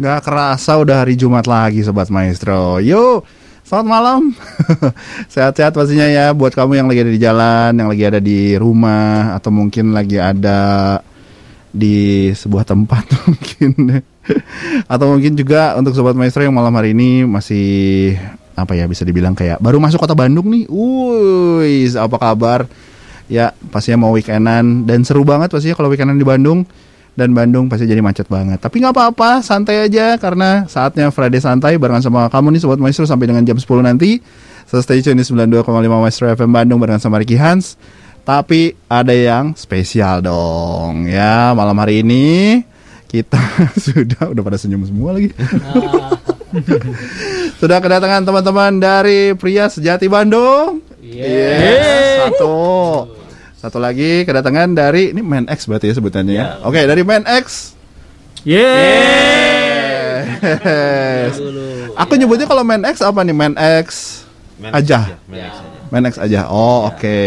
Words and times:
Gak 0.00 0.24
kerasa 0.24 0.80
udah 0.80 1.04
hari 1.04 1.12
Jumat 1.12 1.44
lagi 1.44 1.84
Sobat 1.84 2.08
Maestro. 2.08 2.80
Yuk 2.80 3.20
Selamat 3.60 3.84
malam. 4.00 4.32
Sehat-sehat 5.36 5.76
pastinya 5.76 6.08
ya 6.08 6.32
Buat 6.32 6.56
kamu 6.56 6.80
yang 6.80 6.88
lagi 6.88 7.04
ada 7.04 7.12
di 7.12 7.20
jalan 7.20 7.70
Yang 7.76 7.88
lagi 7.92 8.04
ada 8.08 8.16
di 8.16 8.56
rumah 8.56 9.36
Atau 9.36 9.52
mungkin 9.52 9.92
lagi 9.92 10.16
ada 10.16 10.96
Di 11.68 12.32
sebuah 12.32 12.64
tempat 12.64 13.12
mungkin. 13.28 14.00
Atau 14.88 15.06
mungkin 15.12 15.36
juga 15.36 15.76
Untuk 15.76 15.92
Sobat 15.92 16.16
Maestro 16.16 16.48
yang 16.48 16.56
malam 16.56 16.72
hari 16.80 16.96
ini 16.96 17.28
Masih 17.28 18.16
Apa 18.56 18.72
ya 18.72 18.88
bisa 18.88 19.04
dibilang 19.04 19.36
kayak 19.36 19.60
Baru 19.60 19.84
masuk 19.84 20.00
kota 20.00 20.16
Bandung 20.16 20.48
nih. 20.48 20.64
Wuih 20.64 21.92
Apa 22.00 22.16
kabar? 22.16 22.64
Ya 23.28 23.52
pastinya 23.68 24.08
mau 24.08 24.16
weekendan. 24.16 24.88
Dan 24.88 25.04
seru 25.04 25.28
banget 25.28 25.52
pastinya 25.52 25.76
kalau 25.76 25.92
weekendan 25.92 26.16
di 26.16 26.24
Bandung 26.24 26.64
dan 27.18 27.34
Bandung 27.34 27.66
pasti 27.66 27.86
jadi 27.86 28.02
macet 28.02 28.30
banget. 28.30 28.62
Tapi 28.62 28.82
nggak 28.82 28.94
apa-apa, 28.94 29.42
santai 29.42 29.86
aja 29.86 30.14
karena 30.16 30.66
saatnya 30.70 31.10
Friday 31.10 31.42
santai 31.42 31.76
barengan 31.76 32.06
sama 32.06 32.30
kamu 32.30 32.56
nih 32.56 32.60
Sobat 32.62 32.78
Maestro 32.78 33.06
sampai 33.06 33.30
dengan 33.30 33.42
jam 33.42 33.58
10 33.58 33.66
nanti. 33.82 34.22
So 34.70 34.78
stay 34.78 35.02
tune 35.02 35.18
di 35.18 35.26
92,5 35.26 35.66
Maestro 35.98 36.30
FM 36.30 36.54
Bandung 36.54 36.78
barengan 36.78 37.02
sama 37.02 37.18
Ricky 37.18 37.34
Hans. 37.34 37.74
Tapi 38.22 38.78
ada 38.86 39.10
yang 39.10 39.56
spesial 39.56 40.22
dong 40.22 41.08
ya 41.08 41.56
malam 41.56 41.74
hari 41.80 42.04
ini 42.04 42.60
kita 43.10 43.40
sudah 43.90 44.30
udah 44.30 44.42
pada 44.46 44.54
senyum 44.54 44.86
semua 44.86 45.18
lagi. 45.18 45.34
sudah 47.60 47.78
kedatangan 47.82 48.22
teman-teman 48.22 48.78
dari 48.78 49.34
pria 49.34 49.66
sejati 49.66 50.06
Bandung. 50.06 50.78
Yes. 51.02 51.58
Yes, 51.58 52.06
satu. 52.22 53.19
Satu 53.60 53.76
lagi 53.76 54.24
kedatangan 54.24 54.72
dari 54.72 55.12
ini 55.12 55.20
Man 55.20 55.44
X 55.44 55.68
berarti 55.68 55.92
ya 55.92 55.94
sebutannya 56.00 56.32
ya. 56.32 56.64
Oke, 56.64 56.80
dari 56.88 57.04
Man 57.04 57.28
X. 57.28 57.76
Yes. 58.40 58.56
Aku 61.92 62.16
nyebutnya 62.16 62.48
kalau 62.48 62.64
Man 62.64 62.88
X 62.88 63.04
apa 63.04 63.20
nih? 63.20 63.36
Man 63.36 63.60
X 63.60 64.20
aja. 64.64 65.12
Man 65.92 66.08
X 66.08 66.16
aja. 66.16 66.48
Oh, 66.48 66.88
oke. 66.88 67.20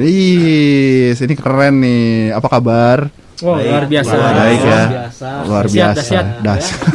Ih, 0.00 1.12
ini 1.12 1.34
keren 1.36 1.84
nih. 1.84 2.32
Apa 2.32 2.48
kabar? 2.56 3.12
Wow, 3.44 3.60
luar 3.60 3.84
biasa. 3.84 4.16
Baik 4.16 4.60
ya. 4.64 4.80
biasa. 4.88 5.28
Luar 5.44 5.68
biasa. 5.68 5.92
dahsyat. 6.00 6.26
Dahsyat. 6.40 6.88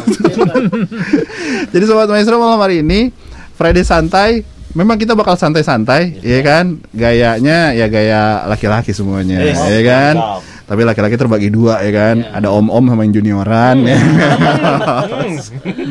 Jadi 1.78 1.84
sobat 1.86 2.10
maestro 2.10 2.42
malam 2.42 2.58
hari 2.58 2.82
ini 2.82 3.14
Friday 3.54 3.86
santai. 3.86 4.42
Memang 4.72 4.96
kita 4.96 5.20
bakal 5.20 5.36
santai-santai, 5.36 6.24
ya 6.24 6.40
kan? 6.40 6.80
Gayanya 6.96 7.76
ya 7.76 7.92
gaya 7.92 8.48
laki-laki 8.48 8.96
semuanya, 8.96 9.44
Yes. 9.44 9.60
ya 9.60 9.82
kan? 9.84 10.16
Tapi 10.64 10.88
laki-laki 10.88 11.20
terbagi 11.20 11.52
dua, 11.52 11.84
ya 11.84 11.92
kan? 11.92 12.24
Ada 12.32 12.48
om-om 12.48 12.88
sama 12.88 13.04
yang 13.04 13.20
junioran, 13.20 13.84
ya. 13.84 14.00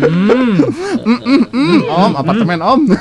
Mm, 0.01 0.56
mm, 1.05 1.42
mm, 1.53 1.81
om, 1.92 2.12
apartemen 2.17 2.61
om. 2.64 2.81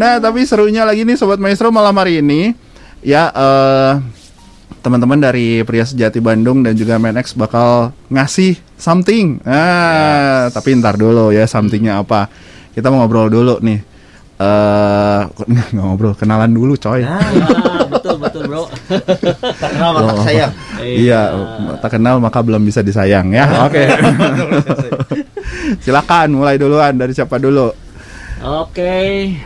nah, 0.00 0.16
tapi 0.16 0.48
serunya 0.48 0.88
lagi 0.88 1.04
nih 1.04 1.20
sobat 1.20 1.36
maestro 1.36 1.68
malam 1.68 1.92
hari 2.00 2.24
ini, 2.24 2.56
ya. 3.04 3.28
eh 3.28 3.92
teman-teman 4.84 5.16
dari 5.16 5.64
Pria 5.64 5.88
Sejati 5.88 6.20
Bandung 6.20 6.60
dan 6.60 6.76
juga 6.76 7.00
Menex 7.00 7.32
bakal 7.32 7.96
ngasih 8.12 8.60
something. 8.76 9.40
Nah, 9.40 10.52
tapi 10.52 10.76
ntar 10.76 11.00
dulu 11.00 11.32
ya 11.32 11.48
somethingnya 11.48 12.04
apa. 12.04 12.28
Kita 12.74 12.90
mau 12.90 13.02
ngobrol 13.02 13.30
dulu 13.30 13.62
nih. 13.62 13.78
Eh 14.34 15.20
nggak 15.72 15.78
ngobrol, 15.78 16.12
kenalan 16.12 16.50
dulu 16.50 16.74
coy. 16.74 17.06
Ah, 17.06 17.22
betul 17.86 18.18
betul 18.18 18.42
bro. 18.44 18.66
Tak 19.62 19.70
kenal 19.70 19.90
maka 19.94 20.12
Oh. 20.12 20.24
sayang. 20.26 20.52
Iya, 20.82 21.20
tak 21.78 21.90
kenal 21.94 22.18
maka 22.18 22.42
belum 22.42 22.60
bisa 22.60 22.82
disayang 22.82 23.30
ya. 23.30 23.46
Oke. 23.64 23.86
Silakan 25.84 26.34
mulai 26.34 26.58
duluan 26.58 26.94
dari 26.94 27.12
siapa 27.12 27.38
dulu? 27.38 27.70
Oke, 28.44 28.94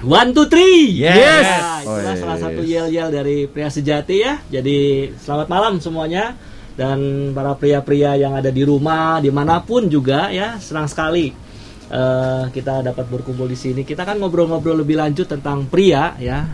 one 0.03 0.35
two 0.35 0.49
three. 0.49 0.99
Yes. 0.99 1.47
Nah, 1.47 1.79
itulah 1.85 2.03
Oh, 2.11 2.19
salah 2.19 2.35
yes. 2.35 2.43
satu 2.43 2.63
yel 2.65 2.87
yel 2.91 3.09
dari 3.09 3.47
pria 3.47 3.71
sejati 3.71 4.17
ya. 4.19 4.43
Jadi 4.51 5.13
selamat 5.15 5.47
malam 5.47 5.73
semuanya 5.79 6.35
dan 6.75 6.99
para 7.31 7.55
pria-pria 7.55 8.15
yang 8.15 8.35
ada 8.35 8.51
di 8.51 8.63
rumah 8.63 9.19
di 9.19 9.31
mana 9.31 9.59
pun 9.61 9.87
juga 9.87 10.31
ya 10.31 10.59
senang 10.59 10.87
sekali 10.87 11.31
eh, 11.89 12.45
kita 12.53 12.85
dapat 12.85 13.05
berkumpul 13.09 13.49
di 13.49 13.59
sini. 13.59 13.83
Kita 13.85 14.05
kan 14.05 14.21
ngobrol-ngobrol 14.21 14.81
lebih 14.81 15.01
lanjut 15.01 15.29
tentang 15.29 15.69
pria 15.69 16.17
ya. 16.21 16.45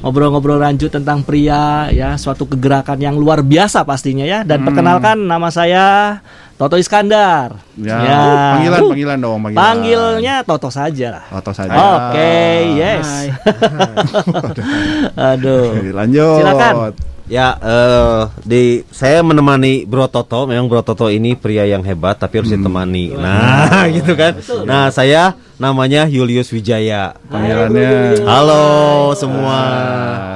Ngobrol-ngobrol 0.00 0.56
lanjut 0.56 0.88
tentang 0.88 1.20
pria 1.20 1.92
ya, 1.92 2.16
suatu 2.16 2.48
kegerakan 2.48 2.96
yang 2.96 3.20
luar 3.20 3.44
biasa 3.44 3.84
pastinya 3.84 4.24
ya. 4.24 4.40
Dan 4.48 4.64
perkenalkan 4.64 5.28
nama 5.28 5.52
saya 5.52 6.16
Toto 6.56 6.80
Iskandar. 6.80 7.56
Ya, 7.76 8.00
panggilan 8.56 8.80
panggilan 8.88 9.18
dong, 9.20 9.38
panggilan. 9.44 9.60
Panggilnya 9.60 10.34
Toto 10.44 10.72
saja 10.72 11.20
lah. 11.20 11.24
Toto 11.28 11.52
saja. 11.52 11.76
Oke, 11.76 12.40
yes. 12.80 13.28
Aduh. 15.36 15.92
Lanjut. 15.92 16.40
Silakan. 16.40 16.72
Ya, 17.30 17.54
eh 17.62 18.22
di 18.42 18.82
saya 18.90 19.22
menemani 19.22 19.86
Bro 19.86 20.10
Toto. 20.10 20.50
Memang 20.50 20.66
Bro 20.66 20.82
Toto 20.82 21.06
ini 21.06 21.38
pria 21.38 21.62
yang 21.62 21.86
hebat, 21.86 22.18
tapi 22.18 22.42
harus 22.42 22.50
ditemani. 22.50 23.14
Nah, 23.14 23.86
gitu 23.94 24.18
kan. 24.18 24.34
Nah, 24.66 24.90
saya 24.90 25.38
namanya 25.54 26.10
Julius 26.10 26.50
Wijaya. 26.50 27.14
Panggilannya. 27.30 28.26
Halo 28.26 29.14
semua. 29.14 29.58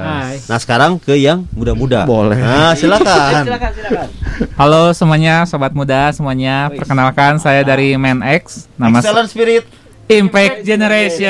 Hai. 0.07 0.39
Nah, 0.47 0.55
sekarang 0.55 0.95
ke 0.95 1.19
yang 1.19 1.43
muda-muda. 1.51 2.07
Boleh. 2.07 2.39
Nah, 2.39 2.71
silakan. 2.79 3.43
Silakan, 3.51 3.71
silakan. 3.75 4.07
Halo 4.55 4.95
semuanya, 4.95 5.43
sobat 5.43 5.75
muda 5.75 6.15
semuanya. 6.15 6.71
Perkenalkan 6.71 7.43
saya 7.43 7.67
dari 7.67 7.99
Man 7.99 8.23
X, 8.23 8.71
nama 8.79 9.03
Excellent 9.03 9.27
Spirit. 9.27 9.67
Impact 10.05 10.63
Generation. 10.63 11.27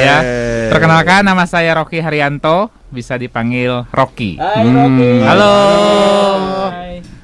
Ya. 0.00 0.41
Perkenalkan 0.72 1.20
nama 1.20 1.44
saya 1.44 1.76
Rocky 1.76 2.00
Haryanto, 2.00 2.72
bisa 2.88 3.20
dipanggil 3.20 3.84
Rocky. 3.92 4.40
Hai, 4.40 4.64
Rocky. 4.64 5.10
Halo. 5.20 5.52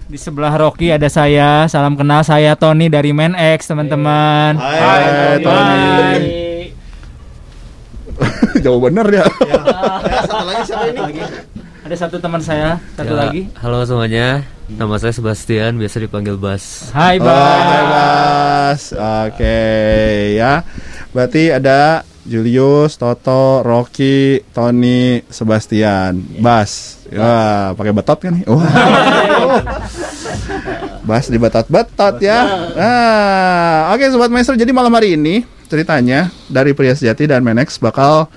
Di 0.04 0.20
sebelah 0.20 0.53
Rocky 0.53 0.92
ada 0.92 1.09
saya. 1.09 1.64
Salam 1.64 1.97
kenal 1.97 2.20
saya 2.20 2.53
Tony 2.54 2.92
dari 2.92 3.09
Man 3.10 3.32
X, 3.32 3.72
teman-teman. 3.72 4.53
Hai, 4.53 4.76
Hai, 4.76 5.36
Tony. 5.41 5.81
Hai. 5.81 6.20
Jauh 8.64 8.84
bener 8.84 9.09
ya. 9.09 9.25
Ya, 9.25 9.60
satu 10.22 10.44
lagi 10.44 10.62
siapa 10.66 10.84
ini? 10.92 11.25
Ada 11.88 11.97
satu 11.97 12.16
teman 12.20 12.44
saya, 12.44 12.76
satu 12.92 13.16
Ya, 13.16 13.19
lagi. 13.19 13.48
Halo 13.56 13.80
semuanya, 13.82 14.44
nama 14.69 15.00
saya 15.00 15.16
Sebastian, 15.16 15.80
biasa 15.80 16.04
dipanggil 16.04 16.36
Bas. 16.36 16.92
Hai, 16.92 17.16
Oh, 17.16 17.25
Bang. 17.25 17.65
hai, 17.65 17.84
Bas. 17.88 18.92
Oke, 19.25 19.60
ya. 20.36 20.60
Berarti 21.09 21.48
ada 21.48 22.04
Julius, 22.28 23.00
Toto, 23.00 23.65
Rocky, 23.65 24.44
Tony, 24.53 25.25
Sebastian, 25.33 26.21
Bas. 26.44 27.03
Wah, 27.09 27.72
pakai 27.72 27.93
betot 27.97 28.19
kan 28.21 28.37
nih? 28.37 28.44
Wah. 28.44 28.69
Bas 31.09 31.25
di 31.33 31.41
betot-betot 31.41 32.21
ya. 32.21 32.69
Nah, 32.77 33.97
oke 33.97 34.05
sobat 34.12 34.28
maestro. 34.28 34.61
Jadi 34.61 34.77
malam 34.77 34.93
hari 34.93 35.16
ini 35.16 35.41
ceritanya 35.72 36.28
dari 36.53 36.77
Pria 36.77 36.93
Sejati 36.93 37.25
dan 37.25 37.41
Menex 37.41 37.81
bakal 37.81 38.28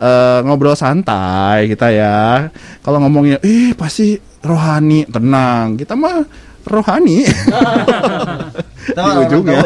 eh, 0.00 0.40
ngobrol 0.48 0.72
santai 0.72 1.68
kita 1.68 1.92
ya. 1.92 2.48
Kalau 2.80 3.04
ngomongnya, 3.04 3.44
eh 3.44 3.76
pasti 3.76 4.16
rohani, 4.40 5.04
tenang. 5.04 5.76
Kita 5.76 5.92
mah 5.92 6.24
rohani. 6.64 7.28
di 8.96 9.10
ujungnya. 9.28 9.60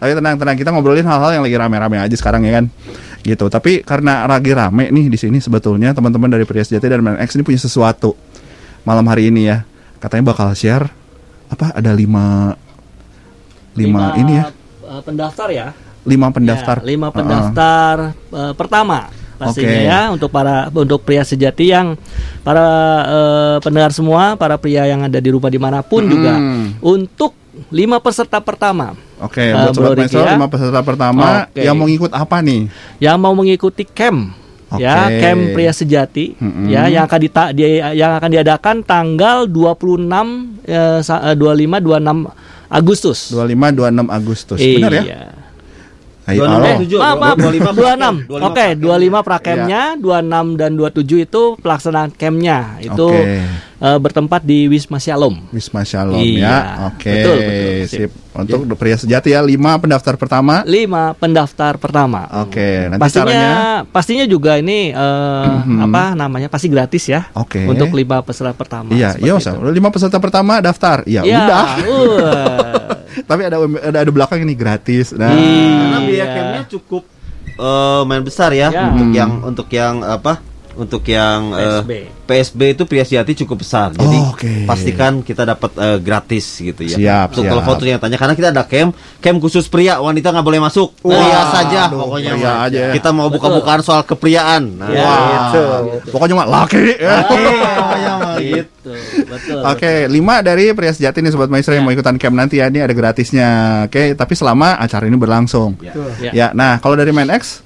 Tapi 0.00 0.16
tenang 0.16 0.40
tenang 0.40 0.56
kita 0.56 0.72
ngobrolin 0.72 1.04
hal-hal 1.04 1.36
yang 1.36 1.44
lagi 1.44 1.56
rame-rame 1.60 2.00
aja 2.00 2.16
sekarang 2.16 2.40
ya 2.48 2.56
kan. 2.56 2.72
Gitu. 3.20 3.44
Tapi 3.46 3.84
karena 3.84 4.24
lagi 4.24 4.50
rame 4.50 4.88
nih 4.88 5.12
di 5.12 5.18
sini 5.20 5.38
sebetulnya 5.38 5.92
teman-teman 5.92 6.32
dari 6.32 6.48
Pria 6.48 6.64
Sejati 6.64 6.88
dan 6.88 7.04
Man 7.04 7.20
X 7.20 7.36
ini 7.36 7.44
punya 7.44 7.60
sesuatu 7.60 8.16
malam 8.82 9.04
hari 9.04 9.28
ini 9.28 9.46
ya. 9.46 9.68
Katanya 10.00 10.32
bakal 10.32 10.56
share 10.56 10.88
apa 11.52 11.76
ada 11.76 11.92
lima 11.92 12.56
lima, 13.76 14.14
ini 14.16 14.32
ya 14.34 14.44
eh, 14.86 15.00
pendaftar 15.04 15.48
ya. 15.50 15.66
lima 16.00 16.32
pendaftar 16.32 16.76
Ya, 16.80 16.86
lima 16.88 17.08
pendaftar 17.12 17.94
eh, 18.16 18.52
pertama 18.56 19.12
pastinya 19.36 19.72
Oke. 19.72 19.88
ya 19.88 20.00
untuk 20.12 20.28
para 20.28 20.68
untuk 20.68 21.00
pria 21.00 21.24
sejati 21.24 21.72
yang 21.72 21.96
para 22.40 22.66
eh, 23.04 23.56
pendengar 23.60 23.92
semua, 23.92 24.36
para 24.36 24.56
pria 24.56 24.84
yang 24.84 25.04
ada 25.04 25.16
di 25.16 25.28
rumah 25.28 25.48
di 25.48 25.60
mana 25.60 25.80
pun 25.80 26.04
juga 26.06 26.36
Hmm. 26.36 26.76
untuk 26.80 27.36
lima 27.68 28.00
peserta 28.00 28.40
pertama 28.40 28.96
Oke, 29.20 29.42
Eh, 29.42 29.52
buat 29.52 29.72
sobat 29.72 29.96
maestro 29.96 30.20
ya. 30.20 30.32
lima 30.32 30.46
peserta 30.46 30.80
pertama 30.80 31.44
Oke. 31.44 31.60
yang 31.60 31.74
mau 31.74 31.84
ngikut 31.84 32.08
apa 32.10 32.36
nih? 32.40 32.72
yang 32.98 33.16
mau 33.16 33.32
mengikuti 33.32 33.84
camp 33.84 34.32
ya 34.72 35.06
Oke. 35.06 35.18
camp 35.18 35.40
pria 35.52 35.72
sejati 35.72 36.32
Mm-mm. 36.34 36.66
ya 36.66 36.86
yang 36.86 37.04
akan 37.04 37.18
dita, 37.18 37.42
dia, 37.50 37.68
yang 37.90 38.14
akan 38.14 38.30
diadakan 38.30 38.76
tanggal 38.80 39.44
26 39.44 40.08
eh, 40.64 41.00
sa- 41.00 41.20
eh, 41.22 41.34
25 41.34 41.76
26 41.76 42.32
Agustus. 42.66 43.18
25 43.28 43.74
26 43.74 44.08
Agustus. 44.08 44.58
Iya. 44.58 44.76
Benar 44.78 44.92
ya? 44.94 45.04
Ayo, 46.22 46.40
26, 46.40 46.46
halo. 46.46 46.64
eh, 46.64 46.76
tujuh, 46.78 46.98
Maaf, 46.98 47.16
maaf. 47.18 47.36
25 47.36 47.70
26. 47.74 48.14
25 48.30 48.46
Oke, 48.46 48.66
25 48.76 49.20
prakemnya, 49.20 49.82
26 49.96 50.46
dan 50.54 50.70
27 50.72 51.26
itu 51.26 51.42
pelaksanaan 51.58 52.10
campnya. 52.12 52.58
Itu 52.78 53.10
Oke. 53.10 53.42
Eh, 53.80 53.98
bertempat 53.98 54.40
di 54.40 54.64
Wisma 54.66 54.96
Shalom. 54.96 55.48
Wisma 55.50 55.80
Shalom 55.82 56.20
Iya, 56.20 56.44
ya. 56.44 56.56
Oke. 56.86 57.10
betul, 57.10 57.36
betul. 57.36 57.74
Sip. 57.82 57.98
Sip. 57.98 58.10
Untuk 58.30 58.62
pria 58.74 58.94
sejati 58.94 59.30
ya 59.30 59.42
lima 59.42 59.74
pendaftar 59.76 60.14
pertama. 60.14 60.62
Lima 60.62 61.12
pendaftar 61.12 61.76
pertama. 61.76 62.24
Oke, 62.40 62.86
nanti 62.86 63.02
pastinya 63.02 63.26
caranya 63.26 63.52
pastinya 63.84 64.24
juga 64.24 64.52
ini 64.54 64.92
eh, 64.92 65.46
Mhm. 65.60 65.80
apa 65.82 66.02
namanya 66.14 66.46
pasti 66.46 66.68
gratis 66.68 67.04
ya. 67.04 67.26
Oke. 67.32 67.64
Untuk 67.64 67.90
lima 67.90 68.20
peserta 68.20 68.52
pertama. 68.52 68.92
Iya, 68.92 69.16
iya. 69.16 69.34
Lima 69.66 69.88
peserta 69.88 70.16
pertama 70.16 70.60
daftar. 70.60 71.02
Ya, 71.04 71.20
Ya, 71.22 71.40
udah. 71.42 71.64
uh. 71.80 72.78
Tapi 73.28 73.42
ada 73.42 73.58
ada 73.58 73.98
ada 74.00 74.10
belakang 74.10 74.40
ini 74.40 74.54
gratis. 74.54 75.10
Nah, 75.10 75.28
Karena 75.28 75.98
biaya 76.00 76.14
Iya. 76.14 76.26
campnya 76.30 76.62
cukup 76.70 77.02
eh, 77.52 78.02
main 78.04 78.22
besar 78.22 78.50
ya 78.52 78.68
Ya. 78.68 78.88
untuk 78.88 79.04
Hmm. 79.04 79.12
yang 79.12 79.30
untuk 79.42 79.66
yang 79.68 80.00
apa? 80.00 80.38
Untuk 80.72 81.02
yang 81.04 81.50
eh, 81.52 81.82
PSB. 81.82 81.92
PSB 82.24 82.60
itu 82.70 82.82
pria 82.84 83.02
sejati 83.02 83.34
cukup 83.36 83.60
besar. 83.60 83.90
Jadi 83.90 84.16
Oh, 84.16 84.30
oke. 84.30 84.64
pastikan 84.64 85.20
kita 85.20 85.42
dapat 85.44 85.70
eh, 85.74 85.98
gratis 85.98 86.46
gitu 86.56 86.80
ya. 86.80 86.94
Siap, 86.94 87.26
Untuk 87.32 87.42
siap. 87.42 87.52
telepon 87.52 87.74
tuh 87.74 87.86
yang 87.86 87.98
tanya 87.98 88.16
karena 88.16 88.34
kita 88.34 88.48
ada 88.50 88.62
camp, 88.62 88.92
camp 89.18 89.38
khusus 89.38 89.66
pria, 89.66 89.98
wanita 89.98 90.30
nggak 90.30 90.42
boleh 90.42 90.60
masuk. 90.60 90.94
Wah, 91.00 91.10
pria 91.12 91.40
saja 91.50 91.80
aduh, 91.86 91.98
pokoknya. 92.00 92.30
pria 92.32 92.52
aja 92.62 92.78
ya. 92.80 92.92
Kita 92.92 93.10
mau 93.10 93.26
buka-bukaan 93.26 93.80
soal 93.80 94.02
kepriaan. 94.02 94.62
Nah, 94.76 94.88
Ya, 94.90 95.02
Wah, 95.02 95.18
gitu. 95.42 95.62
pokoknya 96.10 96.34
mah 96.34 96.48
laki. 96.48 96.82
Iya, 96.92 97.16
pokoknya 97.24 98.12
mah 98.16 98.34
gitu. 98.38 98.92
Betul. 99.26 99.58
Oke, 99.66 99.92
lima 100.06 100.40
dari 100.40 100.70
pria 100.70 100.90
sejati 100.90 101.20
nih 101.20 101.30
sobat 101.30 101.46
maestro 101.46 101.72
yang 101.72 101.82
mau 101.82 101.92
ikutan 101.92 102.16
camp 102.16 102.34
nanti 102.34 102.58
ya, 102.58 102.66
ini 102.66 102.78
ada 102.78 102.90
gratisnya. 102.90 103.48
Oke, 103.84 104.14
tapi 104.14 104.32
selama 104.32 104.74
acara 104.74 105.04
ini 105.04 105.14
berlangsung. 105.14 105.76
Ya. 105.80 105.92
Ya. 106.20 106.30
Ya, 106.30 106.46
nah 106.50 106.78
kalau 106.78 106.94
dari 106.94 107.10
Main 107.10 107.28
X, 107.28 107.60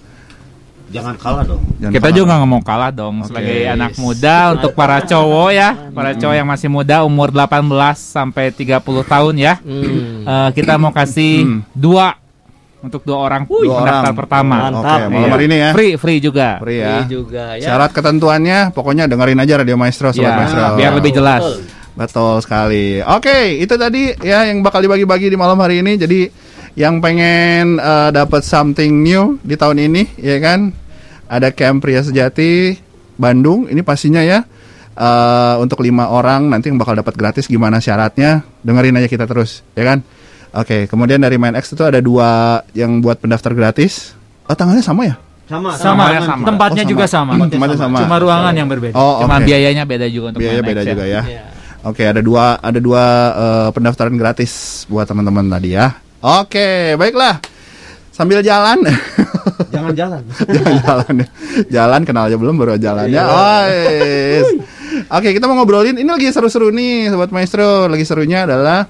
Jangan 0.95 1.15
kalah 1.17 1.43
dong. 1.45 1.63
jangan 1.77 1.91
Kita 1.91 2.07
kalah. 2.07 2.15
juga 2.15 2.33
nggak 2.33 2.49
mau 2.49 2.63
kalah 2.63 2.91
dong 2.91 3.15
Oke. 3.19 3.27
sebagai 3.27 3.59
anak 3.67 3.93
muda 3.97 4.37
untuk 4.55 4.73
para 4.73 5.03
cowok 5.03 5.51
ya, 5.51 5.69
para 5.91 6.11
cowok 6.13 6.35
yang 6.35 6.47
masih 6.47 6.69
muda 6.69 6.97
umur 7.03 7.29
18 7.29 7.67
sampai 7.99 8.45
30 8.49 8.79
tahun 9.03 9.35
ya. 9.35 9.55
Hmm. 9.59 10.23
Eh, 10.23 10.49
kita 10.55 10.79
mau 10.79 10.91
kasih 10.91 11.35
dua 11.71 12.15
untuk 12.79 13.01
dua 13.03 13.19
orang 13.19 13.43
Dua 13.45 13.81
pendaftar 13.81 14.05
orang. 14.05 14.15
pertama. 14.15 14.57
Mantap. 14.63 14.99
Oke, 15.01 15.05
malam 15.09 15.21
Iya. 15.21 15.33
hari 15.33 15.45
ini 15.45 15.57
ya. 15.57 15.71
Free 15.73 15.93
free 15.97 16.19
juga. 16.21 16.49
Free 16.61 16.79
ya. 16.79 16.95
Ini 16.95 17.05
juga 17.07 17.45
ya. 17.57 17.65
Syarat 17.65 17.91
ketentuannya 17.91 18.59
pokoknya 18.71 19.05
dengerin 19.05 19.41
aja 19.41 19.55
Radio 19.59 19.75
Maestro 19.75 20.09
sobat 20.09 20.25
Ya, 20.25 20.37
maestro. 20.37 20.65
biar 20.77 20.93
lebih 20.95 21.11
jelas. 21.13 21.43
Betul. 21.43 21.59
Betul 21.95 22.35
sekali. 22.39 22.87
Oke, 23.01 23.57
itu 23.57 23.75
tadi 23.75 24.15
ya 24.19 24.45
yang 24.45 24.61
bakal 24.61 24.79
dibagi-bagi 24.79 25.27
di 25.27 25.35
malam 25.35 25.57
hari 25.57 25.79
ini. 25.79 25.95
Jadi 25.95 26.27
yang 26.75 26.99
pengen 26.99 27.79
eh, 27.79 28.11
dapat 28.11 28.43
something 28.43 29.01
new 29.01 29.39
di 29.41 29.55
tahun 29.55 29.79
ini, 29.81 30.03
ya 30.17 30.39
kan? 30.39 30.75
Ada 31.35 31.51
camp 31.51 31.83
pria 31.83 31.99
sejati 31.99 32.79
Bandung. 33.19 33.67
Ini 33.67 33.83
pastinya 33.83 34.23
ya 34.23 34.47
eh, 34.95 35.55
untuk 35.59 35.83
lima 35.83 36.07
orang 36.07 36.47
nanti 36.47 36.71
yang 36.71 36.79
bakal 36.79 36.95
dapat 36.95 37.19
gratis. 37.19 37.51
Gimana 37.51 37.83
syaratnya? 37.83 38.47
Dengerin 38.63 38.95
aja 38.95 39.11
kita 39.11 39.27
terus, 39.27 39.67
ya 39.75 39.83
kan? 39.83 40.07
Oke, 40.55 40.87
kemudian 40.87 41.19
dari 41.19 41.35
Main 41.35 41.59
X 41.59 41.75
itu 41.75 41.83
ada 41.83 41.99
dua 41.99 42.63
yang 42.79 43.03
buat 43.03 43.19
pendaftar 43.19 43.51
gratis. 43.59 44.15
Oh, 44.47 44.55
tanggalnya 44.55 44.87
sama 44.87 45.03
ya? 45.03 45.19
Sama, 45.45 45.75
Sama, 45.75 46.05
Sama, 46.15 46.25
sama. 46.25 46.45
tempatnya 46.47 46.83
Oh, 46.83 46.87
sama. 46.87 46.93
juga 46.95 47.05
sama. 47.11 47.33
Tempatnya 47.51 47.77
sama. 47.77 47.99
Cuma 48.07 48.17
ruangan 48.23 48.55
yang 48.55 48.69
berbeda. 48.71 48.95
Oh, 48.95 49.27
Cuma 49.27 49.43
oke. 49.43 49.51
biayanya 49.51 49.83
beda 49.83 50.07
juga 50.07 50.31
untuk 50.31 50.41
Biaya 50.47 50.63
main 50.63 50.69
beda 50.71 50.81
X 50.81 50.87
ya. 50.87 50.93
juga 50.95 51.05
ya. 51.05 51.23
Ya. 51.27 51.43
Oke, 51.85 52.03
ada 52.07 52.23
dua 52.23 52.57
ada 52.63 52.79
dua 52.79 53.03
eh, 53.35 53.69
pendaftaran 53.75 54.15
gratis 54.15 54.87
buat 54.87 55.05
teman-teman 55.05 55.51
tadi 55.51 55.75
ya. 55.75 55.99
Oke, 56.23 56.95
baiklah. 56.95 57.43
Sambil 58.15 58.41
jalan. 58.41 58.79
Jangan 59.73 59.93
jalan. 59.93 60.23
jalan 60.49 60.75
jalan 60.83 61.15
ya. 61.19 61.29
Jalan 61.71 62.01
kenal 62.03 62.25
aja 62.31 62.37
belum 62.37 62.55
baru 62.57 62.77
jalan 62.81 63.07
ya. 63.11 63.23
Oh, 63.27 63.65
yes. 63.69 64.49
Oke, 65.11 65.35
kita 65.35 65.45
mau 65.51 65.59
ngobrolin 65.59 65.99
ini 65.99 66.09
lagi 66.09 66.31
seru-seru 66.31 66.71
nih 66.71 67.11
sobat 67.11 67.31
maestro. 67.35 67.91
Lagi 67.91 68.05
serunya 68.07 68.47
adalah 68.47 68.87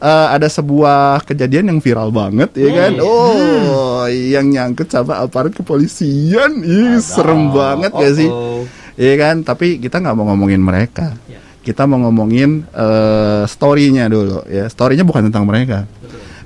eh, 0.00 0.28
ada 0.30 0.46
sebuah 0.46 1.24
kejadian 1.24 1.72
yang 1.72 1.78
viral 1.80 2.12
banget 2.12 2.52
ya 2.54 2.70
kan. 2.72 2.92
Oh, 3.00 4.04
yang 4.08 4.52
nyangkut 4.52 4.92
sama 4.92 5.24
aparat 5.24 5.56
kepolisian. 5.56 6.62
Ih, 6.62 7.00
serem 7.00 7.50
banget 7.50 7.92
gak 7.92 8.14
sih? 8.14 8.28
Oh, 8.28 8.62
oh. 8.62 8.62
Iya 8.96 9.14
kan, 9.20 9.44
tapi 9.44 9.76
kita 9.76 10.00
nggak 10.00 10.16
mau 10.16 10.32
ngomongin 10.32 10.60
mereka. 10.64 11.12
Ya. 11.28 11.36
Kita 11.60 11.84
mau 11.84 12.00
ngomongin 12.00 12.64
eh, 12.72 13.44
story-nya 13.44 14.08
dulu 14.08 14.46
ya. 14.48 14.70
Story-nya 14.70 15.04
bukan 15.04 15.28
tentang 15.28 15.44
mereka. 15.44 15.84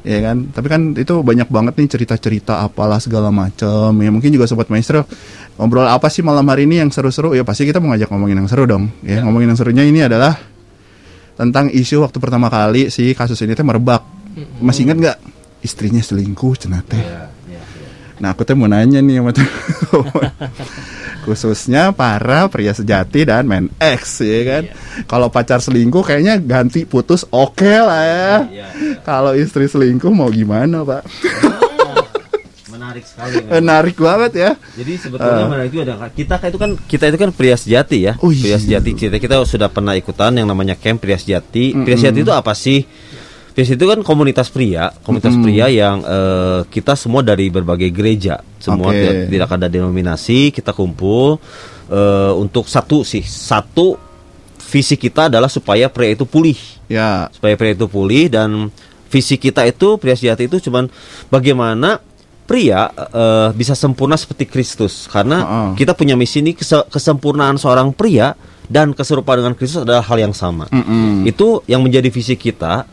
Iya 0.01 0.33
kan, 0.33 0.49
tapi 0.49 0.67
kan 0.73 0.81
itu 0.97 1.21
banyak 1.21 1.53
banget 1.53 1.77
nih 1.77 1.89
cerita-cerita 1.93 2.65
apalah 2.65 2.97
segala 2.97 3.29
macam. 3.29 3.93
Ya 4.01 4.09
mungkin 4.09 4.33
juga 4.33 4.49
sobat 4.49 4.73
maestro 4.73 5.05
ngobrol 5.61 5.85
apa 5.85 6.09
sih 6.09 6.25
malam 6.25 6.49
hari 6.49 6.65
ini 6.65 6.81
yang 6.81 6.89
seru-seru? 6.89 7.37
Ya 7.37 7.45
pasti 7.45 7.69
kita 7.69 7.85
mau 7.85 7.93
ngajak 7.93 8.09
ngomongin 8.09 8.41
yang 8.41 8.49
seru 8.49 8.65
dong. 8.65 8.89
Ya, 9.05 9.21
ngomongin 9.21 9.53
yang 9.53 9.59
serunya 9.61 9.85
ini 9.85 10.01
adalah 10.01 10.41
tentang 11.37 11.69
isu 11.69 12.01
waktu 12.01 12.17
pertama 12.17 12.49
kali 12.49 12.89
si 12.89 13.13
kasus 13.13 13.37
ini 13.45 13.53
teh 13.53 13.65
merebak. 13.65 14.01
Masih 14.65 14.89
ingat 14.89 14.97
nggak 14.97 15.17
istrinya 15.61 16.01
selingkuh 16.01 16.57
cenah 16.57 16.81
teh? 16.81 17.05
Nah 18.21 18.33
aku 18.33 18.45
tuh 18.45 18.57
mau 18.57 18.69
nanya 18.69 19.05
nih 19.05 19.21
sama 19.21 19.33
khususnya 21.25 21.93
para 21.93 22.49
pria 22.49 22.73
sejati 22.73 23.29
dan 23.29 23.47
men 23.47 23.69
X 23.77 24.25
ya 24.25 24.41
kan. 24.47 24.63
Kalau 25.07 25.29
pacar 25.29 25.61
selingkuh 25.61 26.05
kayaknya 26.05 26.41
ganti 26.41 26.85
putus 26.89 27.25
oke 27.29 27.69
lah 27.69 28.03
ya. 28.05 28.35
Iya, 28.49 28.67
Kalau 29.05 29.33
istri 29.37 29.69
selingkuh 29.69 30.13
mau 30.13 30.29
gimana 30.33 30.83
pak? 30.83 31.03
Menarik 32.71 33.05
sekali. 33.05 33.35
Menarik 33.47 33.97
banget 34.01 34.33
ya. 34.35 34.51
Jadi 34.75 34.93
sebetulnya 34.99 35.47
menarik 35.47 35.71
itu 35.71 35.83
ada 35.85 35.95
kita 36.11 36.35
itu 36.43 36.59
kan 36.59 36.71
kita 36.89 37.05
itu 37.13 37.19
kan 37.21 37.31
pria 37.31 37.57
sejati 37.57 37.99
ya. 38.09 38.13
Oh, 38.19 38.33
iya. 38.33 38.43
Pria 38.43 38.59
sejati 38.59 38.91
kita 38.97 39.17
kita 39.21 39.37
sudah 39.47 39.69
pernah 39.71 39.95
ikutan 39.95 40.35
yang 40.35 40.49
namanya 40.49 40.75
camp 40.75 40.99
pria 41.05 41.21
sejati. 41.21 41.77
Pria 41.77 41.97
sejati 42.01 42.25
itu 42.25 42.33
apa 42.33 42.57
sih? 42.57 42.83
Sejati 43.51 43.75
itu 43.75 43.87
kan 43.87 44.01
komunitas 44.01 44.49
pria, 44.49 44.95
komunitas 45.03 45.35
pria 45.37 45.67
yang 45.67 46.01
eh, 46.01 46.61
kita 46.67 46.95
semua 46.95 47.21
dari 47.21 47.49
berbagai 47.49 47.91
gereja, 47.91 48.39
semua 48.57 48.89
Oke. 48.89 48.97
tidak, 48.97 49.15
tidak 49.29 49.49
ada 49.51 49.67
denominasi, 49.67 50.51
kita 50.51 50.71
kumpul 50.71 51.37
eh, 51.87 52.33
untuk 52.35 52.65
satu 52.65 53.03
sih, 53.03 53.21
satu 53.21 53.99
visi 54.63 54.95
kita 54.95 55.27
adalah 55.27 55.51
supaya 55.51 55.91
pria 55.91 56.15
itu 56.15 56.23
pulih 56.23 56.55
Ya. 56.87 57.27
supaya 57.31 57.55
pria 57.55 57.71
itu 57.71 57.87
pulih 57.87 58.27
dan 58.27 58.71
visi 59.07 59.35
kita 59.35 59.63
itu 59.63 59.95
pria 59.95 60.15
sejati 60.15 60.47
itu 60.47 60.59
cuman 60.61 60.87
bagaimana 61.27 61.99
pria 62.45 62.87
eh, 62.91 63.49
bisa 63.53 63.75
sempurna 63.75 64.15
seperti 64.15 64.47
Kristus 64.47 65.07
karena 65.07 65.39
Heeh. 65.39 65.69
kita 65.77 65.95
punya 65.95 66.15
misi 66.15 66.39
ini 66.39 66.51
kese- 66.51 66.87
kesempurnaan 66.87 67.55
seorang 67.57 67.91
pria 67.91 68.35
dan 68.67 68.91
keserupaan 68.91 69.39
dengan 69.39 69.55
Kristus 69.55 69.83
adalah 69.83 70.03
hal 70.03 70.19
yang 70.21 70.31
sama 70.31 70.67
Mm-mm. 70.67 71.27
itu 71.27 71.63
yang 71.67 71.83
menjadi 71.83 72.07
visi 72.07 72.35
kita 72.35 72.87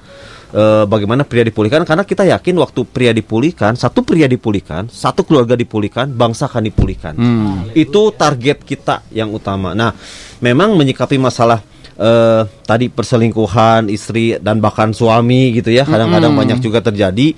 eh, 0.53 0.83
bagaimana 0.87 1.27
pria 1.27 1.43
dipulihkan 1.43 1.83
karena 1.83 2.03
kita 2.07 2.23
yakin 2.23 2.55
waktu 2.59 2.81
pria 2.87 3.11
dipulihkan 3.11 3.75
satu 3.75 4.03
pria 4.03 4.27
dipulihkan 4.29 4.87
satu 4.87 5.27
keluarga 5.27 5.55
dipulihkan 5.59 6.11
bangsa 6.13 6.47
akan 6.47 6.63
dipulihkan 6.67 7.13
Hmm. 7.17 7.67
itu 7.75 8.11
target 8.15 8.63
kita 8.63 9.03
yang 9.11 9.31
utama. 9.33 9.75
Nah, 9.75 9.91
memang 10.39 10.75
menyikapi 10.77 11.19
masalah 11.19 11.59
eh, 11.97 12.45
tadi 12.63 12.93
perselingkuhan 12.93 13.89
istri 13.89 14.37
dan 14.37 14.61
bahkan 14.61 14.93
suami 14.93 15.49
gitu 15.57 15.73
ya, 15.73 15.81
kadang-kadang 15.81 16.31
banyak 16.37 16.59
juga 16.61 16.77
terjadi. 16.79 17.33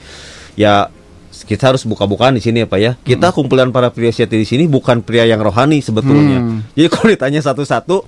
Ya 0.60 0.92
kita 1.48 1.72
harus 1.74 1.88
buka-bukaan 1.88 2.36
di 2.38 2.44
sini 2.44 2.62
ya 2.62 2.68
Pak 2.70 2.80
ya. 2.84 2.92
Kita 3.00 3.32
kumpulan 3.34 3.72
para 3.74 3.90
pria 3.90 4.12
sejati 4.12 4.38
di 4.38 4.46
sini 4.46 4.64
bukan 4.68 5.02
pria 5.02 5.24
yang 5.26 5.40
rohani 5.42 5.80
sebetulnya. 5.82 6.44
Hmm. 6.44 6.62
Jadi 6.76 6.88
kalau 6.92 7.08
ditanya 7.10 7.42
satu-satu, 7.42 8.04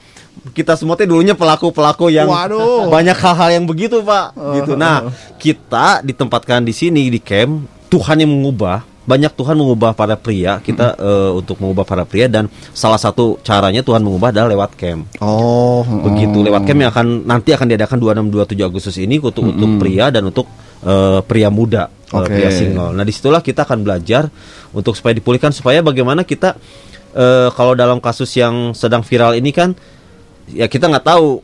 kita 0.52 0.74
semua 0.74 0.98
teh 0.98 1.06
dulunya 1.06 1.38
pelaku-pelaku 1.38 2.10
yang 2.10 2.28
Waduh. 2.28 2.90
banyak 2.90 3.16
hal-hal 3.16 3.50
yang 3.62 3.66
begitu 3.70 4.02
Pak. 4.02 4.34
Gitu. 4.58 4.74
Nah, 4.74 5.14
kita 5.38 6.02
ditempatkan 6.02 6.66
di 6.66 6.74
sini 6.74 7.14
di 7.14 7.22
camp, 7.22 7.68
Tuhan 7.92 8.24
yang 8.24 8.32
mengubah 8.32 8.92
banyak 9.02 9.34
Tuhan 9.34 9.58
mengubah 9.58 9.98
para 9.98 10.14
pria 10.14 10.62
kita 10.62 10.94
eh, 10.94 11.32
untuk 11.34 11.58
mengubah 11.58 11.82
para 11.82 12.06
pria 12.06 12.30
dan 12.30 12.46
salah 12.72 13.02
satu 13.02 13.42
caranya 13.42 13.82
Tuhan 13.82 14.06
mengubah 14.06 14.30
adalah 14.30 14.54
lewat 14.54 14.78
camp 14.78 15.10
Oh. 15.18 15.82
begitu 16.06 16.40
oh. 16.40 16.46
lewat 16.46 16.70
camp 16.70 16.80
yang 16.86 16.92
akan 16.94 17.26
nanti 17.26 17.50
akan 17.50 17.66
diadakan 17.66 17.98
26 17.98 18.62
27 18.62 18.70
Agustus 18.70 18.96
ini 19.02 19.18
untuk 19.18 19.42
untuk 19.42 19.82
pria 19.82 20.14
dan 20.14 20.30
untuk 20.30 20.46
eh, 20.86 21.20
pria 21.26 21.50
muda 21.50 21.90
eh, 21.90 22.14
Oke. 22.14 22.30
pria 22.30 22.50
single 22.54 22.94
nah 22.94 23.02
di 23.02 23.10
situlah 23.10 23.42
kita 23.42 23.66
akan 23.66 23.82
belajar 23.82 24.30
untuk 24.70 24.94
supaya 24.94 25.18
dipulihkan 25.18 25.50
supaya 25.50 25.82
bagaimana 25.82 26.22
kita 26.22 26.54
eh, 27.18 27.50
kalau 27.58 27.74
dalam 27.74 27.98
kasus 27.98 28.30
yang 28.38 28.78
sedang 28.78 29.02
viral 29.02 29.34
ini 29.34 29.50
kan 29.50 29.74
ya 30.48 30.66
kita 30.66 30.86
nggak 30.86 31.06
tahu 31.06 31.42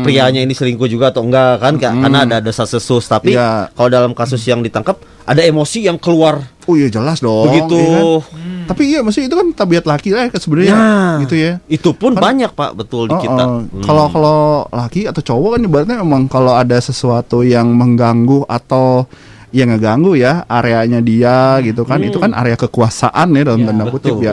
prianya 0.00 0.40
ini 0.40 0.50
selingkuh 0.50 0.86
juga 0.86 1.10
atau 1.10 1.20
enggak 1.20 1.58
kan 1.58 1.74
Ka- 1.76 1.92
karena 1.92 2.22
ada 2.22 2.38
desas 2.38 2.66
sesus 2.66 3.04
tapi 3.04 3.34
Iya. 3.34 3.68
kalau 3.70 3.88
dalam 3.88 4.12
kasus 4.12 4.40
yang 4.42 4.60
ditangkap 4.60 4.94
ada 5.22 5.42
emosi 5.42 5.84
yang 5.84 5.96
keluar 5.96 6.38
Oh 6.64 6.74
iya 6.74 6.86
jelas 6.88 7.18
dong. 7.18 7.46
begitu 7.46 7.74
iya 7.76 7.98
kan? 8.16 8.34
Tapi 8.66 8.82
iya 8.84 8.98
maksudnya 8.98 9.26
itu 9.26 9.36
kan 9.36 9.48
tabiat 9.52 9.84
laki 9.84 10.10
lah 10.10 10.26
kan 10.26 10.40
sebenarnya 10.40 10.72
Nah, 10.72 11.14
gitu 11.20 11.34
ya. 11.34 11.58
itu 11.66 11.90
pun 11.92 12.12
Kan- 12.12 12.22
banyak 12.24 12.50
pak 12.52 12.74
betul 12.74 13.06
di 13.06 13.14
Oh, 13.14 13.20
kita 13.20 13.42
oh. 13.44 13.50
Hmm. 13.62 13.82
Kalau 13.82 14.04
kalau 14.08 14.38
laki 14.68 15.00
atau 15.04 15.22
cowok 15.24 15.50
kan 15.52 15.60
ibaratnya 15.60 15.96
memang 15.98 16.26
kalau 16.26 16.54
ada 16.54 16.74
sesuatu 16.76 17.42
yang 17.42 17.66
mengganggu 17.68 18.42
atau 18.44 19.06
yang 19.50 19.70
ngeganggu 19.70 20.14
ya 20.14 20.42
areanya 20.44 20.98
dia 21.00 21.58
gitu 21.60 21.82
kan 21.82 21.98
itu 22.00 22.18
kan 22.18 22.30
area 22.32 22.54
kekuasaan 22.56 23.30
ya 23.30 23.42
dalam 23.44 23.60
Ya, 23.60 23.66
tanda 23.68 23.84
kutip 23.88 24.14
betul. 24.14 24.24
ya 24.24 24.32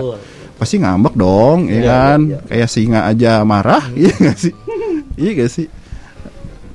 pasti 0.55 0.75
ngambek 0.77 1.13
dong 1.13 1.65
ya 1.65 1.74
Iya, 1.74 1.81
kan 1.83 2.19
iya, 2.24 2.39
kayak 2.45 2.69
singa 2.69 3.01
aja 3.05 3.41
marah 3.43 3.83
iya 3.93 4.12
nggak 4.12 4.38
sih 4.38 4.53
Iya 5.13 5.31
gak 5.38 5.51
sih? 5.51 5.67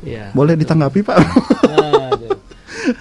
Iya. 0.00 0.30
Boleh 0.30 0.54
ditanggapi 0.54 1.02
Pak? 1.02 1.16
Aduh. 1.18 2.38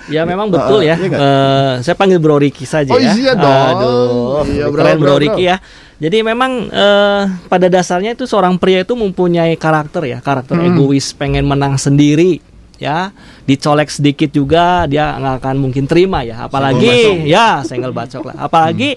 Ya 0.10 0.25
memang 0.25 0.50
betul 0.53 0.81
ya. 0.81 0.98
Iya 0.98 1.07
nggak? 1.07 1.22
Eh, 1.22 1.74
saya 1.86 1.93
panggil 1.93 2.17
Bro 2.17 2.41
Riki 2.41 2.65
saja 2.65 2.89
Oh, 2.89 2.98
ya. 2.98 3.13
iya 3.13 3.38
dong. 3.38 3.69
Aduh, 3.77 4.41
Iya, 4.50 4.65
bro, 4.67 4.81
keren 4.81 4.98
bro, 4.98 5.05
Bro 5.05 5.13
bro. 5.13 5.22
Riki 5.22 5.43
ya. 5.46 5.62
Jadi 5.98 6.17
memang 6.22 6.51
eh, 6.67 7.22
pada 7.46 7.69
dasarnya 7.69 8.13
itu 8.13 8.25
seorang 8.25 8.57
pria 8.57 8.81
itu 8.81 8.93
mempunyai 8.93 9.53
karakter 9.55 10.10
ya, 10.10 10.17
karakter 10.17 10.57
Hmm. 10.57 10.74
egois, 10.74 11.13
pengen 11.13 11.46
menang 11.46 11.77
sendiri 11.77 12.41
ya 12.77 13.10
dicolek 13.43 13.89
sedikit 13.89 14.29
juga 14.29 14.86
dia 14.86 15.17
nggak 15.17 15.41
akan 15.41 15.55
mungkin 15.57 15.86
terima 15.86 16.22
ya 16.22 16.46
apalagi 16.46 17.25
ya 17.25 17.62
senggol 17.62 17.89
bacok 17.89 18.29
lah 18.29 18.46
apalagi 18.46 18.93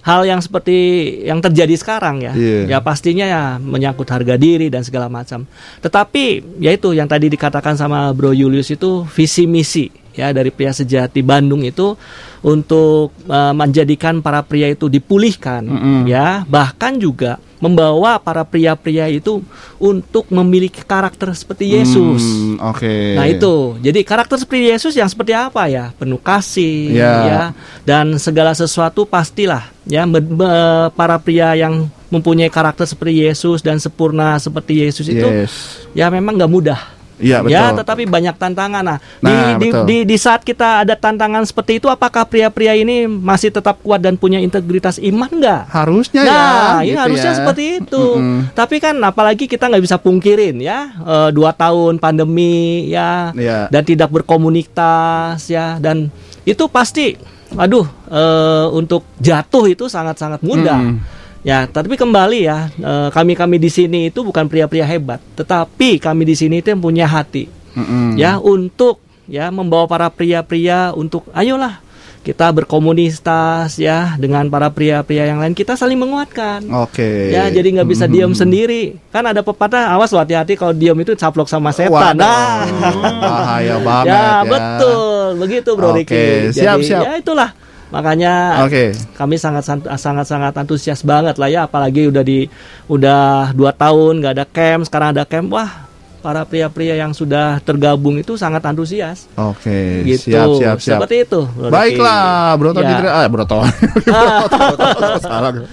hal 0.00 0.24
yang 0.24 0.40
seperti 0.40 0.76
yang 1.28 1.44
terjadi 1.44 1.74
sekarang 1.76 2.24
ya. 2.24 2.32
Iya. 2.32 2.76
ya 2.76 2.78
pastinya 2.80 3.26
ya 3.28 3.42
menyangkut 3.60 4.08
harga 4.08 4.34
diri 4.40 4.72
dan 4.72 4.80
segala 4.82 5.12
macam. 5.12 5.44
Tetapi 5.84 6.58
yaitu 6.60 6.96
yang 6.96 7.06
tadi 7.06 7.28
dikatakan 7.28 7.76
sama 7.76 8.10
Bro 8.16 8.32
Julius 8.32 8.72
itu 8.72 9.04
visi 9.12 9.44
misi 9.44 9.99
ya 10.12 10.30
dari 10.30 10.50
pria 10.50 10.70
sejati 10.70 11.20
Bandung 11.20 11.62
itu 11.62 11.94
untuk 12.40 13.12
eh, 13.24 13.52
menjadikan 13.52 14.18
para 14.18 14.40
pria 14.40 14.68
itu 14.68 14.88
dipulihkan 14.88 15.62
Mm-mm. 15.62 16.00
ya 16.08 16.42
bahkan 16.44 16.96
juga 16.96 17.36
membawa 17.60 18.16
para 18.16 18.40
pria-pria 18.40 19.04
itu 19.06 19.44
untuk 19.76 20.24
memiliki 20.32 20.80
karakter 20.80 21.28
seperti 21.36 21.76
Yesus. 21.76 22.24
Hmm, 22.24 22.56
Oke. 22.72 23.12
Nah 23.12 23.28
itu, 23.28 23.76
jadi 23.84 24.00
karakter 24.00 24.40
seperti 24.40 24.72
Yesus 24.72 24.96
yang 24.96 25.04
seperti 25.12 25.36
apa 25.36 25.68
ya? 25.68 25.92
Penuh 25.92 26.16
kasih, 26.16 26.88
Ya. 26.88 27.12
ya, 27.20 27.42
dan 27.84 28.16
segala 28.16 28.56
sesuatu 28.56 29.04
pastilah 29.04 29.68
ya 29.84 30.08
para 30.96 31.20
pria 31.20 31.52
yang 31.52 31.84
mempunyai 32.08 32.48
karakter 32.48 32.88
seperti 32.88 33.28
Yesus 33.28 33.60
dan 33.60 33.76
sempurna 33.76 34.40
seperti 34.40 34.80
Yesus 34.80 35.04
itu 35.12 35.28
Yes. 35.28 35.84
ya 35.92 36.08
memang 36.08 36.40
nggak 36.40 36.48
mudah. 36.48 36.80
Iya 37.20 37.44
betul. 37.44 37.52
Ya, 37.52 37.70
tetapi 37.70 38.02
banyak 38.04 38.34
tantangan. 38.34 38.82
Nah, 38.82 38.98
Nah, 39.20 39.28
di, 39.28 39.36
di, 39.60 39.68
betul. 39.70 39.84
di, 39.84 39.96
di 40.08 40.16
saat 40.16 40.40
kita 40.40 40.82
ada 40.82 40.96
tantangan 40.96 41.44
seperti 41.44 41.78
itu, 41.78 41.86
apakah 41.86 42.24
pria-pria 42.24 42.72
ini 42.72 43.04
masih 43.04 43.52
tetap 43.52 43.78
kuat 43.80 44.00
dan 44.00 44.16
punya 44.16 44.40
integritas 44.40 44.96
iman 44.98 45.28
nggak? 45.28 45.62
Harusnya 45.68 46.22
Nah, 46.24 46.32
ya. 46.32 46.82
ini 46.82 46.88
gitu 46.90 47.00
harusnya 47.04 47.32
ya. 47.32 47.38
seperti 47.38 47.64
itu. 47.78 48.04
Mm-mm. 48.16 48.40
Tapi 48.52 48.76
kan 48.80 48.96
apalagi 49.00 49.44
kita 49.44 49.68
nggak 49.68 49.84
bisa 49.84 49.96
pungkirin 49.96 50.56
ya, 50.58 50.96
eh, 50.96 51.30
dua 51.30 51.52
tahun 51.52 52.00
pandemi 52.00 52.88
ya, 52.88 53.36
Iya. 53.36 53.68
dan 53.68 53.82
tidak 53.84 54.08
berkomunitas 54.10 55.44
ya, 55.46 55.76
dan 55.78 56.08
itu 56.42 56.64
pasti, 56.66 57.14
aduh, 57.52 57.84
eh, 58.08 58.66
untuk 58.72 59.04
jatuh 59.16 59.68
itu 59.68 59.86
sangat-sangat 59.86 60.40
mudah. 60.40 60.80
Mm. 60.80 60.98
Ya, 61.40 61.64
tapi 61.64 61.96
kembali 61.96 62.44
ya, 62.44 62.68
eh, 62.70 63.08
kami-kami 63.08 63.56
di 63.56 63.68
sini 63.68 64.00
itu 64.06 64.20
bukan 64.20 64.44
pria-pria 64.44 64.84
hebat, 64.84 65.24
tetapi 65.34 65.96
kami 65.96 66.22
di 66.22 66.36
sini 66.36 66.60
itu 66.60 66.68
yang 66.68 66.78
punya 66.78 67.08
hati, 67.08 67.48
Mm-mm. 67.72 68.12
ya 68.14 68.36
untuk 68.36 69.00
ya 69.24 69.48
membawa 69.48 69.86
para 69.86 70.06
pria-pria 70.06 70.92
untuk 70.92 71.24
ayolah 71.32 71.80
kita 72.20 72.52
berkomunitas 72.52 73.80
ya 73.80 74.12
dengan 74.14 74.44
para 74.46 74.68
pria-pria 74.68 75.24
yang 75.24 75.40
lain 75.40 75.56
kita 75.56 75.72
saling 75.72 75.96
menguatkan. 75.96 76.60
Oke. 76.76 77.32
Ya, 77.32 77.48
jadi 77.48 77.72
nggak 77.72 77.88
bisa 77.88 78.04
Mm. 78.04 78.12
diam 78.12 78.32
sendiri. 78.34 79.00
Kan 79.08 79.24
ada 79.24 79.40
pepatah, 79.40 79.88
awas 79.88 80.12
hati-hati 80.12 80.52
kalau 80.52 80.76
diam 80.76 80.92
itu 80.94 81.16
caplok 81.16 81.48
sama 81.48 81.72
setan. 81.72 82.20
Waduh, 82.20 82.20
Nah, 82.20 82.68
bahaya 83.16 83.76
banget 83.88 84.12
ya, 84.12 84.20
ya. 84.20 84.44
betul, 84.44 85.24
begitu 85.40 85.70
Bro 85.72 85.88
Oke, 85.90 86.04
Riki. 86.04 86.24
siap, 86.52 86.76
Jadi, 86.76 86.84
siap. 86.84 87.02
Ya 87.02 87.12
itulah. 87.16 87.50
Makanya 87.90 88.64
Oke. 88.66 88.94
kami 89.18 89.36
sangat 89.36 89.66
sangat 89.98 90.26
sangat 90.26 90.54
antusias 90.54 91.02
banget 91.02 91.36
lah 91.36 91.50
ya, 91.50 91.60
apalagi 91.66 92.06
udah 92.06 92.22
di 92.22 92.46
udah 92.86 93.50
dua 93.50 93.74
tahun 93.74 94.22
nggak 94.22 94.34
ada 94.38 94.46
camp, 94.46 94.86
sekarang 94.86 95.08
ada 95.14 95.26
camp. 95.26 95.50
Wah, 95.50 95.90
para 96.20 96.44
pria-pria 96.44 97.00
yang 97.00 97.16
sudah 97.16 97.58
tergabung 97.64 98.20
itu 98.20 98.36
sangat 98.36 98.60
antusias. 98.68 99.24
Oke. 99.34 100.04
Gitu. 100.04 100.30
Siap, 100.30 100.48
siap, 100.60 100.78
siap. 100.78 101.00
Seperti 101.00 101.24
itu. 101.24 101.40
Bro. 101.48 101.72
Baiklah, 101.72 102.54
Bro 102.60 102.70
Tony 102.76 102.92
Ya. 102.92 103.24
Ah, 103.24 103.26
Bro 103.26 103.44
Tony. 103.48 103.72
Salah. 105.24 105.50
gue. 105.56 105.66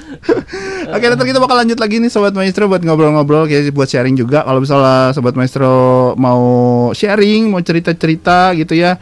Oke, 0.96 1.06
nanti 1.12 1.24
kita 1.28 1.40
bakal 1.44 1.60
lanjut 1.60 1.78
lagi 1.78 2.00
nih 2.00 2.08
Sobat 2.08 2.32
Maestro 2.32 2.72
buat 2.72 2.80
ngobrol-ngobrol 2.80 3.52
kayak 3.52 3.76
buat 3.76 3.92
sharing 3.92 4.16
juga. 4.16 4.48
Kalau 4.48 4.64
misalnya 4.64 5.12
Sobat 5.12 5.36
Maestro 5.36 6.16
mau 6.16 6.42
sharing, 6.96 7.52
mau 7.52 7.60
cerita-cerita 7.60 8.56
gitu 8.56 8.74
ya. 8.74 8.96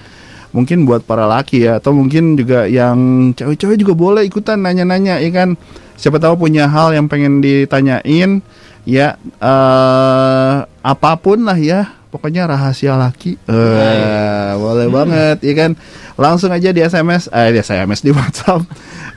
Mungkin 0.55 0.88
buat 0.88 1.03
para 1.03 1.27
laki 1.27 1.67
ya 1.67 1.83
atau 1.83 1.91
mungkin 1.91 2.39
juga 2.39 2.63
yang 2.63 2.95
cewek-cewek 3.35 3.75
juga 3.75 3.91
boleh 3.91 4.24
ikutan 4.24 4.63
nanya-nanya 4.63 5.19
ya 5.19 5.27
kan. 5.35 5.59
Siapa 6.00 6.15
tahu 6.15 6.47
punya 6.47 6.71
hal 6.71 6.95
yang 6.95 7.12
pengen 7.12 7.43
ditanyain 7.43 8.39
ya 8.88 9.19
eh 9.19 10.55
apa 10.63 11.12
pun 11.19 11.43
lah 11.43 11.59
ya. 11.59 11.91
Pokoknya 12.07 12.47
rahasia 12.47 12.95
laki. 12.95 13.35
Eh, 13.43 14.51
boleh 14.55 14.88
banget 14.88 15.43
ya 15.43 15.53
kan. 15.59 15.75
Langsung 16.15 16.55
aja 16.55 16.71
di 16.71 16.79
SMS 16.79 17.27
eh 17.27 17.51
di 17.51 17.59
SMS 17.59 18.00
di 18.00 18.15
WhatsApp 18.15 18.63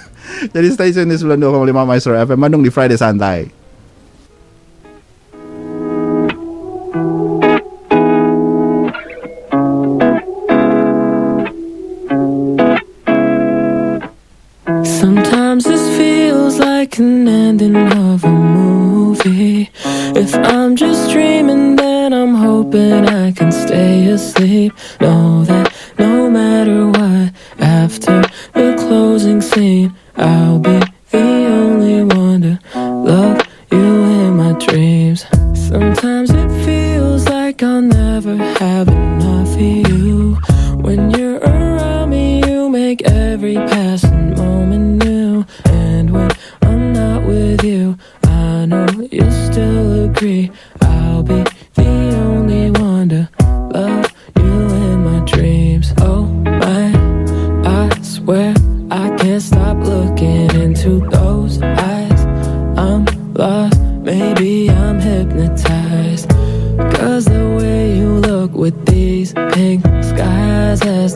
Jadi 0.51 0.67
stay 0.75 0.91
tune 0.91 1.07
di 1.07 1.15
92,5 1.15 1.39
Maestro 1.87 2.19
FM 2.19 2.35
Bandung 2.35 2.59
di 2.59 2.67
Friday 2.67 2.99
Santai. 2.99 3.58
An 16.99 17.27
ending 17.27 17.75
of 17.75 18.23
a 18.23 18.29
movie. 18.29 19.69
If 20.15 20.35
I'm 20.35 20.75
just 20.75 21.11
dreaming, 21.11 21.75
then 21.75 22.13
I'm 22.13 22.35
hoping 22.35 23.05
I 23.07 23.31
can 23.31 23.51
stay 23.51 24.07
asleep. 24.07 24.73
Know 24.99 25.43
that 25.45 25.73
no 25.97 26.29
matter 26.29 26.87
what, 26.87 27.33
after 27.59 28.21
the 28.53 28.75
closing 28.77 29.41
scene, 29.41 29.95
I'll 30.15 30.59
be 30.59 30.88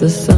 the 0.04 0.10
sun 0.10 0.33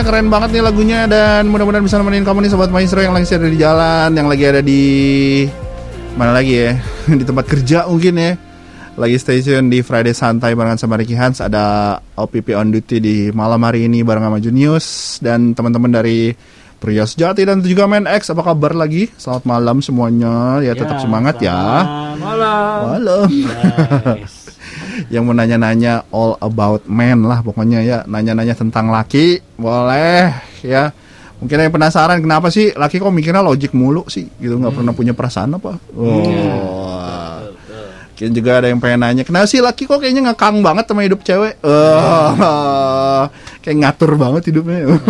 pastinya 0.00 0.16
keren 0.16 0.32
banget 0.32 0.50
nih 0.56 0.64
lagunya 0.64 1.00
dan 1.04 1.44
mudah-mudahan 1.52 1.84
bisa 1.84 2.00
nemenin 2.00 2.24
kamu 2.24 2.48
nih 2.48 2.50
sobat 2.56 2.72
maestro 2.72 3.04
yang 3.04 3.12
lagi 3.12 3.36
ada 3.36 3.48
di 3.52 3.58
jalan, 3.60 4.08
yang 4.16 4.28
lagi 4.32 4.44
ada 4.48 4.60
di 4.64 4.82
mana 6.16 6.32
lagi 6.32 6.56
ya? 6.56 6.72
di 7.20 7.20
tempat 7.20 7.44
kerja 7.44 7.84
mungkin 7.84 8.16
ya. 8.16 8.32
Lagi 8.96 9.20
station 9.20 9.68
di 9.68 9.84
Friday 9.84 10.16
Santai 10.16 10.56
barengan 10.56 10.80
sama 10.80 10.96
Ricky 10.96 11.12
Hans 11.20 11.44
ada 11.44 12.00
OPP 12.16 12.56
on 12.56 12.72
duty 12.72 12.96
di 12.96 13.16
malam 13.36 13.60
hari 13.60 13.92
ini 13.92 14.00
bareng 14.00 14.24
sama 14.24 14.40
Junius 14.40 15.20
dan 15.20 15.52
teman-teman 15.52 15.92
dari 15.92 16.32
Pria 16.80 17.04
Sejati 17.04 17.44
dan 17.44 17.60
juga 17.60 17.84
Main 17.84 18.08
X 18.08 18.32
apa 18.32 18.40
kabar 18.40 18.72
lagi? 18.72 19.04
Selamat 19.20 19.44
malam 19.44 19.84
semuanya. 19.84 20.64
Ya 20.64 20.72
tetap 20.72 20.96
semangat 21.04 21.44
ya. 21.44 21.60
Malam. 22.16 22.76
Malam. 22.96 23.28
Yes. 24.16 24.39
Yang 25.08 25.24
mau 25.24 25.32
nanya-nanya 25.32 26.04
all 26.12 26.36
about 26.44 26.84
men 26.84 27.24
lah 27.24 27.40
pokoknya 27.40 27.80
ya. 27.80 27.98
Nanya-nanya 28.04 28.52
tentang 28.52 28.92
laki 28.92 29.40
boleh 29.56 30.34
ya. 30.60 30.92
Mungkin 31.40 31.56
yang 31.56 31.72
penasaran 31.72 32.20
kenapa 32.20 32.52
sih 32.52 32.76
laki 32.76 33.00
kok 33.00 33.08
mikirnya 33.08 33.40
logik 33.40 33.72
mulu 33.72 34.04
sih? 34.12 34.28
Gitu 34.36 34.60
nggak 34.60 34.76
pernah 34.76 34.92
punya 34.92 35.16
perasaan 35.16 35.56
apa? 35.56 35.80
Oh. 35.96 36.68
Mungkin 38.20 38.36
juga 38.36 38.60
ada 38.60 38.68
yang 38.68 38.76
pengen 38.84 39.00
nanya 39.00 39.24
kenapa 39.24 39.48
sih 39.48 39.64
laki 39.64 39.88
kok 39.88 39.96
kayaknya 39.96 40.28
ngekang 40.28 40.60
banget 40.60 40.84
sama 40.84 41.08
hidup 41.08 41.24
cewek? 41.24 41.56
Oh, 41.64 43.24
kayak 43.64 43.76
ngatur 43.80 44.12
banget 44.20 44.52
hidupnya 44.52 44.84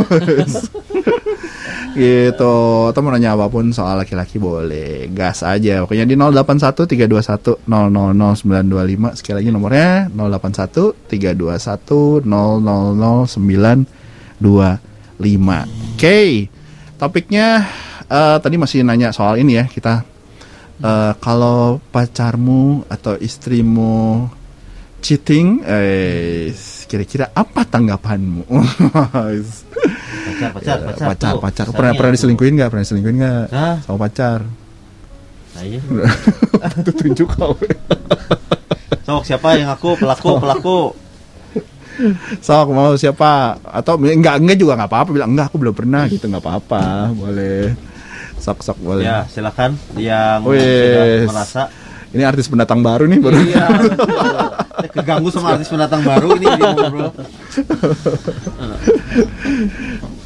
gitu. 1.94 2.54
Atau 2.90 3.00
mau 3.02 3.10
nanya 3.14 3.34
apa 3.34 3.46
pun 3.50 3.72
soal 3.74 3.98
laki-laki 4.00 4.38
boleh. 4.38 5.10
Gas 5.10 5.42
aja. 5.42 5.82
Pokoknya 5.82 6.06
di 6.06 6.14
081 6.18 6.86
321 6.86 7.66
000925 7.66 9.18
sekali 9.18 9.34
lagi 9.42 9.50
nomornya 9.50 10.10
081 10.12 11.10
321 11.10 12.22
000925 12.26 13.90
oke. 15.96 16.20
Topiknya 17.00 17.46
eh, 18.06 18.36
tadi 18.40 18.56
masih 18.60 18.84
nanya 18.84 19.12
soal 19.12 19.40
ini 19.40 19.56
ya 19.58 19.64
kita. 19.66 20.04
Eh, 20.80 21.12
kalau 21.20 21.76
pacarmu 21.92 22.88
atau 22.88 23.12
istrimu 23.20 24.28
cheating 25.00 25.64
eh 25.64 26.52
kira-kira 26.90 27.30
apa 27.30 27.62
tanggapanmu? 27.62 28.42
Pacar, 28.50 30.50
pacar, 30.50 30.78
pacar. 30.82 30.82
pacar 30.82 30.82
tuh. 30.82 31.06
pacar. 31.06 31.34
Pacarnya 31.38 31.74
pernah 31.78 31.92
pernah 31.94 32.10
tuh. 32.10 32.16
diselingkuhin 32.18 32.58
nggak? 32.58 32.68
Pernah 32.74 32.82
diselingkuhin 32.82 33.16
nggak? 33.22 33.44
Sama 33.86 33.98
pacar. 34.02 34.40
Nah, 35.50 35.62
iya. 35.66 35.80
Tuh, 36.86 36.94
tunjuk 36.94 37.28
kau. 37.34 37.54
Sok 39.06 39.22
siapa 39.26 39.58
yang 39.58 39.70
aku 39.70 39.98
pelaku 39.98 40.38
pelaku? 40.38 40.78
sok 42.40 42.66
mau 42.72 42.94
siapa? 42.94 43.58
Atau 43.66 43.98
enggak 43.98 44.40
enggak 44.40 44.58
juga 44.58 44.78
nggak 44.78 44.90
apa-apa. 44.90 45.10
Bilang 45.10 45.30
enggak 45.34 45.50
aku 45.50 45.56
belum 45.58 45.74
pernah. 45.74 46.06
Gitu 46.06 46.26
nggak 46.26 46.42
apa-apa. 46.42 47.10
Boleh. 47.14 47.74
Sok 48.38 48.62
sok 48.62 48.78
boleh. 48.78 49.04
Ya 49.04 49.26
silakan. 49.26 49.74
Yang 49.98 50.38
Wes. 50.48 50.62
sudah 50.62 51.06
merasa 51.28 51.62
ini 52.10 52.22
artis 52.22 52.46
pendatang 52.46 52.80
baru 52.80 53.04
nih 53.04 53.18
baru 53.18 53.38
Iya. 53.38 53.66
Saya 54.76 54.90
keganggu 54.92 55.28
sama 55.28 55.54
artis 55.54 55.68
pendatang 55.68 56.02
baru 56.02 56.34
ini 56.34 56.46
ngobrol. 56.48 57.10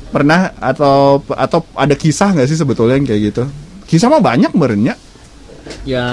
pernah 0.07 0.41
atau 0.57 1.21
atau 1.29 1.61
ada 1.75 1.93
kisah 1.93 2.31
nggak 2.31 2.47
sih 2.47 2.55
sebetulnya 2.55 2.95
yang 2.95 3.05
kayak 3.05 3.23
gitu 3.29 3.43
kisah 3.85 4.09
mah 4.09 4.23
banyak 4.23 4.53
merenya 4.53 4.95
Ya, 5.83 6.05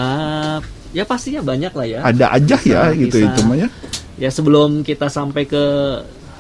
ya 0.89 1.03
pastinya 1.03 1.43
banyak 1.43 1.69
lah 1.69 1.84
ya. 1.86 1.99
ada 2.01 2.31
aja 2.31 2.55
ya 2.57 2.88
Kisah- 2.88 2.95
gitu 2.97 3.17
kisah. 3.17 3.29
itu 3.29 3.41
mah 3.43 3.57
ya 3.57 3.69
Ya 4.15 4.29
sebelum 4.29 4.69
kita 4.81 5.07
sampai 5.07 5.43
ke 5.43 5.63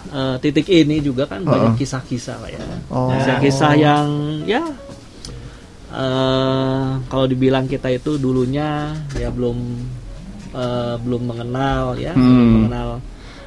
eh, 0.07 0.35
titik 0.39 0.63
ini 0.65 0.99
juga 0.99 1.25
kan 1.25 1.41
banyak 1.41 1.73
Heeh. 1.73 1.79
kisah-kisah 1.81 2.37
lah 2.37 2.47
ya. 2.47 2.61
Oh. 2.87 3.09
Kisah-kisah 3.11 3.71
yang 3.75 4.07
ya 4.45 4.61
eh 5.91 6.87
kalau 7.05 7.25
dibilang 7.25 7.65
kita 7.65 7.87
itu 7.89 8.15
dulunya 8.15 8.91
ya 9.13 9.27
belum 9.27 9.57
eh, 10.51 10.95
belum 10.97 11.21
mengenal 11.25 11.95
ya, 11.95 12.11
belum 12.11 12.23
Hmm. 12.23 12.51
mengenal 12.61 12.89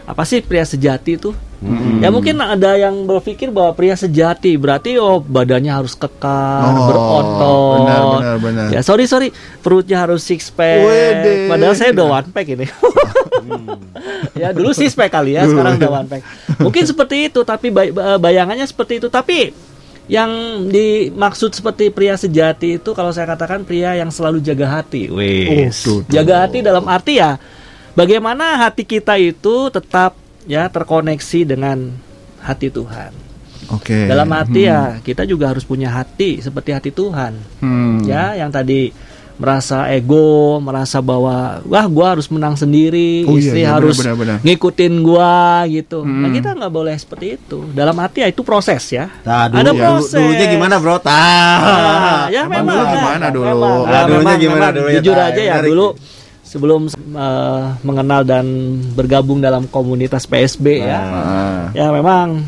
apa 0.04 0.20
sih 0.22 0.38
pria 0.38 0.61
sejati 0.62 1.16
itu? 1.16 1.33
Hmm. 1.59 1.96
Ya 1.98 2.12
mungkin 2.12 2.37
ada 2.37 2.76
yang 2.76 2.92
berpikir 3.02 3.48
bahwa 3.48 3.72
pria 3.72 3.96
sejati 3.96 4.52
berarti 4.54 5.00
oh 5.00 5.16
badannya 5.18 5.72
harus 5.72 5.96
kekar, 5.96 6.61
Oh, 6.62 6.85
berotot. 6.85 7.76
benar, 7.80 8.02
benar, 8.12 8.37
benar. 8.38 8.66
Ya 8.68 8.80
sorry 8.80 9.09
sorry, 9.09 9.33
perutnya 9.59 9.96
harus 9.98 10.20
six 10.20 10.52
pack. 10.52 10.85
Wede. 10.85 11.48
Padahal 11.48 11.72
saya 11.72 11.90
udah 11.90 12.07
one 12.14 12.28
pack 12.30 12.46
ini. 12.50 12.68
ya 14.35 14.52
dulu 14.52 14.70
six 14.72 14.92
pack 14.92 15.09
kali 15.11 15.35
ya, 15.35 15.46
sekarang 15.46 15.76
udah 15.76 15.90
one 15.94 16.09
pack. 16.11 16.22
Mungkin 16.59 16.85
seperti 16.85 17.16
itu, 17.26 17.40
tapi 17.42 17.68
bay- 17.68 17.88
ba- 17.88 18.20
bayangannya 18.20 18.64
seperti 18.64 19.00
itu. 19.00 19.09
Tapi 19.09 19.57
yang 20.04 20.30
dimaksud 20.68 21.56
seperti 21.56 21.88
pria 21.88 22.12
sejati 22.12 22.76
itu 22.76 22.90
kalau 22.92 23.08
saya 23.08 23.24
katakan 23.24 23.64
pria 23.64 23.96
yang 23.96 24.12
selalu 24.12 24.44
jaga 24.44 24.68
hati. 24.80 25.08
Wes. 25.08 25.88
Oh. 25.88 26.04
Jaga 26.12 26.44
hati 26.44 26.60
dalam 26.60 26.84
arti 26.84 27.16
ya 27.16 27.40
bagaimana 27.96 28.60
hati 28.60 28.84
kita 28.84 29.16
itu 29.16 29.72
tetap 29.72 30.12
ya 30.44 30.68
terkoneksi 30.68 31.56
dengan 31.56 31.96
hati 32.44 32.68
Tuhan. 32.68 33.16
oke 33.72 34.04
Dalam 34.04 34.28
arti 34.28 34.68
Hmm. 34.68 34.70
ya 34.70 34.80
kita 35.00 35.24
juga 35.24 35.48
harus 35.48 35.64
punya 35.64 35.88
hati 35.88 36.36
seperti 36.44 36.76
hati 36.76 36.90
Tuhan. 36.92 37.32
Hmm. 37.64 38.04
Ya, 38.04 38.36
yang 38.36 38.52
tadi 38.52 38.92
merasa 39.34 39.90
ego, 39.90 40.56
merasa 40.58 40.98
bahwa 40.98 41.58
wah 41.64 41.86
gua 41.86 42.14
harus 42.14 42.26
menang 42.26 42.54
sendiri, 42.54 43.24
Oh, 43.24 43.34
iya, 43.34 43.40
istri 43.40 43.60
iya, 43.60 43.74
harus 43.74 43.96
benar, 43.96 44.14
benar, 44.14 44.38
benar. 44.38 44.46
ngikutin 44.46 44.94
gua 45.00 45.34
gitu. 45.66 45.98
Nah, 46.00 46.28
Hmm. 46.28 46.34
kita 46.34 46.48
nggak 46.54 46.70
boleh 46.70 46.94
seperti 46.94 47.26
itu. 47.34 47.58
Dalam 47.68 47.98
arti 47.98 48.22
ya 48.22 48.28
itu 48.28 48.40
proses 48.40 48.82
ya. 48.88 49.10
Nah, 49.20 49.46
dulu, 49.46 49.58
Ada 49.58 49.70
dulu- 49.70 49.80
proses. 49.80 50.14
dulunya 50.16 50.46
gimana, 50.48 50.74
Bro? 50.78 50.96
Tah. 50.98 51.58
Nah, 51.58 52.24
ya 52.28 52.42
Emang 52.42 52.62
memang 52.62 52.76
dulu 52.76 52.84
gimana 52.92 53.26
dulu? 53.28 53.44
Memang, 53.44 53.58
Nah, 53.58 53.90
Nah, 53.90 54.02
dulunya 54.04 54.18
memang- 54.20 54.38
gimana 54.40 54.58
memang 54.60 54.74
dulunya, 54.76 54.94
Jujur 54.96 55.16
Tay? 55.16 55.26
aja 55.26 55.40
ya 55.40 55.52
Menarik 55.52 55.68
dulu 55.68 55.86
sebelum 56.44 56.80
eh, 56.86 57.62
mengenal 57.82 58.20
dan 58.22 58.46
bergabung 58.92 59.38
dalam 59.38 59.66
komunitas 59.66 60.24
PSB 60.24 60.78
ya. 60.80 61.00
Ah. 61.02 61.62
Ya 61.72 61.90
memang 61.90 62.46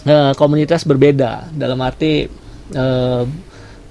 eh, 0.00 0.32
komunitas 0.34 0.82
berbeda 0.82 1.50
dalam 1.50 1.76
arti 1.78 2.30
eh, 2.70 3.22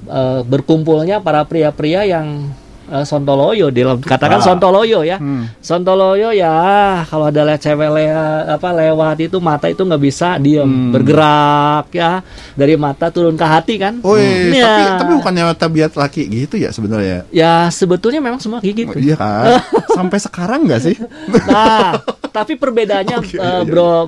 eh, 0.07 0.41
berkumpulnya 0.47 1.19
para 1.19 1.43
pria-pria 1.43 2.07
yang 2.07 2.51
eh, 2.89 3.03
sontoloyo 3.03 3.67
dalam 3.67 3.97
katakan 3.97 4.39
Ah. 4.39 4.45
sontoloyo 4.45 4.99
ya. 5.01 5.17
Hmm. 5.17 5.47
Sontoloyo 5.57 6.31
ya 6.31 6.55
kalau 7.03 7.27
ada 7.27 7.43
le- 7.43 7.57
cewek 7.57 7.89
le- 7.89 8.13
apa 8.49 8.69
lewat 8.73 9.17
itu 9.21 9.37
mata 9.37 9.65
itu 9.65 9.81
nggak 9.81 9.99
bisa 9.99 10.35
diem 10.37 10.63
Hmm. 10.63 10.91
bergerak 10.91 11.85
ya 11.91 12.21
dari 12.53 12.75
mata 12.75 13.07
turun 13.07 13.33
ke 13.33 13.43
hati 13.43 13.75
kan. 13.75 13.99
Woi, 13.99 14.53
Ya. 14.53 14.63
tapi 14.63 14.81
tapi 14.97 15.11
bukannya 15.15 15.43
tabiat 15.53 15.91
laki 15.93 16.21
gitu 16.25 16.55
ya 16.55 16.69
sebenarnya? 16.69 17.27
Ya 17.29 17.67
sebetulnya 17.67 18.19
memang 18.19 18.37
semua 18.37 18.59
kayak 18.59 18.75
gitu. 18.77 18.97
Iya 18.97 19.15
kan? 19.15 19.59
Sampai 19.97 20.17
sekarang 20.17 20.63
nggak 20.63 20.81
sih? 20.81 20.95
Nah, 21.47 21.97
tapi 22.37 22.53
perbedaannya 22.53 23.17
Oke, 23.17 23.33
eh, 23.33 23.35
iya, 23.35 23.49
iya. 23.57 23.65
bro, 23.65 24.05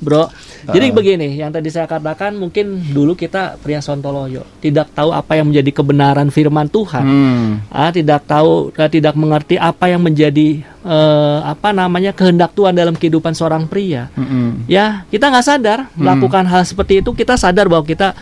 bro. 0.00 0.24
Jadi 0.66 0.86
Ah. 0.86 0.94
begini, 0.94 1.28
yang 1.34 1.48
tadi 1.48 1.68
saya 1.68 1.84
katakan 1.84 2.32
mungkin 2.32 2.80
dulu 2.86 3.12
kita 3.12 3.56
pria 3.56 3.78
sontoloyo 3.78 4.44
tidak 4.58 4.88
tahu 4.90 5.12
apa 5.12 5.32
yang 5.34 5.48
menjadi 5.48 5.70
kebenaran 5.74 6.28
firman 6.28 6.66
Tuhan. 6.66 7.04
Hmm. 7.04 7.48
Ah, 7.68 7.88
tidak 7.88 8.07
tahu, 8.16 8.72
eh, 8.72 8.88
tidak 8.88 9.12
mengerti 9.12 9.60
apa 9.60 9.92
yang 9.92 10.00
menjadi 10.00 10.64
eh, 10.64 11.38
apa 11.44 11.76
namanya 11.76 12.16
kehendak 12.16 12.56
Tuhan 12.56 12.72
dalam 12.72 12.96
kehidupan 12.96 13.36
seorang 13.36 13.68
pria. 13.68 14.08
Mm-mm. 14.16 14.64
Ya, 14.64 15.04
kita 15.12 15.28
nggak 15.28 15.44
sadar 15.44 15.78
Hmm. 15.92 16.00
melakukan 16.00 16.48
hal 16.48 16.64
seperti 16.64 17.04
itu. 17.04 17.12
Kita 17.12 17.36
sadar 17.36 17.68
bahwa 17.68 17.84
kita 17.84 18.16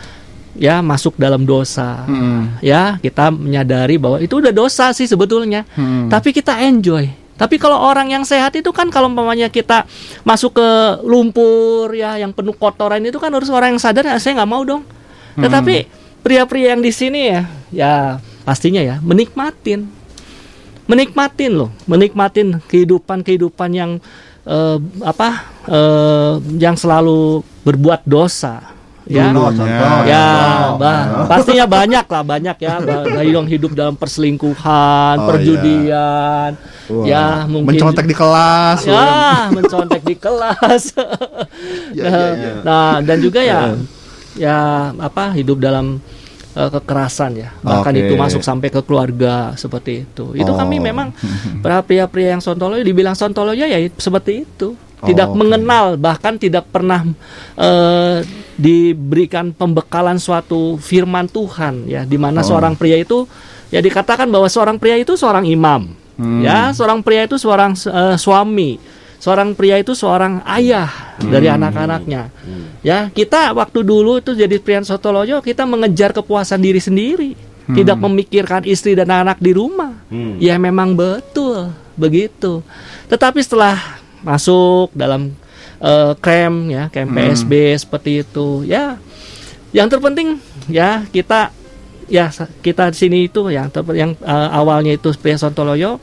ya 0.59 0.83
masuk 0.83 1.15
dalam 1.15 1.47
dosa. 1.47 2.03
Mm-mm. 2.03 2.59
Ya, 2.59 2.99
kita 2.99 3.31
menyadari 3.31 3.95
bahwa 3.95 4.19
itu 4.19 4.43
udah 4.43 4.51
dosa 4.51 4.91
sih 4.91 5.07
sebetulnya. 5.07 5.63
Hmm. 5.79 6.11
Tapi 6.11 6.35
kita 6.35 6.59
enjoy. 6.59 7.07
Tapi 7.37 7.55
kalau 7.55 7.77
orang 7.77 8.09
yang 8.09 8.25
sehat 8.25 8.57
itu 8.57 8.73
kan 8.73 8.89
kalau 8.89 9.07
umpamanya 9.07 9.47
kita 9.47 9.85
masuk 10.25 10.57
ke 10.57 10.67
lumpur 11.05 11.93
ya 11.93 12.17
yang 12.17 12.33
penuh 12.33 12.57
kotoran 12.57 12.99
itu 13.05 13.15
kan 13.15 13.29
harus 13.29 13.47
orang 13.53 13.77
yang 13.77 13.79
sadar 13.79 14.09
"Ah, 14.09 14.17
saya 14.17 14.41
nggak 14.41 14.49
mau 14.49 14.65
dong. 14.65 14.81
Tetapi 15.37 15.85
pria-pria 16.25 16.73
yang 16.73 16.81
di 16.81 16.89
sini 16.89 17.29
ya 17.29 17.41
ya 17.69 17.93
pastinya 18.47 18.79
ya 18.79 19.03
menikmatin. 19.03 19.91
Menikmatin 20.87 21.51
loh, 21.51 21.67
menikmatin 21.83 22.63
kehidupan-kehidupan 22.63 23.69
yang 23.75 23.99
eh, 24.47 24.77
apa 25.03 25.43
eh, 25.67 26.33
yang 26.55 26.79
selalu 26.79 27.43
berbuat 27.67 28.07
dosa. 28.07 28.77
Ya, 29.07 29.31
contoh. 29.31 29.63
ya, 30.03 30.27
bah, 30.75 31.31
pastinya 31.31 31.63
banyak 31.63 32.03
lah, 32.11 32.23
banyak 32.27 32.57
ya, 32.59 32.75
yang 33.23 33.47
hidup 33.47 33.71
dalam 33.71 33.95
perselingkuhan, 33.95 35.15
Oh, 35.23 35.31
perjudian, 35.31 36.59
Wah. 36.91 37.05
ya 37.07 37.47
mungkin 37.47 37.79
mencontek 37.79 38.03
di 38.03 38.11
kelas. 38.11 38.83
ya 38.83 39.47
mencontek 39.51 40.03
di 40.03 40.15
kelas. 40.15 40.83
Ya, 41.97 42.03
nah, 42.03 42.11
ya, 42.11 42.27
ya. 42.35 42.53
nah, 42.61 42.95
dan 43.01 43.17
juga 43.23 43.41
ya, 43.41 43.73
ya 44.37 44.57
apa 44.99 45.33
hidup 45.33 45.57
dalam 45.57 46.03
eh, 46.57 46.69
kekerasan 46.73 47.31
ya, 47.37 47.49
bahkan 47.61 47.93
Oke. 47.93 48.01
itu 48.01 48.13
masuk 48.13 48.41
sampai 48.41 48.67
ke 48.67 48.81
keluarga 48.81 49.53
seperti 49.53 50.03
itu. 50.03 50.33
Itu 50.33 50.51
Oh. 50.51 50.57
kami 50.57 50.81
memang 50.81 51.13
para 51.61 51.79
pria-pria 51.87 52.33
yang 52.33 52.41
sontoloyo 52.41 52.81
dibilang 52.81 53.13
sontoloyo 53.13 53.63
ya 53.63 53.77
seperti 53.93 54.43
itu. 54.43 54.73
tidak 54.97 55.29
oke. 55.29 55.37
mengenal 55.37 55.93
bahkan 55.93 56.41
tidak 56.41 56.73
pernah 56.73 57.05
eh, 57.53 58.25
diberikan 58.57 59.53
pembekalan 59.53 60.17
suatu 60.17 60.75
firman 60.75 61.29
Tuhan 61.29 61.85
ya 61.85 62.01
di 62.01 62.17
mana 62.17 62.41
Oh. 62.41 62.49
seorang 62.49 62.73
pria 62.73 62.97
itu 62.97 63.29
ya 63.69 63.77
dikatakan 63.77 64.25
bahwa 64.25 64.49
seorang 64.49 64.81
pria 64.81 64.97
itu 64.97 65.13
seorang 65.13 65.45
imam 65.45 65.93
Hmm. 66.17 66.41
ya 66.41 66.73
seorang 66.73 67.05
pria 67.05 67.29
itu 67.29 67.37
seorang 67.37 67.77
eh, 67.77 68.17
suami 68.17 68.81
seorang 69.17 69.57
pria 69.57 69.81
itu 69.81 69.91
seorang 69.91 70.45
ayah 70.45 71.15
dari 71.17 71.49
Hmm. 71.49 71.57
anak-anaknya 71.57 72.21
ya 72.81 73.09
kita 73.09 73.51
waktu 73.51 73.81
dulu 73.81 74.21
itu 74.21 74.37
jadi 74.37 74.61
pria 74.61 74.81
Sotoloyo 74.81 75.41
kita 75.41 75.65
mengejar 75.65 76.13
kepuasan 76.13 76.61
diri 76.61 76.77
sendiri 76.77 77.33
Hmm. 77.67 77.75
tidak 77.75 77.97
memikirkan 77.99 78.63
istri 78.63 78.93
dan 78.93 79.09
anak 79.09 79.41
di 79.41 79.51
rumah 79.51 79.97
Hmm. 80.07 80.37
ya 80.37 80.55
memang 80.55 80.93
betul 80.93 81.73
begitu 81.97 82.61
tetapi 83.09 83.41
setelah 83.41 83.75
masuk 84.21 84.93
dalam 84.93 85.33
eh, 85.77 86.13
camp 86.17 86.57
ya 86.69 86.89
camp 86.89 87.09
Hmm. 87.09 87.17
PSB 87.17 87.53
seperti 87.75 88.11
itu 88.21 88.63
ya 88.63 88.97
yang 89.73 89.89
terpenting 89.89 90.37
ya 90.69 91.03
kita 91.09 91.51
ya 92.07 92.31
kita 92.61 92.93
di 92.93 92.97
sini 92.97 93.17
itu 93.27 93.49
yang 93.49 93.67
yang 93.91 94.15
eh, 94.15 94.49
awalnya 94.53 94.93
itu 94.93 95.11
pria 95.17 95.35
Sontoloyo 95.35 95.97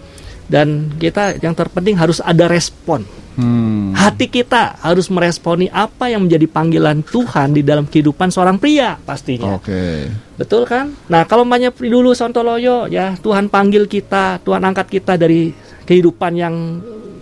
dan 0.46 0.92
kita 1.00 1.40
yang 1.40 1.52
terpenting 1.52 1.96
harus 1.96 2.20
ada 2.20 2.46
respon 2.46 3.04
Hmm. 3.34 3.90
hati 3.98 4.30
kita 4.30 4.78
harus 4.78 5.10
meresponi 5.10 5.66
apa 5.66 6.06
yang 6.06 6.22
menjadi 6.22 6.46
panggilan 6.46 7.02
Tuhan 7.02 7.50
di 7.50 7.66
dalam 7.66 7.82
kehidupan 7.82 8.30
seorang 8.30 8.62
pria 8.62 8.94
pastinya 8.94 9.58
Oke. 9.58 10.06
Betul 10.38 10.66
kan? 10.66 10.94
Nah, 11.10 11.26
kalau 11.26 11.46
banyak 11.46 11.74
dulu 11.78 12.10
Sontoloyo 12.14 12.90
ya, 12.90 13.14
Tuhan 13.18 13.46
panggil 13.46 13.86
kita, 13.86 14.42
Tuhan 14.42 14.62
angkat 14.66 14.86
kita 14.86 15.14
dari 15.14 15.54
kehidupan 15.86 16.32
yang 16.34 16.54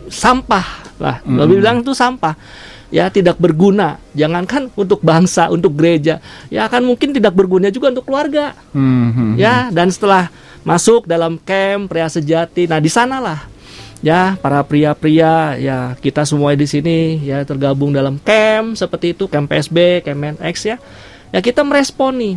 sampah 0.09 0.97
lah. 0.97 1.17
Lebih 1.25 1.61
bilang 1.61 1.85
itu 1.85 1.93
sampah. 1.93 2.33
Ya, 2.93 3.09
tidak 3.09 3.41
berguna. 3.41 3.97
Jangankan 4.13 4.69
untuk 4.77 5.01
bangsa, 5.01 5.49
untuk 5.49 5.77
gereja. 5.81 6.21
Ya, 6.53 6.69
akan 6.69 6.93
mungkin 6.93 7.17
tidak 7.17 7.33
berguna 7.33 7.73
juga 7.73 7.89
untuk 7.89 8.05
keluarga. 8.05 8.53
Hmm, 8.77 9.13
hmm, 9.13 9.33
Ya, 9.41 9.73
dan 9.73 9.89
setelah 9.89 10.29
masuk 10.63 11.11
dalam 11.11 11.39
camp 11.43 11.91
pria 11.91 12.07
sejati, 12.07 12.71
nah 12.71 12.79
di 12.79 12.91
sanalah 12.91 13.51
ya 14.03 14.35
para 14.43 14.59
pria-pria 14.67 15.55
ya 15.57 15.95
kita 15.95 16.27
semua 16.27 16.59
di 16.59 16.67
sini 16.67 17.23
ya 17.23 17.47
tergabung 17.47 17.95
dalam 17.95 18.19
camp 18.19 18.75
seperti 18.75 19.15
itu 19.15 19.31
camp 19.31 19.47
PSB, 19.47 20.03
camp 20.03 20.19
MNX 20.19 20.55
ya. 20.67 20.77
Ya 21.33 21.41
kita 21.41 21.65
meresponi 21.65 22.37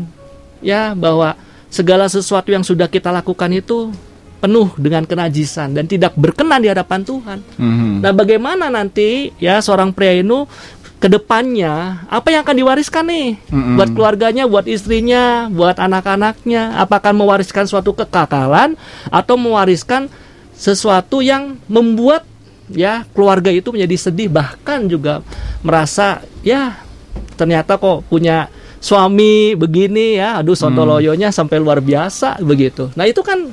ya 0.64 0.96
bahwa 0.96 1.36
segala 1.68 2.08
sesuatu 2.08 2.54
yang 2.54 2.64
sudah 2.64 2.88
kita 2.88 3.12
lakukan 3.12 3.52
itu 3.52 3.92
penuh 4.40 4.70
dengan 4.78 5.04
kenajisan 5.10 5.74
dan 5.74 5.90
tidak 5.90 6.14
berkenan 6.14 6.62
di 6.62 6.70
hadapan 6.70 7.02
Tuhan. 7.02 7.40
hmm. 7.58 8.06
Nah, 8.06 8.14
bagaimana 8.14 8.70
nanti 8.70 9.34
ya 9.42 9.58
seorang 9.58 9.90
pria 9.90 10.14
itu 10.22 10.46
ke 10.96 11.12
depannya 11.12 12.04
apa 12.08 12.32
yang 12.32 12.42
akan 12.48 12.56
diwariskan 12.56 13.06
nih 13.06 13.38
Mm-mm. 13.52 13.76
buat 13.76 13.90
keluarganya, 13.92 14.48
buat 14.48 14.66
istrinya, 14.66 15.52
buat 15.52 15.78
anak-anaknya? 15.78 16.80
Apakah 16.80 17.12
mewariskan 17.12 17.68
suatu 17.68 17.92
kekakalan 17.92 18.80
atau 19.12 19.36
mewariskan 19.36 20.08
sesuatu 20.56 21.20
yang 21.20 21.60
membuat 21.68 22.24
ya 22.72 23.06
keluarga 23.14 23.52
itu 23.54 23.70
menjadi 23.70 24.10
sedih 24.10 24.32
bahkan 24.32 24.88
juga 24.90 25.22
merasa 25.62 26.24
ya 26.42 26.80
ternyata 27.38 27.78
kok 27.78 28.08
punya 28.10 28.48
suami 28.80 29.54
begini 29.54 30.18
ya 30.18 30.40
aduh 30.40 30.56
sontoloyonya 30.58 31.30
sampai 31.30 31.58
luar 31.60 31.84
biasa 31.84 32.40
begitu. 32.42 32.90
Nah, 32.96 33.06
itu 33.06 33.22
kan 33.22 33.50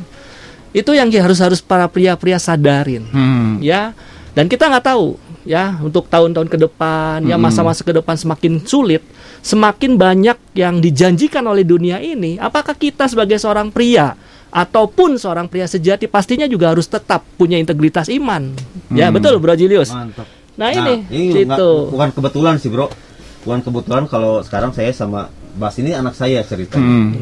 itu 0.73 0.91
yang 0.97 1.13
harus 1.13 1.41
harus 1.41 1.61
para 1.61 1.85
pria-pria 1.89 2.41
sadarin 2.41 3.05
Hmm. 3.13 3.61
ya 3.61 3.93
dan 4.33 4.49
kita 4.49 4.73
nggak 4.73 4.89
tahu 4.89 5.21
ya 5.45 5.79
untuk 5.79 6.07
tahun-tahun 6.07 6.47
ke 6.47 6.59
depan 6.61 7.23
ya 7.23 7.35
masa-masa 7.37 7.83
ke 7.83 7.93
depan 7.93 8.15
semakin 8.15 8.63
sulit 8.63 9.03
semakin 9.41 9.95
banyak 9.95 10.39
yang 10.53 10.79
dijanjikan 10.79 11.43
oleh 11.43 11.63
dunia 11.63 11.99
ini 11.99 12.37
apakah 12.37 12.73
kita 12.73 13.07
sebagai 13.07 13.37
seorang 13.37 13.69
pria 13.69 14.15
ataupun 14.49 15.17
seorang 15.17 15.47
pria 15.47 15.65
sejati 15.65 16.07
pastinya 16.07 16.45
juga 16.45 16.71
harus 16.71 16.85
tetap 16.85 17.25
punya 17.35 17.57
integritas 17.57 18.07
iman 18.09 18.55
ya 18.89 19.09
Hmm. 19.09 19.15
betul 19.15 19.37
Bro 19.37 19.55
Julius 19.55 19.91
Mantap. 19.91 20.29
nah, 20.55 20.69
ini 20.69 20.95
nggak- 21.35 21.57
itu 21.57 21.69
bukan 21.89 22.09
kebetulan 22.13 22.55
sih 22.57 22.69
bro 22.69 22.87
bukan 23.43 23.61
kebetulan 23.61 24.05
kalau 24.07 24.41
sekarang 24.41 24.71
saya 24.71 24.91
sama 24.91 25.27
Bas 25.53 25.77
ini 25.77 25.93
anak 25.93 26.13
saya 26.13 26.41
ceritanya 26.43 26.81
Hmm. 26.81 27.13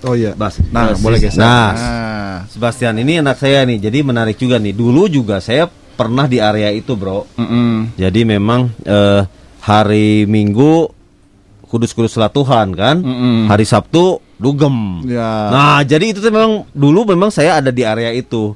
Oh 0.00 0.12
iya. 0.12 0.30
Bas 0.32 0.62
Nah, 0.68 0.92
Bas, 0.92 0.98
boleh 0.98 1.18
geser. 1.18 1.38
nah 1.38 1.70
Nah. 1.70 2.36
Sebastian 2.46 2.94
ini 2.96 3.18
anak 3.18 3.34
saya 3.36 3.62
nih 3.62 3.78
jadi 3.80 3.98
menarik 4.00 4.34
juga 4.34 4.56
nih 4.56 4.72
dulu 4.72 5.06
juga 5.06 5.38
saya 5.38 5.66
pernah 5.98 6.24
di 6.24 6.38
area 6.38 6.70
itu 6.70 6.94
bro 6.94 7.26
Mm-mm. 7.34 7.98
jadi 7.98 8.20
memang 8.22 8.70
eh, 8.80 9.26
hari 9.60 10.22
Minggu 10.24 10.86
kudus-kudus 11.62 12.16
lah 12.16 12.30
Tuhan 12.30 12.72
kan 12.72 13.02
Mm-mm. 13.02 13.50
hari 13.50 13.66
Sabtu 13.66 14.22
dugem 14.38 15.02
Ya. 15.04 15.50
Nah, 15.50 15.78
jadi 15.82 16.14
itu 16.14 16.22
tuh 16.22 16.30
memang 16.30 16.62
dulu 16.70 17.02
memang 17.04 17.28
saya 17.28 17.58
ada 17.58 17.68
di 17.68 17.82
area 17.82 18.14
itu. 18.14 18.54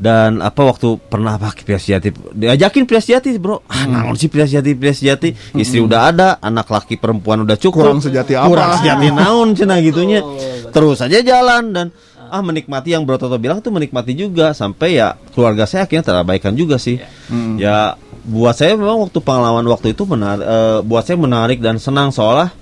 Dan 0.00 0.40
apa 0.40 0.64
waktu 0.64 0.96
pernah 0.96 1.36
pakai 1.36 1.60
Pria 1.60 1.76
Sejati 1.76 2.08
diajakin 2.32 2.88
Pria 2.88 3.04
Sejati, 3.04 3.36
Bro. 3.36 3.68
Ah, 3.68 3.84
Hmm. 3.84 4.16
sih 4.16 4.32
Pria 4.32 4.48
Sejati, 4.48 4.72
Pria 4.72 4.96
Sejati. 4.96 5.28
Istri 5.52 5.76
udah 5.84 6.00
ada, 6.08 6.28
anak 6.40 6.72
laki 6.72 6.96
perempuan 6.96 7.44
udah 7.44 7.60
cukup. 7.60 7.84
Kurang 7.84 8.00
sejati 8.00 8.32
apa? 8.32 8.48
Kurang 8.48 8.70
sejati 8.80 9.12
naon 9.12 9.52
cenah 9.52 9.76
gitunya. 9.84 10.24
Terus 10.72 11.04
aja 11.04 11.20
jalan 11.20 11.76
dan 11.76 11.86
ah 12.30 12.40
menikmati 12.40 12.94
yang 12.94 13.02
Bro 13.02 13.18
Toto 13.18 13.36
bilang 13.36 13.58
tuh 13.58 13.74
menikmati 13.74 14.14
juga 14.14 14.54
sampai 14.54 14.96
ya 14.96 15.18
keluarga 15.34 15.66
saya 15.66 15.84
akhirnya 15.84 16.06
terabaikan 16.06 16.54
juga 16.54 16.78
sih. 16.78 17.02
Mm. 17.28 17.58
Ya 17.58 17.98
buat 18.22 18.54
saya 18.54 18.78
memang 18.78 19.02
waktu 19.02 19.18
pengalaman 19.18 19.66
waktu 19.66 19.92
itu 19.92 20.06
menarik 20.06 20.46
buat 20.86 21.02
saya 21.02 21.18
menarik 21.18 21.58
dan 21.58 21.76
senang 21.76 22.14
seolah 22.14 22.54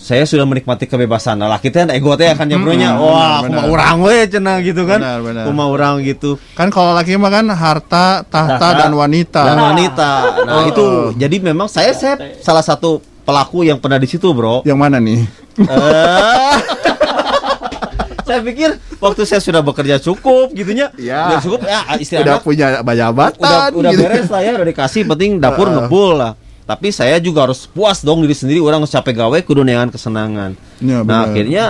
saya 0.00 0.24
sudah 0.24 0.48
menikmati 0.48 0.88
kebebasan. 0.88 1.36
Nah, 1.36 1.44
laki 1.44 1.68
teh 1.68 1.84
ego 1.92 2.16
teh 2.16 2.24
akan 2.24 2.48
nyebronya, 2.48 2.96
Mm, 2.96 3.04
wah, 3.04 3.44
benar. 3.44 3.44
kumaha 3.44 3.66
urang 3.68 3.96
we 4.00 4.24
cenah 4.24 4.56
gitu 4.64 4.88
kan. 4.88 4.96
Benar, 4.96 5.20
benar. 5.20 5.44
Urang 5.68 6.00
gitu. 6.00 6.40
Kan 6.56 6.72
kalau 6.72 6.96
laki 6.96 7.20
mah 7.20 7.28
kan 7.28 7.44
harta, 7.52 8.24
tahta, 8.24 8.56
Tahta 8.56 8.88
dan 8.88 8.96
wanita. 8.96 9.42
Dan 9.44 9.58
wanita. 9.60 10.10
Nah, 10.48 10.64
Oh. 10.64 10.70
itu 10.72 10.84
jadi 11.20 11.36
memang 11.44 11.68
saya 11.68 11.92
saya 11.92 12.16
salah 12.40 12.64
satu 12.64 13.04
pelaku 13.28 13.68
yang 13.68 13.76
pernah 13.76 14.00
di 14.00 14.08
situ, 14.08 14.32
Bro. 14.32 14.64
Yang 14.64 14.78
mana 14.80 14.96
nih? 15.04 15.20
Saya 18.30 18.40
pikir 18.40 18.70
waktu 18.96 19.22
saya 19.26 19.40
sudah 19.40 19.58
bekerja 19.60 19.98
cukup 19.98 20.50
gitunya. 20.50 20.94
Ya. 20.94 21.26
Udah 21.28 21.40
cukup 21.40 21.60
ya 21.64 21.82
Udah 21.82 21.98
istilahnya 21.98 22.38
punya 22.38 22.66
jabatan. 22.80 23.34
udah 23.36 23.74
udah 23.74 23.90
gitu. 23.90 24.02
beres 24.02 24.28
lah 24.28 24.40
ya 24.40 24.50
udah 24.54 24.66
dikasih 24.66 25.02
penting 25.04 25.30
dapur 25.36 25.66
Heeh. 25.66 25.76
ngebul 25.82 26.10
lah 26.14 26.32
tapi 26.62 26.94
saya 26.94 27.18
juga 27.18 27.50
harus 27.50 27.66
puas 27.66 27.98
dong 28.00 28.22
diri 28.22 28.30
sendiri 28.30 28.62
orang 28.62 28.86
capek 28.86 29.18
gawe 29.18 29.38
kudu 29.42 29.66
neangan 29.66 29.90
kesenangan 29.90 30.54
Ya, 30.78 31.02
nah 31.02 31.26
benar. 31.26 31.26
akhirnya 31.26 31.64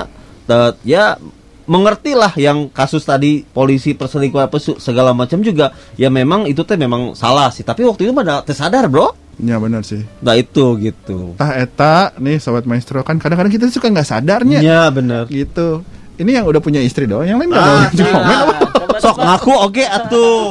ya 0.83 1.17
mengerti 1.65 2.13
lah 2.13 2.35
yang 2.35 2.69
kasus 2.69 3.01
tadi 3.01 3.47
polisi 3.47 3.95
perselingkuhan 3.95 4.45
apa 4.45 4.59
segala 4.59 5.15
macam 5.15 5.39
juga 5.39 5.71
ya 5.95 6.11
memang 6.11 6.45
itu 6.45 6.61
teh 6.61 6.75
memang 6.75 7.15
salah 7.15 7.49
sih 7.49 7.63
tapi 7.63 7.81
waktu 7.81 8.05
itu 8.05 8.13
pada 8.13 8.43
tersadar 8.43 8.87
bro 8.87 9.17
Ya 9.41 9.57
benar 9.57 9.81
sih. 9.81 10.05
nah 10.21 10.37
itu 10.37 10.77
gitu 10.77 11.33
Tah 11.35 11.57
eta 11.57 12.13
nih 12.21 12.37
sobat 12.37 12.69
maestro 12.69 13.01
kan 13.01 13.17
kadang-kadang 13.17 13.49
kita 13.49 13.73
suka 13.73 13.89
nggak 13.89 14.05
sadarnya 14.05 14.61
ya 14.61 14.93
bener 14.93 15.25
gitu. 15.33 15.81
Ini 16.21 16.31
yang 16.37 16.45
udah 16.45 16.61
punya 16.61 16.85
istri 16.85 17.09
doang, 17.09 17.25
yang 17.25 17.41
lain 17.41 17.49
nggak 17.49 17.65
Ah, 17.65 17.89
mau 17.89 17.89
komen 17.89 18.25
apa? 18.29 18.55
sok 19.03 19.17
ngaku 19.17 19.53
oke 19.57 19.85
atuh 19.89 20.43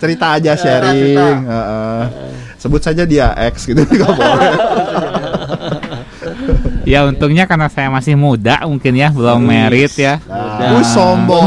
cerita 0.00 0.40
aja 0.40 0.56
sharing. 0.56 1.44
Heeh. 1.44 2.02
Sebut 2.56 2.80
saja 2.80 3.04
dia 3.04 3.36
X 3.52 3.68
gitu 3.68 3.84
nggak 3.92 4.12
boleh. 4.16 4.52
Ya 6.86 7.04
untungnya 7.04 7.44
karena 7.44 7.68
saya 7.68 7.92
masih 7.92 8.16
muda 8.16 8.62
mungkin 8.64 8.96
ya 8.96 9.12
belum 9.12 9.44
merit 9.44 9.92
ya. 9.98 10.16
Uh, 10.24 10.80
sombong. 10.80 11.44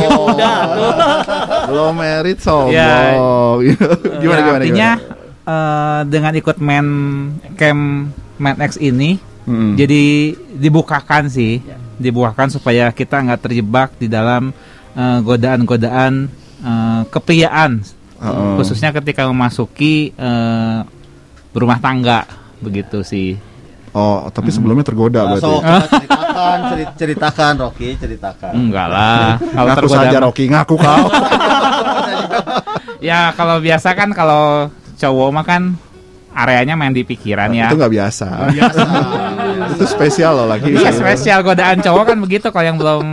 Belum 1.66 1.94
merit 1.98 2.38
sombong. 2.38 2.70
Ya. 2.76 3.18
gimana 3.66 3.66
Ya, 3.66 4.20
gimana 4.22 4.40
artinya 4.62 4.90
gimana? 5.02 5.50
eh, 5.50 6.00
dengan 6.06 6.32
ikut 6.38 6.58
men 6.62 6.88
camp 7.58 8.14
Men 8.40 8.56
X 8.62 8.78
ini 8.78 9.20
Mm. 9.50 9.74
jadi 9.74 10.04
dibukakan 10.54 11.26
sih, 11.26 11.58
dibukakan 11.98 12.48
supaya 12.48 12.90
kita 12.90 13.18
nggak 13.18 13.42
terjebak 13.42 13.98
di 13.98 14.06
dalam 14.06 14.54
eh, 14.94 15.20
godaan-godaan 15.20 16.30
eh, 16.60 17.02
kepriaan, 17.08 17.82
Heeh. 18.16 18.54
khususnya 18.56 18.94
ketika 18.94 19.26
memasuki 19.26 20.14
eh, 20.14 20.80
berumah 21.50 21.78
tangga 21.78 22.30
begitu 22.60 23.02
sih. 23.02 23.42
Oh, 23.90 24.30
tapi 24.30 24.54
sebelumnya 24.54 24.86
tergoda 24.86 25.26
Nah, 25.26 25.30
berarti. 25.34 25.50
coba 25.50 25.76
ceritakan 25.90 26.58
ceri- 26.62 26.94
ceritakan 26.94 27.54
Rocky 27.58 27.90
ceritakan 27.98 28.52
Enggak 28.54 28.86
lah, 28.88 29.42
kalau 29.42 29.66
Ngaku 29.66 29.78
tergoda 29.82 29.98
saja 30.06 30.18
Rocky, 30.22 30.44
ngaku 30.46 30.76
kau. 30.78 31.04
Ya 33.00 33.32
kalau 33.32 33.58
biasa 33.58 33.96
kan 33.96 34.12
kalau 34.12 34.68
cowok 35.00 35.30
mah 35.32 35.42
kan 35.42 35.62
areanya 36.32 36.74
main 36.74 36.92
di 36.92 37.02
pikiran 37.02 37.50
ya. 37.50 37.68
Itu 37.68 37.76
nggak 37.76 37.94
biasa. 37.94 38.28
itu 39.74 39.86
spesial 39.86 40.34
loh 40.36 40.48
lagi. 40.48 40.70
Iya 40.70 40.92
spesial 40.92 41.40
godaan 41.42 41.80
cowok 41.80 42.04
kan 42.06 42.18
begitu 42.18 42.48
kalau 42.50 42.66
yang 42.66 42.78
belum 42.78 43.06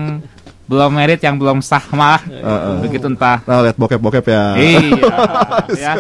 belum 0.66 0.90
merit 0.90 1.22
yang 1.22 1.38
belum 1.38 1.62
sah 1.62 1.78
malah 1.90 2.18
Heeh. 2.20 2.82
begitu 2.82 3.06
entah 3.06 3.38
Nah, 3.40 3.62
lihat 3.62 3.78
bokep-bokep 3.78 4.26
ya. 4.26 4.44
iya 4.58 5.14
ya 5.86 5.92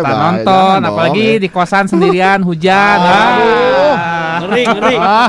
entah 0.00 0.16
nonton 0.16 0.48
jangan 0.48 0.80
dong, 0.80 0.88
apalagi 0.88 1.26
ya. 1.28 1.42
di 1.44 1.48
kosan 1.52 1.84
sendirian 1.84 2.40
hujan 2.40 2.98
ah. 2.98 4.40
Ngeri, 4.40 4.62
ngeri. 4.66 4.96
Ah, 4.96 5.28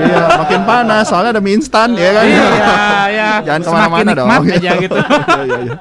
iya, 0.00 0.20
makin 0.34 0.60
panas 0.64 1.04
soalnya 1.06 1.30
ada 1.30 1.42
mie 1.44 1.54
instan 1.54 1.92
ya 1.92 2.10
kan. 2.10 2.24
iya 2.24 2.46
ya 3.06 3.30
Jangan 3.46 3.60
semakin 3.62 3.76
ke 3.76 3.84
mana-mana 3.84 4.10
dong. 4.10 4.28
nikmat 4.32 4.56
aja 4.56 4.70
gitu 4.78 4.96
Iya, 4.96 5.36
iya, 5.44 5.58
iya. 5.60 5.74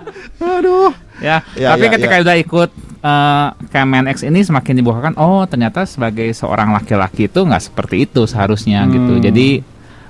Aduh. 0.60 0.92
ya 1.18 1.38
Ya, 1.56 1.68
tapi 1.72 1.86
ya, 1.88 1.92
ketika 1.96 2.16
ya. 2.16 2.22
udah 2.22 2.36
ikut 2.36 2.70
eh 3.06 3.48
Kemen 3.70 4.10
X 4.10 4.24
ini 4.24 4.42
semakin 4.42 4.74
dibukakan 4.76 5.14
oh 5.16 5.46
ternyata 5.46 5.86
sebagai 5.86 6.26
seorang 6.32 6.74
laki-laki 6.74 7.28
itu 7.28 7.38
nggak 7.40 7.62
seperti 7.64 8.04
itu 8.04 8.26
seharusnya 8.26 8.82
gitu 8.88 9.14
Hmm. 9.14 9.22
jadi 9.22 9.48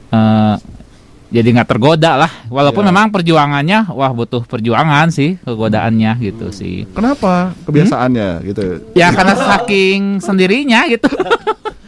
eh 0.10 0.55
jadi 1.25 1.47
nggak 1.51 1.67
tergoda 1.67 2.15
lah 2.15 2.31
walaupun 2.47 2.79
Ya. 2.81 2.89
memang 2.89 3.12
perjuangannya 3.12 3.91
wah 3.91 4.08
butuh 4.10 4.45
perjuangan 4.45 5.12
sih 5.12 5.36
kegodaannya 5.38 6.12
gitu 6.21 6.47
sih 6.49 6.88
Kenapa? 6.89 7.51
Kebiasaannya 7.67 8.29
gitu. 8.45 8.63
ya 8.95 9.12
karena 9.12 9.36
saking 9.36 10.23
sendirinya 10.23 10.88
gitu 10.88 11.12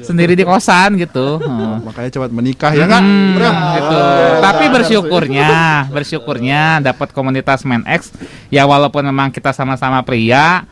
sendiri 0.00 0.32
di 0.32 0.42
kosan 0.42 0.96
gitu 0.96 1.38
Heeh. 1.44 1.74
Makanya 1.84 2.10
cepat 2.10 2.30
menikah 2.30 2.72
ya 2.72 2.84
enggak? 2.84 3.02
Hmm, 3.02 3.74
gitu. 3.76 3.96
Ah, 3.96 4.40
Tapi 4.42 4.64
bersyukurnya, 4.68 5.48
bersyukurnya 5.88 6.60
dapat 6.80 7.10
komunitas 7.10 7.62
Men 7.62 7.84
X 7.84 8.12
ya 8.48 8.64
walaupun 8.64 9.04
memang 9.04 9.28
kita 9.30 9.50
sama-sama 9.50 10.00
pria 10.00 10.64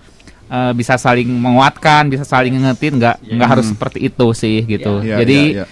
eh, 0.47 0.73
bisa 0.73 0.95
saling 0.95 1.27
menguatkan, 1.27 2.07
bisa 2.07 2.23
saling 2.23 2.55
ngingetin, 2.55 2.97
nggak 2.97 3.17
nggak 3.25 3.49
harus 3.49 3.67
seperti 3.69 4.07
itu 4.07 4.27
sih 4.33 4.63
gitu. 4.65 5.01
Iya, 5.01 5.17
Jadi 5.25 5.41
iya, 5.57 5.65
iya. 5.65 5.67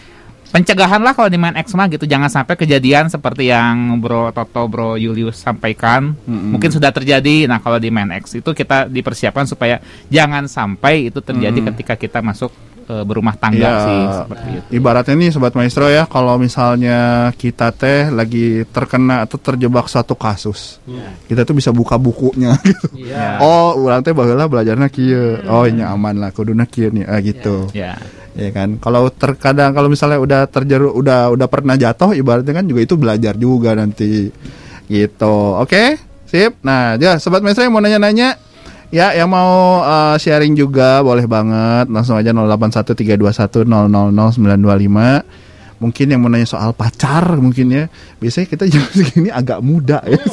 pencegahan 0.49 1.01
lah 1.01 1.13
kalau 1.13 1.29
di 1.29 1.41
Men 1.41 1.57
X 1.57 1.73
mah 1.73 1.89
gitu, 1.89 2.05
jangan 2.05 2.29
sampai 2.29 2.57
kejadian 2.57 3.09
seperti 3.09 3.49
yang 3.49 3.97
Bro 4.01 4.33
Toto, 4.33 4.69
Bro 4.69 4.97
Julius 4.97 5.41
sampaikan. 5.41 6.13
Mm-mm. 6.25 6.53
Mungkin 6.57 6.69
sudah 6.69 6.93
terjadi. 6.93 7.49
Nah 7.49 7.61
kalau 7.61 7.81
di 7.81 7.89
Men 7.89 8.13
X 8.13 8.37
itu 8.37 8.51
kita 8.53 8.85
dipersiapkan 8.85 9.49
supaya 9.49 9.81
jangan 10.09 10.45
sampai 10.45 11.09
itu 11.09 11.21
terjadi 11.21 11.57
Mm. 11.57 11.67
ketika 11.73 11.95
kita 11.97 12.21
masuk 12.21 12.53
eh, 12.83 13.05
berumah 13.05 13.35
tangga 13.35 13.59
Iya. 13.63 13.73
sih 13.81 14.01
seperti 14.19 14.49
itu. 14.53 14.67
Ibaratnya 14.77 15.15
nih 15.15 15.31
sobat 15.31 15.53
maestro 15.53 15.87
ya, 15.87 16.05
kalau 16.05 16.35
misalnya 16.37 16.99
kita 17.33 17.71
teh 17.71 18.09
lagi 18.09 18.63
terkena 18.67 19.23
atau 19.23 19.37
terjebak 19.37 19.87
suatu 19.87 20.13
kasus, 20.13 20.83
kita 21.25 21.43
tuh 21.43 21.53
bisa 21.53 21.71
buka 21.71 21.95
bukunya 21.97 22.55
gitu. 22.69 22.87
Iya. 22.99 23.39
Oh, 23.39 23.79
urang 23.79 24.01
teh 24.01 24.11
baheula 24.11 24.47
belajarna 24.47 24.87
kieu. 24.87 25.43
Oh, 25.45 25.65
ini 25.65 25.81
aman 25.81 26.17
lah, 26.17 26.31
kuduna 26.31 26.65
kieu 26.65 26.89
nih. 26.89 27.05
Ah 27.05 27.19
gitu. 27.19 27.71
Ya. 27.73 27.95
Ya 28.33 28.49
kan. 28.49 28.77
Kalau 28.77 29.07
terkadang 29.09 29.71
kalau 29.71 29.87
misalnya 29.87 30.17
udah 30.17 30.41
terjeru 30.47 30.89
udah 30.91 31.29
udah 31.31 31.47
pernah 31.47 31.77
jatuh 31.77 32.13
ibaratnya 32.13 32.55
kan 32.55 32.65
juga 32.65 32.81
itu 32.81 32.97
belajar 32.97 33.37
juga 33.37 33.77
nanti. 33.77 34.33
Gitu. 34.87 35.37
Oke? 35.57 36.01
Sip. 36.25 36.57
Nah, 36.65 36.97
ya 36.97 37.21
sobat 37.21 37.41
maestro 37.41 37.61
yang 37.61 37.77
mau 37.77 37.81
nanya-nanya 37.81 38.41
Ya, 38.93 39.17
yang 39.17 39.33
mau 39.33 39.81
uh, 39.81 40.21
sharing 40.21 40.53
juga 40.53 41.01
boleh 41.01 41.25
banget. 41.25 41.89
Langsung 41.89 42.21
aja 42.21 42.29
081321000925. 42.29 43.65
Mungkin 45.81 46.07
yang 46.13 46.21
mau 46.21 46.29
nanya 46.29 46.45
soal 46.45 46.77
pacar 46.77 47.41
mungkin 47.41 47.73
ya. 47.73 47.89
Biasanya 48.21 48.47
kita 48.53 48.69
jam 48.73 48.85
segini 48.93 49.33
agak 49.33 49.65
muda 49.65 50.05
ya. 50.05 50.21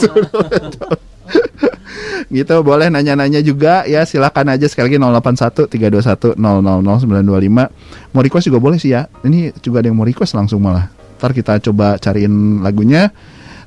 gitu 2.35 2.55
boleh 2.59 2.91
nanya-nanya 2.91 3.39
juga. 3.39 3.87
Ya 3.87 4.03
silakan 4.03 4.51
aja 4.51 4.67
sekali 4.67 4.91
lagi 4.91 4.99
081 5.07 6.35
321 6.35 6.35
000925 6.35 8.11
mau 8.11 8.21
request 8.21 8.51
juga 8.51 8.59
boleh 8.59 8.75
sih 8.75 8.91
ya. 8.91 9.07
Ini 9.23 9.55
juga 9.63 9.79
ada 9.79 9.87
yang 9.87 9.95
mau 9.95 10.03
request 10.03 10.35
langsung 10.35 10.59
malah. 10.59 10.91
Ntar 11.15 11.31
kita 11.31 11.63
coba 11.63 11.95
cariin 11.95 12.59
lagunya 12.59 13.07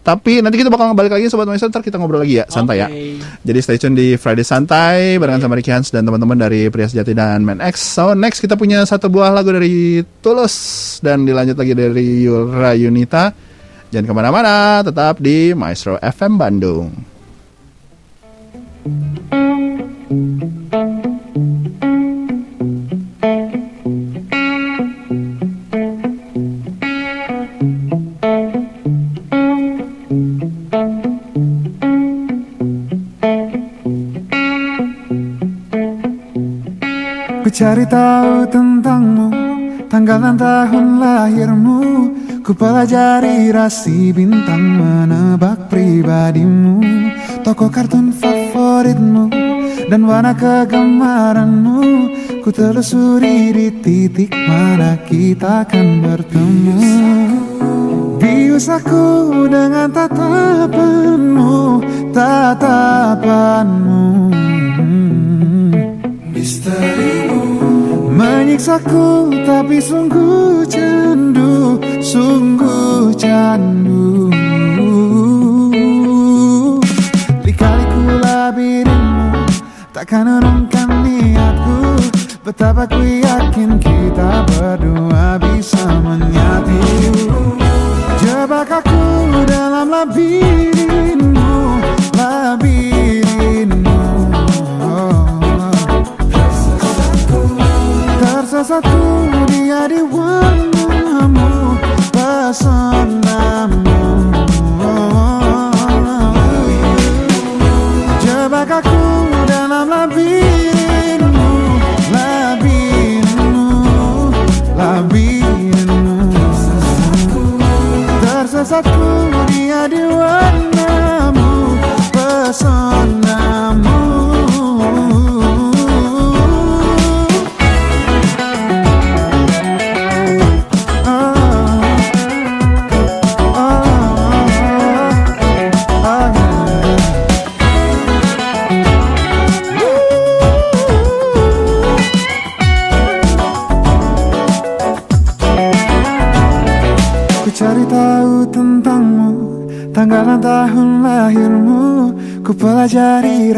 tapi 0.02 0.42
nanti 0.42 0.58
kita 0.58 0.68
bakal 0.68 0.92
balik 0.98 1.14
lagi 1.14 1.30
sobat 1.30 1.46
maestro 1.46 1.70
ntar 1.70 1.82
kita 1.82 1.94
ngobrol 1.96 2.26
lagi 2.26 2.42
ya 2.42 2.44
santai 2.50 2.82
ya 2.82 2.90
Oke. 2.90 3.22
jadi 3.46 3.58
stay 3.62 3.78
tune 3.78 3.94
di 3.94 4.18
Friday 4.18 4.42
Santai 4.42 5.16
barengan 5.16 5.46
sama 5.46 5.54
Ricky 5.54 5.70
Hans 5.70 5.94
dan 5.94 6.02
teman-teman 6.02 6.34
dari 6.34 6.66
Pria 6.68 6.90
Sejati 6.90 7.14
dan 7.14 7.46
Man 7.46 7.62
X. 7.62 7.94
So 7.94 8.12
next 8.18 8.42
kita 8.42 8.58
punya 8.58 8.82
satu 8.82 9.06
buah 9.06 9.30
lagu 9.30 9.54
dari 9.54 10.02
Tulus 10.24 10.98
dan 10.98 11.22
dilanjut 11.22 11.54
lagi 11.54 11.72
dari 11.78 12.26
Yura 12.26 12.74
Yunita. 12.74 13.30
Jangan 13.92 14.08
ke 14.08 14.14
mana-mana, 14.16 14.80
tetap 14.80 15.20
di 15.20 15.52
Maestro 15.52 16.00
FM 16.00 16.40
Bandung. 16.40 17.11
Pelajari 42.62 43.50
rasi 43.50 44.14
bintang 44.14 44.78
Menebak 44.78 45.66
pribadimu. 45.66 46.78
Toko 47.42 47.66
kartun 47.66 48.14
favoritmu 48.14 49.26
Dan 49.90 50.06
warna 50.06 50.30
kegemaranmu. 50.30 51.82
Ku 52.38 52.54
telusuri 52.54 53.50
di 53.50 53.68
titik 53.82 54.30
mana 54.46 54.94
kita 55.02 55.66
akan 55.66 55.86
bertemu. 56.06 56.78
Bius 58.22 58.70
aku 58.70 59.50
dengan 59.50 59.90
tatapanmu 59.90 61.82
Tatapanmu. 62.14 64.02
Misterimu. 66.30 67.42
Menyiksaku 68.12 69.32
tapi 69.42 69.82
sungguh 69.82 70.62
candu 70.70 71.80
Sungguh 72.12 73.08
candu. 73.16 74.28
Lika-liku 77.40 78.02
labirinmu 78.20 79.48
Takkan 79.96 80.28
urungkan 80.28 81.08
niatku. 81.08 81.96
Betapa 82.44 82.84
ku 82.84 83.00
yakin 83.00 83.80
kita 83.80 84.44
berdua 84.44 85.40
bisa 85.40 85.88
menyatu. 86.04 86.84
Jebak 88.20 88.84
aku 88.84 89.32
dalam 89.48 89.88
labirinmu 89.88 91.80
Labirinmu. 92.12 94.00
Tersesatku 98.20 99.32
dia 99.48 99.88
di 99.88 100.04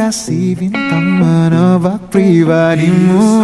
rasi 0.04 0.52
bintang 0.52 1.16
Menebak 1.16 2.12
pribadimu 2.12 3.43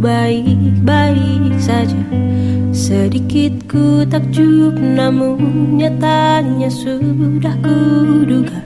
baik-baik 0.00 1.60
saja. 1.60 2.00
Sedikit 2.80 3.68
ku 3.68 4.08
takjub 4.08 4.78
namun 4.78 5.76
nyatanya 5.76 6.70
sudah 6.70 7.52
kuduga 7.60 8.62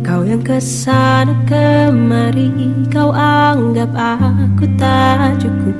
Kau 0.00 0.24
yang 0.24 0.40
ke 0.40 0.56
sana 0.56 1.36
kemari 1.44 2.50
Kau 2.88 3.12
anggap 3.12 3.92
aku 3.94 4.64
tak 4.80 5.38
cukup. 5.44 5.76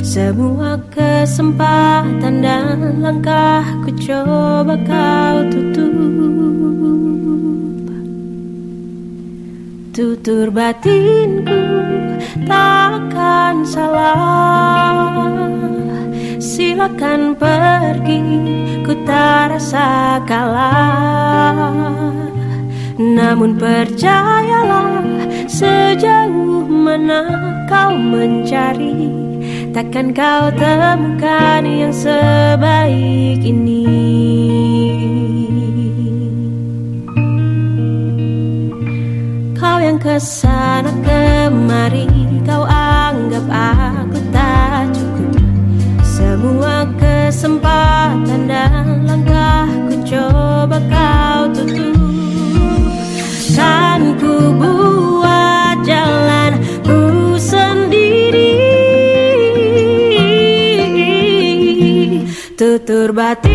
Semua 0.00 0.80
kesempatan 0.90 2.40
dan 2.40 3.04
langkah 3.04 3.62
ku 3.84 3.92
coba 4.00 4.74
kau 4.88 5.36
tutup. 5.52 5.94
Tutur 9.92 10.48
batinku 10.48 11.79
takkan 12.48 13.64
salah. 13.64 15.18
Silakan 16.40 17.36
pergi 17.36 18.22
ku 18.84 18.92
tak 19.08 19.56
rasa 19.56 20.20
kalah. 20.28 21.74
Namun 23.00 23.56
percayalah 23.56 25.04
sejauh 25.48 26.68
mana 26.68 27.24
kau 27.64 27.96
mencari 27.96 29.20
Takkan 29.70 30.10
kau 30.10 30.50
temukan 30.58 31.62
yang 31.62 31.94
sebaik 31.94 33.38
ini. 33.38 33.86
Kau 39.54 39.78
yang 39.78 39.94
ke 40.02 40.18
sana 40.18 40.90
kemari 41.06 42.19
Kau 42.40 42.64
anggap 42.64 43.44
aku 43.52 44.18
tak 44.32 44.88
cukup. 44.96 45.36
Semua 46.00 46.88
kesempatan 46.96 48.48
dan 48.48 49.04
langkah 49.04 49.68
Ku 49.88 49.94
coba 50.08 50.78
kau 50.88 51.42
tutup. 51.52 52.00
Kan 53.52 54.16
ku 54.16 54.56
buat 54.56 55.84
jalan 55.84 56.56
ku 56.80 57.36
sendiri. 57.36 58.56
Tutur 62.56 63.12
batinku 63.12 63.49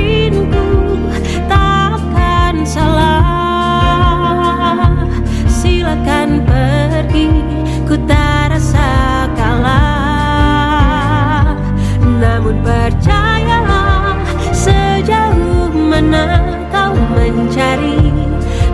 Namun 12.45 12.61
percayalah 12.61 14.21
sejauh 14.53 15.73
mana 15.73 16.45
kau 16.69 16.93
mencari 16.93 17.97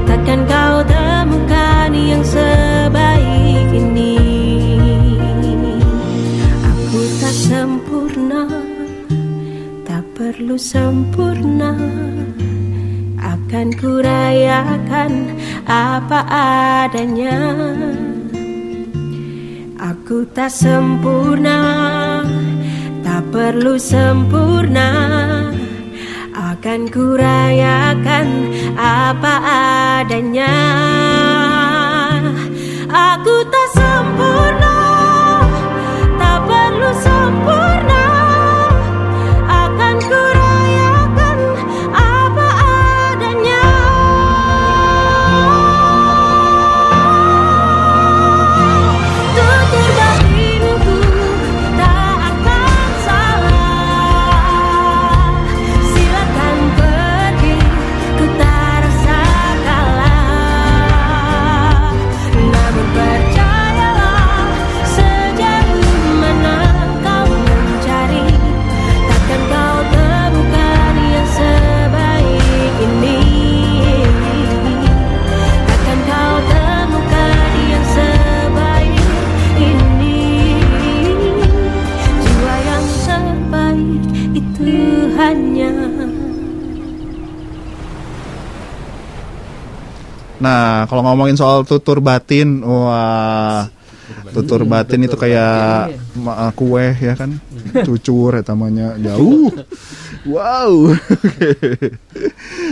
Takkan 0.03 0.43
kau 0.43 0.84
temukan 0.84 1.95
yang 1.95 2.19
sebaik 2.19 3.72
ini. 3.72 4.19
Aku 6.67 6.99
tak 7.24 7.32
sempurna 7.32 8.43
Tak 9.88 10.03
perlu 10.19 10.59
sempurna 10.59 11.72
Akan 13.24 13.72
kurayakan 13.80 15.32
apa 15.63 16.19
adanya. 16.91 17.39
Aku 19.80 20.28
tak 20.36 20.51
sempurna 20.51 21.63
Tak 23.22 23.38
perlu 23.38 23.78
sempurna. 23.78 24.89
Akan 26.34 26.89
kurayakan 26.89 28.49
apa 28.74 29.34
adanya. 30.01 30.57
Aku 32.89 33.45
tak 33.45 33.67
sempurna 33.78 34.78
Tak 36.17 36.49
perlu 36.49 36.89
sempurna. 36.97 38.05
Akan 39.45 39.95
kurayakan 40.01 40.41
Nah, 90.42 90.89
kalau 90.89 91.06
ngomongin 91.06 91.38
soal 91.38 91.62
tutur 91.62 92.02
batin, 92.02 92.66
wah, 92.66 93.70
tutur 94.34 94.66
batin 94.66 95.06
itu 95.06 95.14
kayak 95.14 95.94
ma- 96.18 96.50
kue 96.58 96.98
ya 96.98 97.14
kan, 97.14 97.38
cucur 97.86 98.42
ya 98.42 98.44
namanya 98.50 98.98
jauh. 98.98 99.54
Wow. 100.26 100.98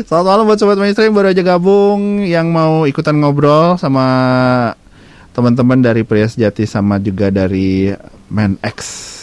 Selamat 0.05 0.25
malam 0.25 0.45
buat 0.45 0.57
sobat 0.61 0.77
mainstream 0.77 1.13
baru 1.13 1.33
aja 1.33 1.41
gabung 1.41 2.21
yang 2.21 2.49
mau 2.49 2.85
ikutan 2.85 3.17
ngobrol 3.17 3.77
sama 3.77 4.05
teman-teman 5.33 5.81
dari 5.81 6.01
Pria 6.05 6.29
Sejati 6.29 6.65
sama 6.69 7.01
juga 7.01 7.29
dari 7.29 7.89
Man 8.29 8.57
X. 8.61 8.77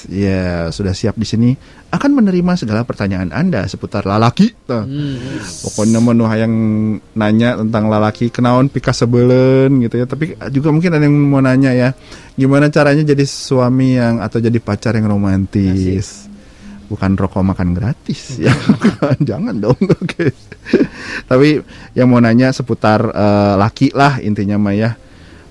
Ya, 0.06 0.70
sudah 0.70 0.94
siap 0.94 1.18
di 1.18 1.26
sini 1.26 1.50
akan 1.90 2.18
menerima 2.22 2.52
segala 2.58 2.82
pertanyaan 2.86 3.30
Anda 3.34 3.66
seputar 3.66 4.06
lalaki. 4.06 4.54
Nah, 4.70 4.86
Pokoknya 5.66 5.98
menu 5.98 6.26
yang 6.30 6.54
nanya 7.14 7.58
tentang 7.58 7.90
lalaki 7.90 8.30
kenaon 8.30 8.70
pika 8.70 8.90
sebelen 8.94 9.82
gitu 9.82 9.98
ya. 9.98 10.06
Tapi 10.06 10.38
juga 10.54 10.70
mungkin 10.70 10.94
ada 10.94 11.02
yang 11.06 11.16
mau 11.16 11.42
nanya 11.42 11.74
ya, 11.74 11.88
gimana 12.34 12.70
caranya 12.70 13.02
jadi 13.02 13.24
suami 13.26 13.98
yang 13.98 14.22
atau 14.22 14.38
jadi 14.38 14.58
pacar 14.62 14.94
yang 14.94 15.10
romantis? 15.10 16.26
Bukan 16.86 17.18
rokok 17.18 17.42
makan 17.42 17.74
gratis 17.74 18.38
ya. 18.46 18.54
Jangan 19.18 19.58
dong. 19.58 19.78
Oke. 20.02 20.30
Tapi 21.26 21.58
yang 21.98 22.06
mau 22.10 22.22
nanya 22.22 22.54
seputar 22.54 23.10
eh, 23.10 23.54
laki 23.58 23.90
lah 23.90 24.22
intinya 24.22 24.54
mah 24.58 24.74
ya. 24.74 24.90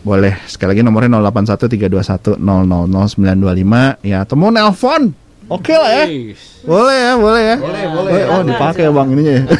Boleh 0.05 0.37
sekali 0.45 0.77
lagi 0.77 0.85
nomornya 0.85 1.17
081321000925 2.37 4.05
ya 4.05 4.21
atau 4.21 4.37
mau 4.37 4.53
nelpon. 4.53 5.09
Oke 5.49 5.73
lah 5.73 5.89
ya. 5.89 6.05
Boleh 6.61 6.97
ya, 6.97 7.13
boleh 7.17 7.41
ya. 7.41 7.57
Boleh, 7.57 7.83
boleh. 7.89 8.21
Oh, 8.29 8.45
dipakai 8.45 8.85
Bang 8.93 9.09
ininya 9.13 9.33
ya. 9.33 9.43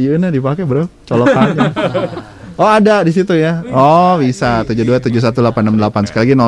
Iya 0.00 0.16
nah 0.16 0.32
dipakai 0.32 0.64
bro, 0.64 0.88
colokannya. 1.04 1.76
Oh 2.56 2.64
ada 2.64 3.04
di 3.04 3.12
situ 3.12 3.36
ya. 3.36 3.60
Oh 3.68 4.16
bisa 4.16 4.64
727188 4.64 6.08
sekali 6.08 6.32
lagi 6.32 6.40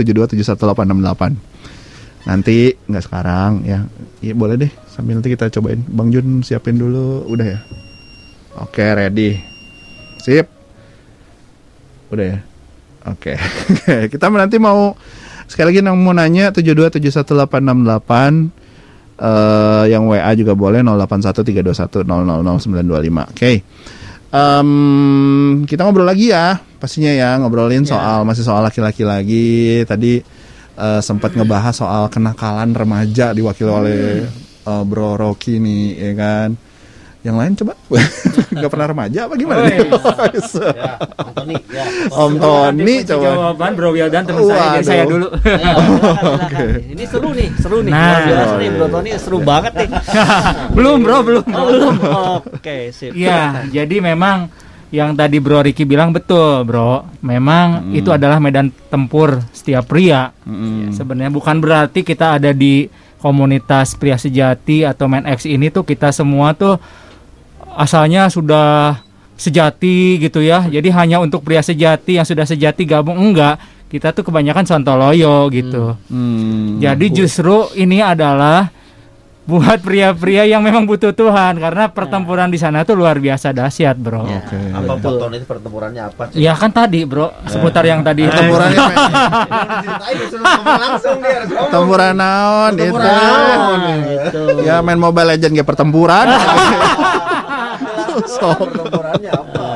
022727188. 0.00 2.24
Nanti 2.24 2.72
nggak 2.72 3.04
sekarang 3.04 3.60
ya. 3.66 3.84
Iya 4.24 4.32
boleh 4.32 4.56
deh 4.56 4.72
sambil 4.88 5.20
nanti 5.20 5.28
kita 5.28 5.52
cobain. 5.52 5.84
Bang 5.84 6.08
Jun 6.14 6.40
siapin 6.46 6.80
dulu, 6.80 7.28
udah 7.28 7.44
ya. 7.44 7.60
Oke 8.62 8.86
ready. 8.94 9.42
Sip. 10.22 10.53
Udah 12.14 12.26
ya. 12.30 12.38
Oke. 13.10 13.34
kita 14.12 14.30
nanti 14.32 14.56
mau 14.62 14.94
sekali 15.44 15.74
lagi 15.74 15.84
yang 15.84 15.98
mau 15.98 16.14
nanya 16.16 16.48
727188 16.54 18.62
eh 19.14 19.94
yang 19.94 20.10
WA 20.10 20.26
juga 20.34 20.58
boleh 20.58 20.82
081321000925. 20.82 23.30
Oke. 23.30 23.62
Em, 24.34 25.62
kita 25.62 25.86
ngobrol 25.86 26.10
lagi 26.10 26.34
ya, 26.34 26.58
pastinya 26.82 27.14
ya 27.14 27.38
ngobrolin 27.38 27.86
soal 27.86 28.26
masih 28.26 28.42
soal 28.42 28.66
laki-laki 28.66 29.06
lagi. 29.06 29.86
Tadi 29.86 30.18
eh, 30.74 31.00
sempat 31.02 31.38
ngebahas 31.38 31.70
soal 31.70 32.10
kenakalan 32.10 32.74
remaja 32.74 33.30
diwakili 33.30 33.70
oleh 33.70 34.26
eh, 34.66 34.82
Bro 34.82 35.14
Rocky 35.14 35.62
nih, 35.62 35.94
ya 35.94 36.12
kan. 36.18 36.58
Yang 37.24 37.36
lain 37.40 37.52
coba 37.56 37.72
nggak 38.60 38.70
pernah 38.70 38.86
remaja 38.92 39.18
apa 39.24 39.34
gimana? 39.40 39.64
nih? 39.72 39.80
Ya, 39.80 40.92
Anthony, 41.16 41.56
ya. 41.72 41.84
Om 42.12 42.32
Tony 42.36 42.84
Kasih 42.84 43.08
coba. 43.16 43.24
Jawaban 43.24 43.72
Bro 43.76 43.88
Wildan 43.96 44.22
teman 44.28 44.42
saya, 44.44 44.64
jadi 44.76 44.84
saya 44.84 45.02
Waduh. 45.04 45.12
dulu. 45.12 45.28
Ya, 45.64 45.72
silakan. 45.80 46.66
Ini 46.84 47.04
seru 47.08 47.28
nih, 47.32 47.48
seru 47.60 47.78
nih. 47.80 47.92
Nah. 47.92 48.04
Luar 48.04 48.22
biasa 48.28 48.54
nih, 48.60 48.68
Bro 48.76 48.86
Tony 48.92 49.10
seru 49.16 49.38
banget 49.40 49.72
nih. 49.72 49.88
belum 50.76 50.98
Bro, 51.00 51.16
belum. 51.24 51.44
Oh, 51.48 51.64
belum. 51.68 51.94
Oke, 52.60 52.76
sip. 52.92 53.12
Iya, 53.16 53.68
jadi 53.72 53.96
memang 54.04 54.52
yang 54.92 55.16
tadi 55.16 55.40
Bro 55.40 55.64
Riki 55.64 55.88
bilang 55.88 56.12
betul, 56.12 56.62
Bro. 56.68 57.24
Memang 57.24 57.90
itu 57.96 58.12
adalah 58.12 58.36
medan 58.36 58.68
tempur 58.92 59.40
setiap 59.50 59.88
pria. 59.88 60.30
Mm-mm. 60.44 60.92
Sebenarnya 60.92 61.32
bukan 61.32 61.56
berarti 61.58 62.04
kita 62.04 62.38
ada 62.38 62.52
di 62.52 62.86
komunitas 63.18 63.96
pria 63.96 64.20
sejati 64.20 64.84
atau 64.84 65.08
Men 65.08 65.24
X 65.24 65.48
ini 65.48 65.72
tuh 65.72 65.80
kita 65.88 66.12
semua 66.12 66.52
tuh 66.52 66.76
asalnya 67.74 68.30
sudah 68.30 69.02
sejati 69.34 70.22
gitu 70.22 70.40
ya. 70.40 70.66
Jadi 70.66 70.88
hanya 70.94 71.18
untuk 71.20 71.42
pria 71.42 71.60
sejati 71.60 72.18
yang 72.18 72.26
sudah 72.26 72.46
sejati 72.46 72.86
gabung 72.86 73.18
enggak. 73.18 73.58
Kita 73.90 74.10
tuh 74.10 74.26
kebanyakan 74.26 74.66
sontoloyo 74.66 75.46
gitu. 75.54 75.94
Hmm. 76.10 76.82
Jadi 76.82 77.06
justru 77.14 77.70
ini 77.78 78.02
adalah 78.02 78.66
buat 79.44 79.76
pria-pria 79.84 80.48
yang 80.48 80.64
memang 80.64 80.88
butuh 80.88 81.12
Tuhan 81.12 81.60
karena 81.60 81.92
pertempuran 81.92 82.48
di 82.48 82.56
sana 82.56 82.80
tuh 82.80 82.96
luar 82.96 83.20
biasa 83.20 83.52
dahsyat, 83.52 83.92
Bro. 84.00 84.24
Ya. 84.24 84.40
Oke. 84.40 84.56
Apa. 84.56 84.96
Tony 85.04 85.36
itu 85.36 85.46
pertempurannya 85.46 86.00
apa? 86.00 86.32
Ya 86.32 86.56
kan 86.56 86.72
tadi, 86.72 87.04
Bro, 87.04 87.28
seputar 87.44 87.84
yang 87.84 88.00
tadi. 88.00 88.24
Pertempurannya 88.24 88.80
pertempuran 91.60 92.12
naon 92.16 92.72
itu. 92.72 92.88
Pertempuran. 92.88 93.96
Gitu. 94.00 94.42
Ya 94.64 94.80
main 94.80 94.96
Mobile 94.96 95.36
Legend 95.36 95.60
kayak 95.60 95.68
pertempuran. 95.68 96.26
Sok. 98.22 98.70
Pertempurannya 98.70 99.30
apa? 99.32 99.66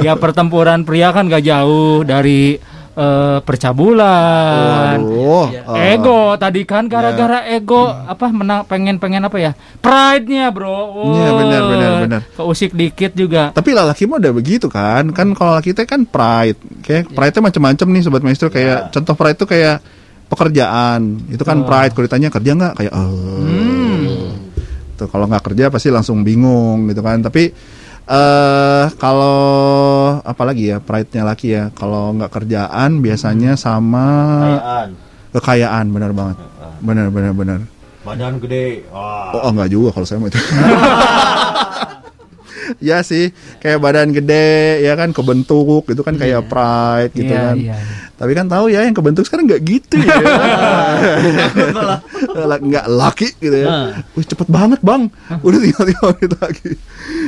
ya 0.00 0.12
pertempuran 0.16 0.82
pria 0.82 1.10
kan 1.14 1.26
gak 1.30 1.44
jauh 1.44 2.02
dari 2.02 2.58
eh, 2.96 3.38
percabulan. 3.44 4.98
Waduh. 4.98 5.46
Ya. 5.52 5.62
Ego 5.96 6.34
tadi 6.40 6.64
kan 6.64 6.88
gara-gara 6.88 7.44
ego 7.46 7.86
apa 7.86 8.26
menang 8.32 8.64
pengen 8.64 8.96
pengen 8.96 9.26
apa 9.28 9.36
ya 9.38 9.52
pride-nya 9.78 10.50
bro. 10.50 11.12
Iya, 11.12 11.30
benar, 11.36 11.62
benar, 11.68 11.90
benar. 12.02 12.20
Keusik 12.34 12.72
dikit 12.72 13.12
juga. 13.12 13.52
Tapi 13.52 13.76
laki 13.76 14.08
mah 14.08 14.18
udah 14.18 14.32
begitu 14.32 14.66
kan? 14.72 15.12
Kan 15.12 15.36
kalau 15.36 15.60
laki 15.60 15.76
teh 15.76 15.86
kan 15.86 16.08
pride. 16.08 16.58
Kayak 16.82 17.12
pride-nya 17.12 17.42
macam-macam 17.52 17.86
nih 17.92 18.02
sobat 18.02 18.22
maestro 18.24 18.48
kayak 18.48 18.90
contoh 18.90 19.14
pride 19.14 19.38
itu 19.38 19.46
kayak 19.46 19.76
pekerjaan. 20.26 21.00
Itu 21.30 21.46
kan 21.46 21.62
pride 21.62 21.92
kalau 21.94 22.04
ditanya 22.08 22.28
kerja 22.32 22.50
nggak 22.56 22.74
kayak 22.80 22.92
eh 22.92 24.05
Tuh 24.96 25.06
kalau 25.06 25.24
nggak 25.26 25.44
kerja 25.44 25.68
pasti 25.68 25.88
langsung 25.88 26.20
bingung 26.20 26.88
gitu 26.88 27.00
kan. 27.00 27.20
Tapi 27.20 27.52
eh 28.06 28.84
kalau 28.96 29.38
apalagi 30.22 30.70
ya 30.70 30.78
pride-nya 30.78 31.22
laki 31.22 31.48
ya. 31.52 31.64
Kalau 31.70 32.10
nggak 32.12 32.32
kerjaan 32.32 32.98
biasanya 32.98 33.54
sama 33.54 34.06
Kayaan. 34.42 34.88
kekayaan 35.32 35.86
benar 35.90 36.10
banget. 36.10 36.36
Benar 36.80 37.06
benar 37.08 37.32
benar. 37.32 37.60
Badan 38.02 38.38
gede. 38.38 38.86
Wah. 38.88 39.34
Oh, 39.34 39.40
oh 39.44 39.50
enggak 39.50 39.68
juga 39.68 39.90
kalau 39.90 40.06
saya 40.06 40.18
mah 40.18 40.30
itu. 40.30 40.38
ya 42.82 42.98
sih, 43.00 43.30
kayak 43.58 43.78
badan 43.78 44.10
gede 44.10 44.82
ya 44.82 44.94
kan 44.94 45.10
kebentuk 45.10 45.86
gitu 45.86 46.02
kan 46.02 46.14
kayak 46.14 46.46
pride 46.46 47.12
gitu 47.14 47.30
Iya, 47.30 47.42
kan. 47.42 47.54
iya. 47.56 47.76
Tapi 48.16 48.32
kan 48.32 48.48
tahu 48.48 48.72
ya 48.72 48.80
yang 48.80 48.96
kebentuk 48.96 49.28
sekarang 49.28 49.44
nggak 49.44 49.60
gitu 49.60 50.00
ya. 50.00 50.16
Nggak 52.64 52.86
laki 52.88 53.28
gitu 53.36 53.56
ya. 53.60 53.68
Nah. 53.68 53.88
Wih 54.16 54.24
cepet 54.24 54.48
banget 54.48 54.80
bang, 54.80 55.12
udah 55.44 55.58
tinggal 55.60 55.84
tinggal 55.84 56.08
lagi. 56.40 56.70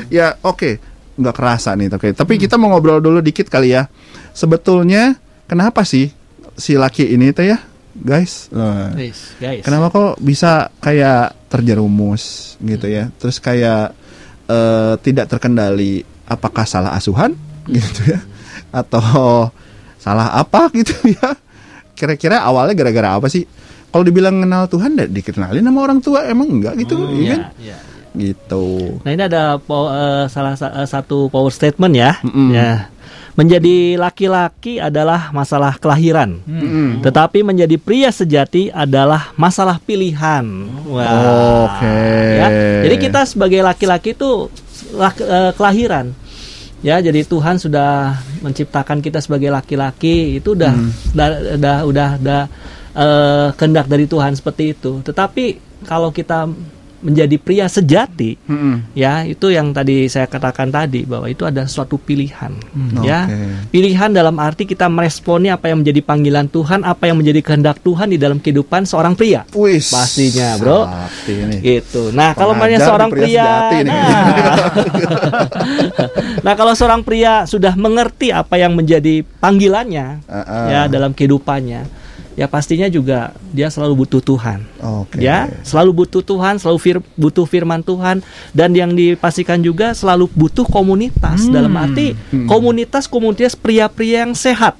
Ya 0.08 0.40
oke, 0.40 0.80
nggak 1.20 1.34
kerasa 1.36 1.76
nih. 1.76 1.92
Oke, 1.92 2.16
tapi 2.16 2.40
kita 2.40 2.56
mau 2.56 2.72
ngobrol 2.72 3.04
dulu 3.04 3.20
dikit 3.20 3.52
kali 3.52 3.76
ya. 3.76 3.84
Sebetulnya 4.32 5.20
kenapa 5.44 5.84
sih 5.84 6.08
si 6.56 6.72
laki 6.78 7.12
ini 7.12 7.36
teh 7.36 7.52
ya, 7.52 7.60
guys? 7.92 8.48
Nah, 8.48 8.96
Guys, 8.96 9.36
guys. 9.36 9.60
Kenapa 9.60 9.92
kok 9.92 10.16
bisa 10.24 10.72
kayak 10.80 11.36
terjerumus 11.52 12.56
gitu 12.64 12.88
ya? 12.88 13.12
Terus 13.20 13.36
kayak 13.44 13.92
eh, 14.48 14.94
tidak 15.04 15.28
terkendali 15.28 16.00
apakah 16.24 16.64
salah 16.64 16.96
asuhan 16.96 17.36
gitu 17.68 18.16
ya? 18.16 18.24
Atau 18.72 19.52
salah 20.08 20.28
apa 20.32 20.70
gitu 20.78 20.96
ya? 21.06 21.36
Kira-kira 21.92 22.40
awalnya 22.40 22.72
gara-gara 22.72 23.14
apa 23.14 23.28
sih? 23.28 23.44
Kalau 23.88 24.04
dibilang 24.04 24.40
kenal 24.40 24.64
Tuhan, 24.66 24.96
dikenalin 25.06 25.60
sama 25.60 25.80
orang 25.80 25.98
tua 25.98 26.24
emang 26.24 26.48
enggak 26.48 26.76
gitu, 26.78 26.96
iya 27.10 27.28
kan? 27.28 27.40
Iya. 27.56 27.76
Gitu. 28.14 28.64
Nah 29.00 29.10
ini 29.10 29.22
ada 29.22 29.56
po- 29.56 29.88
eh, 29.88 30.24
salah 30.26 30.54
sa- 30.54 30.72
eh, 30.74 30.84
satu 30.84 31.28
power 31.28 31.48
statement 31.48 31.92
ya. 31.92 32.16
Mm-mm. 32.20 32.52
Ya. 32.52 32.88
Menjadi 33.32 33.94
laki-laki 33.94 34.76
adalah 34.76 35.30
masalah 35.30 35.78
kelahiran, 35.78 36.42
Mm-mm. 36.42 36.98
tetapi 37.00 37.40
menjadi 37.40 37.78
pria 37.78 38.10
sejati 38.10 38.66
adalah 38.68 39.30
masalah 39.34 39.78
pilihan. 39.78 40.42
Wah. 40.84 41.06
Oke. 41.70 42.02
Ya. 42.34 42.48
Jadi 42.82 42.96
kita 42.98 43.22
sebagai 43.24 43.62
laki-laki 43.62 44.12
itu 44.12 44.50
lak- 44.92 45.22
eh, 45.22 45.52
kelahiran. 45.54 46.10
Ya, 46.78 47.02
jadi 47.02 47.26
Tuhan 47.26 47.58
sudah 47.58 48.14
menciptakan 48.38 49.02
kita 49.02 49.18
sebagai 49.18 49.50
laki-laki 49.50 50.38
itu 50.38 50.54
udah 50.54 50.70
Hmm. 50.70 50.90
udah 51.14 51.28
udah 51.58 51.76
udah, 51.90 52.08
udah, 52.22 52.42
eh, 52.94 53.48
kehendak 53.58 53.90
dari 53.90 54.06
Tuhan 54.06 54.38
seperti 54.38 54.78
itu. 54.78 55.02
Tetapi 55.02 55.44
kalau 55.82 56.14
kita 56.14 56.46
menjadi 56.98 57.36
pria 57.38 57.66
sejati, 57.70 58.34
Mm-mm. 58.50 58.90
ya 58.92 59.22
itu 59.22 59.54
yang 59.54 59.70
tadi 59.70 60.10
saya 60.10 60.26
katakan 60.26 60.66
tadi 60.68 61.06
bahwa 61.06 61.30
itu 61.30 61.46
ada 61.46 61.62
suatu 61.70 61.94
pilihan 61.94 62.50
ya 63.06 63.30
Oke. 63.30 63.70
pilihan 63.70 64.10
dalam 64.10 64.34
arti 64.42 64.66
kita 64.66 64.90
meresponi 64.90 65.46
apa 65.46 65.70
yang 65.70 65.86
menjadi 65.86 66.00
panggilan 66.02 66.50
Tuhan 66.50 66.82
apa 66.82 67.06
yang 67.06 67.22
menjadi 67.22 67.40
kehendak 67.44 67.78
Tuhan 67.86 68.10
di 68.10 68.18
dalam 68.18 68.42
kehidupan 68.42 68.82
seorang 68.82 69.14
pria 69.14 69.46
Wis. 69.54 69.94
Pastinya, 69.94 70.58
bro. 70.58 70.90
Gitu 71.62 72.10
nah 72.10 72.34
kalau 72.34 72.58
Pengajar 72.58 72.78
di 72.82 72.86
seorang 72.86 73.10
pria 73.14 73.46
pria, 73.70 73.82
nah, 73.86 74.24
nah 76.44 76.54
kalau 76.58 76.72
seorang 76.74 77.00
pria 77.06 77.46
sudah 77.46 77.74
mengerti 77.78 78.34
apa 78.34 78.58
yang 78.58 78.74
menjadi 78.74 79.22
panggilannya 79.38 80.20
Ah, 80.26 80.40
ah. 80.42 80.66
ya 80.66 80.80
dalam 80.90 81.14
kehidupannya 81.14 82.07
ya 82.38 82.46
pastinya 82.46 82.86
juga 82.86 83.34
dia 83.50 83.66
selalu 83.66 84.06
butuh 84.06 84.22
Tuhan. 84.22 84.62
Oke. 84.78 85.18
ya 85.18 85.50
selalu 85.66 86.06
butuh 86.06 86.22
Tuhan 86.22 86.62
selalu 86.62 86.78
fir- 86.78 87.06
butuh 87.18 87.42
firman 87.44 87.82
Tuhan. 87.82 88.22
Dan 88.54 88.70
yang 88.78 88.94
dipastikan 88.94 89.58
juga 89.58 89.90
selalu 89.90 90.30
butuh 90.30 90.62
komunitas. 90.62 91.50
Dalam 91.50 91.74
arti 91.74 92.14
komunitas 92.46 93.10
komunitas 93.10 93.58
pria-pria 93.58 94.22
yang 94.22 94.38
sehat. 94.38 94.78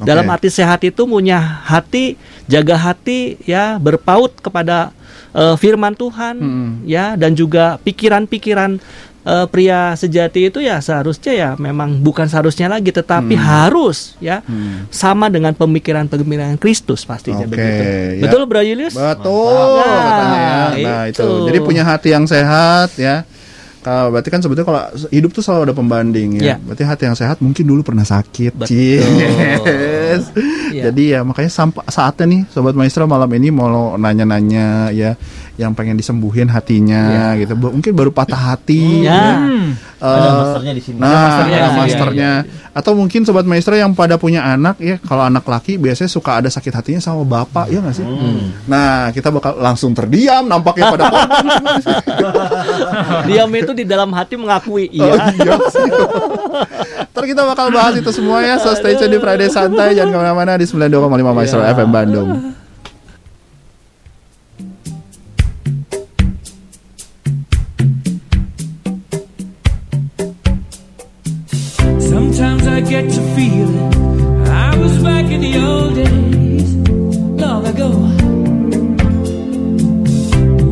Oke. 0.00 0.08
dalam 0.08 0.24
arti 0.32 0.48
sehat 0.48 0.80
itu 0.80 1.04
punya 1.04 1.36
hati 1.68 2.16
jaga 2.48 2.72
hati 2.72 3.36
ya 3.44 3.76
berpaut 3.76 4.32
kepada 4.32 4.96
eh, 5.36 5.56
firman 5.56 5.92
Tuhan. 5.92 6.34
Hmm. 6.40 6.70
ya 6.84 7.16
dan 7.20 7.36
juga 7.36 7.76
pikiran-pikiran 7.84 8.80
eh, 9.22 9.46
pria 9.46 9.92
sejati 9.92 10.48
itu 10.48 10.58
ya 10.58 10.78
seharusnya 10.78 11.32
ya 11.32 11.50
memang 11.54 11.98
bukan 11.98 12.24
seharusnya 12.24 12.66
lagi 12.66 12.88
tetapi 12.88 13.36
harus 13.36 14.16
ya 14.18 14.40
Hmm. 14.40 14.88
sama 14.88 15.26
dengan 15.26 15.52
pemikiran-pemikiran 15.52 16.56
Kristus 16.56 17.04
pastinya 17.04 17.44
Oke, 17.44 17.52
begitu. 17.52 17.82
ya. 17.82 18.22
Betul 18.22 18.40
Bro 18.44 18.60
Julius? 18.60 18.94
Betul 18.94 19.80
katanya 19.80 20.40
ya. 20.40 20.48
Nah, 20.48 20.70
Nah, 20.72 21.02
itu. 21.06 21.20
itu. 21.20 21.28
Jadi 21.46 21.58
punya 21.60 21.82
hati 21.82 22.08
yang 22.10 22.24
sehat 22.24 22.96
ya. 22.96 23.24
Kalau 23.80 24.12
berarti 24.12 24.28
kan 24.28 24.44
sebetulnya 24.44 24.68
kalau 24.68 24.82
hidup 25.08 25.32
tuh 25.32 25.40
selalu 25.40 25.62
ada 25.64 25.74
pembanding 25.74 26.36
ya. 26.36 26.42
Iya. 26.44 26.56
Berarti 26.60 26.84
hati 26.84 27.02
yang 27.08 27.16
sehat 27.16 27.40
mungkin 27.40 27.64
dulu 27.64 27.80
pernah 27.80 28.04
sakit. 28.04 28.52
Betul. 28.54 28.76
Yes. 28.76 30.28
Iya. 30.70 30.92
Jadi 30.92 31.02
ya 31.10 31.24
makanya 31.24 31.48
sampai 31.48 31.82
saatnya 31.88 32.28
nih 32.28 32.40
sobat 32.46 32.74
maestro 32.74 33.04
malam 33.04 33.26
ini 33.32 33.48
mau 33.48 33.96
nanya-nanya 33.96 34.92
ya 34.92 35.16
yang 35.60 35.70
pengen 35.70 35.94
disembuhin 35.94 36.48
hatinya 36.48 37.36
gitu. 37.36 37.52
Bu- 37.52 37.70
Mungkin 37.70 37.92
baru 37.92 38.08
patah 38.08 38.50
hati. 38.50 39.04
Iya. 39.04 39.12
ya. 39.12 39.28
Ada 40.00 40.22
Eh, 40.22 40.32
masternya 40.34 40.72
di 40.72 40.80
sini. 40.80 40.96
Nah, 40.96 41.12
masternya 41.12 41.52
ada 41.52 41.60
di 41.60 41.68
sini. 41.68 41.80
masternya. 41.84 42.30
Atau 42.70 42.92
mungkin 42.94 43.20
sobat 43.20 43.44
maestro 43.44 43.74
yang 43.74 43.92
pada 43.92 44.14
punya 44.14 44.42
anak 44.42 44.78
ya, 44.78 44.94
kalau 44.98 45.22
anak 45.22 45.42
laki 45.42 45.76
biasanya 45.76 46.08
suka 46.08 46.34
ada 46.34 46.46
sakit 46.46 46.70
hatinya 46.72 46.98
sama 46.98 47.22
bapak, 47.22 47.66
ya 47.66 47.78
nggak 47.78 47.92
sih? 47.92 48.02
Nah, 48.64 49.10
kita 49.10 49.28
bakal 49.28 49.56
langsung 49.56 49.90
terdiam 49.90 50.42
nampaknya 50.42 50.88
pada 50.88 51.04
Diam 53.26 53.48
itu 53.50 53.70
di 53.72 53.84
dalam 53.84 54.08
hati 54.10 54.34
mengakui 54.34 54.88
Oh, 54.92 55.04
iya. 55.04 55.14
iya 55.34 55.54
sih. 55.68 55.88
Ntar 57.10 57.22
kita 57.26 57.42
bakal 57.44 57.66
bahas 57.68 57.92
itu 57.94 58.08
semua 58.10 58.40
ya. 58.40 58.56
So 58.56 58.72
stay 58.72 58.94
tune 58.94 59.10
di 59.10 59.18
Friday 59.18 59.48
Santai. 59.48 59.92
Jangan 59.92 60.08
ke 60.08 60.18
mana-mana 60.18 60.50
di 60.54 60.64
92,5 60.64 61.06
Maestro 61.28 61.60
FM 61.60 61.88
Bandung. 61.90 62.28
get 72.90 73.08
to 73.08 73.22
feel 73.36 73.68
it. 73.70 74.48
I 74.48 74.76
was 74.76 75.00
back 75.00 75.26
in 75.26 75.40
the 75.42 75.54
old 75.64 75.94
days, 75.94 76.74
long 77.40 77.64
ago. 77.64 77.90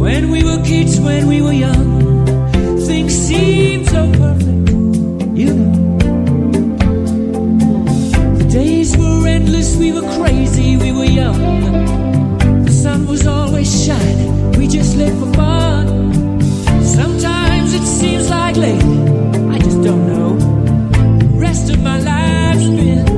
When 0.03 0.29
we 0.29 0.43
were 0.43 0.61
kids, 0.65 0.99
when 0.99 1.29
we 1.29 1.41
were 1.43 1.53
young, 1.53 2.27
things 2.89 3.15
seemed 3.15 3.87
so 3.87 4.11
perfect, 4.23 4.69
you 5.41 5.55
know. 5.55 5.99
The 8.39 8.49
days 8.51 8.97
were 8.97 9.25
endless, 9.29 9.77
we 9.77 9.93
were 9.93 10.09
crazy, 10.19 10.77
we 10.77 10.91
were 10.91 11.13
young. 11.23 11.41
The 12.65 12.73
sun 12.73 13.07
was 13.07 13.29
always 13.29 13.71
shining, 13.87 14.59
we 14.59 14.67
just 14.67 14.97
lived 14.97 15.21
for 15.21 15.33
fun. 15.35 15.87
Sometimes 16.83 17.75
it 17.75 17.87
seems 17.87 18.29
like 18.29 18.57
lately, 18.57 19.03
I 19.55 19.59
just 19.61 19.81
don't 19.85 20.05
know 20.09 20.48
rest 21.49 21.71
of 21.71 21.81
my 21.83 21.99
life's 21.99 22.69
been. 22.69 23.18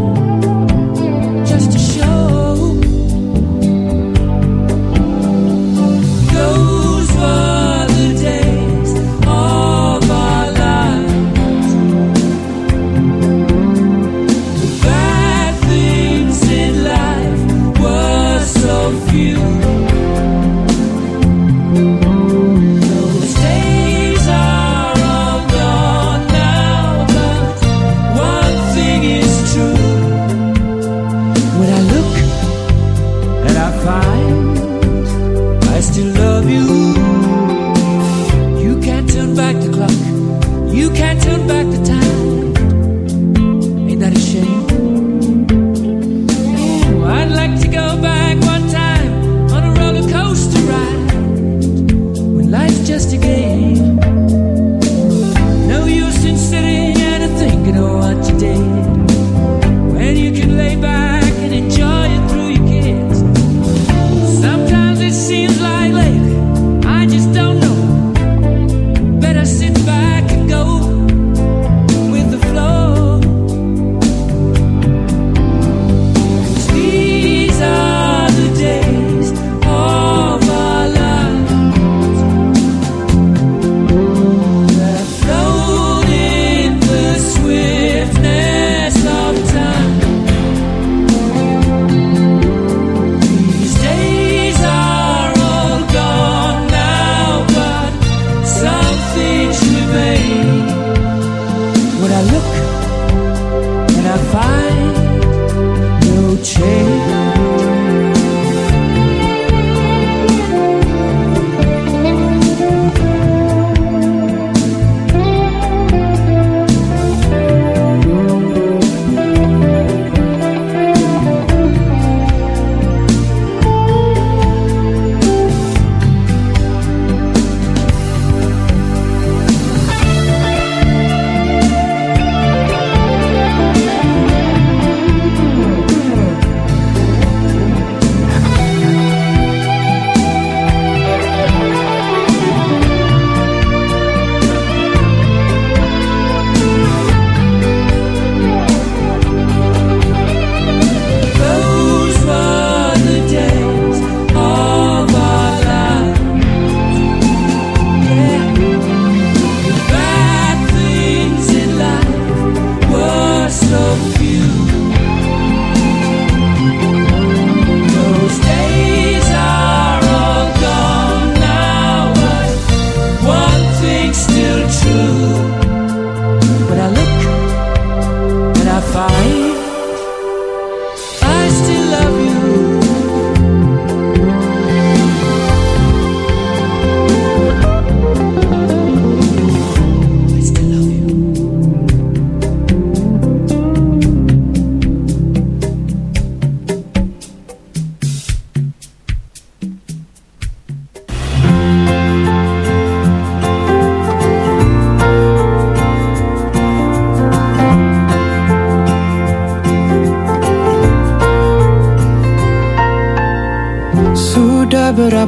so 163.51 164.19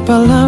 up. 0.09 0.42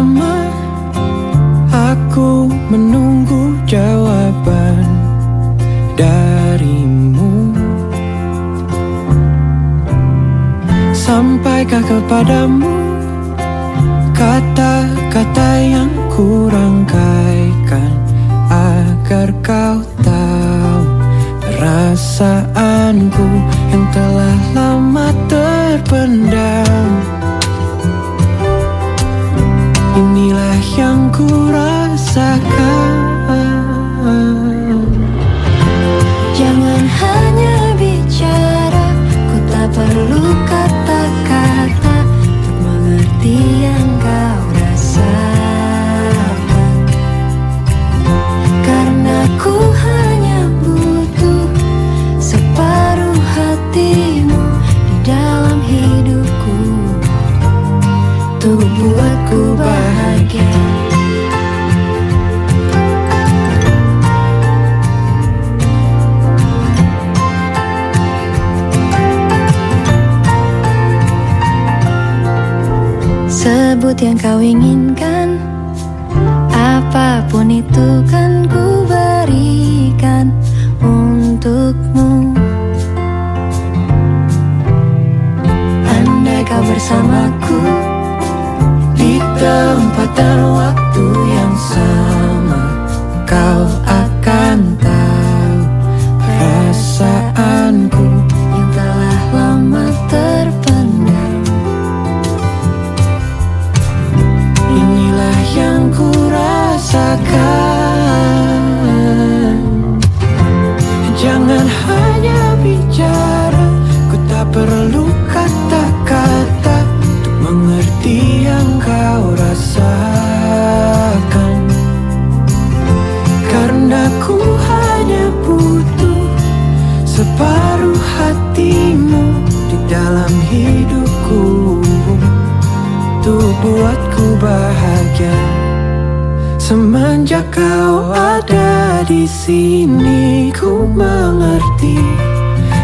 Mengerti 141.36 142.00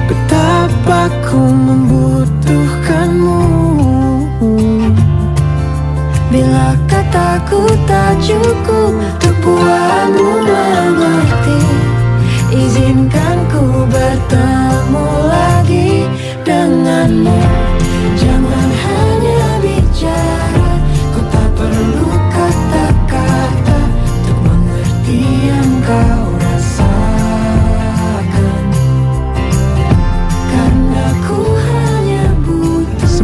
betapa 0.05 1.09
ku 1.25 1.41
membutuhkanmu. 1.41 3.41
Bila 6.33 6.73
kataku 6.89 7.69
tak 7.85 8.17
cukup 8.25 8.97
Untuk 8.97 9.37
buatmu 9.45 10.49
mengerti 10.49 11.61
Izinkan 12.57 13.37
ku 13.53 13.85
bertemu 13.85 15.07
lagi 15.29 16.09
denganmu 16.41 17.62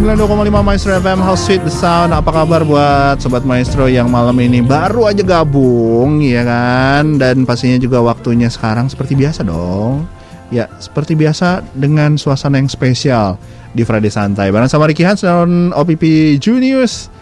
92,5 0.09 0.65
Maestro 0.65 0.97
FM 0.97 1.21
How 1.21 1.37
Sweet 1.37 1.69
the 1.69 1.75
Sound. 1.75 2.17
Apa 2.17 2.33
kabar 2.33 2.65
buat 2.65 3.21
Sobat 3.21 3.45
Maestro 3.45 3.93
yang 3.93 4.09
malam 4.09 4.41
ini? 4.41 4.65
Baru 4.65 5.05
aja 5.05 5.21
gabung 5.21 6.25
ya 6.25 6.49
kan? 6.49 7.21
Dan 7.21 7.45
pastinya 7.45 7.77
juga 7.77 8.01
waktunya 8.01 8.49
sekarang 8.49 8.89
seperti 8.89 9.13
biasa 9.13 9.45
dong. 9.45 10.09
Ya 10.49 10.65
seperti 10.81 11.13
biasa 11.13 11.61
dengan 11.77 12.17
suasana 12.17 12.57
yang 12.57 12.73
spesial 12.73 13.37
di 13.77 13.85
Friday 13.85 14.09
Santai. 14.09 14.49
Bareng 14.49 14.73
sama 14.73 14.89
Ricky 14.89 15.05
Hans 15.05 15.29
dan 15.29 15.77
OPP 15.77 16.41
Junius. 16.41 17.13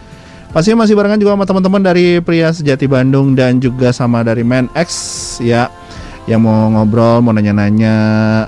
Pastinya 0.55 0.87
masih 0.87 0.95
barengan 0.95 1.19
juga 1.19 1.35
sama 1.35 1.43
teman-teman 1.43 1.83
dari 1.83 2.23
Pria 2.23 2.55
Sejati 2.55 2.87
Bandung 2.87 3.35
dan 3.35 3.59
juga 3.59 3.91
sama 3.91 4.23
dari 4.23 4.47
Man 4.47 4.71
X 4.71 4.89
ya. 5.43 5.67
Yang 6.23 6.39
mau 6.39 6.71
ngobrol, 6.71 7.19
mau 7.19 7.35
nanya-nanya, 7.35 7.99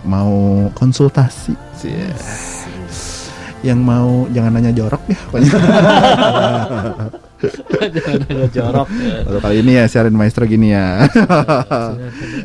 mau 0.07 0.71
konsultasi. 0.79 1.59
Cie. 1.75 2.07
Yang 3.59 3.79
mau 3.83 4.23
jangan 4.31 4.51
nanya 4.55 4.71
jorok 4.71 5.03
ya 5.11 5.19
pokoknya. 5.27 5.51
Jangan 7.95 8.19
nanya 8.27 8.47
jorok. 8.51 8.87
Baru 9.27 9.39
kali 9.39 9.55
ini 9.63 9.71
ya 9.79 9.83
siarin 9.87 10.15
maestro 10.15 10.43
gini 10.43 10.75
ya. 10.75 11.07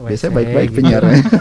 Biasanya 0.06 0.32
baik-baik 0.34 0.70
penyiarnya. 0.74 1.22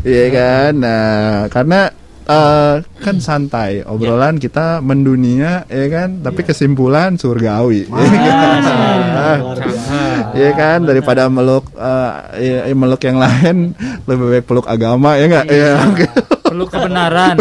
Iya 0.00 0.26
kan. 0.28 0.72
Nah, 0.76 1.48
karena 1.48 1.88
eh, 2.30 2.74
kan 3.00 3.16
santai 3.18 3.82
obrolan 3.82 4.38
kita 4.38 4.78
mendunia 4.84 5.64
ya 5.66 5.86
kan 5.90 6.22
tapi 6.22 6.46
kesimpulan 6.46 7.18
surgawi 7.18 7.86
ya 7.90 8.08
kan? 8.28 9.38
Iya 10.30 10.50
kan 10.54 10.78
daripada 10.86 11.26
meluk 11.26 11.66
eh, 11.74 12.68
ya, 12.68 12.74
meluk 12.76 13.02
yang 13.02 13.18
lain 13.18 13.74
lebih 14.06 14.26
baik 14.30 14.44
peluk 14.46 14.66
agama 14.70 15.18
ya 15.18 15.26
enggak 15.26 15.46
ya 15.50 15.70
oke. 15.90 16.06
Perlu 16.50 16.66
kebenaran. 16.66 17.38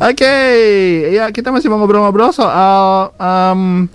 Oke, 0.00 0.36
ya 1.14 1.30
kita 1.30 1.54
masih 1.54 1.70
mau 1.70 1.78
ngobrol-ngobrol 1.78 2.34
soal 2.34 3.14
em, 3.14 3.86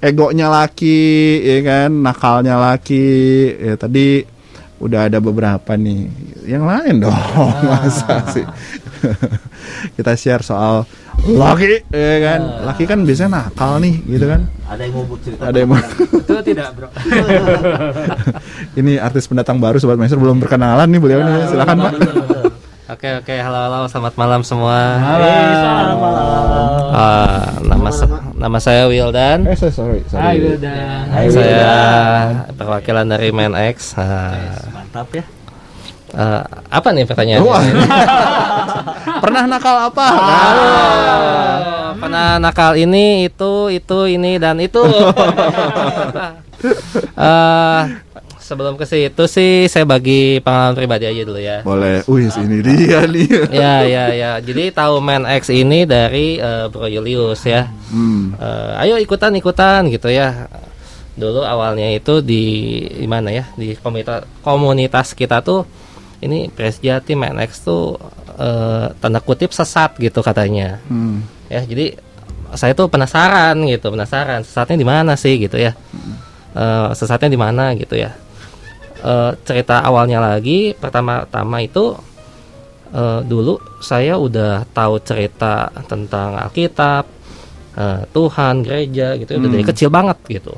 egonya 0.00 0.48
laki, 0.48 1.42
ya 1.44 1.58
kan, 1.60 1.90
nakalnya 1.92 2.56
laki. 2.56 3.52
Ya 3.60 3.74
tadi 3.76 4.24
udah 4.78 5.10
ada 5.10 5.18
beberapa 5.18 5.74
nih, 5.74 6.06
yang 6.46 6.62
lain 6.62 7.02
dong, 7.02 7.12
masa 7.68 8.22
sih? 8.30 8.46
kita 9.98 10.14
share 10.14 10.42
soal 10.42 10.86
laki, 11.18 11.82
ya 11.90 12.16
kan, 12.22 12.40
laki 12.62 12.86
kan 12.86 13.02
biasanya 13.02 13.50
nakal 13.50 13.82
nih, 13.82 13.98
gitu 14.06 14.26
kan. 14.26 14.46
Ada 14.70 14.82
yang 14.86 14.94
mau 14.94 15.18
cerita? 15.18 15.42
Ada 15.50 15.58
yang 15.58 15.68
mau. 15.70 15.82
Betul 16.22 16.40
tidak, 16.46 16.68
Bro? 16.78 16.88
Ini 18.78 18.92
artis 18.98 19.26
pendatang 19.26 19.58
baru 19.58 19.82
sobat 19.82 19.98
maestro 19.98 20.22
belum 20.22 20.38
berkenalan 20.38 20.86
nih 20.86 21.00
beliau 21.02 21.20
nih, 21.26 21.34
silakan 21.50 21.76
pak. 21.82 21.92
Oke 22.88 23.20
oke 23.20 23.34
halo 23.36 23.58
halo 23.68 23.78
selamat 23.84 24.14
malam 24.16 24.40
semua. 24.40 24.96
Selamat 24.96 25.98
malam. 26.00 26.38
Ah, 26.88 27.44
nama 27.60 27.90
sa- 27.92 28.27
nama 28.38 28.58
saya 28.58 28.86
Wildan. 28.86 29.44
Eh 29.50 29.56
sorry, 29.58 29.74
sorry. 29.74 30.00
sorry. 30.06 30.22
Hai 30.22 30.36
Wildan. 30.38 31.04
Saya 31.34 31.74
perwakilan 32.54 33.06
dari 33.06 33.28
Man 33.34 33.52
X. 33.58 33.98
Mantap 34.70 35.10
ya. 35.12 35.24
eh, 36.08 36.42
apa 36.70 36.88
nih 36.94 37.04
pertanyaannya? 37.04 37.44
Wah. 37.44 37.64
Pernah 39.22 39.42
nakal 39.44 39.76
apa? 39.90 40.06
Ah, 40.08 41.90
pernah 41.98 42.38
nakal 42.38 42.78
ini 42.78 43.26
itu 43.26 43.68
itu 43.68 43.98
ini 44.06 44.38
dan 44.38 44.56
itu. 44.62 44.80
Eh, 47.14 47.82
sebelum 48.48 48.80
ke 48.80 48.88
situ 48.88 49.28
sih 49.28 49.68
saya 49.68 49.84
bagi 49.84 50.40
pengalaman 50.40 50.72
pribadi 50.72 51.04
aja 51.04 51.22
dulu 51.28 51.36
ya. 51.36 51.60
Boleh. 51.60 52.00
Wih, 52.08 52.32
ini 52.40 52.58
dia 52.64 53.04
nih. 53.04 53.28
ya 53.60 53.74
ya 53.84 54.04
ya. 54.16 54.30
Jadi 54.40 54.72
tahu 54.72 55.04
Man 55.04 55.28
X 55.28 55.52
ini 55.52 55.84
dari 55.84 56.40
eh, 56.40 56.64
Bro 56.72 56.88
Julius 56.88 57.44
ya. 57.44 57.68
Hmm. 57.92 58.32
Eh, 58.40 58.82
ayo 58.88 58.96
ikutan 58.96 59.36
ikutan 59.36 59.92
gitu 59.92 60.08
ya. 60.08 60.48
Dulu 61.12 61.44
awalnya 61.44 61.92
itu 61.92 62.24
di 62.24 62.44
di 62.88 63.04
mana 63.04 63.28
ya 63.28 63.44
di 63.60 63.76
komunitas 63.76 64.24
komunitas 64.40 65.12
kita 65.12 65.44
tuh 65.44 65.68
ini 66.24 66.48
Presjati 66.48 67.12
Man 67.12 67.36
X 67.44 67.68
tuh 67.68 68.00
eh, 68.40 68.88
tanda 68.96 69.20
kutip 69.20 69.52
sesat 69.52 70.00
gitu 70.00 70.24
katanya. 70.24 70.80
Hmm. 70.88 71.20
Ya 71.52 71.60
jadi 71.68 72.00
saya 72.56 72.72
tuh 72.72 72.88
penasaran 72.88 73.60
gitu 73.68 73.92
penasaran 73.92 74.40
sesatnya 74.40 74.80
di 74.80 74.88
mana 74.88 75.20
sih 75.20 75.36
gitu 75.36 75.60
ya. 75.60 75.76
Eh, 76.56 76.88
sesatnya 76.96 77.28
di 77.28 77.36
mana 77.36 77.76
gitu 77.76 77.92
ya. 77.92 78.16
Eh, 78.98 79.32
cerita 79.42 79.78
awalnya 79.80 80.18
lagi 80.18 80.74
pertama-tama 80.74 81.60
itu 81.60 81.94
eh, 82.88 83.20
dulu 83.22 83.54
saya 83.78 84.16
udah 84.16 84.66
tahu 84.68 84.98
cerita 85.00 85.68
tentang 85.84 86.34
Alkitab, 86.36 87.04
eh, 87.74 88.00
Tuhan, 88.08 88.54
gereja 88.60 89.14
gitu 89.14 89.30
udah 89.34 89.44
Hmm. 89.44 89.54
dari 89.54 89.64
kecil 89.64 89.88
banget 89.88 90.18
gitu. 90.26 90.50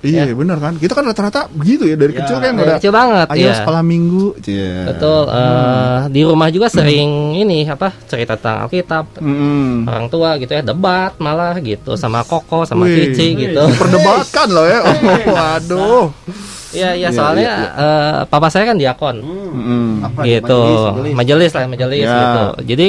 Iya 0.00 0.28
benar 0.32 0.60
kan 0.60 0.76
kita 0.76 0.92
kan 0.92 1.00
rata-rata 1.02 1.48
begitu 1.48 1.88
ya 1.88 1.96
dari 1.96 2.12
kecil 2.12 2.36
kan 2.36 2.52
dari 2.52 2.60
udah 2.62 2.76
kecil 2.76 2.92
banget 2.92 3.26
ayo 3.30 3.48
ya. 3.48 3.56
sekolah 3.56 3.80
minggu 3.80 4.36
Cie. 4.38 4.84
Betul. 4.84 5.22
eh, 5.32 5.98
Di 6.10 6.20
rumah 6.20 6.48
juga 6.48 6.68
sering 6.68 7.10
ini 7.34 7.64
apa 7.64 7.88
cerita 8.04 8.36
tentang 8.36 8.68
Alkitab. 8.68 9.16
Mm-mm. 9.16 9.88
Orang 9.88 10.06
tua 10.08 10.36
gitu 10.36 10.50
ya 10.50 10.60
debat 10.60 11.16
malah 11.16 11.56
gitu 11.56 11.96
sama 11.96 12.20
Koko 12.20 12.68
sama 12.68 12.84
Wih, 12.84 13.16
Cici 13.16 13.32
gitu. 13.38 13.64
Perdebatkan 13.74 14.48
loh 14.50 14.66
ya. 14.66 14.80
Oh, 14.84 14.98
waduh. 15.30 16.04
Iya 16.74 16.90
iya 16.92 17.08
Iya, 17.08 17.08
soalnya 17.10 17.52
iya, 17.54 17.70
eh, 17.72 18.18
papa 18.26 18.46
saya 18.48 18.68
kan 18.68 18.76
diakon. 18.76 19.16
Mm-mm. 19.22 19.86
gitu. 20.20 20.60
majelis, 21.14 21.50
lah 21.50 21.64
majelis 21.64 22.02
Ya. 22.02 22.18
gitu. 22.18 22.44
Jadi 22.68 22.88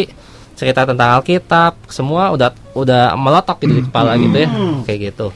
cerita 0.55 0.81
tentang 0.83 1.19
Alkitab 1.19 1.77
semua 1.87 2.31
udah 2.31 2.49
udah 2.73 3.13
meletok 3.13 3.61
gitu 3.61 3.73
di 3.75 3.83
kepala 3.85 4.17
gitu 4.17 4.37
ya. 4.37 4.49
Kayak 4.83 4.99
gitu. 5.11 5.27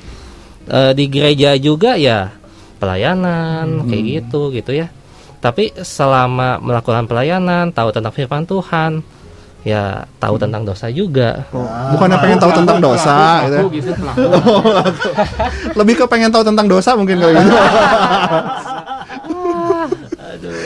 Eh, 0.65 0.91
di 0.93 1.05
gereja 1.07 1.53
juga 1.55 1.93
ya 1.93 2.33
pelayanan 2.79 3.85
kayak 3.85 4.03
gitu 4.05 4.49
gitu 4.49 4.71
ya. 4.73 4.87
Tapi 5.39 5.71
selama 5.77 6.59
melakukan 6.59 7.05
pelayanan 7.05 7.71
tahu 7.71 7.91
tentang 7.91 8.11
firman 8.11 8.43
Tuhan 8.43 8.99
ya 9.69 10.09
tahu 10.17 10.35
tentang 10.41 10.65
dosa 10.65 10.89
juga. 10.89 11.45
Bukannya 11.93 12.17
pengen 12.17 12.39
tahu 12.41 12.51
tentang 12.57 12.77
dosa 12.81 13.45
gitu. 13.45 13.53
ya. 13.53 13.59
Pelaku 13.61 13.69
gitu, 13.77 13.91
pelaku. 14.01 14.21
Lebih 15.77 15.93
ke 16.01 16.05
pengen 16.09 16.29
tahu 16.33 16.43
tentang 16.43 16.65
dosa 16.65 16.97
mungkin 16.97 17.21
kali 17.21 17.33
gitu. 17.37 17.53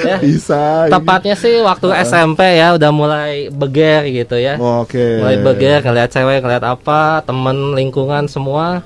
Ya. 0.03 0.17
Bisa. 0.23 0.87
ini. 0.87 0.93
Tepatnya 0.93 1.35
sih 1.35 1.63
waktu 1.63 1.87
SMP 2.03 2.59
ya 2.59 2.75
udah 2.75 2.91
mulai 2.93 3.49
beger 3.49 4.07
gitu 4.11 4.35
ya. 4.37 4.59
Oke. 4.59 5.19
Mulai 5.23 5.37
beger 5.41 5.79
ngeliat 5.83 6.09
cewek, 6.11 6.39
ngeliat 6.43 6.63
apa, 6.63 7.23
temen 7.25 7.75
lingkungan 7.75 8.27
semua 8.27 8.83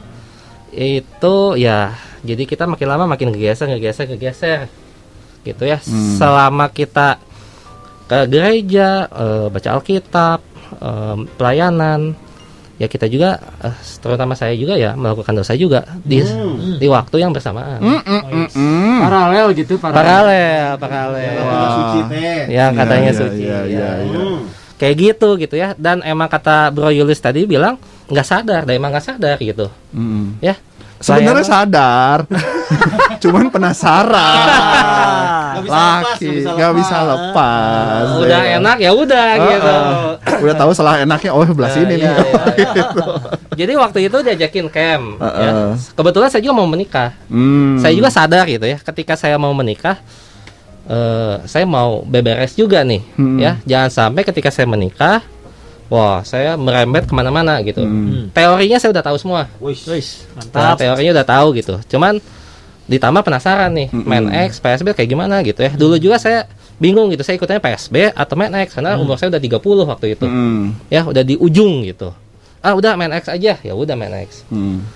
itu 0.78 1.58
ya 1.58 1.96
jadi 2.22 2.44
kita 2.44 2.70
makin 2.70 2.88
lama 2.92 3.06
makin 3.10 3.34
ngegeser, 3.34 3.72
ngegeser, 3.72 4.06
ngegeser 4.10 4.60
gitu 5.46 5.64
ya. 5.64 5.80
Hmm. 5.80 6.18
Selama 6.20 6.68
kita 6.70 7.22
ke 8.08 8.20
gereja, 8.26 9.06
eh, 9.06 9.46
baca 9.52 9.70
Alkitab, 9.76 10.40
eh, 10.80 11.16
pelayanan, 11.36 12.16
ya 12.78 12.88
kita 12.88 13.06
juga, 13.06 13.36
eh, 13.60 13.76
terutama 14.00 14.32
saya 14.32 14.54
juga 14.54 14.78
ya 14.78 14.96
melakukan 14.96 15.34
dosa 15.36 15.54
juga 15.54 15.84
di 16.02 16.24
di 16.78 16.88
waktu 16.88 17.16
yang 17.20 17.36
bersamaan. 17.36 17.84
Mm, 17.84 18.02
mm, 18.06 18.22
mm, 18.32 18.48
mm. 18.56 19.00
Paralel 19.04 19.48
gitu, 19.54 19.74
paralel. 19.76 19.98
Paralel, 20.00 20.68
paralel. 20.80 21.36
suci 21.76 22.00
teh. 22.08 22.42
Yang 22.54 22.72
katanya 22.78 23.12
Iya, 23.12 23.20
suci. 23.20 23.44
iya, 23.44 23.60
ya. 23.60 23.62
iya, 23.68 23.90
iya. 24.06 24.20
Kayak 24.78 24.96
gitu 25.02 25.30
gitu 25.42 25.56
ya. 25.58 25.74
Dan 25.74 26.06
emang 26.06 26.30
kata 26.30 26.70
Bro 26.70 26.94
Yulis 26.94 27.18
tadi 27.18 27.50
bilang 27.50 27.82
nggak 28.08 28.28
sadar, 28.30 28.62
dan 28.64 28.78
emang 28.78 28.94
nggak 28.94 29.06
sadar 29.10 29.36
gitu. 29.42 29.68
Mm. 29.92 30.38
Ya. 30.40 30.56
Sebenarnya 30.98 31.42
Saya- 31.42 31.66
sadar, 31.66 32.18
cuman 33.24 33.46
penasaran. 33.48 34.48
Nggak 35.58 35.64
bisa 35.64 35.78
lepas, 35.78 36.04
Laki 36.04 36.28
nggak 36.44 36.74
bisa 36.74 36.98
lepas. 37.04 38.06
udah 38.18 38.42
Ya. 38.44 38.58
enak 38.58 38.78
ya 38.78 38.92
udah 38.92 39.26
Ah, 39.28 39.38
gitu. 39.44 39.70
ah. 39.70 40.38
Udah 40.40 40.56
tahu 40.56 40.72
salah 40.72 40.98
enaknya, 41.00 41.32
oh 41.32 41.46
belah 41.48 41.66
Nah, 41.66 41.76
sini 41.76 41.94
nih. 41.94 42.00
iya, 42.00 42.14
iya, 42.14 42.44
iya. 42.78 42.86
Jadi 43.56 43.74
waktu 43.76 44.00
itu 44.06 44.18
diajakin 44.20 44.68
camp. 44.68 45.06
Ah, 45.18 45.34
ya. 45.36 45.50
ah. 45.50 45.72
Kebetulan 45.92 46.30
saya 46.30 46.42
juga 46.42 46.56
mau 46.56 46.68
menikah. 46.68 47.10
Hmm. 47.26 47.78
Saya 47.78 47.94
juga 47.94 48.10
sadar 48.10 48.46
gitu 48.46 48.66
ya. 48.66 48.78
Ketika 48.78 49.14
saya 49.14 49.36
mau 49.36 49.50
menikah, 49.52 49.98
eh, 50.86 51.36
saya 51.44 51.66
mau 51.66 52.02
beberes 52.04 52.54
juga 52.54 52.82
nih. 52.82 53.02
Hmm. 53.16 53.38
Ya, 53.38 53.58
jangan 53.64 53.90
sampai 53.90 54.22
ketika 54.24 54.50
saya 54.50 54.66
menikah, 54.66 55.26
wah 55.88 56.20
saya 56.22 56.56
merembet 56.56 57.04
ke 57.04 57.14
mana-mana 57.14 57.60
gitu. 57.62 57.82
Hmm. 57.82 58.28
Teorinya 58.32 58.78
saya 58.78 58.92
udah 58.92 59.04
tahu 59.04 59.18
semua. 59.18 59.48
Wis, 59.58 59.84
Nah, 59.84 60.44
mantap. 60.44 60.76
teorinya 60.78 61.12
udah 61.18 61.28
tahu 61.28 61.48
gitu. 61.54 61.76
Cuman 61.88 62.20
ditambah 62.88 63.20
penasaran 63.20 63.72
nih, 63.74 63.88
Mm-mm. 63.90 64.08
main 64.08 64.26
X, 64.48 64.60
PSB 64.60 64.92
kayak 64.94 65.10
gimana 65.10 65.44
gitu 65.44 65.60
ya. 65.60 65.72
Dulu 65.72 65.96
juga 65.98 66.16
saya 66.16 66.48
bingung 66.78 67.12
gitu, 67.12 67.20
saya 67.20 67.36
ikutnya 67.36 67.60
PSB 67.60 68.16
atau 68.16 68.36
main 68.36 68.54
X 68.64 68.76
karena 68.76 68.96
umur 68.96 69.18
saya 69.18 69.28
udah 69.30 69.42
30 69.42 69.60
waktu 69.86 70.06
itu. 70.14 70.24
Hmm. 70.24 70.72
Ya, 70.88 71.04
udah 71.04 71.20
di 71.20 71.36
ujung 71.36 71.84
gitu. 71.84 72.16
Ah, 72.60 72.74
udah 72.74 72.96
main 72.96 73.12
X 73.14 73.28
aja. 73.28 73.60
Ya 73.60 73.74
udah 73.74 73.96
main 73.96 74.16
X. 74.24 74.48
Hmm. 74.48 74.88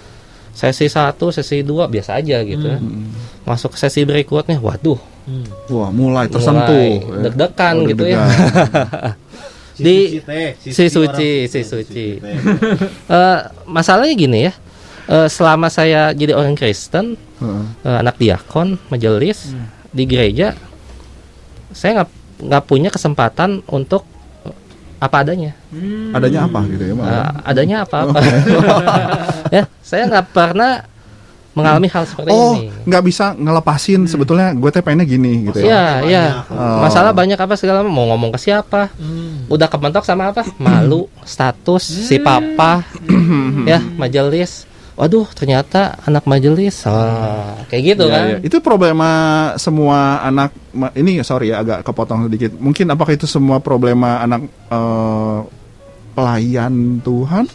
Sesi 0.52 0.88
1, 0.88 1.16
sesi 1.32 1.64
2 1.64 1.88
biasa 1.88 2.20
aja 2.20 2.44
gitu 2.44 2.68
ya. 2.68 2.80
Masuk 3.44 3.72
ke 3.72 3.78
sesi 3.80 4.04
berikutnya, 4.04 4.60
waduh, 4.60 5.00
Wah, 5.68 5.88
mulai 5.90 6.28
tersentuh. 6.28 6.68
mulai 6.68 7.24
deg-degan 7.24 7.76
Oh, 7.78 7.88
gitu 7.88 8.04
ya. 8.04 8.20
deg-degan. 9.82 10.14
Di 10.14 10.20
teh, 10.22 10.50
si 10.72 10.86
suci, 10.88 11.32
si 11.46 11.60
suci. 11.62 12.08
Eh, 13.12 13.40
masalahnya 13.66 14.14
gini 14.14 14.40
ya. 14.48 14.54
eh, 15.10 15.28
selama 15.28 15.68
saya 15.68 16.14
jadi 16.14 16.32
orang 16.32 16.56
Kristen, 16.56 17.18
Heeh. 17.18 17.64
eh, 17.84 17.98
anak 18.00 18.16
diakon, 18.16 18.80
majelis 18.88 19.52
di 19.92 20.06
gereja, 20.06 20.56
saya 21.74 22.02
nggak 22.02 22.10
nggak 22.42 22.64
punya 22.66 22.90
kesempatan 22.90 23.62
untuk 23.68 24.06
apa 25.02 25.26
adanya. 25.26 25.58
Adanya 26.14 26.46
apa 26.46 26.60
gitu 26.70 26.84
ya? 26.86 26.94
Eh, 26.94 27.30
adanya 27.44 27.78
apa-apa. 27.84 28.20
ya, 29.56 29.64
saya 29.82 30.06
nggak 30.06 30.28
pernah 30.30 30.86
mengalami 31.52 31.88
hal 31.88 32.08
seperti 32.08 32.32
Oh, 32.32 32.56
ini. 32.56 32.72
nggak 32.88 33.04
bisa 33.04 33.36
ngelepasin 33.36 34.08
sebetulnya 34.08 34.56
gue 34.56 34.70
teh 34.70 34.80
pengennya 34.80 35.04
gini 35.04 35.52
gitu 35.52 35.60
ya. 35.60 35.68
Iya, 35.68 35.84
iya. 36.08 36.24
Oh. 36.48 36.80
Masalah 36.80 37.12
banyak 37.12 37.36
apa 37.36 37.60
segala 37.60 37.84
mau 37.84 38.08
ngomong 38.08 38.32
ke 38.32 38.40
siapa? 38.40 38.88
Udah 39.48 39.68
kebentok 39.68 40.02
sama 40.02 40.32
apa? 40.32 40.48
Malu, 40.56 41.12
status, 41.22 41.84
si 41.84 42.18
papa, 42.18 42.88
ya, 43.64 43.84
majelis. 43.96 44.64
Waduh, 44.92 45.26
ternyata 45.34 45.98
anak 46.06 46.24
majelis. 46.24 46.86
Ah, 46.86 47.58
kayak 47.68 47.96
gitu 47.96 48.04
Iya, 48.06 48.14
kan. 48.14 48.24
iya. 48.28 48.38
Itu 48.46 48.62
problema 48.62 49.10
semua 49.58 50.22
anak 50.22 50.54
ini 50.94 51.20
sorry 51.22 51.50
ya 51.50 51.64
agak 51.64 51.82
kepotong 51.82 52.30
sedikit. 52.30 52.54
Mungkin 52.56 52.86
apakah 52.86 53.12
itu 53.12 53.26
semua 53.26 53.58
problema 53.58 54.22
anak 54.22 54.46
eh, 54.70 55.38
pelayan 56.12 56.74
Tuhan? 57.00 57.46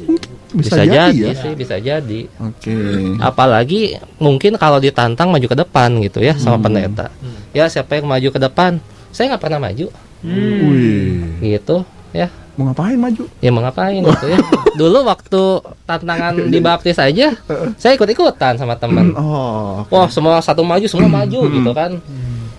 Bisa, 0.51 0.73
Bisa, 0.73 0.83
jadi, 0.83 1.13
jadi, 1.13 1.21
ya. 1.23 1.33
sih, 1.37 1.53
bisa 1.53 1.77
jadi. 1.77 2.21
Oke. 2.39 2.77
Apalagi 3.19 4.01
mungkin 4.17 4.57
kalau 4.57 4.79
ditantang 4.79 5.29
maju 5.29 5.45
ke 5.45 5.57
depan 5.57 6.01
gitu 6.01 6.21
ya 6.21 6.33
sama 6.35 6.57
pendeta. 6.59 7.13
Ya, 7.51 7.67
siapa 7.67 7.97
yang 7.97 8.07
maju 8.07 8.29
ke 8.29 8.39
depan? 8.39 8.81
Saya 9.11 9.33
nggak 9.33 9.43
pernah 9.43 9.61
maju. 9.63 9.87
Wih, 10.25 11.39
Gitu, 11.39 11.77
ya. 12.11 12.33
mau 12.57 12.65
ngapain 12.67 12.97
maju? 12.97 13.29
Ya 13.39 13.51
mau 13.51 13.61
ngapain 13.61 14.01
gitu 14.01 14.27
ya. 14.27 14.41
Dulu 14.81 15.05
waktu 15.05 15.43
tantangan 15.85 16.49
dibaptis 16.49 16.97
aja, 16.97 17.37
saya 17.77 17.93
ikut-ikutan 17.95 18.57
sama 18.57 18.73
teman. 18.75 19.13
Oh, 19.13 19.85
oke. 19.85 19.93
Wah, 19.93 20.09
semua 20.09 20.41
satu 20.41 20.65
maju, 20.65 20.89
semua 20.89 21.09
maju 21.21 21.41
gitu 21.47 21.71
kan. 21.71 22.01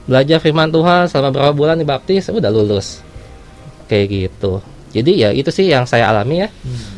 Belajar 0.05 0.37
firman 0.37 0.69
Tuhan 0.69 1.09
selama 1.09 1.33
berapa 1.33 1.51
bulan 1.51 1.75
dibaptis, 1.75 2.29
udah 2.29 2.47
lulus. 2.47 3.01
Kayak 3.85 4.05
gitu. 4.29 4.61
Jadi 4.97 5.11
ya 5.13 5.29
itu 5.29 5.53
sih 5.53 5.69
yang 5.69 5.85
saya 5.85 6.09
alami 6.09 6.41
ya. 6.41 6.49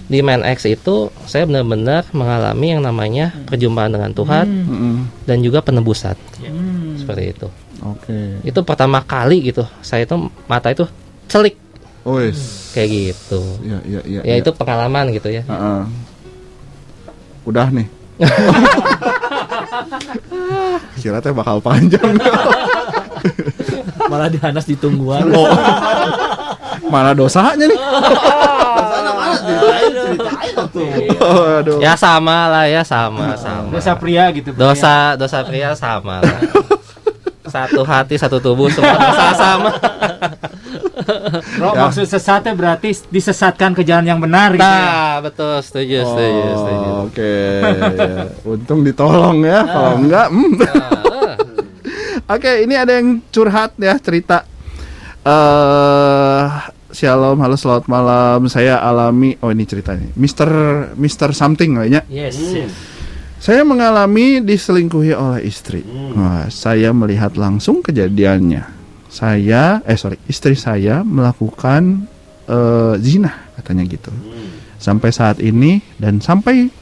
Di 0.07 0.23
Main 0.23 0.41
X 0.41 0.63
itu 0.65 1.11
saya 1.27 1.43
benar-benar 1.43 2.07
mengalami 2.15 2.67
yang 2.71 2.81
namanya 2.81 3.35
perjumpaan 3.45 3.91
dengan 3.91 4.15
Tuhan 4.15 4.45
Mm-mm. 4.47 4.95
dan 5.27 5.43
juga 5.43 5.59
penebusan. 5.59 6.15
Seperti 6.95 7.23
itu. 7.35 7.47
Oke. 7.83 8.39
Itu 8.41 8.63
pertama 8.63 9.03
kali 9.03 9.51
gitu. 9.51 9.67
Saya 9.83 10.07
itu 10.07 10.15
mata 10.47 10.71
itu 10.71 10.87
celik 11.27 11.59
Wes. 12.07 12.71
kayak 12.71 12.89
gitu. 12.89 13.41
Ya, 13.61 13.77
ya, 13.83 13.99
ya. 14.07 14.21
Ya 14.23 14.35
itu 14.39 14.49
pengalaman 14.55 15.11
gitu 15.11 15.27
ya. 15.29 15.43
Heeh. 15.43 15.81
Udah 17.43 17.67
nih. 17.69 17.87
Kira 20.99 21.19
teh 21.23 21.31
bakal 21.31 21.59
panjang. 21.63 22.15
Malah 24.09 24.27
dihanas 24.27 24.65
di 24.65 24.75
tungguan. 24.75 25.29
Oh. 25.31 25.47
Mana 26.87 27.11
dosanya 27.11 27.67
nih? 27.67 27.79
Oh, 31.19 31.59
aduh. 31.59 31.77
Ya 31.81 31.93
sama 31.95 32.47
lah 32.47 32.65
ya 32.65 32.81
sama 32.83 33.35
sama. 33.35 33.69
Dosa 33.73 33.93
pria 33.95 34.29
gitu. 34.31 34.51
pria. 34.53 34.59
dosa 34.61 34.93
dosa 35.15 35.39
pria 35.43 35.69
sama 35.75 36.23
lah. 36.23 36.39
satu 37.49 37.81
hati 37.81 38.13
satu 38.13 38.37
tubuh 38.37 38.69
semua 38.69 38.93
dosa 38.93 39.33
sama 39.33 39.73
Bro, 41.57 41.73
Ya. 41.73 41.81
maksud 41.81 42.05
sesatnya 42.05 42.53
berarti 42.53 42.93
disesatkan 43.09 43.73
ke 43.73 43.81
jalan 43.81 44.05
yang 44.05 44.21
benar 44.21 44.53
gitu 44.53 44.61
ya. 44.61 44.85
nah 44.85 45.17
betul 45.17 45.57
setuju 45.57 46.05
setuju 46.05 46.41
setuju 46.53 46.89
Oh, 46.93 47.05
Oke, 47.09 47.33
ya. 47.97 48.29
untung 48.45 48.85
ditolong 48.85 49.41
ya. 49.41 49.65
Kalau 49.65 49.93
enggak, 49.97 50.27
hmm. 50.29 50.51
Nah, 50.61 51.37
Oke, 52.29 52.51
ini 52.61 52.77
ada 52.77 53.01
yang 53.01 53.17
curhat 53.33 53.73
ya 53.81 53.97
cerita. 53.97 54.45
Eh 55.23 56.47
Shalom, 56.89 57.37
halo 57.37 57.53
selamat 57.53 57.85
malam. 57.85 58.49
Saya 58.49 58.81
alami, 58.81 59.37
oh 59.45 59.53
ini 59.53 59.61
ceritanya. 59.61 60.09
Mister 60.17 60.49
Mister 60.97 61.29
something 61.37 61.77
kayaknya. 61.77 62.01
Yes, 62.09 62.33
yes. 62.49 62.73
Saya 63.37 63.61
mengalami 63.61 64.41
diselingkuhi 64.41 65.13
oleh 65.13 65.45
istri. 65.45 65.85
Wah, 66.17 66.49
saya 66.49 66.89
melihat 66.89 67.37
langsung 67.37 67.85
kejadiannya. 67.85 68.65
Saya, 69.05 69.85
eh 69.85 69.95
sorry, 70.01 70.17
istri 70.25 70.57
saya 70.57 71.05
melakukan 71.05 72.09
eh, 72.49 72.97
zina 72.99 73.53
katanya 73.53 73.85
gitu. 73.85 74.09
Sampai 74.81 75.13
saat 75.13 75.37
ini 75.39 75.85
dan 76.01 76.25
sampai 76.25 76.73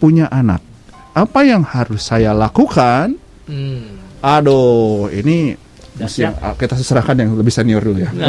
punya 0.00 0.32
anak. 0.32 0.64
Apa 1.12 1.44
yang 1.44 1.60
harus 1.60 2.08
saya 2.08 2.32
lakukan? 2.32 3.20
hmm. 3.46 4.00
Aduh, 4.24 5.12
ini 5.12 5.60
mesti 5.94 6.20
yang- 6.22 6.38
ah, 6.38 6.52
kita 6.52 6.74
serahkan 6.74 7.16
yang 7.16 7.30
lebih 7.32 7.50
senior 7.50 7.80
dulu 7.80 7.98
ya. 7.98 8.10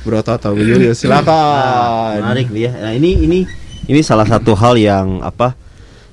Bro 0.00 0.20
Toto, 0.20 0.52
Bu 0.52 0.62
Julius, 0.62 0.98
silakan. 0.98 2.20
Menarik 2.22 2.48
nih 2.48 2.62
ya. 2.62 2.72
Nah, 2.78 2.92
ini 2.92 3.10
ini 3.18 3.38
ini 3.84 4.00
salah 4.00 4.24
satu 4.24 4.52
hal 4.52 4.76
yang 4.76 5.20
apa 5.20 5.52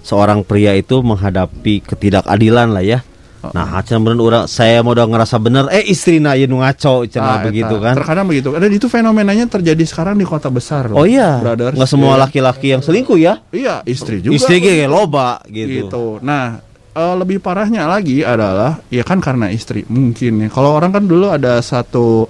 seorang 0.02 0.42
pria 0.42 0.72
itu 0.74 1.00
menghadapi 1.00 1.82
ketidakadilan 1.82 2.72
lah 2.72 2.84
ya. 2.84 3.00
Nah, 3.46 3.78
acan 3.78 4.02
bener 4.02 4.18
orang 4.18 4.46
saya 4.48 4.82
mau 4.82 4.92
udah 4.92 5.06
ngerasa 5.06 5.38
bener 5.38 5.70
eh 5.70 5.86
istri 5.86 6.18
na 6.18 6.34
ieu 6.34 6.50
nu 6.50 6.60
ngaco 6.60 7.06
Ah, 7.06 7.06
cenah 7.06 7.38
begitu 7.46 7.76
eta. 7.76 7.84
kan. 7.84 7.94
Terkadang 7.96 8.26
begitu. 8.26 8.50
Dan 8.52 8.72
itu 8.74 8.90
fenomenanya 8.90 9.46
terjadi 9.46 9.84
sekarang 9.86 10.18
di 10.18 10.26
kota 10.26 10.50
besar. 10.50 10.90
loh, 10.90 10.98
Oh 10.98 11.06
iya, 11.06 11.38
brothers. 11.40 11.78
nggak 11.78 11.86
semua 11.88 12.18
Iya. 12.18 12.22
laki-laki 12.26 12.68
yang 12.74 12.82
selingkuh 12.82 13.16
ya. 13.16 13.38
Iya, 13.50 13.86
istri 13.86 14.18
juga. 14.20 14.34
Istri 14.34 14.56
ge 14.60 14.76
loba 14.86 15.46
gitu. 15.46 15.70
gitu. 15.86 16.06
Nah, 16.20 16.58
eh, 16.96 17.16
lebih 17.16 17.38
parahnya 17.38 17.86
lagi 17.86 18.24
adalah 18.24 18.80
ya 18.88 19.04
kan 19.04 19.20
karena 19.20 19.52
istri 19.52 19.84
mungkin 19.86 20.41
ya. 20.41 20.50
Kalau 20.50 20.74
orang 20.74 20.89
kan 20.89 21.04
dulu 21.04 21.30
ada 21.30 21.60
satu 21.60 22.26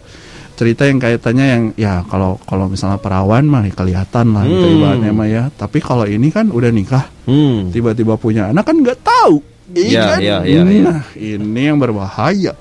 cerita 0.56 0.88
yang 0.88 0.98
kaitannya 0.98 1.46
yang 1.46 1.64
ya 1.76 2.00
kalau 2.08 2.40
kalau 2.42 2.66
misalnya 2.66 2.96
perawan 2.96 3.44
mah 3.44 3.68
ya 3.68 3.76
kelihatan 3.76 4.32
lah 4.32 4.44
gitu 4.44 4.66
Hmm. 4.66 4.76
ibaratnya 4.80 5.12
mah 5.12 5.28
ya. 5.28 5.44
Tapi 5.52 5.78
kalau 5.80 6.08
ini 6.08 6.32
kan 6.32 6.48
udah 6.48 6.72
nikah, 6.72 7.06
Hmm. 7.28 7.70
tiba-tiba 7.70 8.16
punya 8.16 8.50
anak 8.50 8.64
kan 8.64 8.76
nggak 8.76 9.00
tahu. 9.00 9.44
Iya 9.72 10.22
Iya, 10.22 10.38
iya. 10.46 10.62
Nah, 10.62 11.02
ini 11.18 11.62
yang 11.66 11.76
berbahaya. 11.76 12.54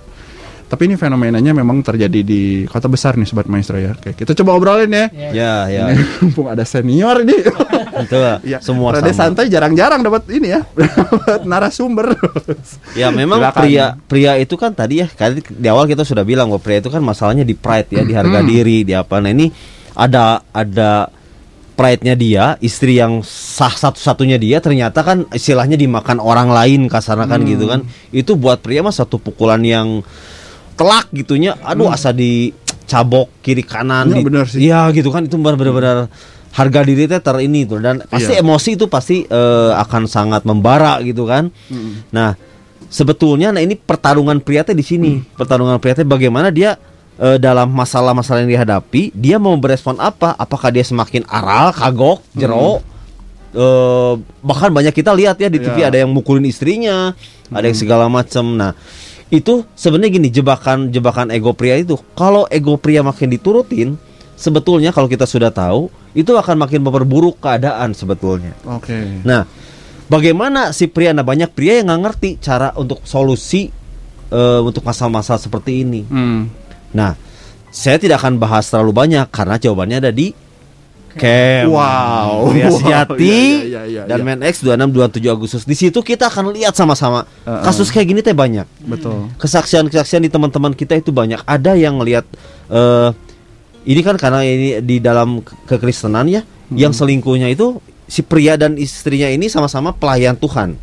Tapi 0.64 0.88
ini 0.88 0.96
fenomenanya 0.96 1.52
memang 1.52 1.84
terjadi 1.84 2.24
di 2.24 2.42
kota 2.66 2.88
besar 2.88 3.14
nih 3.14 3.28
sobat 3.28 3.46
maestro 3.46 3.76
ya. 3.76 3.92
Oke, 3.94 4.16
kita 4.16 4.32
coba 4.34 4.56
obrolin 4.56 4.90
ya. 4.90 5.06
Ya, 5.30 5.54
ya. 5.68 5.82
Mumpung 6.24 6.48
ada 6.48 6.64
senior 6.64 7.20
nih. 7.22 7.44
Itu 7.96 8.16
lah. 8.16 8.38
ya, 8.40 8.58
Semua 8.58 8.90
Rada 8.92 9.06
sama. 9.08 9.30
santai 9.30 9.46
jarang-jarang 9.46 10.00
dapat 10.00 10.26
ini 10.28 10.50
ya. 10.50 10.66
dapat 10.74 11.44
narasumber. 11.44 12.18
Ya 12.92 13.08
memang 13.08 13.38
Silakan. 13.38 13.60
pria 13.60 13.86
pria 14.00 14.32
itu 14.34 14.54
kan 14.54 14.70
tadi 14.70 14.98
ya 14.98 15.08
kan 15.08 15.34
di 15.36 15.66
awal 15.66 15.84
kita 15.84 16.02
sudah 16.02 16.22
bilang 16.22 16.48
bahwa 16.48 16.58
pria 16.58 16.78
itu 16.78 16.88
kan 16.88 16.98
masalahnya 16.98 17.42
di 17.42 17.54
pride 17.54 17.90
ya, 17.90 18.02
di 18.02 18.12
harga 18.12 18.38
Hmm. 18.38 18.48
diri, 18.48 18.82
di 18.82 18.92
apa. 18.92 19.18
Nah, 19.18 19.28
ini 19.28 19.46
ada 19.92 20.24
ada 20.48 21.06
pride-nya 21.72 22.14
dia, 22.14 22.44
istri 22.60 22.96
yang 22.96 23.18
sah 23.20 23.70
satu-satunya 23.70 24.36
dia 24.36 24.58
ternyata 24.58 25.02
kan 25.02 25.26
istilahnya 25.28 25.74
dimakan 25.74 26.18
orang 26.18 26.46
lain 26.46 26.86
kasarnya 26.86 27.26
kan 27.26 27.40
Hmm. 27.40 27.48
gitu 27.48 27.64
kan. 27.66 27.80
Itu 28.10 28.34
buat 28.34 28.58
pria 28.58 28.78
mah 28.80 28.90
satu 28.90 29.18
pukulan 29.18 29.58
yang 29.60 30.02
telak 30.74 31.10
gitunya. 31.10 31.54
Aduh 31.60 31.86
asa 31.88 32.10
dicabok 32.10 33.30
kiri 33.40 33.62
kanan 33.62 34.06
Hmm. 34.08 34.22
Di- 34.22 34.46
sih. 34.48 34.66
Iya 34.66 34.90
gitu 34.90 35.08
kan 35.08 35.22
itu 35.22 35.34
benar-benar 35.34 36.06
harga 36.54 36.80
diri 36.86 37.10
teh 37.10 37.18
ter 37.18 37.34
ini 37.42 37.66
tuh 37.66 37.82
dan 37.82 37.98
pasti 38.06 38.30
Iya. 38.30 38.46
emosi 38.46 38.70
itu 38.78 38.86
pasti 38.86 39.26
eh, 39.26 39.72
akan 39.74 40.06
sangat 40.06 40.46
membara 40.46 41.02
gitu 41.02 41.26
kan. 41.26 41.50
Hmm. 41.66 42.06
Nah, 42.14 42.38
sebetulnya 42.86 43.50
nah 43.50 43.58
ini 43.58 43.74
pertarungan 43.74 44.38
pria 44.38 44.62
teh 44.62 44.72
di 44.72 44.86
sini. 44.86 45.18
Pertarungan 45.34 45.82
pria 45.82 45.98
teh 45.98 46.06
bagaimana 46.06 46.54
dia 46.54 46.78
eh, 47.18 47.38
dalam 47.38 47.70
masalah-masalah 47.70 48.46
yang 48.46 48.54
dihadapi, 48.54 49.10
dia 49.14 49.38
mau 49.38 49.54
berespon 49.54 49.98
apa? 49.98 50.34
Apakah 50.34 50.70
dia 50.70 50.82
semakin 50.82 51.26
aral, 51.26 51.74
kagok, 51.74 52.22
jero? 52.34 52.82
Eh, 53.54 54.14
bahkan 54.42 54.70
banyak 54.70 54.90
kita 54.90 55.14
lihat 55.14 55.38
ya 55.38 55.46
di 55.46 55.62
TV 55.62 55.86
Ya. 55.86 55.94
ada 55.94 56.02
yang 56.02 56.10
mukulin 56.10 56.42
istrinya, 56.42 57.14
ada 57.50 57.66
yang 57.66 57.78
segala 57.78 58.10
macam. 58.10 58.58
Nah, 58.58 58.74
itu 59.30 59.62
sebenarnya 59.74 60.18
gini 60.18 60.28
jebakan-jebakan 60.30 61.30
ego 61.30 61.54
pria 61.54 61.78
itu. 61.78 61.94
Kalau 62.14 62.50
ego 62.50 62.74
pria 62.74 63.06
makin 63.06 63.30
diturutin, 63.30 63.94
sebetulnya 64.34 64.90
kalau 64.90 65.06
kita 65.06 65.24
sudah 65.24 65.50
tahu, 65.50 65.88
itu 66.14 66.30
akan 66.34 66.66
makin 66.66 66.82
memperburuk 66.82 67.42
keadaan 67.42 67.94
sebetulnya. 67.94 68.54
Oke. 68.66 69.22
Nah, 69.26 69.46
bagaimana 70.06 70.70
si 70.70 70.86
pria? 70.86 71.10
Nah, 71.10 71.26
banyak 71.26 71.50
pria 71.54 71.80
yang 71.80 71.90
nggak 71.90 72.02
ngerti 72.06 72.30
cara 72.42 72.74
untuk 72.78 73.02
solusi 73.06 73.70
eh, 74.30 74.60
untuk 74.62 74.82
masalah-masalah 74.86 75.40
seperti 75.40 75.86
ini. 75.86 76.02
Hmm. 76.06 76.50
Nah, 76.94 77.18
saya 77.74 77.98
tidak 77.98 78.22
akan 78.22 78.38
bahas 78.38 78.70
terlalu 78.70 78.94
banyak 78.94 79.26
karena 79.34 79.58
jawabannya 79.58 79.98
ada 79.98 80.12
di 80.14 80.30
Camp. 81.14 81.70
Wow. 81.70 82.50
Pria 82.50 82.66
Wow. 82.68 82.78
Sejati 82.82 83.38
Iya, 83.70 83.82
iya, 83.86 84.02
iya, 84.02 84.02
dan 84.10 84.18
iya. 84.20 84.26
Men 84.26 84.40
X 84.42 84.66
26 84.66 84.90
27 85.22 85.30
Agustus. 85.30 85.62
Di 85.62 85.76
situ 85.78 85.98
kita 86.02 86.26
akan 86.26 86.50
lihat 86.50 86.74
sama-sama 86.74 87.22
Uh-uh. 87.46 87.62
kasus 87.62 87.88
kayak 87.94 88.06
gini 88.10 88.20
teh 88.20 88.34
banyak. 88.34 88.66
Betul. 88.82 89.30
Kesaksian-kesaksian 89.38 90.26
di 90.26 90.30
teman-teman 90.30 90.74
kita 90.74 90.98
itu 90.98 91.14
banyak. 91.14 91.40
Ada 91.46 91.78
yang 91.78 92.02
lihat 92.02 92.26
eh 92.70 93.08
ini 93.84 94.00
kan 94.00 94.16
karena 94.16 94.40
ini 94.40 94.80
di 94.80 94.98
dalam 94.98 95.40
ke- 95.40 95.54
kekristenan 95.66 96.26
ya, 96.26 96.42
Hmm. 96.42 96.76
yang 96.76 96.90
selingkuhnya 96.90 97.46
itu 97.46 97.76
si 98.04 98.20
pria 98.20 98.56
dan 98.56 98.74
istrinya 98.74 99.28
ini 99.28 99.46
sama-sama 99.46 99.92
pelayan 99.92 100.34
Tuhan. 100.34 100.76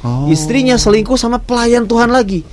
Oh. 0.00 0.28
Istrinya 0.28 0.76
selingkuh 0.76 1.16
sama 1.16 1.36
pelayan 1.36 1.84
Tuhan 1.84 2.08
lagi. 2.08 2.44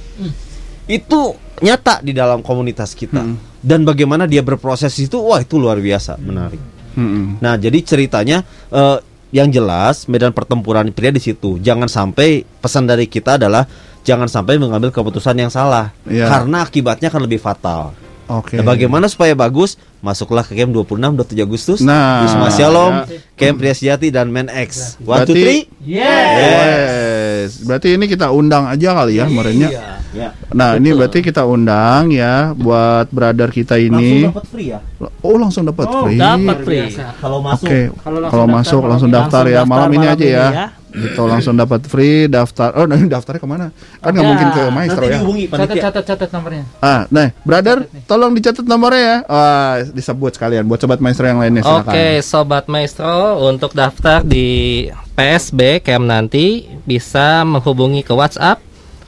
Itu 0.83 1.35
nyata 1.59 1.99
di 1.99 2.11
dalam 2.11 2.39
komunitas 2.39 2.91
kita. 2.91 3.19
Hmm. 3.19 3.39
Dan 3.59 3.83
bagaimana 3.83 4.27
dia 4.27 4.43
berproses 4.43 4.91
itu, 4.97 5.15
wah 5.15 5.39
itu 5.39 5.55
luar 5.55 5.79
biasa, 5.79 6.19
menarik. 6.19 6.59
Hmm. 6.93 7.39
Nah, 7.39 7.55
jadi 7.55 7.79
ceritanya 7.79 8.43
eh, 8.67 8.97
yang 9.31 9.47
jelas 9.47 10.05
medan 10.05 10.29
pertempuran 10.29 10.91
pria 10.91 11.09
di 11.09 11.17
situ. 11.17 11.57
Jangan 11.57 11.87
sampai 11.87 12.43
pesan 12.43 12.85
dari 12.85 13.07
kita 13.07 13.39
adalah 13.39 13.65
jangan 14.03 14.27
sampai 14.27 14.59
mengambil 14.59 14.91
keputusan 14.91 15.33
yang 15.33 15.49
salah 15.49 15.95
Iya. 16.03 16.27
karena 16.27 16.61
akibatnya 16.61 17.07
akan 17.07 17.23
lebih 17.23 17.39
fatal. 17.39 17.95
Oke. 18.27 18.55
Nah, 18.55 18.63
bagaimana 18.63 19.07
supaya 19.07 19.33
bagus? 19.33 19.75
Masuklah 19.99 20.43
ke 20.43 20.55
camp 20.55 20.71
26 20.71 21.15
27 21.15 21.39
Agustus. 21.39 21.79
Nah, 21.79 22.23
Wisma 22.23 22.47
Shalom, 22.49 22.93
ya. 23.03 23.19
Camp 23.35 23.55
Pria 23.57 23.73
Sejati 23.73 24.07
dan 24.09 24.27
Men 24.27 24.47
X. 24.47 24.95
One, 24.99 25.23
two, 25.23 25.31
Berarti- 25.31 25.43
three. 25.43 25.61
Yes. 25.83 27.63
Berarti 27.63 27.95
ini 27.95 28.05
kita 28.05 28.29
undang 28.29 28.67
aja 28.67 28.93
kali 28.93 29.19
ya, 29.19 29.25
merenya. 29.27 29.99
Ya. 30.13 30.29
Nah, 30.53 30.77
ini 30.77 30.93
berarti 30.93 31.25
kita 31.25 31.41
undang 31.41 32.13
ya 32.13 32.53
buat 32.53 33.09
brother 33.09 33.49
kita 33.49 33.81
ini. 33.81 34.29
dapat 34.29 34.45
free 34.45 34.69
ya? 34.69 34.79
Oh, 35.25 35.41
langsung 35.41 35.65
dapat 35.65 35.89
free. 35.89 36.21
Dapat 36.21 36.57
free. 36.61 36.85
Kalau 37.17 37.41
masuk 37.41 37.65
Oke, 37.65 37.81
kalau 38.29 38.45
masuk 38.45 38.81
langsung 38.85 39.09
daftar 39.09 39.43
ya 39.49 39.65
Langsung 39.65 39.71
malam 39.73 39.89
daftar 39.89 39.89
ini 39.89 39.97
malam 39.97 40.13
aja 40.13 40.25
ini 40.25 40.37
ya. 40.37 40.47
ya. 40.53 40.67
Gitu 40.93 41.21
langsung 41.25 41.57
dapat 41.57 41.81
free 41.89 42.29
daftar. 42.29 42.69
Oh, 42.77 42.85
nah, 42.85 42.93
ini 42.93 43.09
daftarnya 43.09 43.41
ke 43.41 43.49
mana? 43.49 43.73
Kan 43.97 44.13
nggak 44.13 44.21
Ya, 44.21 44.29
mungkin 44.29 44.47
ke 44.53 44.63
maestro 44.69 45.01
nanti 45.01 45.09
ya. 45.09 45.17
dihubungi 45.17 45.43
Catat 45.49 45.77
catat 45.81 46.03
catat 46.05 46.29
nomornya. 46.29 46.63
Ah, 46.77 47.01
nah, 47.09 47.27
brother, 47.41 47.77
tolong 48.05 48.31
dicatat 48.37 48.65
nomornya 48.69 49.01
ya. 49.01 49.17
Wah, 49.25 49.73
disebut 49.89 50.31
sekalian 50.37 50.69
buat 50.69 50.77
sobat 50.77 51.01
maestro 51.01 51.25
yang 51.25 51.41
lainnya. 51.41 51.65
Oke, 51.65 52.21
sobat 52.21 52.69
maestro, 52.69 53.41
untuk 53.41 53.73
daftar 53.73 54.21
di 54.21 54.85
PSB 55.17 55.81
Camp 55.81 56.05
nanti 56.05 56.69
bisa 56.85 57.41
menghubungi 57.41 58.05
ke 58.05 58.13
WhatsApp 58.13 58.61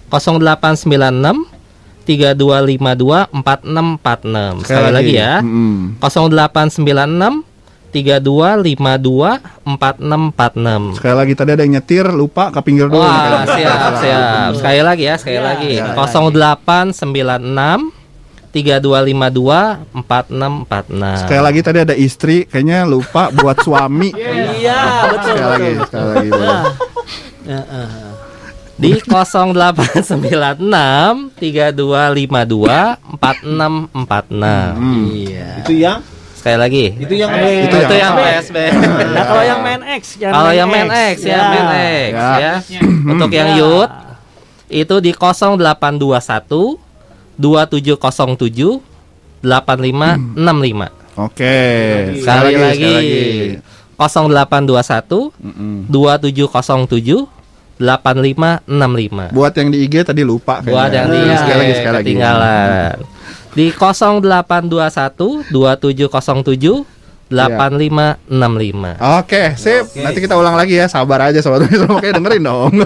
0896 0.10 1.53
3252 2.06 3.34
4646. 3.34 4.70
Sekali, 4.70 4.93
lagi 4.93 5.14
ya. 5.18 5.41
Mm-mm. 5.41 5.97
0896 5.97 7.41
3252 7.95 9.39
4646. 9.64 10.99
Sekali 10.99 11.16
lagi 11.16 11.32
tadi 11.34 11.56
ada 11.56 11.64
yang 11.64 11.80
nyetir 11.80 12.03
lupa 12.12 12.51
ke 12.51 12.60
pinggir 12.62 12.91
dulu. 12.91 12.99
Wah, 12.99 13.47
kayaknya. 13.47 13.56
siap, 13.56 13.95
siap. 14.03 14.51
Sekali 14.60 14.84
lagi 14.84 15.08
ya, 15.08 15.16
sekali 15.16 15.39
lagi. 15.39 15.80
ya, 15.80 15.95
0896 15.95 16.91
3252 18.51 20.03
4646. 20.08 21.24
Sekali 21.24 21.41
lagi 21.43 21.60
tadi 21.60 21.84
ada 21.84 21.91
istri 21.95 22.47
kayaknya 22.47 22.88
lupa 22.88 23.28
buat 23.32 23.64
suami. 23.64 24.12
Iya, 24.66 24.82
betul. 25.12 25.36
Sekali 25.36 25.51
lagi, 25.51 25.72
betul. 25.76 25.88
sekali 25.88 26.30
lagi. 26.32 26.39
Ya, 27.45 27.62
eh. 27.62 28.14
Di 28.76 28.99
0896 28.99 30.03
3252 31.39 32.99
4646. 33.15 34.76
Iya. 35.15 35.49
Itu 35.63 35.73
yang 35.73 35.99
Sekali 36.36 36.57
lagi. 36.61 36.86
itu 36.93 37.13
yang 37.17 37.32
itu, 37.34 37.73
yang 37.73 37.89
yang? 37.97 38.13
PSB. 38.21 38.57
Nah, 39.15 39.26
kalau 39.26 39.41
yang 39.41 39.65
main 39.65 39.82
X, 39.97 40.21
Kalau 40.21 40.51
yang 40.53 40.69
main 40.69 40.86
X 41.15 41.26
ya, 41.26 41.41
main 41.41 41.65
X 42.13 42.13
ya. 42.13 42.53
Untuk 43.01 43.34
yang 43.34 43.49
Ya. 43.55 43.57
youth 43.57 43.89
itu 44.69 44.95
di 45.01 45.09
0821 45.09 46.78
2707 47.41 48.78
8565. 49.41 50.91
Oke. 51.15 51.57
Sekali, 52.21 52.53
lagi. 52.59 52.84
sekali 52.86 53.57
0821 53.97 55.32
Mm-mm. 55.39 55.88
2707 55.89 57.26
8565. 57.78 59.36
Buat 59.36 59.53
yang 59.59 59.69
di 59.71 59.84
IG 59.84 60.07
tadi 60.07 60.23
lupa 60.23 60.63
Buat 60.63 60.91
yang 60.95 61.11
di 61.11 61.19
Nah, 61.19 61.38
sekali 61.39 61.59
lagi 61.59 61.73
sekali 61.76 61.95
lagi. 61.95 62.05
ketinggalan. 62.07 62.95
Di 63.55 63.71
0821 63.71 65.47
2707 65.51 66.86
8565. 67.26 69.01
Oke, 69.17 69.57
sip. 69.57 69.89
Nanti 69.97 70.19
kita 70.21 70.38
ulang 70.38 70.53
lagi 70.53 70.78
ya. 70.78 70.86
Sabar 70.86 71.34
aja 71.34 71.41
sobat. 71.41 71.65
Oke, 71.65 72.13
dengerin 72.13 72.43
dong. 72.45 72.69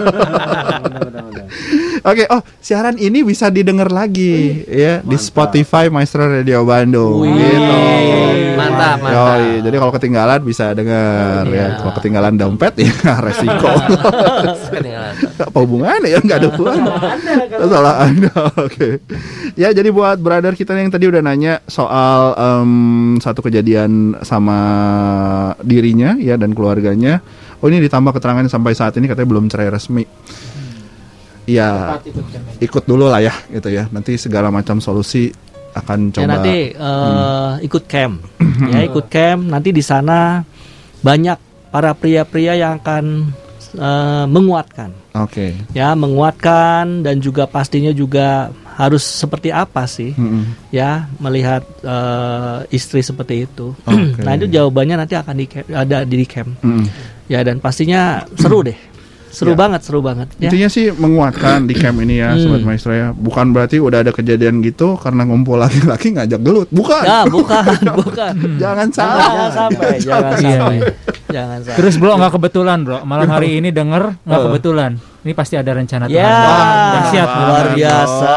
Oke, 2.03 2.23
oh 2.31 2.41
siaran 2.63 2.95
ini 2.95 3.23
bisa 3.23 3.51
didengar 3.51 3.91
lagi 3.91 4.63
ya 4.67 5.03
di 5.03 5.17
Spotify 5.19 5.91
Maestro 5.91 6.27
Radio 6.27 6.63
Bandung. 6.63 7.27
Gitu. 7.27 7.77
Mantap, 8.55 8.97
mantap. 9.03 9.15
Yoi, 9.39 9.63
jadi 9.63 9.75
kalau 9.79 9.93
ketinggalan 9.95 10.39
bisa 10.43 10.65
denger 10.75 11.43
ya. 11.51 11.67
Kalau 11.79 11.93
ketinggalan 11.99 12.33
dompet 12.35 12.73
ya 12.79 12.91
resiko. 13.25 13.69
Ketinggalan. 14.73 15.13
Apa 15.39 15.57
hubungannya 15.59 16.09
ya? 16.11 16.19
Nggak 16.19 16.37
ada 16.43 16.47
hubungan. 16.51 16.79
Salah 17.69 17.95
Anda. 18.03 18.33
Oke. 18.67 18.99
Ya, 19.55 19.71
jadi 19.71 19.89
buat 19.91 20.19
brother 20.19 20.55
kita 20.55 20.75
yang 20.75 20.91
tadi 20.91 21.07
udah 21.07 21.23
nanya 21.23 21.63
soal 21.67 22.35
em, 22.35 22.71
satu 23.19 23.43
kejadian 23.43 24.19
sama 24.23 24.59
dirinya 25.63 26.15
ya 26.19 26.35
dan 26.35 26.55
keluarganya. 26.55 27.23
Oh, 27.59 27.67
ini 27.67 27.83
ditambah 27.83 28.15
keterangan 28.15 28.47
sampai 28.47 28.71
saat 28.71 28.95
ini 28.95 29.11
katanya 29.11 29.27
belum 29.35 29.51
cerai 29.51 29.67
resmi. 29.67 30.07
Iya, 31.49 31.97
ikut 32.59 32.83
dulu 32.85 33.09
lah 33.09 33.19
ya 33.19 33.33
gitu 33.49 33.69
ya. 33.69 33.89
Nanti 33.89 34.15
segala 34.15 34.53
macam 34.53 34.77
solusi 34.77 35.33
akan 35.73 36.09
Ya 36.09 36.13
coba. 36.13 36.29
nanti 36.29 36.55
eh, 36.71 37.51
ikut 37.65 37.83
camp. 37.85 38.21
ya 38.73 38.79
ikut 38.85 39.05
camp 39.07 39.41
nanti 39.47 39.69
di 39.69 39.81
sana 39.81 40.45
banyak 41.01 41.37
para 41.69 41.93
pria-pria 41.93 42.53
yang 42.53 42.77
akan 42.77 43.33
eh, 43.73 44.25
menguatkan. 44.29 44.91
Oke. 45.17 45.57
Ya, 45.73 45.97
menguatkan 45.97 47.01
dan 47.01 47.17
juga 47.19 47.49
pastinya 47.49 47.89
juga 47.89 48.53
harus 48.79 49.03
seperti 49.03 49.51
apa 49.51 49.83
sih 49.83 50.15
Mm-mm. 50.15 50.71
ya 50.71 51.11
melihat 51.19 51.67
eh, 51.83 52.57
istri 52.71 53.01
seperti 53.01 53.43
itu. 53.43 53.75
Oke. 53.89 54.21
nah 54.23 54.33
itu 54.33 54.47
jawabannya 54.47 54.95
nanti 55.03 55.17
akan 55.17 55.35
di 55.35 55.45
ada 55.73 56.05
di 56.05 56.23
camp. 56.23 56.55
Mm-mm. 56.63 56.85
Ya 57.29 57.45
dan 57.45 57.61
pastinya 57.61 58.25
seru 58.33 58.65
deh, 58.65 58.73
seru 59.29 59.51
Ya. 59.51 59.55
banget, 59.55 59.79
seru 59.81 59.99
banget. 59.99 60.27
Ya. 60.35 60.45
Intinya 60.45 60.67
sih 60.67 60.89
menguatkan 60.89 61.63
di 61.63 61.73
camp 61.73 61.95
ini 61.99 62.17
ya, 62.17 62.31
Hmm. 62.31 62.41
sobat 62.41 62.61
maestro 62.63 62.91
ya. 62.91 63.07
Bukan 63.11 63.49
berarti 63.49 63.77
udah 63.77 63.99
ada 63.99 64.09
kejadian 64.09 64.59
gitu 64.59 64.95
karena 64.95 65.23
ngumpul 65.23 65.55
laki-laki 65.55 66.11
ngajak 66.11 66.39
gelut, 66.39 66.67
bukan. 66.67 67.01
Ya 67.01 67.23
bukan, 67.23 67.63
bukan. 67.99 68.33
Jangan 68.55 68.87
Jangan 68.89 68.89
salah. 68.89 69.49
sampai, 69.49 69.97
jangan 69.97 70.31
Iya, 70.31 70.33
sampai, 70.33 70.75
iya. 70.75 70.83
jangan 71.29 71.57
sampai. 71.61 71.77
Terus 71.77 71.93
bro 71.95 72.11
nggak 72.15 72.31
kebetulan 72.33 72.77
bro, 72.81 72.97
malam 73.03 73.27
hari 73.27 73.47
ini 73.55 73.69
denger 73.69 74.17
nggak 74.19 74.39
kebetulan. 74.45 74.91
Ini 75.19 75.35
pasti 75.35 75.53
ada 75.53 75.69
rencana 75.69 76.07
Ya, 76.07 76.23
Tuhan. 76.23 76.65
Dahsyat, 76.95 77.27
bro. 77.27 77.43
luar 77.43 77.67
biasa. 77.75 78.31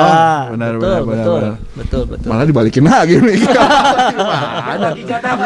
benar, 0.50 0.72
betul, 0.74 0.82
benar, 0.82 1.02
betul, 1.06 1.38
benar. 1.38 1.54
betul, 1.72 2.02
betul. 2.04 2.26
Malah 2.26 2.44
dibalikin 2.44 2.84
lagi 2.84 3.14
nih. 3.16 3.38
Gimana? 4.10 4.90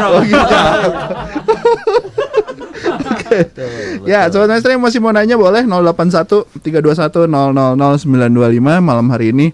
Oh, 0.08 0.24
Ya, 4.10 4.30
sobat 4.30 4.48
maestro 4.50 4.70
yang 4.70 4.82
masih 4.82 5.02
mau 5.02 5.10
nanya 5.10 5.34
boleh 5.34 5.66
081 5.66 6.62
321 6.62 7.26
000 7.26 8.06
925 8.06 8.80
malam 8.80 9.06
hari 9.10 9.34
ini. 9.34 9.50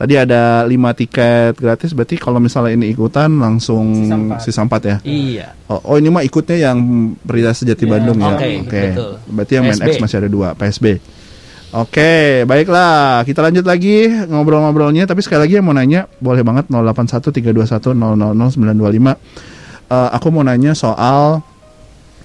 Tadi 0.00 0.16
ada 0.16 0.64
5 0.64 0.72
tiket 0.96 1.60
gratis 1.60 1.92
berarti 1.92 2.16
kalau 2.16 2.40
misalnya 2.40 2.72
ini 2.72 2.88
ikutan 2.88 3.28
langsung 3.36 4.08
sisa 4.40 4.64
4 4.64 4.80
ya. 4.88 4.96
Iya. 5.04 5.48
Oh, 5.68 5.92
oh, 5.92 5.96
ini 6.00 6.08
mah 6.08 6.24
ikutnya 6.24 6.56
yang 6.56 6.80
Perida 7.20 7.52
Sejati 7.52 7.84
Bandung 7.84 8.16
ya. 8.16 8.32
Oke, 8.32 8.64
betul. 8.64 9.12
Berarti 9.28 9.52
yang 9.60 9.64
main. 9.68 9.76
X 9.76 10.00
masih 10.00 10.16
ada 10.24 10.28
dua, 10.32 10.56
PSB. 10.56 10.96
Oke, 11.70 12.42
baiklah. 12.48 13.22
Kita 13.28 13.44
lanjut 13.44 13.68
lagi 13.68 14.08
ngobrol-ngobrolnya. 14.08 15.04
Tapi 15.04 15.20
sekali 15.20 15.44
lagi 15.44 15.60
yang 15.60 15.68
mau 15.68 15.76
nanya, 15.76 16.08
boleh 16.16 16.42
banget 16.42 16.72
081 16.72 17.30
321 17.52 17.92
000 17.92 18.56
925. 18.56 19.14
Eh, 19.90 20.08
aku 20.16 20.26
mau 20.30 20.46
nanya 20.46 20.72
soal 20.72 21.42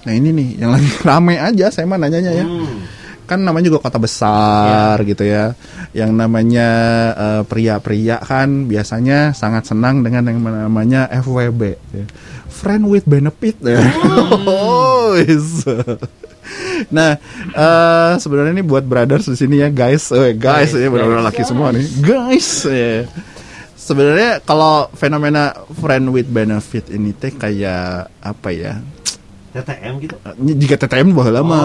Nah 0.06 0.12
ini 0.14 0.30
nih 0.30 0.48
yang 0.62 0.70
lagi 0.70 0.86
rame 1.08 1.34
aja 1.36 1.66
saya 1.68 1.84
mah 1.84 1.98
nanyanya 1.98 2.32
ya. 2.32 2.46
Kan 3.26 3.42
namanya 3.42 3.74
juga 3.74 3.82
kota 3.82 3.98
besar 3.98 5.02
gitu 5.02 5.26
ya. 5.26 5.58
Yang 5.90 6.14
namanya 6.14 6.68
eh, 7.18 7.42
pria-pria 7.42 8.22
kan 8.22 8.70
biasanya 8.70 9.34
sangat 9.34 9.66
senang 9.66 10.06
dengan 10.06 10.30
yang 10.30 10.38
namanya 10.38 11.10
FWB. 11.10 11.62
ya. 11.90 12.06
Friend 12.46 12.86
with 12.86 13.04
benefit 13.04 13.58
ya. 13.60 13.82
Oh, 15.06 15.14
is. 15.14 15.62
Nah, 16.90 17.18
eh 17.50 18.12
sebenarnya 18.18 18.52
ini 18.54 18.64
buat 18.66 18.82
brothers 18.86 19.26
di 19.26 19.36
sini 19.38 19.62
ya, 19.62 19.70
guys. 19.70 20.10
Eh, 20.14 20.34
guys, 20.34 20.74
ya 20.74 20.86
benar-benar 20.90 21.26
laki 21.26 21.42
semua 21.42 21.70
nih. 21.74 21.86
Guys, 22.02 22.66
ya. 22.66 23.06
Sebenarnya 23.74 24.42
kalau 24.42 24.90
fenomena 24.98 25.54
friend 25.78 26.10
with 26.10 26.26
benefit 26.26 26.90
ini 26.90 27.14
teh 27.14 27.30
kayak 27.30 28.10
apa 28.18 28.48
ya? 28.50 28.82
TTM 29.56 29.92
gitu. 29.98 30.16
Eh, 30.18 30.34
Jika 30.56 30.76
TTM 30.78 31.10
bahwa 31.10 31.30
lama. 31.34 31.58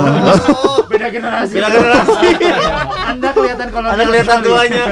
beda 0.85 1.07
generasi. 1.07 1.53
Beda 1.53 1.69
generasi. 1.69 2.27
Anda 3.07 3.29
kelihatan 3.31 3.67
kalau 3.69 3.87
Anda 3.87 4.03
kelihatan 4.03 4.37
tuanya. 4.39 4.83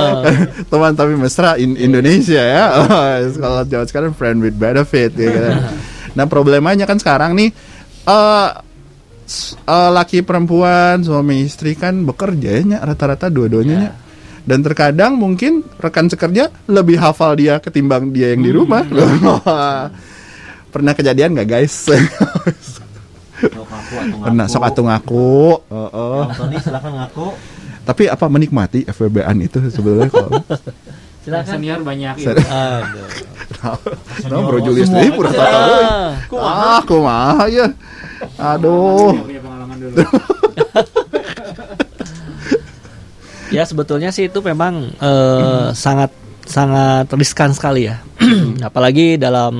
teman 0.70 0.92
tapi 0.92 1.12
mesra 1.14 1.54
in 1.56 1.74
Indonesia 1.74 2.38
ya. 2.38 2.64
kalau 3.42 3.62
jawab 3.64 3.86
sekarang 3.86 4.12
friend 4.12 4.38
with 4.40 4.54
benefit 4.54 5.12
ya 5.12 5.30
kan. 5.30 5.54
Nah, 6.12 6.24
problemanya 6.24 6.84
kan 6.84 6.96
sekarang 6.96 7.34
nih 7.34 7.50
eh 8.02 8.48
s- 9.24 9.54
eh, 9.56 9.90
laki 9.90 10.22
perempuan 10.22 11.00
suami 11.00 11.42
istri 11.42 11.74
kan 11.74 12.02
bekerja 12.02 12.50
ya 12.58 12.78
rata-rata 12.80 13.26
dua-duanya 13.26 13.78
ya. 13.80 13.92
Dan 14.40 14.64
terkadang 14.64 15.14
mungkin 15.14 15.62
rekan 15.76 16.08
sekerja 16.08 16.48
lebih 16.66 16.96
hafal 16.96 17.36
dia 17.36 17.58
ketimbang 17.58 18.10
dia 18.10 18.32
yang 18.32 18.42
di 18.42 18.50
rumah. 18.50 18.82
Pernah 20.70 20.94
kejadian 20.94 21.34
nggak 21.34 21.48
guys? 21.50 21.74
Pernah 24.22 24.46
sok 24.46 24.62
atuh 24.62 24.84
ngaku. 24.86 25.34
Heeh. 25.66 26.20
Tony 26.38 26.56
silakan 26.62 26.92
ngaku. 26.94 27.26
Tapi 27.82 28.02
apa 28.06 28.26
menikmati 28.30 28.86
FWB-an 28.86 29.36
itu 29.42 29.58
sebenarnya 29.66 30.08
kalau 30.14 30.30
Silakan. 31.26 31.52
Senior 31.52 31.80
banyak. 31.84 32.14
Aduh. 32.22 33.08
Nah, 33.60 34.40
Bro 34.46 34.64
Julius 34.64 34.88
deui 34.88 35.12
pura 35.12 35.28
tata 35.28 35.58
deui. 35.68 35.84
Ah, 36.40 36.80
kumaha 36.80 37.44
ya. 37.50 37.66
Aduh. 38.40 39.12
Ya 43.52 43.66
sebetulnya 43.68 44.14
sih 44.14 44.32
itu 44.32 44.40
memang 44.40 44.94
eh, 44.96 45.66
sangat 45.76 46.08
sangat 46.48 47.10
riskan 47.12 47.52
sekali 47.52 47.90
ya. 47.90 48.00
Apalagi 48.68 49.16
dalam 49.16 49.54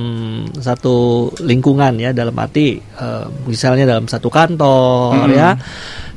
satu 0.53 0.95
lingkungan 1.39 1.97
ya, 1.97 2.11
dalam 2.11 2.33
arti 2.35 2.77
eh, 2.77 3.25
misalnya 3.45 3.85
dalam 3.87 4.05
satu 4.05 4.27
kantor 4.27 5.27
Hmm. 5.27 5.33
ya, 5.33 5.49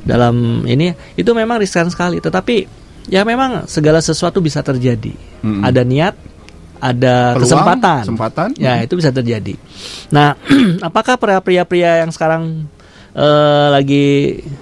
dalam 0.01 0.35
ini 0.65 0.89
itu 1.13 1.31
memang 1.31 1.59
riskan 1.59 1.89
sekali. 1.89 2.19
Tetapi 2.19 2.55
ya 3.07 3.21
memang 3.21 3.65
segala 3.65 3.99
sesuatu 3.99 4.39
bisa 4.39 4.61
terjadi. 4.61 5.13
Hmm. 5.41 5.61
Ada 5.61 5.81
niat, 5.81 6.15
ada 6.77 7.33
Peluang, 7.33 7.41
kesempatan. 7.43 8.01
kesempatan. 8.07 8.49
Ya 8.57 8.81
itu 8.81 8.93
bisa 8.95 9.09
terjadi. 9.09 9.53
Nah, 10.09 10.35
apakah 10.87 11.15
pria-pria 11.17 12.03
yang 12.05 12.11
sekarang 12.11 12.65
eh, 13.15 13.67
lagi 13.71 14.05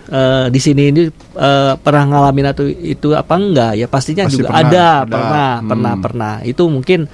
eh, 0.07 0.45
di 0.47 0.59
sini 0.61 0.83
ini 0.91 1.01
eh, 1.35 1.73
pernah 1.75 2.03
ngalamin 2.05 2.47
atau 2.53 2.63
itu 2.67 3.11
apa 3.11 3.33
enggak? 3.35 3.71
Ya 3.75 3.87
pastinya 3.87 4.25
Pasti 4.27 4.37
juga 4.37 4.49
pernah, 4.53 4.61
ada, 4.63 4.87
ada. 5.03 5.09
pernah, 5.09 5.49
Hmm. 5.57 5.69
pernah, 5.69 5.93
pernah. 5.97 6.33
Itu 6.43 6.63
mungkin 6.69 7.09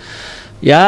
ya 0.59 0.85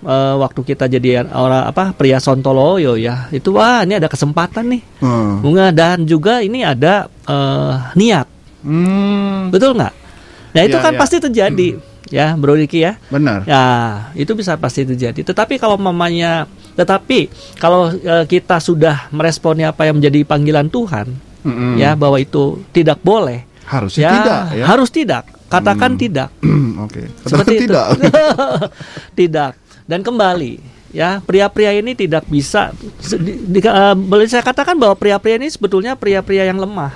eh, 0.00 0.34
waktu 0.36 0.60
kita 0.64 0.84
jadi 0.86 1.22
orang 1.24 1.70
apa 1.70 1.90
pria 1.92 2.18
sontoloyo 2.18 2.94
ya 2.94 3.30
itu 3.30 3.50
wah 3.50 3.82
ini 3.82 3.96
ada 3.96 4.06
kesempatan 4.06 4.66
nih 4.68 4.82
Hmm. 4.98 5.38
bunga 5.38 5.70
dan 5.70 6.02
juga 6.02 6.40
ini 6.40 6.60
ada 6.60 7.06
eh, 7.24 7.74
niat 7.94 8.26
Hmm, 8.64 9.52
betul 9.52 9.76
nggak 9.76 9.94
nah 10.50 10.62
itu 10.62 10.72
Iya, 10.72 10.82
kan 10.82 10.92
iya. 10.94 11.00
pasti 11.00 11.16
terjadi 11.18 11.68
ya 12.08 12.32
Bro 12.32 12.54
Diki 12.54 12.78
ya 12.80 12.94
benar. 13.08 13.42
Ya, 13.42 13.64
itu 14.14 14.32
bisa 14.32 14.54
pasti 14.54 14.84
terjadi. 14.84 15.24
Tetapi 15.24 15.56
kalau 15.56 15.74
mamanya, 15.74 16.46
tetapi 16.72 17.26
kalau 17.56 17.90
eh, 17.90 18.24
kita 18.24 18.60
sudah 18.60 19.08
meresponi 19.10 19.64
apa 19.64 19.88
yang 19.88 19.98
menjadi 19.98 20.22
panggilan 20.22 20.68
Tuhan, 20.68 21.10
Mm-mm. 21.42 21.74
ya 21.80 21.96
bahwa 21.96 22.20
itu 22.20 22.60
tidak 22.70 23.00
boleh. 23.00 23.42
harusnya 23.64 24.04
ya, 24.04 24.12
tidak 24.20 24.40
ya. 24.54 24.64
harus 24.68 24.90
tidak. 24.92 25.24
Katakan 25.54 25.90
Hmm. 25.90 26.00
tidak. 26.00 26.28
Oke. 26.84 27.02
Katakan 27.06 27.28
Seperti 27.30 27.54
tidak. 27.60 27.86
tidak. 29.18 29.52
Dan 29.84 30.00
kembali, 30.00 30.52
ya 30.90 31.20
pria-pria 31.20 31.70
ini 31.72 31.92
tidak 31.92 32.24
bisa. 32.24 32.72
di- 33.12 33.38
di- 33.38 33.60
eh, 33.60 33.94
boleh 33.94 34.24
saya 34.24 34.40
katakan 34.40 34.74
bahwa 34.74 34.94
pria-pria 34.94 35.36
ini 35.36 35.48
sebetulnya 35.48 35.94
pria-pria 35.94 36.44
yang 36.44 36.56
lemah. 36.56 36.92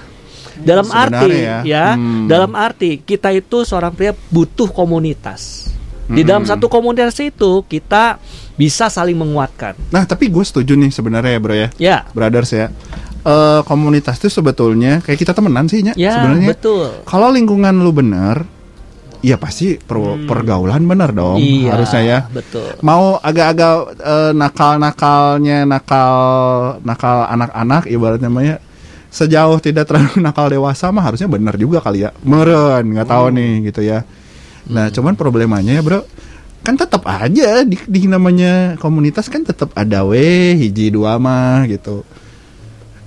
Dalam 0.59 0.83
Sebenarnya 0.85 1.21
arti, 1.23 1.31
ya. 1.39 1.57
ya, 1.63 1.87
Hmm. 1.95 2.27
dalam 2.27 2.53
arti 2.53 2.99
kita 2.99 3.31
itu 3.31 3.63
seorang 3.63 3.93
pria 3.93 4.11
butuh 4.29 4.67
komunitas. 4.67 5.71
Di 6.09 6.25
dalam 6.25 6.43
Hmm. 6.43 6.51
satu 6.51 6.67
komunitas 6.67 7.15
itu 7.21 7.63
kita 7.63 8.17
bisa 8.57 8.89
saling 8.89 9.15
menguatkan. 9.15 9.77
Nah, 9.87 10.03
tapi 10.03 10.27
gue 10.27 10.41
setuju 10.41 10.73
nih 10.73 10.89
sebenarnya 10.89 11.31
ya, 11.31 11.39
Bro 11.39 11.55
ya. 11.55 11.69
Ya, 11.79 11.97
Brothers 12.11 12.51
ya. 12.51 12.73
Eh 13.27 13.61
komunitas 13.67 14.19
itu 14.23 14.31
sebetulnya 14.31 15.03
kayak 15.03 15.19
kita 15.19 15.33
temenan 15.35 15.67
sih 15.67 15.83
Nya, 15.83 15.93
ya 15.99 16.19
sebenarnya. 16.23 16.49
betul. 16.55 16.87
Kalau 17.03 17.29
lingkungan 17.35 17.75
lu 17.83 17.91
bener, 17.91 18.47
ya 19.21 19.35
pasti 19.35 19.75
per- 19.75 20.23
pergaulan 20.25 20.87
bener 20.87 21.11
dong 21.11 21.43
iya, 21.43 21.75
harusnya 21.75 22.03
ya. 22.07 22.19
Betul. 22.31 22.79
Mau 22.87 23.19
agak-agak 23.19 23.75
eh, 23.99 24.33
nakal-nakalnya 24.35 25.67
nakal 25.67 26.15
nakal 26.87 27.27
anak-anak 27.27 27.91
ibaratnya 27.91 28.31
mah 28.31 28.45
ya 28.47 28.57
sejauh 29.09 29.59
tidak 29.59 29.89
terlalu 29.89 30.21
nakal 30.27 30.47
dewasa 30.53 30.93
mah 30.95 31.03
harusnya 31.11 31.27
bener 31.27 31.59
juga 31.59 31.83
kali 31.83 32.07
ya. 32.07 32.15
Meren, 32.23 32.95
nggak 32.95 33.09
tahu 33.09 33.27
nih 33.35 33.53
gitu 33.73 33.83
ya. 33.83 34.07
Nah, 34.69 34.93
cuman 34.93 35.17
problemanya 35.17 35.73
ya, 35.75 35.83
Bro. 35.83 36.05
Kan 36.61 36.77
tetap 36.77 37.09
aja 37.09 37.65
di, 37.65 37.81
di 37.89 38.05
namanya 38.05 38.77
komunitas 38.77 39.33
kan 39.33 39.41
tetap 39.41 39.73
ada 39.73 40.05
weh 40.05 40.53
hiji 40.61 40.93
dua 40.93 41.17
mah 41.17 41.65
gitu. 41.65 42.05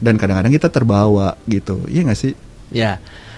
Dan 0.02 0.18
kadang-kadang 0.18 0.52
kita 0.52 0.68
terbawa 0.68 1.38
gitu. 1.46 1.86
Iya 1.86 2.02
nggak 2.04 2.18
sih? 2.18 2.34
Ya. 2.70 2.98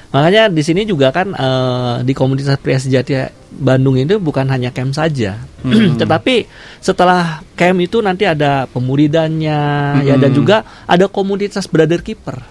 Makanya 0.09 0.45
di 0.47 0.61
sini 0.61 0.85
juga 0.85 1.09
kan 1.09 1.29
eh, 1.29 1.95
di 2.01 2.13
komunitas 2.13 2.55
pria 2.55 2.77
sejati 2.77 3.17
Bandung 3.49 3.97
itu 3.97 4.17
bukan 4.17 4.45
hanya 4.45 4.69
camp 4.69 4.93
saja, 4.93 5.41
Hmm. 5.61 5.93
tetapi 6.01 6.45
setelah 6.79 7.41
camp 7.53 7.77
itu 7.79 7.97
nanti 7.97 8.23
ada 8.23 8.69
pemuridannya, 8.69 9.59
ya 10.01 10.15
dan 10.15 10.29
Hmm. 10.29 10.37
juga 10.37 10.57
ada 10.85 11.05
komunitas 11.07 11.65
brother 11.65 11.99
keeper. 11.99 12.45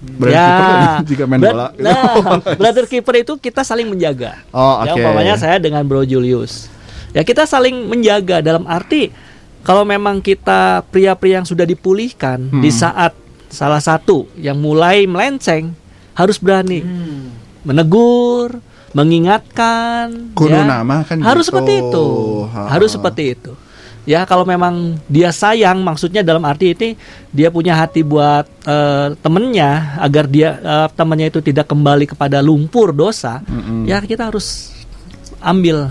Brother 0.00 0.32
ya, 0.32 0.48
keeper 0.48 0.76
jika 1.06 1.22
main 1.24 1.40
bola. 1.40 1.66
Nah, 1.76 2.12
brother 2.60 2.84
keeper 2.84 3.14
itu 3.18 3.36
kita 3.36 3.60
saling 3.60 3.84
menjaga. 3.84 4.40
Oh, 4.48 4.80
Ya, 4.82 4.92
oke. 4.92 5.00
umpamanya 5.00 5.36
saya 5.36 5.56
dengan 5.56 5.84
Bro 5.84 6.04
Julius. 6.04 6.68
Ya 7.12 7.20
kita 7.20 7.44
saling 7.44 7.84
menjaga 7.84 8.40
dalam 8.40 8.64
arti 8.64 9.12
kalau 9.60 9.80
memang 9.82 10.20
kita 10.20 10.84
pria-pria 10.88 11.40
yang 11.40 11.46
sudah 11.46 11.64
dipulihkan 11.64 12.48
Hmm. 12.48 12.60
di 12.60 12.68
saat 12.68 13.12
salah 13.54 13.78
satu 13.78 14.26
yang 14.36 14.58
mulai 14.58 15.06
melenceng 15.06 15.70
harus 16.12 16.36
berani 16.36 16.82
menegur, 17.64 18.60
mengingatkan 18.92 20.34
ya. 20.62 20.66
nama 20.68 21.02
kan 21.02 21.18
harus 21.22 21.46
gitu. 21.46 21.50
seperti 21.54 21.72
itu 21.80 22.06
Ha. 22.44 22.60
harus 22.70 22.90
seperti 22.92 23.22
itu 23.34 23.52
ya 24.04 24.22
kalau 24.28 24.44
memang 24.44 25.00
dia 25.08 25.32
sayang 25.32 25.80
maksudnya 25.80 26.20
dalam 26.20 26.44
arti 26.44 26.76
ini 26.76 26.88
dia 27.32 27.48
punya 27.48 27.72
hati 27.74 28.04
buat 28.04 28.44
eh, 28.62 29.16
temennya 29.18 29.96
agar 29.98 30.28
dia 30.28 30.60
eh, 30.60 30.88
temannya 30.92 31.32
itu 31.32 31.40
tidak 31.40 31.66
kembali 31.66 32.04
kepada 32.04 32.44
lumpur 32.44 32.92
dosa 32.92 33.40
Mm-mm. 33.48 33.88
ya 33.88 33.98
kita 34.04 34.28
harus 34.28 34.70
ambil 35.40 35.88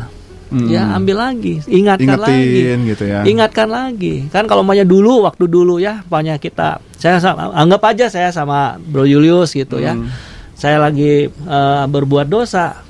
Mm-mm. 0.54 0.70
ya 0.70 0.94
ambil 0.94 1.18
lagi 1.20 1.60
ingatkan 1.66 2.16
lagi 2.16 2.38
Ingetin 2.38 2.80
gitu 2.86 3.04
ya. 3.04 3.20
ingatkan 3.24 3.66
lagi 3.66 4.30
kan 4.30 4.46
kalau 4.46 4.62
umpamanya 4.62 4.86
dulu 4.86 5.24
waktu 5.24 5.44
dulu 5.46 5.76
ya 5.78 6.00
umpamanya 6.02 6.38
kita 6.38 6.78
saya 6.96 7.18
sama- 7.18 7.50
anggap 7.52 7.82
aja 7.86 8.06
saya 8.08 8.30
sama 8.30 8.78
Bro 8.80 9.04
Julius 9.04 9.52
gitu 9.52 9.78
ya 9.78 9.92
Hmm. 9.92 10.08
saya 10.54 10.78
lagi 10.80 11.26
eh, 11.26 11.84
berbuat 11.86 12.26
dosa 12.26 12.86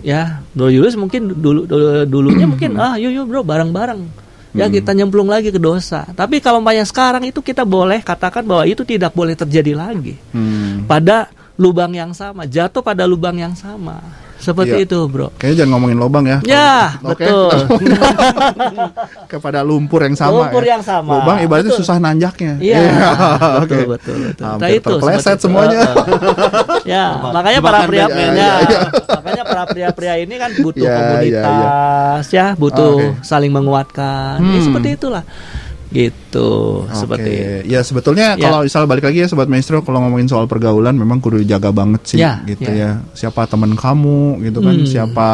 ya 0.00 0.44
Bro 0.52 0.68
Julius 0.68 0.94
mungkin 0.94 1.32
dulu, 1.32 1.64
dulu 1.64 1.86
dulunya 2.04 2.44
mungkin 2.52 2.76
ah 2.76 2.94
yuk 2.94 3.10
yuk 3.10 3.24
bro 3.26 3.40
bareng 3.42 3.70
bareng 3.70 4.02
ya 4.50 4.64
Hmm. 4.64 4.74
kita 4.74 4.90
nyemplung 4.92 5.26
lagi 5.26 5.48
ke 5.48 5.56
dosa 5.56 6.04
tapi 6.10 6.38
kalau 6.38 6.58
umpamanya 6.58 6.82
sekarang 6.82 7.20
itu 7.22 7.40
kita 7.40 7.62
boleh 7.62 8.00
katakan 8.00 8.42
bahwa 8.42 8.64
itu 8.64 8.80
tidak 8.82 9.12
boleh 9.12 9.32
terjadi 9.32 9.72
lagi 9.72 10.16
Hmm. 10.30 10.84
pada 10.84 11.28
lubang 11.58 11.90
yang 11.90 12.14
sama 12.14 12.46
jatuh 12.46 12.80
pada 12.80 13.02
lubang 13.02 13.34
yang 13.34 13.52
sama 13.52 13.98
seperti 14.38 14.78
Iya. 14.78 14.86
itu 14.86 14.98
bro 15.10 15.34
Kayaknya 15.34 15.56
jangan 15.58 15.70
ngomongin 15.74 15.98
lobang 15.98 16.24
ya. 16.24 16.38
ya 16.46 16.94
Oke. 17.02 17.26
betul 17.26 17.50
Kepada 19.32 19.60
lumpur 19.60 20.00
yang 20.00 20.14
sama. 20.14 20.46
Lumpur 20.46 20.62
ya. 20.62 20.78
yang 20.78 20.82
sama. 20.82 21.18
Lubang 21.18 21.38
ibaratnya 21.42 21.74
Betul. 21.74 21.82
susah 21.82 21.96
nanjaknya. 21.98 22.54
Iya, 22.58 22.78
Oke. 23.60 23.66
betul, 23.66 23.82
betul, 23.90 24.16
betul. 24.30 24.44
Hampir 24.46 24.62
Nah, 24.62 24.70
itu 24.70 24.92
itu. 24.94 25.42
semuanya. 25.42 25.80
ya, 26.86 27.04
makanya 27.20 27.60
para 27.60 27.78
pria 27.84 28.06
pria 28.06 28.24
Iya, 28.30 28.32
iya. 28.32 28.80
makanya 29.10 29.42
para 29.44 29.62
pria-pria 29.68 30.14
ini 30.16 30.34
kan 30.38 30.50
butuh 30.56 30.86
iya, 30.88 30.96
komunitas 30.96 32.24
ya, 32.30 32.46
butuh 32.54 32.94
Oke. 32.96 33.26
saling 33.26 33.52
menguatkan. 33.52 34.38
Ya, 34.38 34.48
Hmm. 34.58 34.64
seperti 34.64 34.88
itulah. 34.94 35.22
Gitu, 35.88 36.84
Oke. 36.84 36.92
seperti 36.92 37.32
Ya 37.64 37.80
sebetulnya 37.80 38.36
Ya. 38.36 38.44
kalau 38.44 38.60
misal 38.60 38.84
balik 38.84 39.08
lagi 39.08 39.24
ya 39.24 39.28
sobat 39.28 39.48
maestro 39.48 39.80
kalau 39.80 40.04
ngomongin 40.04 40.28
soal 40.28 40.44
pergaulan 40.44 40.92
memang 40.92 41.16
kudu 41.16 41.40
dijaga 41.40 41.72
banget 41.72 42.02
sih 42.04 42.18
Ya, 42.20 42.44
gitu 42.44 42.68
ya. 42.68 43.00
ya. 43.00 43.08
Siapa 43.16 43.48
teman 43.48 43.72
kamu 43.72 44.44
gitu 44.44 44.60
kan, 44.60 44.76
Hmm. 44.76 44.84
siapa 44.84 45.28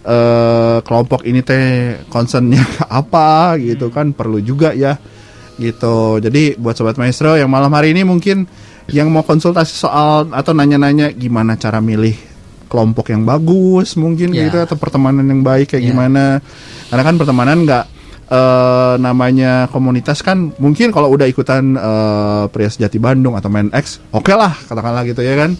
eh 0.00 0.78
kelompok 0.80 1.24
ini 1.24 1.40
teh 1.40 1.96
concernnya 2.08 2.60
apa 2.88 3.56
gitu 3.56 3.88
Hmm. 3.88 3.94
kan 3.94 4.06
perlu 4.12 4.40
juga 4.40 4.72
ya 4.72 4.96
gitu. 5.56 6.16
Jadi 6.18 6.56
buat 6.56 6.72
sobat 6.72 6.96
maestro 6.96 7.36
yang 7.36 7.48
malam 7.48 7.68
hari 7.72 7.92
ini 7.92 8.00
mungkin 8.00 8.48
yang 8.88 9.08
mau 9.08 9.20
konsultasi 9.20 9.76
soal 9.76 10.32
atau 10.32 10.52
nanya-nanya 10.52 11.12
gimana 11.12 11.54
cara 11.54 11.84
milih 11.84 12.16
kelompok 12.66 13.12
yang 13.12 13.24
bagus 13.24 13.92
mungkin 13.94 14.32
Ya. 14.32 14.48
gitu 14.48 14.56
atau 14.56 14.76
pertemanan 14.76 15.24
yang 15.24 15.40
baik 15.40 15.72
kayak 15.72 15.84
Ya. 15.84 15.88
gimana. 15.92 16.40
Karena 16.88 17.02
kan 17.02 17.16
pertemanan 17.16 17.58
nggak 17.64 17.84
eh 18.30 18.94
namanya 19.02 19.66
komunitas 19.74 20.22
kan 20.22 20.54
mungkin 20.62 20.94
kalau 20.94 21.10
udah 21.10 21.26
ikutan 21.26 21.74
eh, 21.74 22.46
pria 22.54 22.70
sejati 22.70 23.02
Bandung 23.02 23.34
atau 23.34 23.50
main 23.50 23.66
X 23.74 23.98
oke 24.14 24.30
lah 24.30 24.54
katakanlah 24.70 25.02
gitu 25.02 25.18
ya 25.18 25.34
kan. 25.34 25.58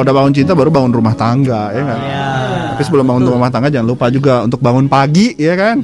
udah 0.10 0.16
bangun 0.16 0.34
cinta 0.34 0.52
baru 0.52 0.68
bangun 0.68 0.90
rumah 0.90 1.14
tangga 1.14 1.70
ya 1.70 1.82
kan. 1.86 1.98
Tapi 2.74 2.82
sebelum 2.82 3.06
bangun 3.06 3.24
rumah 3.30 3.48
tangga 3.48 3.70
jangan 3.70 3.86
lupa 3.86 4.10
juga 4.10 4.42
untuk 4.42 4.58
bangun 4.58 4.88
pagi 4.88 5.32
ya 5.36 5.54
kan. 5.54 5.78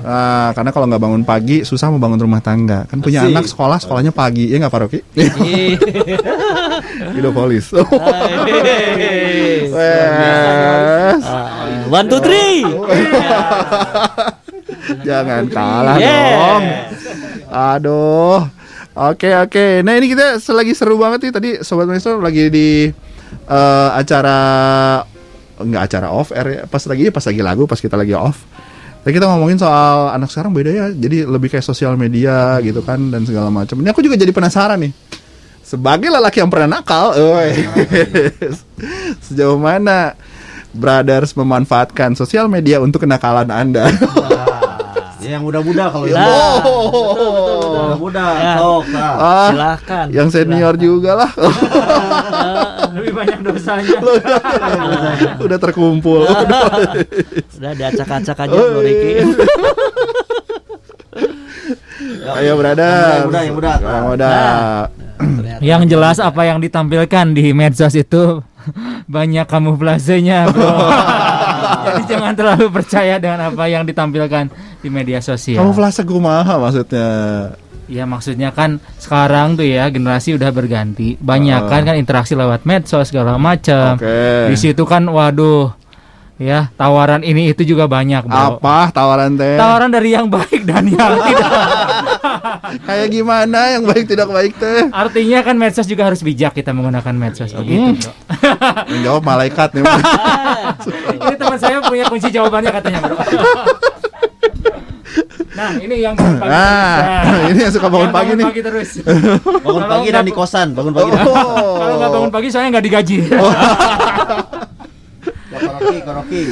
Nah, 0.00 0.50
karena 0.50 0.70
kalau 0.70 0.84
nggak 0.90 0.98
bangun 0.98 1.22
pagi 1.22 1.62
susah 1.62 1.88
mau 1.88 2.00
bangun 2.00 2.18
rumah 2.18 2.40
tangga. 2.40 2.82
Kan 2.84 2.98
punya 2.98 3.22
Asik. 3.22 3.30
anak 3.30 3.44
sekolah 3.46 3.76
sekolahnya 3.78 4.10
pagi 4.10 4.48
ya 4.48 4.58
nggak 4.58 4.68
Pak 4.68 4.80
Rocky? 4.82 4.98
Hidropolis. 7.14 7.70
Wes. 9.70 11.22
One, 11.86 12.06
two, 12.08 12.18
three. 12.18 12.64
Jangan 15.06 15.42
kalah 15.46 15.96
Yeah. 15.98 16.24
dong. 16.32 16.62
Aduh. 17.46 18.38
Oke 18.92 19.28
oke. 19.32 19.80
Nah 19.80 19.92
ini 19.94 20.08
kita 20.08 20.36
selagi 20.36 20.72
seru 20.72 20.96
banget 20.96 21.18
nih 21.22 21.32
tadi 21.32 21.48
sobat 21.60 21.86
maestro 21.86 22.18
lagi 22.18 22.48
di 22.48 22.88
eh, 23.50 23.90
acara 23.98 24.38
enggak 25.60 25.82
acara 25.90 26.08
off 26.14 26.30
air 26.30 26.48
ya. 26.48 26.62
Pas 26.70 26.82
lagi 26.86 27.10
pas 27.10 27.24
lagi 27.26 27.40
lagu 27.42 27.62
pas 27.66 27.80
kita 27.82 27.98
lagi 27.98 28.14
off. 28.14 28.46
Tadi 29.00 29.16
kita 29.16 29.26
ngomongin 29.32 29.56
soal 29.56 30.12
anak 30.12 30.28
sekarang 30.28 30.52
beda 30.52 30.70
ya. 30.70 30.86
Jadi 30.92 31.24
lebih 31.24 31.48
kayak 31.50 31.64
sosial 31.64 31.96
media 31.96 32.60
gitu 32.62 32.84
kan 32.84 33.00
dan 33.10 33.24
segala 33.24 33.48
macam. 33.48 33.80
Ini 33.80 33.90
aku 33.90 34.04
juga 34.04 34.16
jadi 34.16 34.30
penasaran 34.30 34.78
nih. 34.80 34.92
Sebagai 35.64 36.10
lelaki 36.10 36.42
yang 36.42 36.50
pernah 36.50 36.82
nakal, 36.82 37.14
sejauh 39.30 39.54
mana 39.54 40.18
brothers 40.74 41.30
memanfaatkan 41.38 42.18
sosial 42.18 42.50
media 42.50 42.82
untuk 42.82 43.06
kenakalan 43.06 43.46
Anda? 43.46 43.86
Ya, 45.30 45.38
yang 45.38 45.46
muda-muda 45.46 45.86
kalau 45.86 46.10
Ya, 46.10 46.18
itu. 46.18 46.26
oh. 46.66 47.94
Muda, 47.94 48.26
Ya. 48.34 48.54
sok, 48.58 48.84
nah. 48.90 49.14
Ah, 49.14 49.48
Silahkan. 49.48 50.06
Yang 50.10 50.28
senior 50.34 50.74
juga 50.74 51.12
lah. 51.14 51.30
Lebih 52.98 53.12
banyak 53.14 53.38
dosanya. 53.40 53.98
Udah 55.38 55.58
terkumpul. 55.62 56.26
Sudah 57.46 57.72
diacak-acak 57.78 58.42
aja 58.42 58.50
Bro 58.50 58.82
Ricky. 58.82 59.22
Ayo 62.32 62.58
brother. 62.58 63.22
Yang 63.22 63.22
muda, 63.22 63.38
yang 63.38 63.54
muda, 63.54 63.70
yang 63.70 64.06
muda. 64.10 64.26
Yang 64.26 65.30
muda. 65.30 65.60
Yang 65.60 65.82
jelas 65.86 66.16
apa 66.18 66.42
yang 66.42 66.58
ditampilkan 66.58 67.26
di 67.30 67.52
medsos 67.52 67.94
itu 67.94 68.42
banyak 69.06 69.46
kamuflasenya, 69.46 70.50
bro. 70.50 70.66
Jadi 71.84 72.02
jangan 72.08 72.32
terlalu 72.36 72.66
percaya 72.68 73.14
dengan 73.16 73.52
apa 73.52 73.64
yang 73.66 73.82
ditampilkan 73.88 74.50
di 74.80 74.88
media 74.88 75.18
sosial. 75.24 75.60
Kamu 75.60 75.72
flase 75.72 76.02
kumaha 76.04 76.60
maksudnya? 76.60 77.08
Ya 77.90 78.06
maksudnya 78.06 78.54
kan 78.54 78.78
sekarang 79.02 79.58
tuh 79.58 79.66
ya 79.66 79.90
generasi 79.90 80.38
udah 80.38 80.54
berganti, 80.54 81.18
banyak 81.18 81.66
kan 81.66 81.82
kan 81.82 81.98
interaksi 81.98 82.38
lewat 82.38 82.62
medsos 82.62 83.10
segala 83.10 83.34
macam. 83.34 83.98
Oke. 83.98 84.46
Di 84.46 84.56
situ 84.56 84.86
kan 84.86 85.10
waduh 85.10 85.74
ya 86.40 86.72
tawaran 86.72 87.20
ini 87.20 87.52
itu 87.52 87.68
juga 87.68 87.84
banyak, 87.84 88.24
bro. 88.24 88.56
Apa 88.56 88.88
tawaran 88.88 89.36
teh? 89.36 89.60
Tawaran 89.60 89.92
dari 89.92 90.16
yang 90.16 90.26
baik 90.26 90.64
dan 90.64 90.88
yang 90.88 91.20
tidak. 91.28 91.52
Kayak 92.88 93.08
gimana 93.12 93.76
yang 93.76 93.84
baik 93.84 94.08
tidak 94.08 94.32
baik 94.32 94.56
teh? 94.56 94.88
Artinya 94.88 95.44
kan 95.44 95.60
medsos 95.60 95.84
juga 95.84 96.08
harus 96.08 96.24
bijak 96.24 96.56
kita 96.56 96.72
menggunakan 96.72 97.12
medsos 97.12 97.52
begitu, 97.52 98.00
bro. 98.00 98.12
Yang 98.90 99.00
jawab 99.04 99.22
malaikat 99.22 99.68
nih. 99.76 99.84
ini 101.20 101.34
teman 101.36 101.58
saya 101.60 101.84
punya 101.84 102.08
kunci 102.08 102.32
jawabannya 102.32 102.72
katanya, 102.72 102.98
bro. 103.04 103.16
Nah, 105.50 105.76
ini 105.76 106.00
yang 106.00 106.16
bangun 106.16 106.40
pagi. 106.40 106.48
Nah, 106.48 107.40
ini 107.52 107.58
yang 107.60 107.72
suka 107.74 107.92
bangun 107.92 108.08
Yang 108.08 108.16
pagi 108.16 108.32
nih. 108.32 108.46
terus. 108.64 108.90
Bangun 109.60 109.84
pagi 109.84 110.08
dan 110.08 110.24
di 110.24 110.32
kosan, 110.32 110.72
bangun 110.72 110.94
pagi. 110.96 111.10
Oh. 111.20 111.76
Kalau 111.76 111.94
nggak 112.00 112.10
bangun 112.16 112.30
pagi 112.32 112.48
saya 112.48 112.72
nggak 112.72 112.84
digaji. 112.86 113.16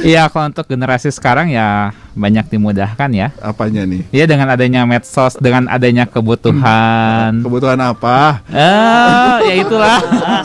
Iya, 0.01 0.27
kalau 0.27 0.47
untuk 0.47 0.65
generasi 0.65 1.09
sekarang 1.09 1.47
ya 1.47 1.91
banyak 2.11 2.45
dimudahkan 2.47 3.09
ya. 3.09 3.27
Apanya 3.39 3.83
nih? 3.83 4.03
Iya 4.09 4.25
dengan 4.25 4.47
adanya 4.49 4.83
medsos, 4.83 5.35
dengan 5.35 5.65
adanya 5.67 6.03
kebutuhan. 6.03 7.39
Kebutuhan 7.39 7.79
apa? 7.79 8.43
Eh, 8.49 9.37
ya 9.45 9.53
itulah 9.57 9.97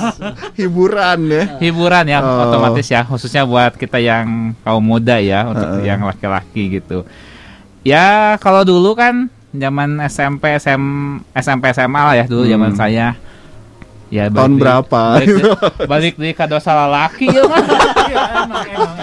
Hiburan 0.59 1.19
ya. 1.27 1.45
hiburan 1.59 2.05
ya 2.07 2.19
Oh. 2.21 2.49
otomatis 2.49 2.87
ya, 2.87 3.03
khususnya 3.03 3.43
buat 3.43 3.75
kita 3.75 3.99
yang 3.99 4.55
kaum 4.63 4.81
muda 4.81 5.19
ya, 5.19 5.45
untuk 5.45 5.67
Heeh. 5.69 5.87
yang 5.87 6.01
laki-laki 6.03 6.81
gitu. 6.81 7.05
Ya 7.83 8.39
kalau 8.39 8.65
dulu 8.65 8.97
kan 8.97 9.29
zaman 9.51 10.01
SMP, 10.05 10.57
SM, 10.57 10.83
SMP, 11.33 11.69
SMA 11.71 12.01
lah 12.01 12.15
ya 12.17 12.25
dulu 12.25 12.43
zaman 12.45 12.73
Hmm. 12.73 12.79
saya. 12.79 13.09
Ya 14.15 14.31
Tahun 14.31 14.55
berapa? 14.55 15.19
Balik 15.19 15.27
di, 15.29 15.43
balik 15.91 16.15
di 16.15 16.31
kado 16.31 16.55
salah 16.59 16.87
laki 16.87 17.27
ya 17.27 17.43
mah. 17.51 17.59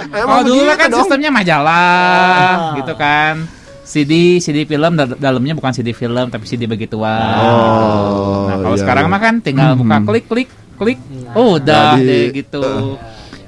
Kalau 0.07 0.39
dulu 0.41 0.63
begitu 0.63 0.79
kan 0.79 0.87
dong. 0.87 0.99
sistemnya 1.03 1.29
majalah 1.29 2.55
gitu 2.79 2.93
kan. 2.95 3.35
CD, 3.83 4.39
CD 4.39 4.63
film 4.63 4.95
dal- 4.95 5.19
dalamnya 5.19 5.51
bukan 5.51 5.75
CD 5.75 5.91
film 5.91 6.31
tapi 6.31 6.47
CD 6.47 6.63
begituan. 6.63 7.11
Oh, 7.43 8.47
Nah, 8.47 8.55
kalau 8.57 8.71
iya, 8.71 8.81
sekarang 8.81 9.05
iya. 9.05 9.11
mah 9.11 9.19
kan 9.19 9.35
tinggal 9.37 9.75
buka 9.75 9.97
Mhm. 9.97 10.05
klik 10.07 10.25
klik 10.25 10.49
klik. 10.77 10.99
Oh, 11.33 11.59
udah 11.59 11.91
Jadi, 11.93 12.07
deh 12.07 12.25
gitu. 12.33 12.63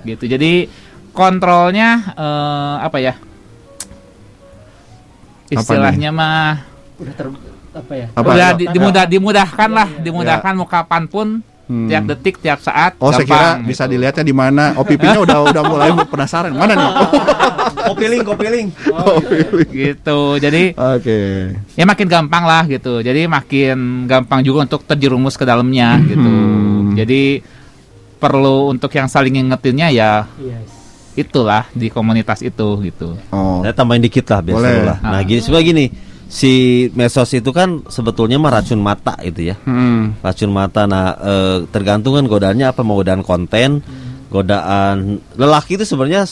Gitu. 0.03 0.23
Jadi 0.27 0.52
kontrolnya 1.15 2.11
eh, 2.11 2.76
apa 2.81 2.98
ya? 2.99 3.15
Istilahnya 5.48 6.10
mah 6.10 6.65
Udah 6.98 7.14
ter 7.14 7.27
apa 7.72 7.94
ya? 7.95 8.07
Apa? 8.11 8.27
udah 8.27 8.49
di- 8.53 8.68
dimudah 8.68 9.03
dimudahkan 9.06 9.69
lah, 9.69 9.88
dimudahkan 9.98 10.53
mau 10.53 10.68
kapan 10.68 11.07
pun 11.07 11.27
Hmm. 11.64 11.88
tiap 11.88 12.03
detik, 12.06 12.35
tiap 12.38 12.60
saat. 12.60 12.99
Oh, 12.99 13.07
saya 13.07 13.23
kira 13.23 13.40
gampang, 13.56 13.65
bisa 13.65 13.84
gitu. 13.84 13.91
dilihatnya 13.95 14.23
di 14.23 14.35
mana. 14.35 14.76
OPP-nya 14.76 15.15
udah 15.18 15.38
udah 15.48 15.64
mulai 15.64 15.90
penasaran. 16.11 16.52
Mana 16.52 16.76
nih? 16.76 16.91
Kopi 17.88 18.06
link, 18.07 18.23
kopi 18.23 18.48
link. 18.48 18.69
gitu. 19.69 20.19
Jadi 20.38 20.72
Oke. 20.73 21.19
ya 21.73 21.84
makin 21.84 22.07
gampang 22.07 22.44
lah 22.44 22.64
gitu. 22.65 22.99
Jadi 22.99 23.26
makin 23.26 23.77
gampang 24.06 24.40
juga 24.40 24.64
untuk 24.64 24.84
terjerumus 24.84 25.35
ke 25.35 25.44
dalamnya 25.44 25.99
gitu. 26.02 26.23
Hmm. 26.23 26.95
Jadi 26.95 27.44
perlu 28.18 28.69
untuk 28.69 28.88
yang 28.90 29.07
saling 29.07 29.35
ngingetinnya 29.35 29.88
ya 29.90 30.11
Yes. 30.38 30.68
itulah 31.14 31.68
di 31.72 31.88
komunitas 31.88 32.40
itu 32.40 32.68
gitu. 32.81 33.19
Oh. 33.30 33.60
Saya 33.61 33.72
tambahin 33.72 34.02
dikit 34.02 34.26
lah 34.27 34.40
biasa 34.41 34.57
Boleh. 34.57 34.80
lah. 34.81 34.98
Nah, 34.99 35.11
Ah. 35.14 35.22
gini 35.22 35.40
sebenarnya 35.40 35.68
gini, 35.68 35.85
si 36.34 36.89
medsos 36.97 37.30
itu 37.38 37.53
kan 37.53 37.85
sebetulnya 37.85 38.41
mah 38.41 38.57
racun 38.57 38.81
mata 38.81 39.14
itu 39.22 39.53
ya. 39.53 39.55
Hmm. 39.69 40.18
Racun 40.26 40.49
mata. 40.49 40.89
Nah, 40.89 41.14
eh, 41.14 41.57
tergantung 41.69 42.18
kan 42.18 42.26
godaannya 42.26 42.73
apa 42.73 42.81
mau 42.81 42.97
godaan 42.97 43.22
konten, 43.22 43.85
godaan 44.34 45.22
lelaki 45.38 45.77
itu 45.77 45.85
sebenarnya 45.85 46.26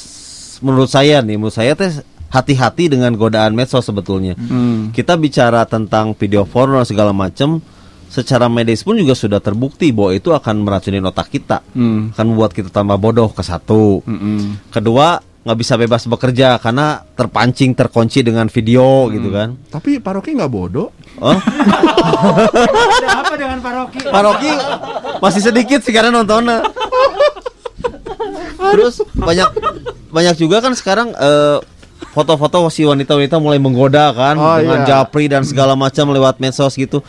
menurut 0.65 0.90
saya 0.90 1.22
nih, 1.22 1.38
menurut 1.38 1.53
saya 1.53 1.78
teh 1.78 1.94
hati-hati 2.34 2.90
dengan 2.90 3.14
godaan 3.14 3.53
medsos 3.53 3.86
sebetulnya. 3.86 4.34
Hmm. 4.34 4.90
Kita 4.90 5.22
bicara 5.22 5.69
tentang 5.69 6.18
video 6.18 6.49
porno 6.49 6.82
segala 6.82 7.14
macam 7.14 7.61
secara 8.11 8.52
medis 8.52 8.84
pun 8.84 8.99
juga 8.99 9.15
sudah 9.15 9.40
terbukti 9.40 9.94
bahwa 9.95 10.11
itu 10.18 10.34
akan 10.34 10.65
meracunin 10.65 11.06
otak 11.06 11.30
kita. 11.30 11.61
Hmm. 11.78 12.10
Akan 12.10 12.34
membuat 12.34 12.57
kita 12.57 12.73
tambah 12.73 12.98
bodoh 12.98 13.30
ke 13.30 13.45
satu. 13.45 14.02
Mm-mm. 14.03 14.68
Kedua, 14.73 15.22
nggak 15.41 15.57
bisa 15.57 15.73
bebas 15.73 16.05
bekerja 16.05 16.61
karena 16.61 17.01
terpancing, 17.18 17.73
terkunci 17.73 18.22
dengan 18.22 18.45
video 18.45 19.09
gitu 19.09 19.34
kan. 19.34 19.57
Tapi 19.69 19.97
Pak 19.97 20.22
Rocky 20.22 20.38
nggak 20.38 20.51
bodoh. 20.51 20.93
Oh, 21.18 21.34
Ada 21.34 23.09
apa 23.26 23.34
dengan? 23.35 23.57
Pak 24.05 24.22
Rocky 24.22 24.51
masih 25.18 25.41
sedikit 25.41 25.81
sekarang 25.81 26.13
nontonnya. 26.13 26.61
Terus 28.61 29.01
banyak 29.11 29.49
banyak 30.13 30.35
juga 30.38 30.61
kan 30.61 30.77
sekarang 30.77 31.13
eh, 31.13 31.57
foto-foto 32.13 32.69
si 32.69 32.85
wanita-wanita 32.85 33.41
mulai 33.41 33.57
menggoda 33.57 34.13
kan 34.13 34.35
Oh, 34.38 34.57
dengan 34.59 34.84
iya. 34.84 34.88
japri 34.88 35.26
dan 35.26 35.41
segala 35.41 35.73
macam 35.73 36.11
lewat 36.13 36.38
medsos 36.38 36.77
gitu. 36.77 37.01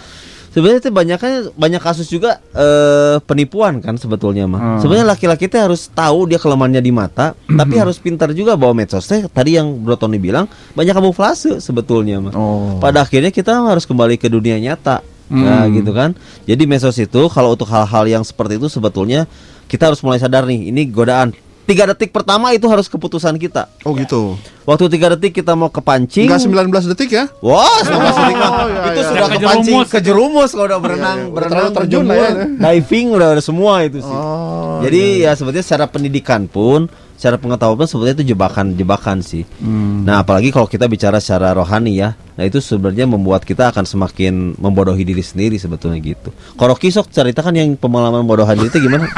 Sebenarnya 0.52 0.80
itu 0.84 0.90
banyaknya 0.92 1.34
banyak 1.56 1.80
kasus 1.80 2.12
juga 2.12 2.36
eh, 2.52 3.16
penipuan 3.24 3.80
kan 3.80 3.96
sebetulnya 3.96 4.44
mah. 4.44 4.60
Hmm. 4.60 4.78
Sebenarnya 4.84 5.08
laki-laki 5.16 5.48
itu 5.48 5.56
harus 5.56 5.88
tahu 5.88 6.28
dia 6.28 6.36
kelemahannya 6.36 6.84
di 6.84 6.92
mata, 6.92 7.32
tapi 7.48 7.80
harus 7.80 7.96
pintar 7.96 8.36
juga 8.36 8.52
bawa 8.52 8.76
medsos 8.76 9.08
teh. 9.08 9.24
Tadi 9.32 9.56
yang 9.56 9.72
Bro 9.80 9.96
Tony 9.96 10.20
bilang 10.20 10.44
banyak 10.76 10.92
kamuflase 10.92 11.56
sebetulnya 11.64 12.20
mah. 12.20 12.36
Oh. 12.36 12.76
Pada 12.76 13.00
akhirnya 13.00 13.32
kita 13.32 13.64
harus 13.64 13.88
kembali 13.88 14.20
ke 14.20 14.28
dunia 14.28 14.60
nyata. 14.60 15.00
Nah, 15.32 15.64
Hmm. 15.64 15.72
gitu 15.72 15.96
kan. 15.96 16.12
Jadi 16.44 16.68
medsos 16.68 17.00
itu 17.00 17.20
kalau 17.32 17.56
untuk 17.56 17.64
hal-hal 17.72 18.04
yang 18.04 18.20
seperti 18.20 18.60
itu 18.60 18.68
sebetulnya 18.68 19.24
kita 19.64 19.88
harus 19.88 20.04
mulai 20.04 20.20
sadar 20.20 20.44
nih, 20.44 20.68
ini 20.68 20.84
godaan. 20.84 21.32
Tiga 21.64 21.88
detik 21.88 22.12
pertama 22.12 22.52
itu 22.52 22.68
harus 22.68 22.84
keputusan 22.84 23.40
kita. 23.40 23.72
Oh 23.88 23.96
gitu. 23.96 24.36
Waktu 24.62 24.84
tiga 24.94 25.10
detik 25.10 25.42
kita 25.42 25.58
mau 25.58 25.74
kepancing. 25.74 26.30
Enggak 26.30 26.70
19 26.70 26.90
detik 26.94 27.10
ya? 27.10 27.24
Wah, 27.42 27.82
sama 27.82 28.14
detik 28.14 28.36
mah. 28.38 28.50
Oh, 28.52 28.66
iya, 28.70 28.78
itu 28.78 29.00
iya. 29.02 29.08
sudah 29.10 29.26
Udah 29.26 29.28
kepancing, 29.34 29.78
kejerumus. 29.82 29.90
kejerumus 29.90 30.50
kalau 30.54 30.66
udah 30.70 30.78
berenang, 30.78 31.18
iya. 31.18 31.26
Udah 31.26 31.34
berenang, 31.34 31.50
terlalu 31.50 31.70
terjun 31.74 32.02
terjun, 32.02 32.04
lah 32.06 32.16
ya. 32.16 32.46
diving 32.70 33.06
udah 33.10 33.28
ada 33.34 33.42
semua 33.42 33.72
itu 33.82 33.98
sih. 33.98 34.14
Oh. 34.14 34.78
Jadi 34.86 35.02
ya 35.26 35.30
sebetulnya 35.34 35.66
secara 35.66 35.84
pendidikan 35.90 36.46
pun, 36.46 36.86
secara 37.18 37.42
pengetahuan 37.42 37.74
pun 37.74 37.88
sebetulnya 37.90 38.22
itu 38.22 38.26
jebakan-jebakan 38.34 39.18
sih. 39.26 39.42
Hmm. 39.58 40.06
Nah, 40.06 40.22
apalagi 40.22 40.54
kalau 40.54 40.70
kita 40.70 40.86
bicara 40.86 41.18
secara 41.18 41.50
rohani 41.58 41.98
ya. 41.98 42.14
Nah, 42.32 42.48
itu 42.48 42.62
sebenarnya 42.62 43.04
membuat 43.04 43.44
kita 43.44 43.68
akan 43.74 43.84
semakin 43.84 44.56
membodohi 44.56 45.02
diri 45.04 45.20
sendiri 45.20 45.58
sebetulnya 45.58 46.00
gitu. 46.00 46.32
Kalau 46.54 46.72
Rocky 46.72 46.88
sok 46.88 47.12
ceritakan 47.12 47.52
yang 47.58 47.68
pengalaman 47.76 48.24
bodohan 48.24 48.56
diri 48.56 48.70
itu 48.70 48.78
gimana? 48.78 49.10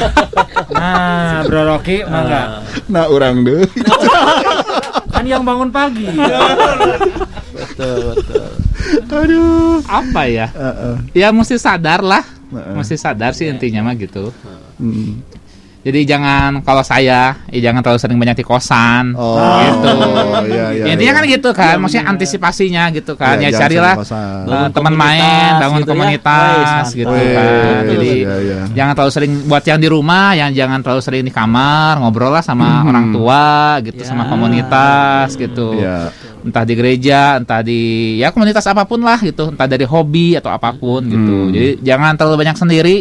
Nah, 0.75 1.47
Bro 1.47 1.65
Rocky, 1.71 2.03
mangga. 2.05 2.61
Nah, 2.91 3.09
orang 3.09 3.47
deh. 3.47 3.63
Kan 5.25 5.33
yang 5.33 5.41
bangun 5.41 5.73
pagi. 5.73 6.05
Aduh. 9.09 9.81
Apa 9.89 10.29
ya? 10.29 10.53
Heeh. 10.53 10.97
Ya 11.17 11.33
mesti 11.33 11.57
sadar 11.57 12.05
lah. 12.05 12.21
Heeh. 12.53 12.77
Mesti 12.77 13.01
sadar 13.01 13.33
sih 13.33 13.49
intinya 13.49 13.89
mah 13.89 13.97
gitu. 13.97 14.37
Hmm. 14.77 15.25
Jadi 15.85 16.01
jangan 16.09 16.65
kalau 16.65 16.81
saya, 16.81 17.37
ya 17.53 17.61
jangan 17.61 17.85
terlalu 17.85 18.01
sering 18.01 18.17
banyak 18.17 18.41
di 18.41 18.43
kosan. 18.43 19.13
Oh, 19.13 19.37
gitu. 19.61 19.89
iya, 20.49 20.65
iya, 20.73 20.85
Ya, 20.89 20.93
intinya 20.97 21.13
iya. 21.13 21.19
kan 21.21 21.25
gitu 21.29 21.51
kan, 21.53 21.75
maksudnya 21.77 22.05
antisipasinya 22.09 22.89
gitu 22.89 23.13
kan. 23.15 23.37
Iya, 23.37 23.53
ya 23.53 23.59
carilah 23.61 23.95
Bangun 24.49 24.71
teman 24.73 24.95
main, 24.97 25.51
bangun 25.61 25.81
gitu 25.81 25.85
ya. 25.85 25.93
komunitas 25.93 26.87
Wes, 26.89 26.97
gitu 26.97 27.13
mantap. 27.13 27.37
kan. 27.37 27.83
Jadi 27.85 28.11
iya, 28.17 28.35
iya. 28.41 28.59
jangan 28.73 28.93
terlalu 28.97 29.13
sering 29.13 29.33
buat 29.45 29.61
yang 29.63 29.77
di 29.77 29.89
rumah, 29.89 30.33
yang 30.33 30.51
jangan 30.51 30.81
terlalu 30.81 31.03
sering 31.05 31.23
di 31.23 31.31
kamar, 31.31 32.01
ngobrol 32.01 32.33
lah 32.33 32.41
sama 32.41 32.81
Hmm. 32.81 32.89
orang 32.89 33.07
tua 33.13 33.45
gitu, 33.85 34.01
Ya. 34.01 34.09
sama 34.09 34.25
komunitas 34.25 35.37
gitu. 35.37 35.77
Iya. 35.77 36.09
Entah 36.41 36.65
di 36.65 36.75
gereja, 36.75 37.37
entah 37.37 37.61
di 37.61 37.81
ya 38.17 38.29
komunitas 38.29 38.65
apa 38.65 38.85
pun 38.85 39.01
lah 39.01 39.17
gitu, 39.17 39.53
entah 39.53 39.65
dari 39.65 39.85
hobi 39.85 40.33
atau 40.35 40.49
apa 40.49 40.73
pun 40.73 41.05
gitu. 41.05 41.37
Hmm. 41.45 41.53
Jadi 41.53 41.69
jangan 41.81 42.17
terlalu 42.17 42.41
banyak 42.41 42.57
sendiri. 42.57 42.97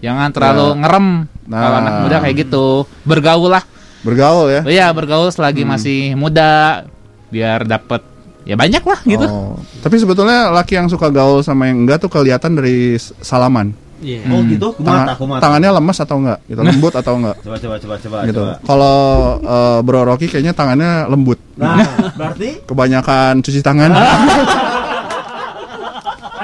Jangan 0.00 0.28
terlalu 0.30 0.66
Ya. 0.66 0.76
ngerem 0.78 1.06
Nah. 1.44 1.58
kalau 1.58 1.76
anak 1.78 1.94
muda 2.00 2.16
kayak 2.20 2.36
gitu. 2.38 2.66
Bergaul 3.02 3.50
lah. 3.50 3.64
Bergaul 4.00 4.46
ya. 4.48 4.62
Iya, 4.64 4.86
bergaul 4.90 5.28
selagi 5.28 5.62
Hmm. 5.62 5.70
masih 5.70 5.98
muda 6.14 6.82
biar 7.28 7.62
dapat 7.62 8.00
ya 8.42 8.56
banyak 8.56 8.80
lah 8.80 8.98
gitu. 9.04 9.26
Oh. 9.26 9.54
Tapi 9.78 9.96
sebetulnya 9.96 10.48
laki 10.50 10.74
yang 10.74 10.88
suka 10.88 11.08
gaul 11.08 11.40
sama 11.40 11.66
yang 11.66 11.84
enggak 11.84 12.00
tuh 12.00 12.08
kelihatan 12.08 12.54
dari 12.54 12.96
salaman. 13.20 13.76
Iya. 14.00 14.24
Oh 14.26 14.40
gitu, 14.42 14.72
Tangan- 14.80 15.12
tangannya 15.36 15.76
lemas 15.76 16.00
atau 16.00 16.16
enggak? 16.16 16.40
Gitu, 16.48 16.56
lembut 16.58 16.96
atau 16.96 17.20
enggak? 17.20 17.36
Coba 17.44 17.56
coba 17.58 17.74
coba 17.76 17.94
coba. 17.98 18.16
gitu. 18.24 18.42
Kalau 18.64 18.96
eh, 19.38 19.78
Bro 19.84 20.00
Rocky 20.06 20.24
kayaknya 20.24 20.56
tangannya 20.56 21.04
lembut. 21.04 21.36
Nah, 21.54 21.84
berarti 22.18 22.64
Kebanyakan 22.64 23.44
cuci 23.44 23.60
tangan. 23.60 23.92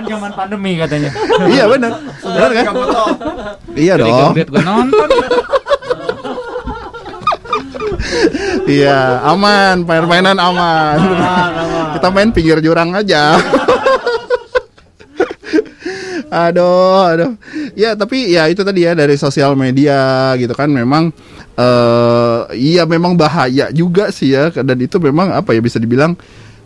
Zaman 0.06 0.30
pandemi 0.32 0.72
katanya. 0.78 1.10
iya 1.54 1.64
benar. 1.66 1.92
Benar 2.22 2.50
kan? 2.54 2.64
Iya 3.74 3.94
Jadi 3.98 4.10
dong. 4.10 4.32
gue 4.34 4.64
nonton. 4.64 5.08
Iya, 8.66 9.22
aman, 9.22 9.86
main-mainan 9.86 10.34
aman. 10.42 10.98
Kita 11.94 12.10
main 12.10 12.34
pinggir 12.34 12.58
jurang 12.58 12.90
aja. 12.98 13.38
aduh, 16.50 17.06
aduh. 17.06 17.30
Ya, 17.78 17.94
tapi 17.94 18.34
ya 18.34 18.50
itu 18.50 18.66
tadi 18.66 18.82
ya 18.82 18.98
dari 18.98 19.14
sosial 19.14 19.54
media 19.54 20.34
gitu 20.34 20.50
kan 20.58 20.66
memang 20.66 21.14
eh 21.56 22.40
iya 22.52 22.84
memang 22.84 23.16
bahaya 23.16 23.72
juga 23.72 24.12
sih 24.12 24.36
ya 24.36 24.52
dan 24.52 24.76
itu 24.76 25.00
memang 25.00 25.32
apa 25.32 25.56
ya 25.56 25.60
bisa 25.64 25.80
dibilang 25.80 26.12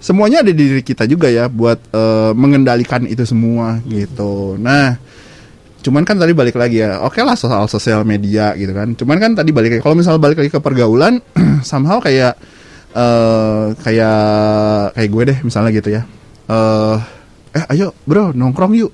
semuanya 0.01 0.43
ada 0.43 0.51
di 0.51 0.65
diri 0.65 0.83
kita 0.83 1.05
juga 1.05 1.29
ya 1.29 1.47
buat 1.47 1.79
eh, 1.93 2.33
mengendalikan 2.33 3.05
itu 3.07 3.23
semua 3.29 3.79
gitu. 3.85 4.57
Nah, 4.57 4.97
Cuman 5.81 6.05
kan 6.05 6.21
tadi 6.21 6.37
balik 6.37 6.61
lagi 6.61 6.85
ya, 6.85 7.01
oke 7.01 7.17
lah 7.25 7.33
soal 7.33 7.65
sosial 7.65 8.05
media 8.05 8.53
gitu 8.53 8.73
kan. 8.77 8.93
Cuman 8.93 9.17
kan 9.17 9.33
tadi 9.33 9.49
balik 9.49 9.77
lagi, 9.77 9.83
kalau 9.83 9.97
misalnya 9.97 10.21
balik 10.21 10.37
lagi 10.45 10.53
ke 10.53 10.61
pergaulan, 10.61 11.25
somehow 11.65 11.97
kayak 12.05 12.37
eh 12.91 13.65
kayak 13.81 14.21
kayak 14.99 15.09
gue 15.09 15.23
deh 15.33 15.39
misalnya 15.41 15.71
gitu 15.73 15.89
ya. 15.89 16.03
Eh 16.53 16.97
eh 17.57 17.65
ayo 17.77 17.97
bro 18.05 18.37
nongkrong 18.37 18.77
yuk. 18.77 18.93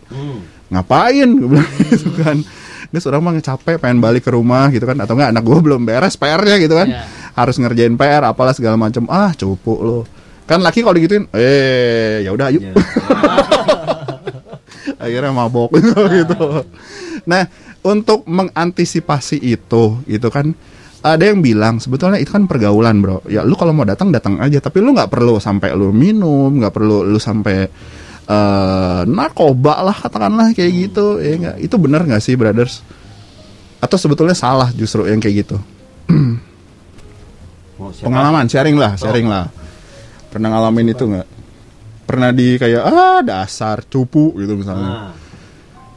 Ngapain? 0.71 1.27
Gue 1.27 1.59
bilang 1.59 1.71
gitu 1.91 2.11
kan. 2.23 2.39
Gue 2.87 3.01
seorang 3.03 3.19
mah 3.19 3.35
capek 3.43 3.83
pengen 3.83 3.99
balik 3.99 4.23
ke 4.23 4.31
rumah 4.31 4.71
gitu 4.71 4.87
kan 4.87 4.95
atau 5.03 5.19
enggak 5.19 5.35
anak 5.35 5.43
gue 5.43 5.59
belum 5.59 5.83
beres 5.83 6.15
PR-nya 6.15 6.57
gitu 6.63 6.75
kan. 6.79 6.89
Iya. 6.91 7.03
harus 7.37 7.61
ngerjain 7.61 8.01
PR 8.01 8.25
apalah 8.25 8.57
segala 8.57 8.81
macam 8.81 9.05
ah 9.13 9.29
cupu 9.37 9.77
lo 9.85 10.09
kan 10.47 10.63
laki 10.63 10.87
kalau 10.87 10.95
digituin 10.95 11.27
eh 11.35 12.23
ya 12.23 12.31
udah 12.31 12.49
yuk. 12.55 12.63
Iya. 12.63 12.73
akhirnya 15.03 15.35
mabok 15.35 15.75
gitu 16.23 16.63
nah 17.27 17.51
untuk 17.83 18.23
mengantisipasi 18.27 19.43
itu 19.43 19.99
gitu 20.07 20.29
kan 20.31 20.55
ada 21.07 21.23
yang 21.23 21.39
bilang 21.39 21.79
sebetulnya 21.79 22.19
itu 22.19 22.35
kan 22.35 22.51
pergaulan 22.51 22.99
bro. 22.99 23.23
Ya 23.31 23.47
lu 23.47 23.55
kalau 23.55 23.71
mau 23.71 23.87
datang 23.87 24.11
datang 24.11 24.43
aja. 24.43 24.59
Tapi 24.59 24.83
lu 24.83 24.91
nggak 24.91 25.07
perlu 25.07 25.39
sampai 25.39 25.71
lu 25.79 25.95
minum 25.95 26.51
nggak 26.51 26.75
perlu 26.75 27.07
lu 27.07 27.23
sampai 27.23 27.71
eh 28.27 29.01
narkoba 29.07 29.87
lah 29.87 29.95
katakanlah 29.95 30.51
kayak 30.51 30.73
gitu. 30.75 31.23
Ya 31.23 31.39
nggak? 31.39 31.57
Itu 31.63 31.79
benar 31.79 32.03
nggak 32.03 32.19
sih 32.19 32.35
brothers? 32.35 32.83
Atau 33.79 34.03
sebetulnya 34.03 34.35
salah 34.35 34.75
justru 34.75 35.07
yang 35.07 35.23
kayak 35.23 35.47
gitu? 35.47 35.63
Pengalaman 38.03 38.51
sharing 38.51 38.75
lah 38.75 38.99
sharing 38.99 39.31
lah 39.31 39.47
pernah 40.37 40.53
ngalamin 40.53 40.93
itu 40.93 41.05
nggak? 41.09 41.29
Pernah 42.05 42.29
di 42.37 42.61
kayak 42.61 42.83
ah 42.85 43.21
dasar 43.25 43.81
cupu 43.89 44.37
gitu 44.37 44.53
misalnya. 44.53 45.09
Nah, 45.09 45.13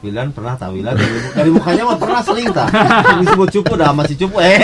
Wilan 0.00 0.32
pernah 0.32 0.56
tak 0.56 0.72
Wilan 0.72 0.96
dari, 0.96 1.16
dari 1.36 1.50
mukanya 1.52 1.82
mah 1.84 2.00
pernah 2.00 2.24
sering 2.24 2.48
tak 2.56 2.72
disebut 3.20 3.48
cupu 3.60 3.76
dah 3.76 3.92
masih 3.92 4.16
cupu. 4.16 4.40
Eh. 4.40 4.56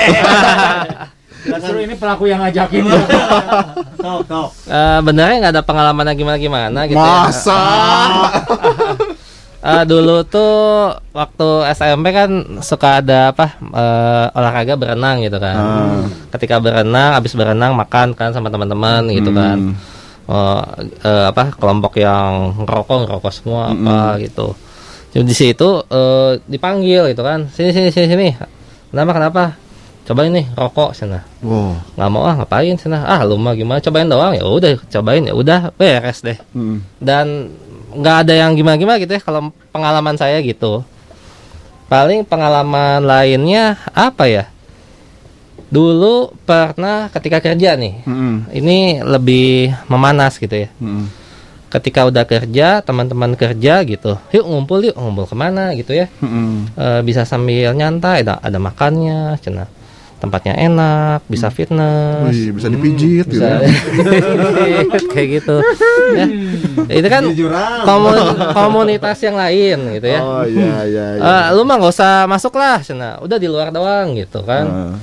Justru 1.44 1.78
ini 1.84 1.92
pelaku 1.92 2.24
yang 2.24 2.40
ngajakin. 2.40 2.88
kau 4.00 4.24
kau 4.24 4.48
Eh, 4.64 4.98
benernya 5.04 5.36
nggak 5.44 5.54
ada 5.60 5.62
pengalaman 5.62 6.08
yang 6.08 6.18
gimana 6.24 6.38
gimana 6.40 6.80
gitu 6.88 6.96
masa? 6.96 7.60
Ya. 7.60 9.05
Eh, 9.66 9.82
dulu 9.82 10.22
tuh 10.22 10.54
waktu 11.10 11.48
SMP 11.74 12.14
kan 12.14 12.30
suka 12.62 13.02
ada 13.02 13.34
apa 13.34 13.58
eh, 13.58 14.26
olahraga 14.30 14.78
berenang 14.78 15.18
gitu 15.20 15.42
kan. 15.42 15.56
Ah. 15.58 16.02
Ketika 16.30 16.62
berenang, 16.62 17.18
habis 17.18 17.34
berenang 17.34 17.74
makan 17.74 18.14
kan 18.14 18.30
sama 18.30 18.46
teman-teman 18.46 19.10
gitu 19.10 19.34
kan. 19.34 19.58
Hmm. 19.58 19.74
Oh, 20.26 20.62
eh, 21.02 21.24
apa 21.26 21.50
kelompok 21.54 21.98
yang 21.98 22.54
ngerokok 22.62 22.96
ngerokok 23.06 23.32
semua 23.34 23.70
apa 23.70 24.22
gitu. 24.22 24.54
Jadi 25.10 25.24
di 25.24 25.34
situ 25.34 25.68
eh, 25.82 26.38
dipanggil 26.46 27.10
gitu 27.10 27.26
kan. 27.26 27.50
Sini 27.50 27.74
sini 27.74 27.90
sini 27.90 28.06
sini. 28.06 28.28
Kenapa 28.94 29.18
kenapa? 29.18 29.44
Cobain 30.06 30.30
nih 30.30 30.46
rokok 30.54 30.94
sana. 30.94 31.26
wow 31.42 31.74
Nggak 31.98 32.10
mau 32.14 32.22
ah 32.22 32.34
ngapain 32.38 32.78
sana. 32.78 33.02
Ah 33.02 33.26
lu 33.26 33.34
mah 33.34 33.58
gimana? 33.58 33.82
Cobain 33.82 34.06
doang 34.06 34.30
ya 34.30 34.46
udah 34.46 34.78
cobain 34.78 35.26
ya 35.26 35.34
udah 35.34 35.74
beres 35.74 36.22
deh 36.22 36.38
Hmm. 36.54 36.86
dan 37.02 37.50
nggak 37.88 38.16
ada 38.22 38.34
yang 38.36 38.52
gimana-gimana 38.52 38.98
gitu 38.98 39.12
ya 39.12 39.20
kalau 39.20 39.40
pengalaman 39.70 40.14
saya 40.14 40.40
gitu 40.40 40.82
paling 41.86 42.22
pengalaman 42.22 42.98
lainnya 43.00 43.78
apa 43.90 44.26
ya 44.26 44.44
dulu 45.66 46.30
pernah 46.42 47.10
ketika 47.10 47.42
kerja 47.42 47.74
nih 47.74 48.02
Hmm. 48.02 48.46
ini 48.50 49.02
lebih 49.02 49.74
memanas 49.86 50.38
gitu 50.38 50.54
ya 50.56 50.70
Hmm. 50.78 51.10
ketika 51.66 52.06
udah 52.06 52.22
kerja 52.22 52.80
teman-teman 52.80 53.34
kerja 53.34 53.82
gitu 53.82 54.14
yuk 54.30 54.46
ngumpul 54.46 54.78
yuk 54.80 54.94
ngumpul 54.94 55.26
ke 55.26 55.34
mana 55.34 55.74
gitu 55.74 55.90
ya 55.92 56.06
Hmm. 56.18 56.70
Eh, 56.72 57.00
bisa 57.02 57.22
sambil 57.22 57.70
nyantai 57.72 58.22
ada 58.22 58.38
ada 58.38 58.58
makannya 58.58 59.34
cina 59.38 59.66
tempatnya 60.26 60.54
enak 60.58 61.22
bisa 61.30 61.46
fitness. 61.48 62.34
Wih, 62.34 62.50
bisa 62.58 62.66
dipijit 62.66 63.26
gitu 63.30 63.38
bisa 63.38 63.62
ya. 63.62 63.70
kayak 65.14 65.28
gitu. 65.38 65.56
Ya 66.18 66.26
itu 66.98 67.08
kan 67.08 67.22
komun- 67.86 68.34
komunitas 68.58 69.22
yang 69.22 69.38
lain 69.38 69.78
gitu 69.94 70.06
ya. 70.10 70.20
Oh 70.20 70.42
iya 70.42 70.82
iya 70.84 71.06
iya. 71.16 71.22
Eh, 71.22 71.44
lu 71.54 71.62
mah 71.62 71.78
nggak 71.78 71.94
usah 71.94 72.26
masuk 72.26 72.58
lah 72.58 72.82
cina. 72.82 73.22
Udah 73.22 73.38
di 73.38 73.46
luar 73.46 73.70
doang 73.70 74.18
gitu 74.18 74.42
kan. 74.42 74.66
Ah. 74.66 74.94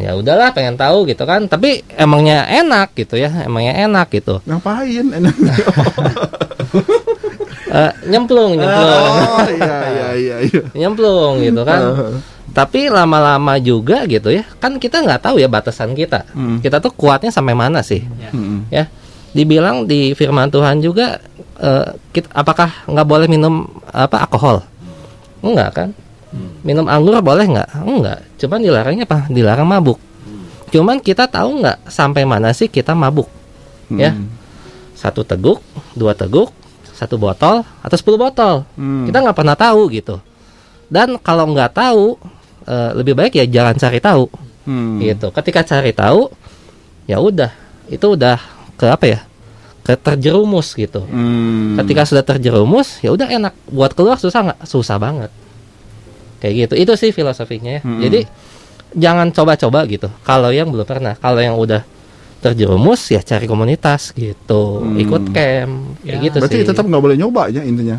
ya 0.00 0.16
udahlah 0.16 0.56
pengen 0.56 0.80
tahu 0.80 1.04
gitu 1.04 1.28
kan. 1.28 1.44
Tapi 1.44 1.84
emangnya 1.92 2.48
enak 2.48 2.96
gitu 2.96 3.20
ya 3.20 3.44
emangnya 3.44 3.76
enak 3.84 4.08
gitu. 4.08 4.40
Ngapain? 4.48 5.12
Enak 5.12 5.36
Eh, 7.78 7.92
nyemplung 8.10 8.58
nyemplung. 8.58 9.06
oh 9.38 9.48
iya 9.54 9.76
iya 9.86 10.08
iya 10.18 10.36
iya. 10.42 10.62
Nyemplung 10.84 11.38
gitu 11.46 11.62
kan. 11.62 11.80
Tapi 12.50 12.90
lama-lama 12.90 13.54
juga 13.62 14.02
gitu 14.08 14.34
ya 14.34 14.42
kan 14.58 14.82
kita 14.82 15.04
nggak 15.04 15.22
tahu 15.22 15.38
ya 15.38 15.46
batasan 15.46 15.94
kita. 15.94 16.26
Hmm. 16.34 16.58
kita 16.58 16.82
tuh 16.82 16.90
kuatnya 16.90 17.30
sampai 17.30 17.54
mana 17.54 17.84
sih? 17.86 18.02
Hmm. 18.34 18.66
ya 18.72 18.90
dibilang 19.30 19.84
di 19.84 20.16
firman 20.16 20.48
Tuhan 20.50 20.82
juga 20.82 21.22
eh, 21.60 21.88
kita, 22.10 22.34
apakah 22.34 22.88
nggak 22.90 23.06
boleh 23.06 23.26
minum 23.30 23.68
apa 23.94 24.26
alkohol? 24.26 24.66
Enggak 25.44 25.70
kan? 25.76 25.88
Minum 26.66 26.84
anggur 26.90 27.14
boleh 27.22 27.46
nggak? 27.46 27.68
Enggak 27.86 28.18
cuman 28.42 28.58
dilarangnya 28.58 29.04
apa? 29.06 29.30
Dilarang 29.30 29.68
mabuk. 29.68 30.00
Cuman 30.68 30.98
kita 31.00 31.30
tahu 31.30 31.62
nggak 31.62 31.88
sampai 31.88 32.26
mana 32.26 32.50
sih 32.50 32.66
kita 32.66 32.92
mabuk? 32.92 33.30
Ya. 33.88 34.12
Hmm. 34.12 34.28
satu 34.98 35.22
teguk 35.22 35.62
dua 35.94 36.12
teguk 36.12 36.52
satu 36.98 37.14
botol 37.14 37.62
atau 37.62 37.96
10 37.96 38.18
botol. 38.18 38.66
Hmm. 38.74 39.06
kita 39.06 39.22
nggak 39.22 39.38
pernah 39.38 39.54
tahu 39.54 39.86
gitu. 39.94 40.18
Dan 40.90 41.14
kalau 41.22 41.46
nggak 41.54 41.70
tahu 41.78 42.18
eh, 42.66 42.90
lebih 42.98 43.14
baik 43.14 43.38
ya 43.38 43.46
jangan 43.46 43.78
cari 43.78 44.02
tahu. 44.02 44.26
Hmm. 44.66 44.98
gitu. 44.98 45.30
Ketika 45.30 45.62
cari 45.62 45.94
tahu 45.94 46.26
ya 47.06 47.22
udah 47.22 47.54
itu 47.86 48.02
udah 48.02 48.42
ke 48.74 48.90
apa 48.90 49.06
ya? 49.06 49.20
Ke 49.86 49.94
terjerumus 49.94 50.74
gitu. 50.74 51.06
Hmm. 51.06 51.78
ketika 51.78 52.02
sudah 52.02 52.26
terjerumus 52.26 52.98
ya 52.98 53.14
udah 53.14 53.30
enak. 53.30 53.54
Buat 53.70 53.94
keluar 53.94 54.18
susah 54.18 54.50
nggak? 54.50 54.60
Susah 54.66 54.98
banget. 54.98 55.30
Kayak 56.42 56.66
gitu. 56.66 56.74
Itu 56.82 56.92
sih 56.98 57.14
filosofinya 57.14 57.78
ya. 57.78 57.82
Hmm. 57.86 58.02
jadi 58.02 58.26
jangan 58.98 59.30
coba-coba 59.30 59.86
gitu. 59.86 60.10
Kalau 60.26 60.50
yang 60.50 60.74
belum 60.74 60.82
pernah. 60.82 61.14
Kalau 61.14 61.38
yang 61.38 61.54
udah 61.54 61.86
terjerumus 62.38 63.02
ya 63.08 63.20
cari 63.20 63.44
komunitas 63.44 64.12
gitu 64.12 64.80
Hmm. 64.80 64.94
ikut 64.96 65.22
camp 65.28 65.72
kayak 65.98 66.06
Ya. 66.08 66.22
gitu 66.22 66.36
berarti 66.38 66.56
sih 66.56 66.66
tetap 66.66 66.84
nggak 66.84 67.02
boleh 67.02 67.16
nyoba 67.16 67.48
ya 67.48 67.62
intinya 67.62 67.98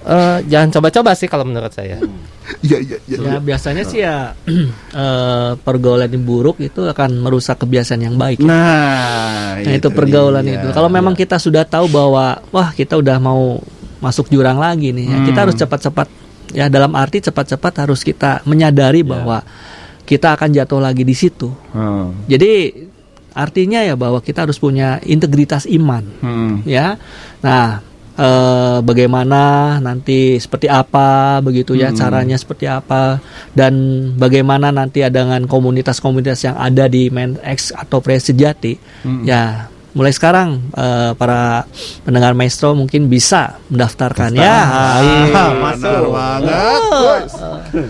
Eh, 0.00 0.38
jangan 0.48 0.72
coba-coba 0.72 1.12
sih 1.12 1.28
kalau 1.28 1.44
menurut 1.44 1.68
saya 1.70 2.00
iya 2.64 2.80
iya 2.80 2.96
iya 3.04 3.16
Ya 3.20 3.36
biasanya 3.36 3.84
sih 3.84 4.00
ya 4.00 4.32
eh, 4.96 5.50
pergaulan 5.56 6.08
yang 6.08 6.24
buruk 6.24 6.56
itu 6.58 6.80
akan 6.82 7.20
merusak 7.20 7.58
kebiasaan 7.58 8.00
yang 8.02 8.16
baik. 8.16 8.40
nah, 8.40 9.60
Nah 9.60 9.72
itu 9.72 9.88
pergaulan 9.90 10.40
dia. 10.40 10.56
itu. 10.56 10.72
Kalau 10.72 10.88
memang 10.88 11.12
kita 11.12 11.36
sudah 11.36 11.62
tahu 11.62 11.84
bahwa 11.86 12.40
wah 12.48 12.72
kita 12.72 12.96
udah 12.96 13.18
mau 13.18 13.60
masuk 14.00 14.32
jurang 14.32 14.56
lagi 14.56 14.88
nih, 14.88 15.04
ya, 15.04 15.16
kita 15.22 15.36
Hmm. 15.36 15.44
harus 15.44 15.56
cepat-cepat 15.58 16.08
ya 16.50 16.66
dalam 16.66 16.96
arti 16.96 17.20
cepat-cepat 17.20 17.72
harus 17.80 18.00
kita 18.00 18.40
menyadari 18.42 19.04
bahwa 19.04 19.44
kita 20.02 20.32
akan 20.32 20.48
jatuh 20.50 20.80
lagi 20.80 21.04
di 21.04 21.12
situ. 21.12 21.52
Hmm. 21.70 22.24
Jadi 22.24 22.72
artinya 23.32 23.80
ya 23.80 23.94
bahwa 23.94 24.18
kita 24.18 24.44
harus 24.44 24.58
punya 24.58 24.98
integritas 25.02 25.64
iman, 25.66 26.04
Hmm. 26.20 26.54
ya. 26.64 26.98
Nah, 27.40 27.80
eh, 28.14 28.78
bagaimana 28.84 29.76
nanti 29.78 30.36
seperti 30.36 30.68
apa 30.68 31.40
begitu 31.40 31.72
ya 31.72 31.88
Hmm. 31.90 31.96
caranya 31.96 32.36
seperti 32.36 32.68
apa 32.68 33.18
dan 33.56 33.72
bagaimana 34.14 34.68
nanti 34.68 35.00
ada 35.00 35.24
dengan 35.24 35.48
komunitas-komunitas 35.48 36.44
yang 36.44 36.56
ada 36.56 36.84
di 36.86 37.08
Men 37.08 37.40
X 37.40 37.72
atau 37.72 38.02
Pria 38.04 38.20
Sejati, 38.20 38.76
Hmm. 39.06 39.24
ya. 39.24 39.70
Mulai 39.90 40.14
sekarang 40.14 40.70
eh, 40.70 41.12
para 41.14 41.66
pendengar 42.02 42.30
Maestro 42.32 42.72
mungkin 42.72 43.10
bisa 43.10 43.58
mendaftarkan 43.66 44.30
ya. 44.32 44.46
Ah, 44.46 45.50
banget. 46.06 46.80
Guys. 46.90 47.32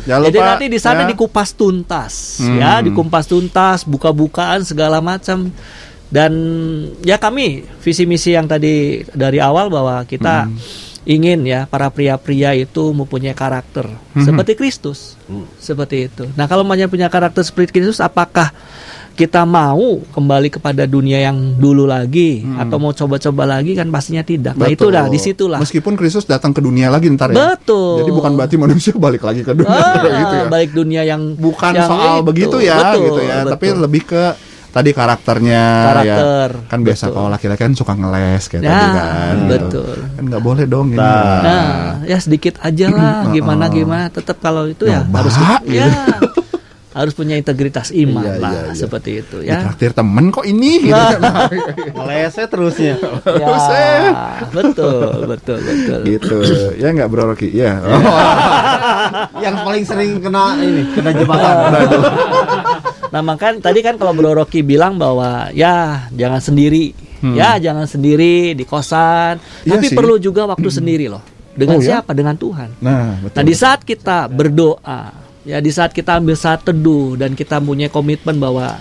Jangan 0.08 0.24
Jadi 0.28 0.38
lupa, 0.38 0.48
nanti 0.48 0.64
di 0.68 0.78
sana 0.80 1.04
ya. 1.04 1.08
dikupas 1.08 1.52
tuntas, 1.52 2.40
Hmm. 2.40 2.56
ya, 2.56 2.72
dikupas 2.80 3.24
tuntas, 3.24 3.84
buka-bukaan 3.84 4.64
segala 4.64 5.00
macam. 5.00 5.52
Dan 6.10 6.32
ya 7.00 7.16
kami 7.16 7.62
visi 7.78 8.02
misi 8.02 8.34
yang 8.34 8.48
tadi 8.48 9.06
dari 9.12 9.38
awal 9.38 9.70
bahwa 9.70 10.02
kita 10.02 10.48
Hmm. 10.48 10.58
ingin 11.04 11.44
ya 11.44 11.64
para 11.64 11.86
pria-pria 11.86 12.50
itu 12.52 12.90
mempunyai 12.90 13.30
karakter 13.30 13.86
Hmm. 13.86 14.24
seperti 14.24 14.52
Kristus, 14.56 15.14
seperti 15.56 16.08
itu. 16.08 16.26
Nah 16.34 16.48
kalau 16.48 16.64
punya 16.88 17.06
karakter 17.06 17.46
seperti 17.46 17.78
Kristus, 17.78 18.02
apakah 18.02 18.50
kita 19.20 19.44
mau 19.44 19.78
kembali 20.06 20.48
kepada 20.50 20.82
dunia 20.84 21.20
yang 21.20 21.36
dulu 21.54 21.84
lagi 21.84 22.40
atau 22.56 22.76
mau 22.76 22.90
coba-coba 22.90 23.44
lagi 23.50 23.72
kan 23.72 23.84
pastinya 23.86 24.22
tidak. 24.22 24.56
Nah 24.56 24.64
itu 24.66 24.80
Hmm. 24.80 24.88
Betul. 24.88 24.96
dah 24.96 25.06
di 25.06 25.18
situlah. 25.20 25.58
Meskipun 25.60 25.92
Kristus 25.92 26.24
datang 26.24 26.50
ke 26.50 26.58
dunia 26.58 26.88
lagi 26.88 27.06
ntar 27.10 27.28
ya. 27.28 27.52
Betul. 27.52 28.00
Jadi 28.00 28.10
bukan 28.10 28.32
berarti 28.32 28.56
manusia 28.56 28.96
balik 28.96 29.20
lagi 29.20 29.40
ke 29.40 29.52
dunia 29.52 29.68
Ah, 29.70 30.00
gitu 30.22 30.34
ya. 30.34 30.44
balik 30.48 30.70
dunia 30.72 31.02
yang 31.04 31.36
Bukan 31.36 31.72
yang 31.72 31.84
soal 31.86 32.16
itu. 32.16 32.26
begitu 32.26 32.56
ya 32.58 32.76
Betul, 32.80 33.04
gitu 33.04 33.20
ya, 33.22 33.36
tapi 33.44 33.66
betul. 33.68 33.82
lebih 33.82 34.02
ke 34.06 34.24
tadi 34.70 34.90
karakternya 34.90 35.62
Karakter, 35.84 36.48
ya. 36.54 36.66
Kan 36.66 36.80
biasa 36.80 37.04
betul. 37.04 37.14
kalau 37.16 37.28
laki-laki 37.28 37.60
kan 37.60 37.72
suka 37.74 37.92
ngeles 37.92 38.44
kayak 38.46 38.62
Ya, 38.62 38.70
tadi 38.70 38.86
kan. 38.88 39.34
gitu. 39.34 39.50
betul. 39.50 39.96
Kan 40.08 40.24
nggak 40.24 40.42
boleh 40.42 40.64
dong 40.64 40.86
ini. 40.88 40.98
Nah, 40.98 41.98
ya 42.04 42.16
sedikit 42.16 42.54
aja 42.60 42.86
lah, 42.88 43.14
gimana 43.34 43.66
gimana. 43.66 44.06
Tetap 44.08 44.38
kalau 44.38 44.64
itu 44.64 44.86
ya 44.86 45.02
Nyoba, 45.02 45.16
harus 45.18 45.34
gitu. 45.34 45.74
ya 45.74 45.90
harus 46.90 47.12
punya 47.12 47.34
integritas 47.34 47.94
iman 47.94 48.18
Iya, 48.20 48.34
lah, 48.36 48.50
iya, 48.50 48.62
iya. 48.66 48.74
seperti 48.74 49.10
itu 49.16 49.36
Ya. 49.40 49.50
ya. 49.52 49.58
Traktir 49.64 49.90
temen 49.92 50.24
kok 50.28 50.42
ini 50.42 50.70
gitu. 50.82 50.90
Nah, 50.90 51.46
Ngelesnya 51.96 52.46
terusnya. 52.46 52.94
Ya, 53.24 53.46
betul, 54.50 55.06
betul, 55.24 55.58
betul. 55.60 56.00
gitu. 56.04 56.36
Ya 56.76 56.90
nggak 56.90 57.06
Bro 57.06 57.30
Rocky? 57.30 57.48
Ya. 57.48 57.78
Yang 59.44 59.56
paling 59.60 59.84
sering 59.84 60.10
kena 60.18 60.58
ini, 60.58 60.82
kena 60.90 61.10
jebakan. 61.12 61.54
Nah, 63.10 63.20
makanya 63.20 63.58
tadi 63.60 63.80
kan 63.80 63.94
kalau 63.94 64.10
Bro 64.10 64.34
Rocky 64.36 64.60
bilang 64.60 64.94
bahwa 64.94 65.50
ya 65.50 66.06
jangan 66.10 66.38
sendiri. 66.38 66.94
Hmm. 67.20 67.36
Ya, 67.36 67.60
jangan 67.60 67.84
sendiri 67.84 68.56
di 68.56 68.64
kosan. 68.64 69.36
Iya 69.62 69.76
Tapi 69.76 69.86
sih. 69.86 69.96
perlu 69.96 70.16
juga 70.16 70.48
waktu 70.48 70.66
sendiri 70.66 71.06
loh. 71.06 71.20
Dengan 71.52 71.76
Oh, 71.76 71.82
ya? 71.82 72.00
siapa? 72.00 72.10
Dengan 72.10 72.32
Tuhan. 72.32 72.80
Nah, 72.80 73.20
betul. 73.20 73.36
Nah, 73.36 73.44
di 73.44 73.52
saat 73.52 73.84
kita 73.84 74.24
berdoa, 74.24 75.00
ya 75.42 75.58
di 75.58 75.70
saat 75.70 75.90
kita 75.90 76.20
ambil 76.20 76.36
saat 76.36 76.60
teduh 76.62 77.16
dan 77.16 77.32
kita 77.32 77.56
punya 77.58 77.88
komitmen 77.88 78.36
bahwa 78.36 78.76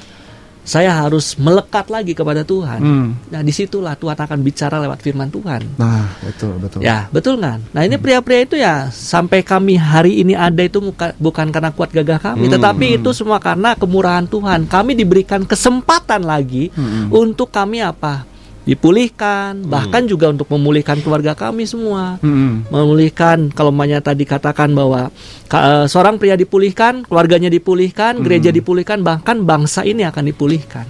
saya 0.70 0.94
harus 0.94 1.34
melekat 1.34 1.90
lagi 1.90 2.14
kepada 2.14 2.46
Tuhan. 2.46 2.78
Hmm. 2.78 3.08
Nah, 3.34 3.42
di 3.42 3.50
situlah 3.50 3.98
Tuhan 3.98 4.14
akan 4.14 4.38
bicara 4.46 4.78
lewat 4.78 5.02
firman 5.02 5.26
Tuhan. 5.34 5.66
Nah, 5.82 6.14
betul, 6.22 6.62
betul. 6.62 6.86
Ya, 6.86 7.10
betul 7.10 7.42
kan? 7.42 7.66
Nah, 7.74 7.90
ini 7.90 7.98
pria-pria 7.98 8.46
itu 8.46 8.54
ya 8.54 8.94
sampai 8.94 9.42
kami 9.42 9.82
hari 9.82 10.22
ini 10.22 10.38
ada 10.38 10.62
itu 10.62 10.78
bukan 11.18 11.50
karena 11.50 11.74
kuat 11.74 11.90
gagah 11.90 12.22
kami, 12.22 12.46
Hmm. 12.46 12.54
tetapi 12.54 13.02
itu 13.02 13.10
semua 13.18 13.42
karena 13.42 13.74
kemurahan 13.74 14.30
Tuhan. 14.30 14.70
Kami 14.70 14.94
diberikan 14.94 15.42
kesempatan 15.42 16.22
lagi 16.22 16.70
Hmm. 16.78 17.10
untuk 17.10 17.50
kami 17.50 17.82
apa? 17.82 18.29
Dipulihkan, 18.70 19.66
bahkan 19.66 20.06
juga 20.06 20.30
untuk 20.30 20.46
memulihkan 20.50 21.00
keluarga 21.00 21.34
kami 21.34 21.66
semua. 21.66 22.22
Hmm. 22.22 22.64
Memulihkan 22.70 23.50
kalau 23.50 23.70
namanya 23.70 24.00
tadi 24.00 24.24
katakan 24.24 24.72
bahwa 24.72 25.10
ka- 25.46 25.64
eh, 25.64 25.86
seorang 25.86 26.16
pria 26.16 26.34
dipulihkan, 26.34 27.04
keluarganya 27.04 27.48
dipulihkan, 27.48 28.22
gereja 28.22 28.50
dipulihkan, 28.50 29.02
bahkan 29.02 29.42
bangsa 29.42 29.82
ini 29.82 30.04
akan 30.04 30.24
dipulihkan. 30.26 30.86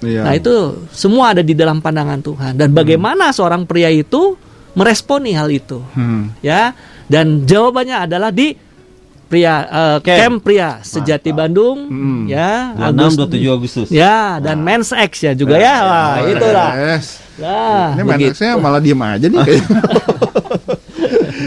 Iya. 0.00 0.20
Nah 0.20 0.32
itu 0.34 0.52
semua 0.90 1.32
ada 1.32 1.40
di 1.40 1.52
dalam 1.52 1.80
pandangan 1.80 2.20
Tuhan 2.20 2.52
dan 2.54 2.70
bagaimana 2.70 3.32
seorang 3.32 3.64
pria 3.64 3.88
itu 3.88 4.36
meresponi 4.74 5.32
hal 5.32 5.48
itu 5.48 5.80
Hmm. 5.94 6.34
ya 6.40 6.74
dan 7.06 7.44
jawabannya 7.44 8.04
adalah 8.04 8.28
di 8.28 8.52
pria 9.24 9.54
eh, 9.64 9.98
camp. 10.00 10.40
pria 10.40 10.78
sejati 10.80 11.30
Bandung 11.30 11.78
Hmm. 11.84 12.22
ya 12.24 12.72
26 12.92 13.18
27 13.30 13.50
Agustus. 13.50 13.88
ya 13.88 14.38
dan 14.38 14.60
Men's 14.60 14.90
X 14.90 15.12
ya 15.20 15.32
juga 15.32 15.56
ya 15.56 15.76
wah 15.80 16.14
itulah 16.22 16.70
Yes. 16.76 17.24
Nah, 17.34 17.98
Ini 17.98 18.02
begitu. 18.04 18.30
Menexnya 18.30 18.52
malah 18.56 18.78
diem 18.78 18.94
aja 18.96 19.26
nih 19.26 19.40
kayaknya. 19.40 19.66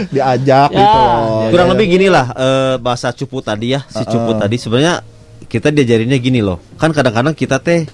Diajak 0.10 0.70
Ya, 0.70 0.78
gitu 0.78 0.98
loh. 0.99 1.48
Kurang 1.48 1.68
Ya. 1.68 1.72
lebih 1.72 1.86
gini 1.90 2.08
lah 2.08 2.26
eh, 2.30 2.76
bahasa 2.78 3.08
cupu 3.10 3.40
tadi 3.40 3.72
ya, 3.72 3.82
si 3.86 4.04
cupu 4.04 4.32
Uh-uh. 4.32 4.38
tadi 4.38 4.56
sebenarnya 4.58 4.99
kita 5.48 5.72
diajarinnya 5.72 6.18
gini 6.18 6.44
loh. 6.44 6.60
Kan 6.76 6.91
kadang-kadang 6.91 7.32
kita 7.32 7.58
teh 7.58 7.88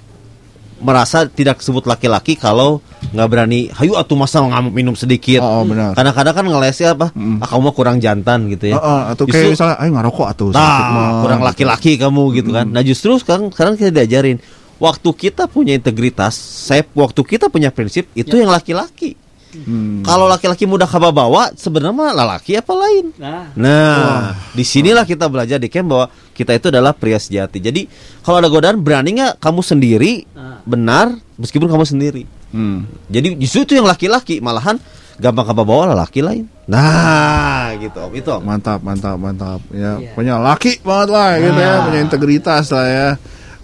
merasa 0.79 1.23
tidak 1.25 1.61
sebut 1.61 1.85
laki-laki 1.85 2.33
kalau 2.33 2.81
nggak 3.11 3.27
berani 3.27 3.67
hayu 3.73 3.93
atuh 3.93 4.15
masa 4.15 4.39
ngamuk 4.39 4.71
minum 4.71 4.95
sedikit. 4.95 5.43
Oh, 5.43 5.67
benar. 5.67 5.91
Kadang-kadang 5.93 6.33
kan 6.33 6.45
ngelesnya 6.47 6.89
apa? 6.95 7.11
Ah, 7.11 7.47
kamu 7.49 7.61
mah 7.67 7.73
kurang 7.75 7.97
jantan 7.99 8.47
gitu 8.47 8.71
ya. 8.71 8.77
Heeh, 8.79 9.01
atau 9.11 9.23
Justru- 9.27 9.35
kayak 9.35 9.53
misalnya, 9.53 9.75
ayo 9.77 9.89
ngerokok 9.91 10.27
mah." 10.29 10.51
Nah, 10.53 11.21
kurang 11.21 11.41
laki-laki 11.43 11.91
kamu 11.99 12.23
gitu 12.37 12.49
kan. 12.53 12.65
Nah, 12.69 12.81
justru 12.81 13.11
sekarang 13.19 13.51
sekarang 13.51 13.73
kita 13.75 13.91
diajarin 13.91 14.37
waktu 14.77 15.09
kita 15.11 15.45
punya 15.45 15.75
integritas, 15.75 16.33
saya 16.37 16.87
waktu 16.93 17.21
kita 17.21 17.51
punya 17.51 17.69
prinsip 17.69 18.07
itu 18.13 18.33
yang 18.33 18.49
laki-laki. 18.49 19.19
Hmm. 19.53 20.01
Kalau 20.01 20.25
laki-laki 20.25 20.65
mudah 20.65 20.89
kaba 20.89 21.13
bawa, 21.13 21.53
sebenarnya 21.53 21.93
mah 21.93 22.09
lelaki 22.09 22.57
apa 22.57 22.73
lain? 22.73 23.13
Nah, 23.21 23.53
Nah, 23.53 24.33
di 24.49 24.65
sinilah 24.65 25.05
kita 25.05 25.29
belajar 25.29 25.61
di 25.61 25.69
camp 25.69 25.93
bahwa 25.93 26.05
kita 26.33 26.57
itu 26.57 26.73
adalah 26.73 26.89
pria 26.97 27.21
sejati. 27.21 27.61
Jadi 27.61 27.85
kalau 28.25 28.41
ada 28.41 28.49
godaan, 28.49 28.81
berani 28.81 29.21
nggak 29.21 29.37
kamu 29.37 29.61
sendiri 29.61 30.25
Nah. 30.33 30.57
benar 30.65 31.13
meskipun 31.37 31.69
kamu 31.69 31.85
sendiri. 31.85 32.25
Hmm. 32.53 32.85
Jadi 33.09 33.33
justru 33.35 33.65
itu 33.65 33.73
yang 33.75 33.85
laki-laki, 33.85 34.37
malahan 34.37 34.77
gampang 35.13 35.45
kaba 35.45 35.61
bawa 35.61 35.91
lelaki 35.91 36.21
lain. 36.21 36.45
Nah, 36.65 37.73
gitu 37.75 37.97
om, 37.99 38.13
itu 38.13 38.29
om. 38.29 38.41
Mantap, 38.41 38.79
mantap, 38.79 39.17
mantap. 39.17 39.59
Ya, 39.69 39.97
Iya. 39.97 40.13
punya 40.13 40.37
laki 40.37 40.79
banget 40.79 41.09
lah 41.09 41.29
gitu 41.35 41.59
ya, 41.59 41.73
punya 41.81 41.99
integritas 41.99 42.69
lah 42.69 42.85
ya. 42.85 43.09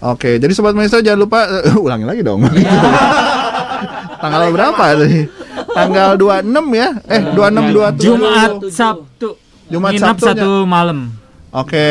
Oke, 0.02 0.36
jadi 0.36 0.50
sobat 0.50 0.72
maestro 0.72 0.98
jangan 0.98 1.20
lupa 1.20 1.46
ulangi 1.86 2.02
lagi 2.02 2.20
dong. 2.20 2.42
Tanggal 4.20 4.52
berapa 4.52 4.84
tadi? 4.96 5.24
Tanggal 5.70 6.10
26 6.16 6.50
ya? 6.72 6.88
Eh, 7.06 7.20
26 7.30 7.72
27. 7.72 8.04
Jumat 8.04 8.50
Sabtu. 8.68 9.28
Jumat 9.70 9.90
Nginap 9.94 10.16
Sabtunya. 10.18 10.34
satu 10.34 10.50
malam. 10.66 10.98
Oke, 11.50 11.90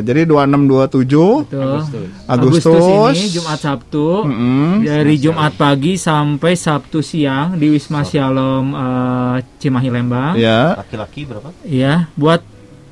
jadi 0.00 0.24
26 0.24 0.64
27 0.64 1.04
Tuh. 1.12 2.08
Agustus. 2.24 3.12
ini 3.12 3.28
Jumat 3.36 3.60
Sabtu. 3.60 4.24
Mm-mm. 4.24 4.80
Dari 4.80 5.20
Jumat 5.20 5.52
pagi 5.60 6.00
sampai 6.00 6.56
Sabtu 6.56 7.04
siang 7.04 7.60
di 7.60 7.68
Wisma 7.68 8.00
Shalom 8.00 8.72
eh, 8.72 9.36
Cimahi 9.60 9.88
Lembang. 9.92 10.40
Ya. 10.40 10.80
Laki-laki 10.80 11.28
berapa? 11.28 11.52
Iya, 11.68 12.08
buat 12.16 12.40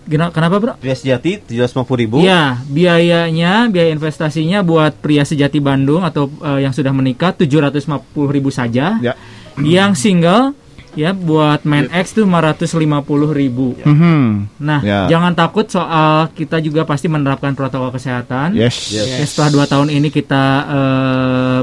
kenapa, 0.05 0.61
Bro? 0.61 0.73
Pria 0.85 0.93
sejati 0.93 1.41
750 1.49 2.03
ribu. 2.05 2.21
Iya, 2.21 2.61
biayanya, 2.69 3.73
biaya 3.73 3.89
investasinya 3.89 4.61
buat 4.61 4.93
pria 5.01 5.25
sejati 5.25 5.65
Bandung 5.65 6.05
atau 6.05 6.29
eh, 6.45 6.69
yang 6.69 6.77
sudah 6.77 6.93
menikah 6.93 7.33
750.000 7.33 7.89
saja. 8.53 9.01
Ya. 9.01 9.17
Yang 9.57 9.97
single 9.97 10.53
ya 10.93 11.11
buat 11.11 11.65
main 11.65 11.89
X 11.89 12.13
tuh 12.13 12.25
550.000. 12.25 13.81
Mhm. 13.83 14.21
Nah, 14.59 14.81
Ya. 14.81 15.09
jangan 15.09 15.33
takut 15.33 15.65
soal 15.67 16.29
kita 16.31 16.59
juga 16.59 16.85
pasti 16.85 17.09
menerapkan 17.09 17.53
protokol 17.53 17.91
kesehatan. 17.91 18.53
Yes. 18.53 18.93
Ya, 18.93 19.05
setelah 19.23 19.51
dua 19.51 19.65
tahun 19.65 19.89
ini 19.89 20.09
kita 20.09 20.45
eh, 20.69 21.61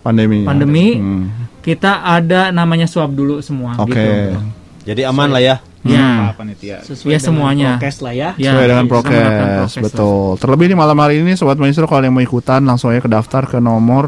Pandemi. 0.00 0.40
pandemi, 0.42 0.96
Hmm. 0.96 1.24
kita 1.60 2.00
ada 2.00 2.48
namanya 2.48 2.88
swab 2.88 3.12
dulu 3.12 3.44
semua. 3.44 3.76
Oke. 3.76 3.92
Gitu. 3.92 4.40
Jadi 4.86 5.04
aman 5.04 5.28
lah 5.28 5.42
ya. 5.42 5.56
Ya, 5.80 6.36
panitia. 6.36 6.84
sesuai 6.84 7.08
ya 7.08 7.18
semuanya. 7.18 7.70
prokes 7.76 8.04
lah 8.04 8.12
ya. 8.12 8.28
Ya, 8.36 8.52
Sesuai 8.52 8.68
dengan 8.68 8.84
prokes, 8.84 9.16
lah. 9.16 9.80
betul. 9.80 10.36
Terlebih 10.36 10.66
di 10.68 10.76
malam 10.76 10.96
hari 10.96 11.24
ini 11.24 11.32
sobat 11.36 11.56
maestro 11.56 11.88
kalau 11.88 12.04
yang 12.04 12.12
mau 12.12 12.20
ikutan 12.20 12.60
langsung 12.60 12.92
aja 12.92 13.00
ke 13.00 13.08
daftar 13.08 13.48
ke 13.48 13.56
nomor 13.58 14.04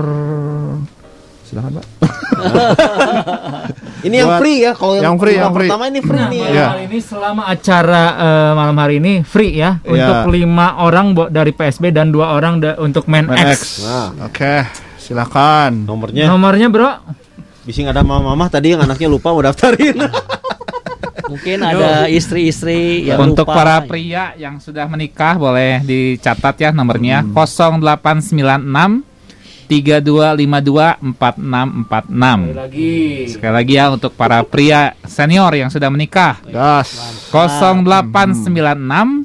silakan, 1.52 1.72
Pak. 1.74 1.86
Ini 4.02 4.16
yang 4.18 4.34
free 4.36 4.58
ya 4.58 4.72
kalau 4.72 4.98
yang 4.98 5.14
free, 5.14 5.36
yang 5.36 5.52
free. 5.52 5.70
pertama 5.70 5.86
ini 5.86 6.00
free 6.00 6.18
Nah, 6.18 6.26
nih. 6.26 6.40
malam 6.42 6.50
Iya. 6.52 6.66
hari 6.66 6.82
ini 6.84 6.98
selama 6.98 7.42
acara 7.46 8.02
eh, 8.18 8.50
malam 8.52 8.76
hari 8.76 8.94
ini 8.98 9.12
free 9.22 9.52
ya 9.54 9.78
Iya. 9.78 9.86
untuk 9.86 10.34
lima 10.34 10.74
orang 10.80 11.06
dari 11.30 11.52
PSB 11.52 11.92
dan 11.92 12.10
dua 12.10 12.32
orang 12.32 12.58
da- 12.58 12.74
untuk 12.78 13.06
main, 13.06 13.30
Main 13.30 13.46
X. 13.46 13.78
X. 13.78 13.86
Nah, 13.86 14.10
Oke, 14.26 14.66
silakan. 14.98 15.86
nomornya 15.86 16.26
Nomornya 16.26 16.66
bro, 16.66 16.90
bising 17.62 17.86
ada 17.86 18.02
mama-mama 18.02 18.48
tadi 18.48 18.74
yang 18.74 18.82
anaknya 18.82 19.06
lupa 19.06 19.30
mau 19.30 19.38
daftarin. 19.40 19.94
Mungkin 21.30 21.62
ada 21.62 22.10
istri-istri 22.10 23.06
yang 23.06 23.22
Untuk 23.22 23.46
lupa. 23.46 23.54
para 23.54 23.86
pria 23.86 24.34
yang 24.34 24.58
sudah 24.58 24.84
menikah 24.84 25.32
boleh 25.34 25.78
dicatat 25.80 26.58
ya 26.58 26.70
nomornya 26.70 27.22
0896 27.22 29.11
3252 29.72 31.00
4646. 31.16 32.52
lagi. 32.52 33.24
Sekali 33.32 33.54
lagi 33.56 33.80
ya 33.80 33.88
untuk 33.88 34.12
para 34.12 34.44
pria 34.44 34.92
senior 35.08 35.48
yang 35.56 35.72
sudah 35.72 35.88
menikah 35.88 36.44
Gas. 36.44 36.92
0896 37.32 39.24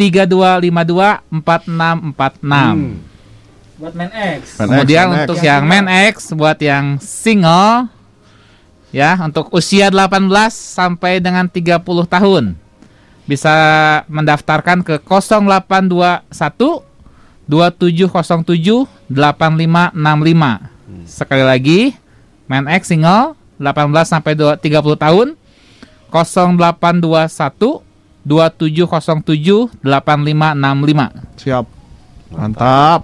3252 0.00 1.20
4646. 1.28 3.76
Buat 3.76 3.92
main 3.92 4.40
X. 4.40 4.56
Kemudian 4.56 5.12
X, 5.12 5.20
untuk 5.20 5.36
X. 5.36 5.44
yang 5.44 5.68
main 5.68 5.84
X 6.08 6.32
buat 6.32 6.56
yang 6.56 6.96
single 6.96 7.92
ya 8.88 9.20
untuk 9.20 9.52
usia 9.52 9.92
18 9.92 10.32
sampai 10.48 11.20
dengan 11.20 11.44
30 11.44 11.76
tahun 12.08 12.56
bisa 13.28 13.52
mendaftarkan 14.08 14.80
ke 14.80 14.96
0821 15.04 16.88
2707 17.46 18.86
8565. 19.08 20.60
Sekali 21.04 21.42
lagi 21.42 21.80
main 22.46 22.68
X 22.68 22.88
single 22.88 23.34
18 23.58 23.72
sampai 24.04 24.32
2 24.34 24.56
30 24.56 24.96
tahun 24.96 25.28
0821 26.10 27.82
2707 28.22 29.70
8565. 29.82 31.10
Siap. 31.38 31.64
Mantap. 32.30 33.00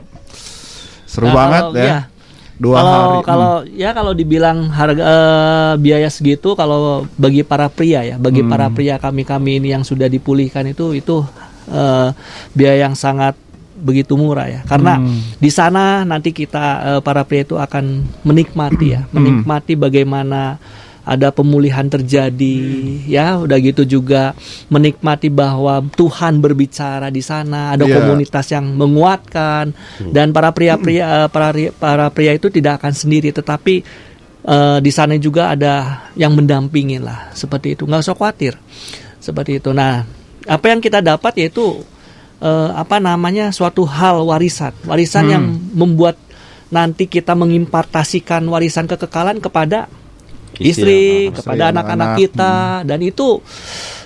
Seru 1.05 1.27
Nah, 1.27 1.35
banget 1.35 1.63
kalau- 1.65 1.77
ya. 1.77 1.87
ya. 1.87 2.01
Dua 2.59 2.75
kalau 2.75 2.91
hari. 2.91 3.07
Hmm. 3.15 3.23
kalau 3.23 3.53
ya 3.71 3.91
kalau 3.95 4.13
dibilang 4.13 4.67
harga 4.69 4.99
eh, 4.99 5.73
biaya 5.79 6.11
segitu 6.11 6.53
kalau 6.53 7.07
bagi 7.15 7.47
para 7.47 7.71
pria 7.71 8.03
ya 8.05 8.19
bagi 8.19 8.43
Hmm. 8.43 8.51
para 8.51 8.67
pria 8.69 8.99
kami 8.99 9.23
kami 9.23 9.63
ini 9.63 9.71
yang 9.71 9.87
sudah 9.87 10.11
dipulihkan 10.11 10.67
itu 10.67 10.91
itu 10.93 11.23
eh, 11.69 12.09
biaya 12.53 12.83
yang 12.83 12.99
sangat 12.99 13.39
begitu 13.79 14.15
murah 14.15 14.45
ya 14.45 14.61
karena 14.63 14.99
Hmm. 14.99 15.39
di 15.39 15.49
sana 15.49 16.03
nanti 16.03 16.31
kita 16.31 16.65
eh, 16.85 17.01
para 17.01 17.23
pria 17.23 17.43
itu 17.43 17.55
akan 17.55 17.85
menikmati 18.23 18.87
ya 18.91 19.07
Hmm. 19.07 19.15
menikmati 19.15 19.73
bagaimana 19.73 20.59
ada 21.03 21.33
pemulihan 21.33 21.89
terjadi 21.89 22.57
Hmm. 22.61 23.09
ya 23.09 23.27
udah 23.39 23.57
gitu 23.57 23.83
juga 23.83 24.37
menikmati 24.69 25.33
bahwa 25.33 25.81
Tuhan 25.89 26.37
berbicara 26.37 27.09
di 27.09 27.23
sana 27.23 27.73
ada 27.73 27.83
Iya. 27.83 27.97
komunitas 27.97 28.45
yang 28.51 28.77
menguatkan 28.77 29.73
dan 30.11 30.31
para 30.31 30.53
pria-pria 30.53 31.25
eh, 31.25 31.29
para 31.29 31.49
para 31.73 32.07
pria 32.11 32.35
itu 32.35 32.51
tidak 32.51 32.83
akan 32.83 32.93
sendiri 32.93 33.31
tetapi 33.31 33.81
eh, 34.45 34.79
di 34.79 34.91
sana 34.91 35.17
juga 35.17 35.53
ada 35.53 35.75
yang 36.13 36.33
mendampingin 36.33 37.01
lah 37.01 37.33
seperti 37.33 37.73
itu 37.73 37.85
nggak 37.85 38.03
usah 38.03 38.13
khawatir 38.13 38.55
seperti 39.19 39.59
itu 39.59 39.73
nah 39.73 40.05
apa 40.45 40.67
yang 40.67 40.81
kita 40.81 41.01
dapat 41.01 41.37
yaitu 41.37 41.85
eh, 42.39 42.71
apa 42.73 42.99
namanya 42.99 43.51
suatu 43.51 43.83
hal 43.83 44.23
warisan, 44.23 44.73
warisan 44.85 45.25
Hmm. 45.25 45.33
yang 45.33 45.45
membuat 45.73 46.17
nanti 46.69 47.05
kita 47.05 47.33
mengimpartasikan 47.33 48.45
warisan 48.45 48.85
kekekalan 48.85 49.39
kepada 49.39 49.89
Istri, 50.55 50.69
istri, 50.69 51.01
kepada 51.31 51.71
anak-anak 51.71 52.09
kita 52.19 52.55
dan 52.83 52.99
itu 53.01 53.39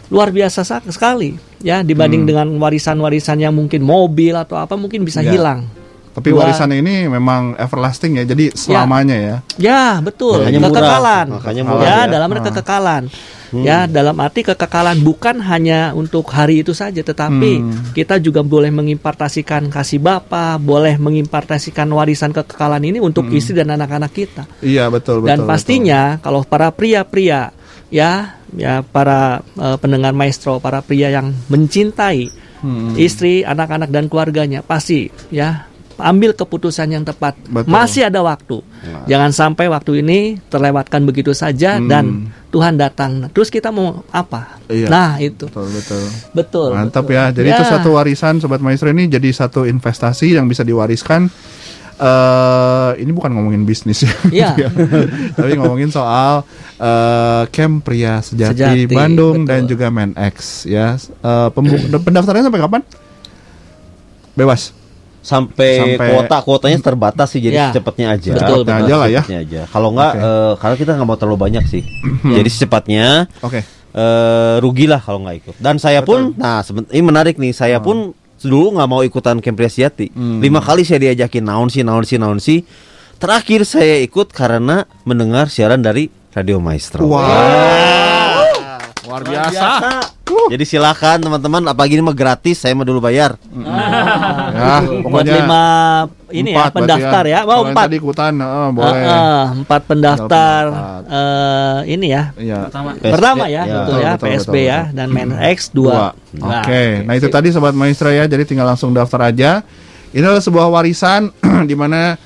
luar 0.09 0.29
biasa 0.29 0.61
sa- 0.63 0.85
sekali 0.85 1.33
ya 1.59 1.81
dibanding 1.81 2.23
Hmm. 2.23 2.29
dengan 2.29 2.47
warisan-warisan 2.59 3.41
yang 3.41 3.55
mungkin 3.55 3.81
mobil 3.81 4.37
atau 4.37 4.57
apa 4.57 4.77
mungkin 4.77 5.03
bisa 5.03 5.23
Ya. 5.23 5.33
hilang. 5.33 5.65
Tapi 6.13 6.29
Dua- 6.29 6.45
warisan 6.45 6.69
ini 6.71 7.09
memang 7.09 7.57
everlasting 7.57 8.21
ya, 8.21 8.25
jadi 8.25 8.53
selamanya 8.53 9.17
ya. 9.17 9.37
Ya, 9.57 9.85
betul. 9.99 10.45
Makanya 10.45 10.61
murah. 10.61 10.73
kekekalan. 10.77 11.27
Makanya 11.41 11.63
murah 11.65 11.83
ya, 11.83 11.97
ya. 11.97 12.03
dalam 12.07 12.29
arti 12.29 12.41
Ah. 12.41 12.47
kekekalan. 12.53 13.05
Ya, 13.53 13.79
dalam 13.85 14.17
arti 14.17 14.41
kekekalan 14.43 14.97
bukan 15.01 15.37
hanya 15.43 15.93
untuk 15.93 16.25
hari 16.29 16.61
itu 16.61 16.73
saja, 16.73 17.01
tetapi 17.01 17.53
Hmm. 17.55 17.93
kita 17.93 18.17
juga 18.17 18.41
boleh 18.41 18.69
mengimpartasikan 18.69 19.69
kasih 19.69 20.01
Bapa, 20.01 20.57
boleh 20.57 20.97
mengimpartasikan 20.97 21.85
warisan 21.87 22.33
kekekalan 22.33 22.81
ini 22.83 22.97
untuk 22.97 23.29
istri 23.29 23.53
dan 23.55 23.69
anak-anak 23.71 24.09
kita. 24.09 24.49
Iya 24.61 24.89
betul 24.89 25.21
betul. 25.21 25.29
dan 25.29 25.39
pastinya 25.45 26.17
kalau 26.19 26.45
para 26.45 26.73
pria-pria 26.73 27.53
ya, 27.89 28.41
ya 28.53 28.81
para 28.81 29.45
eh, 29.55 29.77
pendengar 29.77 30.13
maestro, 30.13 30.57
para 30.57 30.81
pria 30.81 31.09
yang 31.09 31.33
mencintai 31.47 32.33
Hmm. 32.61 32.95
istri, 32.95 33.43
anak-anak 33.43 33.91
dan 33.91 34.07
keluarganya 34.07 34.63
pasti 34.63 35.11
ya 35.29 35.69
ambil 35.97 36.33
keputusan 36.33 36.89
yang 36.89 37.03
tepat. 37.03 37.37
Betul. 37.45 37.69
Masih 37.69 38.03
ada 38.05 38.21
waktu. 38.21 38.61
Jangan 39.05 39.31
sampai 39.31 39.67
waktu 39.67 40.01
ini 40.01 40.19
terlewatkan 40.47 41.03
begitu 41.03 41.31
saja 41.31 41.77
Hmm. 41.77 41.87
dan 41.87 42.05
Tuhan 42.49 42.75
datang. 42.75 43.27
Terus 43.29 43.49
kita 43.49 43.69
mau 43.69 44.05
apa? 44.09 44.61
Iya. 44.67 44.87
Nah, 44.87 45.11
itu. 45.17 45.47
Betul 45.47 45.69
betul. 45.69 46.03
Betul. 46.33 46.69
Mantap 46.73 47.03
betul. 47.03 47.15
ya. 47.15 47.25
Jadi 47.31 47.49
itu 47.51 47.65
Ya. 47.65 47.71
satu 47.71 47.89
warisan 47.93 48.39
sobat 48.39 48.59
maestro 48.59 48.89
ini 48.89 49.07
jadi 49.07 49.29
satu 49.29 49.65
investasi 49.65 50.33
yang 50.33 50.47
bisa 50.47 50.63
diwariskan. 50.63 51.29
eh 51.95 52.91
ini 52.99 53.13
bukan 53.13 53.31
ngomongin 53.31 53.63
bisnis 53.63 54.03
ya, 54.03 54.11
Iya. 54.51 54.51
tapi 55.39 55.55
ngomongin 55.55 55.87
soal 55.87 56.43
eh 56.75 57.43
camp 57.47 57.87
pria 57.87 58.19
sejati, 58.19 58.59
Sejati, 58.59 58.91
Bandung 58.91 59.45
betul. 59.45 59.51
dan 59.55 59.61
juga 59.67 59.87
Men 59.87 60.11
X 60.17 60.67
ya. 60.67 60.99
Pembu- 61.55 61.79
pendaftarannya 62.03 62.43
sampai 62.43 62.59
kapan? 62.61 62.83
Bebas. 64.35 64.75
Sampai, 65.23 65.71
Sampai- 65.97 66.09
kuota 66.11 66.37
kuotanya 66.43 66.79
terbatas 66.83 67.31
sih 67.31 67.39
jadi 67.39 67.55
Ya. 67.57 67.67
secepatnya 67.71 68.07
aja. 68.11 68.31
Betul, 68.35 68.59
Cepatnya 68.61 68.77
aja 68.83 68.95
lah 68.99 69.09
ya. 69.09 69.23
Aja. 69.23 69.61
Kalau 69.71 69.89
nggak 69.95 70.13
Oke. 70.13 70.27
eh, 70.27 70.53
karena 70.59 70.77
kita 70.77 70.91
nggak 70.99 71.09
mau 71.09 71.17
terlalu 71.17 71.39
banyak 71.41 71.65
sih. 71.65 71.83
Jadi 72.27 72.49
secepatnya 72.51 73.31
Oke. 73.39 73.63
eh 73.93 74.55
rugilah 74.59 74.99
kalau 74.99 75.23
nggak 75.23 75.37
ikut. 75.39 75.55
Dan 75.57 75.79
saya 75.79 76.03
pun 76.03 76.35
nah 76.35 76.61
ini 76.91 77.01
menarik 77.01 77.39
nih 77.39 77.55
saya 77.55 77.79
pun 77.79 78.11
dulu 78.37 78.75
nggak 78.75 78.89
mau 78.91 79.01
ikutan 79.01 79.39
Sejati 79.39 80.11
Hmm. 80.11 80.43
lima 80.43 80.59
kali 80.59 80.83
saya 80.83 80.99
diajakin 81.01 81.47
naon 81.47 81.71
sih 81.71 81.87
naon 81.87 82.03
sih 82.03 82.19
naon 82.19 82.43
sih. 82.43 82.67
Terakhir 83.17 83.63
saya 83.63 84.03
ikut 84.03 84.35
karena 84.35 84.83
mendengar 85.07 85.47
siaran 85.47 85.79
dari 85.79 86.11
Radio 86.35 86.59
Maestro 86.59 87.07
Luar 89.13 89.23
biasa. 89.23 89.69
jadi 90.49 90.65
silakan 90.65 91.21
teman-teman 91.21 91.61
apalagi 91.69 91.93
ini 91.93 92.03
mah 92.03 92.17
gratis 92.17 92.57
saya 92.57 92.73
mah 92.73 92.83
dulu 92.83 92.99
bayar 92.99 93.37
Ya, 94.53 94.81
Buat 94.81 95.05
pokoknya 95.05 95.33
lima 95.39 95.65
ini 96.33 96.49
ya 96.49 96.57
empat 96.57 96.73
berarti 96.73 96.79
pendaftar 96.81 97.23
ya. 97.27 97.41
Mau 97.43 97.53
yang 97.53 97.69
empat. 97.69 97.85
Tadi 97.85 97.97
ikutan, 97.99 98.33
eh, 98.35 98.69
boleh. 98.73 99.03
Ah, 99.05 99.13
ah, 99.13 99.45
empat 99.53 99.81
pendaftar 99.85 100.63
Empat. 100.65 101.03
eh, 101.05 101.79
ini 101.91 102.07
ya. 102.09 102.23
Iya. 102.35 102.61
Pertama 102.97 103.45
ya, 103.45 103.63
Ya. 103.63 103.63
betul 103.63 103.77
Betul, 103.93 103.99
ya, 103.99 104.11
betul, 104.11 104.25
PSB 104.25 104.49
betul, 104.49 104.65
ya 104.65 104.79
betul. 104.81 104.97
dan 104.97 105.09
Men 105.11 105.31
X 105.37 105.59
2. 105.69 105.77
Dua. 105.77 106.09
Oke, 106.59 106.85
nah 107.05 107.13
itu 107.13 107.29
tadi 107.29 107.49
sobat 107.53 107.75
maestro 107.75 108.09
ya, 108.09 108.25
jadi 108.25 108.49
tinggal 108.49 108.65
langsung 108.65 108.97
daftar 108.97 109.29
aja. 109.29 109.61
Ini 110.09 110.25
adalah 110.25 110.41
sebuah 110.41 110.67
warisan 110.71 111.29
di 111.69 111.77
mana 111.77 112.17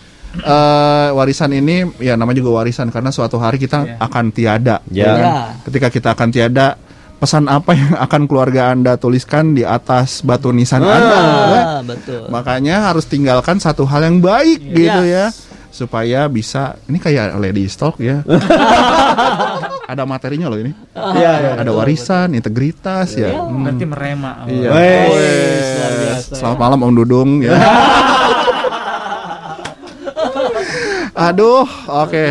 eh, 0.42 1.08
warisan 1.14 1.50
ini 1.54 1.86
ya 2.00 2.18
namanya 2.18 2.42
juga 2.42 2.62
warisan 2.62 2.92
karena 2.92 3.10
suatu 3.12 3.36
hari 3.40 3.56
kita 3.56 3.96
akan 4.00 4.24
tiada. 4.34 4.82
Ya. 4.92 5.04
kan? 5.06 5.20
Ya. 5.20 5.36
Ketika 5.64 5.88
kita 5.88 6.08
akan 6.12 6.28
tiada, 6.32 6.76
pesan 7.16 7.48
apa 7.48 7.72
yang 7.72 7.96
akan 7.96 8.28
keluarga 8.28 8.72
Anda 8.72 9.00
tuliskan 9.00 9.56
di 9.56 9.64
atas 9.64 10.20
batu 10.20 10.52
nisan 10.52 10.84
Anda? 10.84 10.96
ya? 10.96 11.00
Ah, 11.00 11.80
betul. 11.80 12.28
Makanya 12.28 12.92
harus 12.92 13.08
tinggalkan 13.08 13.56
satu 13.56 13.88
hal 13.88 14.04
yang 14.04 14.20
baik 14.20 14.60
gitu 14.60 15.02
ya 15.08 15.32
supaya 15.76 16.24
bisa 16.32 16.80
ini 16.88 16.96
kayak 16.96 17.36
lady 17.36 17.68
stock 17.68 18.00
ya. 18.00 18.24
Ada 19.92 20.02
materinya 20.02 20.50
loh 20.50 20.58
ini. 20.58 20.72
Iya, 20.96 21.62
Ada 21.62 21.70
warisan, 21.70 22.34
integritas 22.34 23.14
ya. 23.14 23.30
Hmm. 23.36 23.62
Berarti 23.62 23.84
merema. 23.86 24.32
Iya. 24.48 24.70
Selamat 26.26 26.58
malam 26.58 26.78
Om 26.80 26.94
Dudung 26.96 27.30
ya. 27.44 27.54
Aduh, 31.16 31.64
oke. 31.88 32.24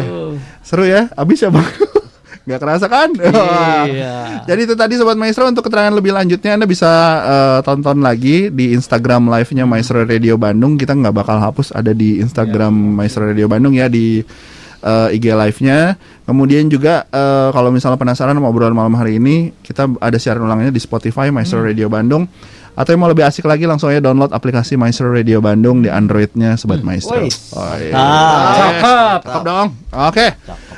Seru 0.61 0.85
ya? 0.85 1.09
Abis 1.17 1.41
ya, 1.41 1.49
Bang? 1.49 1.65
Gak 2.45 2.61
kerasa 2.61 2.85
kan? 2.85 3.09
Iya. 3.17 4.45
Jadi 4.49 4.69
itu 4.69 4.77
tadi 4.77 4.93
Sobat 5.01 5.17
Maestro 5.17 5.49
untuk 5.49 5.65
keterangan 5.65 5.89
lebih 5.89 6.13
lanjutnya 6.13 6.53
Anda 6.53 6.69
bisa 6.69 6.91
eh, 7.25 7.59
tonton 7.65 8.05
lagi 8.05 8.53
di 8.53 8.77
Instagram 8.77 9.25
live-nya 9.33 9.65
Maestro 9.65 10.05
Radio 10.05 10.37
Bandung. 10.37 10.77
Kita 10.77 10.93
nggak 10.93 11.25
bakal 11.25 11.41
hapus 11.41 11.73
ada 11.73 11.89
di 11.97 12.21
Instagram 12.21 13.01
Maestro 13.01 13.25
Radio 13.25 13.49
Bandung 13.49 13.73
ya 13.73 13.89
di 13.89 14.21
eh, 14.85 15.15
IG 15.17 15.25
live-nya. 15.33 15.97
Kemudian 16.29 16.69
juga 16.69 17.09
eh, 17.09 17.49
kalau 17.49 17.73
misalnya 17.73 17.97
penasaran 17.97 18.37
sama 18.37 18.53
obrolan 18.53 18.77
malam 18.77 18.93
hari 18.93 19.17
ini, 19.17 19.49
kita 19.65 19.97
ada 19.97 20.21
siaran 20.21 20.45
ulangnya 20.45 20.69
di 20.69 20.77
Spotify 20.77 21.33
Maestro 21.33 21.65
Radio 21.65 21.89
Bandung. 21.89 22.29
Atau 22.75 22.91
yang 22.91 23.01
mau 23.01 23.07
lebih 23.07 23.23
asik 23.23 23.47
lagi 23.47 23.63
langsung 23.63 23.87
aja 23.87 24.03
download 24.03 24.35
aplikasi 24.35 24.75
Maestro 24.75 25.07
Radio 25.07 25.39
Bandung 25.39 25.79
di 25.79 25.87
Android-nya 25.87 26.59
Sobat 26.59 26.83
Maestro. 26.83 27.15
Oh, 27.15 27.73
iya. 27.79 27.95
Ah, 27.95 28.51
Cakep. 28.51 29.19
Cakep 29.23 29.43
dong. 29.47 29.67
Oke. 29.95 30.27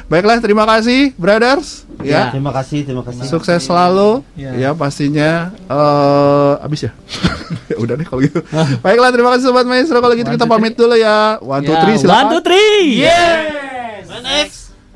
Baiklah, 0.08 0.38
terima 0.40 0.64
kasih 0.64 1.12
brothers. 1.18 1.84
Ya. 2.06 2.30
terima 2.30 2.54
kasih 2.54 2.86
terima 2.86 3.02
kasih 3.02 3.26
Sukses 3.26 3.66
selalu. 3.66 4.22
Ya, 4.38 4.70
pastinya 4.78 5.50
eh 5.66 6.54
abis 6.62 6.88
ya. 6.88 6.92
ya 7.74 7.76
udah 7.82 7.98
deh 7.98 8.06
kalau 8.06 8.22
gitu. 8.22 8.46
Baiklah, 8.86 9.10
terima 9.10 9.34
kasih 9.34 9.50
sobat 9.50 9.66
maestro. 9.66 9.98
Kalau 9.98 10.14
gitu 10.14 10.30
kita 10.30 10.46
pamit 10.46 10.78
dulu 10.78 10.94
ya. 10.94 11.42
One, 11.42 11.66
two, 11.66 11.74
Ya, 11.74 11.82
three, 11.82 11.98
one, 11.98 12.02
silakan. 12.06 12.26
two, 12.30 12.42
three. 12.46 12.86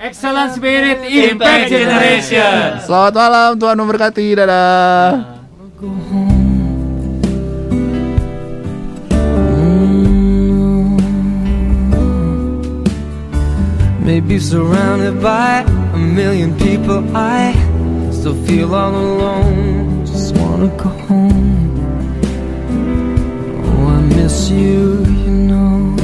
Excellent 0.01 0.57
Spirit 0.57 1.05
Impact 1.05 1.69
Generation. 1.69 2.81
Selamat 2.81 3.13
malam, 3.13 3.49
Tuhan 3.61 3.77
memberkati. 3.77 4.33
Dadah. 4.33 6.40
Maybe 14.03 14.39
surrounded 14.39 15.21
by 15.21 15.59
a 15.93 15.97
million 15.97 16.57
people, 16.57 16.99
I 17.15 17.53
still 18.11 18.35
feel 18.45 18.73
all 18.73 18.95
alone. 18.95 20.05
Just 20.05 20.35
wanna 20.35 20.69
go 20.75 20.89
home. 21.07 21.79
Oh, 23.63 23.87
I 23.97 24.01
miss 24.01 24.49
you, 24.49 25.05
you 25.05 25.31
know. 25.51 25.95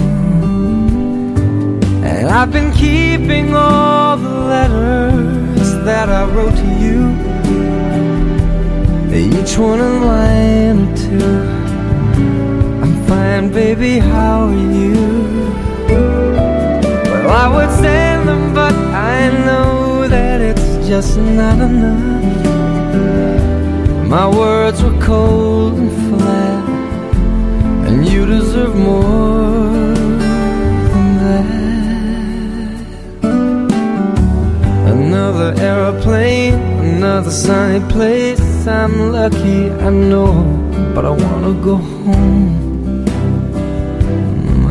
And 2.04 2.28
I've 2.30 2.52
been 2.52 2.72
keeping 2.74 3.56
all 3.56 4.16
the 4.18 4.36
letters 4.54 5.70
that 5.84 6.08
I 6.10 6.24
wrote 6.34 6.56
to 6.56 6.70
you. 6.86 7.38
Each 9.18 9.58
one 9.58 9.80
a 9.80 9.94
line 10.06 10.78
or 10.86 10.98
two. 10.98 11.36
I'm 12.84 12.96
fine, 13.08 13.50
baby, 13.52 13.98
how 13.98 14.50
are 14.50 14.54
you? 14.54 15.47
I 17.48 17.50
would 17.50 17.72
send 17.80 18.28
them, 18.28 18.54
but 18.54 18.76
I 19.14 19.30
know 19.46 20.06
that 20.10 20.42
it's 20.42 20.86
just 20.86 21.18
not 21.18 21.58
enough. 21.62 22.36
My 24.06 24.28
words 24.28 24.84
were 24.84 25.00
cold 25.00 25.76
and 25.76 25.92
flat, 26.08 26.64
and 27.88 28.06
you 28.06 28.26
deserve 28.26 28.76
more 28.76 29.96
than 30.92 31.08
that. 31.24 31.48
Another 34.92 35.50
aeroplane, 35.58 36.56
another 36.96 37.32
sunny 37.32 37.80
place. 37.90 38.68
I'm 38.68 39.14
lucky, 39.14 39.72
I 39.88 39.90
know, 39.90 40.34
but 40.94 41.06
I 41.06 41.12
wanna 41.12 41.54
go 41.70 41.76
home. 41.78 43.06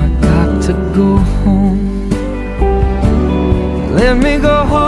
I 0.04 0.06
got 0.28 0.62
to 0.66 0.72
go 0.94 1.16
home. 1.16 1.95
Let 4.06 4.18
me 4.18 4.38
go 4.38 4.64
home. 4.64 4.86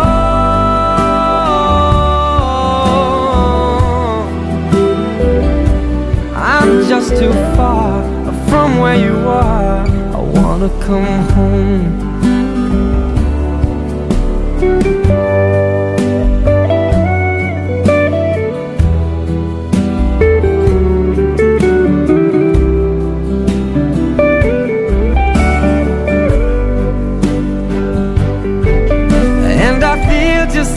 I'm 6.37 6.89
just 6.89 7.11
too 7.17 7.33
far 7.57 8.05
from 8.49 8.79
where 8.79 8.95
you 8.95 9.17
are. 9.29 9.85
I 10.15 10.21
wanna 10.21 10.69
come 10.87 11.29
home. 11.35 12.08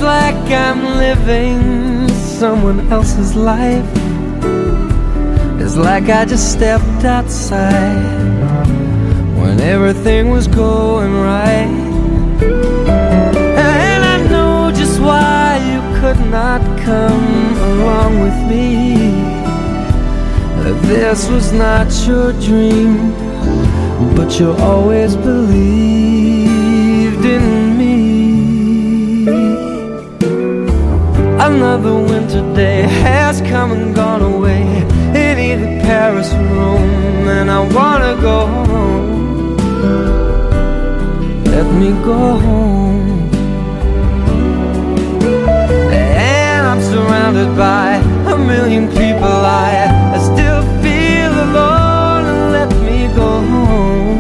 It's 0.02 0.08
like 0.08 0.52
I'm 0.52 0.84
living 0.98 2.10
someone 2.10 2.92
else's 2.92 3.36
life. 3.36 3.86
It's 5.62 5.78
like 5.78 6.10
I 6.10 6.26
just 6.26 6.52
stepped 6.54 7.06
outside 7.06 8.02
when 9.40 9.60
everything 9.60 10.32
was 10.32 10.48
going 10.48 11.14
right. 11.14 11.70
And 12.42 14.04
I 14.04 14.18
know 14.28 14.72
just 14.76 15.00
why 15.00 15.62
you 15.72 15.82
could 16.02 16.20
not 16.32 16.62
come 16.80 17.56
along 17.72 18.22
with 18.22 18.38
me. 18.50 18.96
This 20.90 21.30
was 21.30 21.54
not 21.54 21.90
your 22.08 22.34
dream, 22.42 23.12
but 24.16 24.40
you 24.40 24.54
always 24.54 25.16
believed 25.16 26.01
Another 31.54 31.96
winter 31.96 32.42
day 32.56 32.82
has 32.82 33.42
come 33.42 33.72
and 33.72 33.94
gone 33.94 34.22
away 34.22 34.62
in 35.14 35.38
either 35.38 35.68
Paris 35.82 36.34
or 36.34 36.44
Rome, 36.56 37.28
and 37.28 37.52
I 37.52 37.60
wanna 37.60 38.16
go 38.22 38.38
home. 38.48 39.58
Let 41.44 41.68
me 41.80 41.92
go 42.04 42.20
home. 42.48 43.30
And 46.14 46.66
I'm 46.66 46.82
surrounded 46.82 47.56
by 47.58 47.96
a 48.34 48.38
million 48.38 48.88
people. 48.88 49.36
I, 49.68 49.70
I 50.16 50.20
still 50.32 50.62
feel 50.82 51.32
alone. 51.48 52.26
Let 52.58 52.72
me 52.88 53.08
go 53.14 53.30
home. 53.54 54.20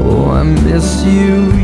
Oh, 0.00 0.30
I 0.32 0.42
miss 0.42 1.04
you, 1.04 1.61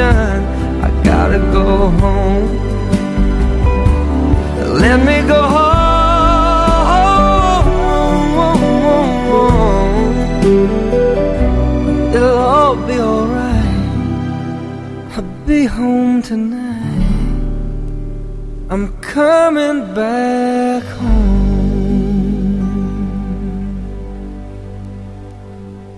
done. 0.00 0.42
I 0.86 0.88
gotta 1.04 1.38
go 1.56 1.66
home. 2.02 2.48
Let 4.84 4.98
me 5.08 5.16
go 5.28 5.40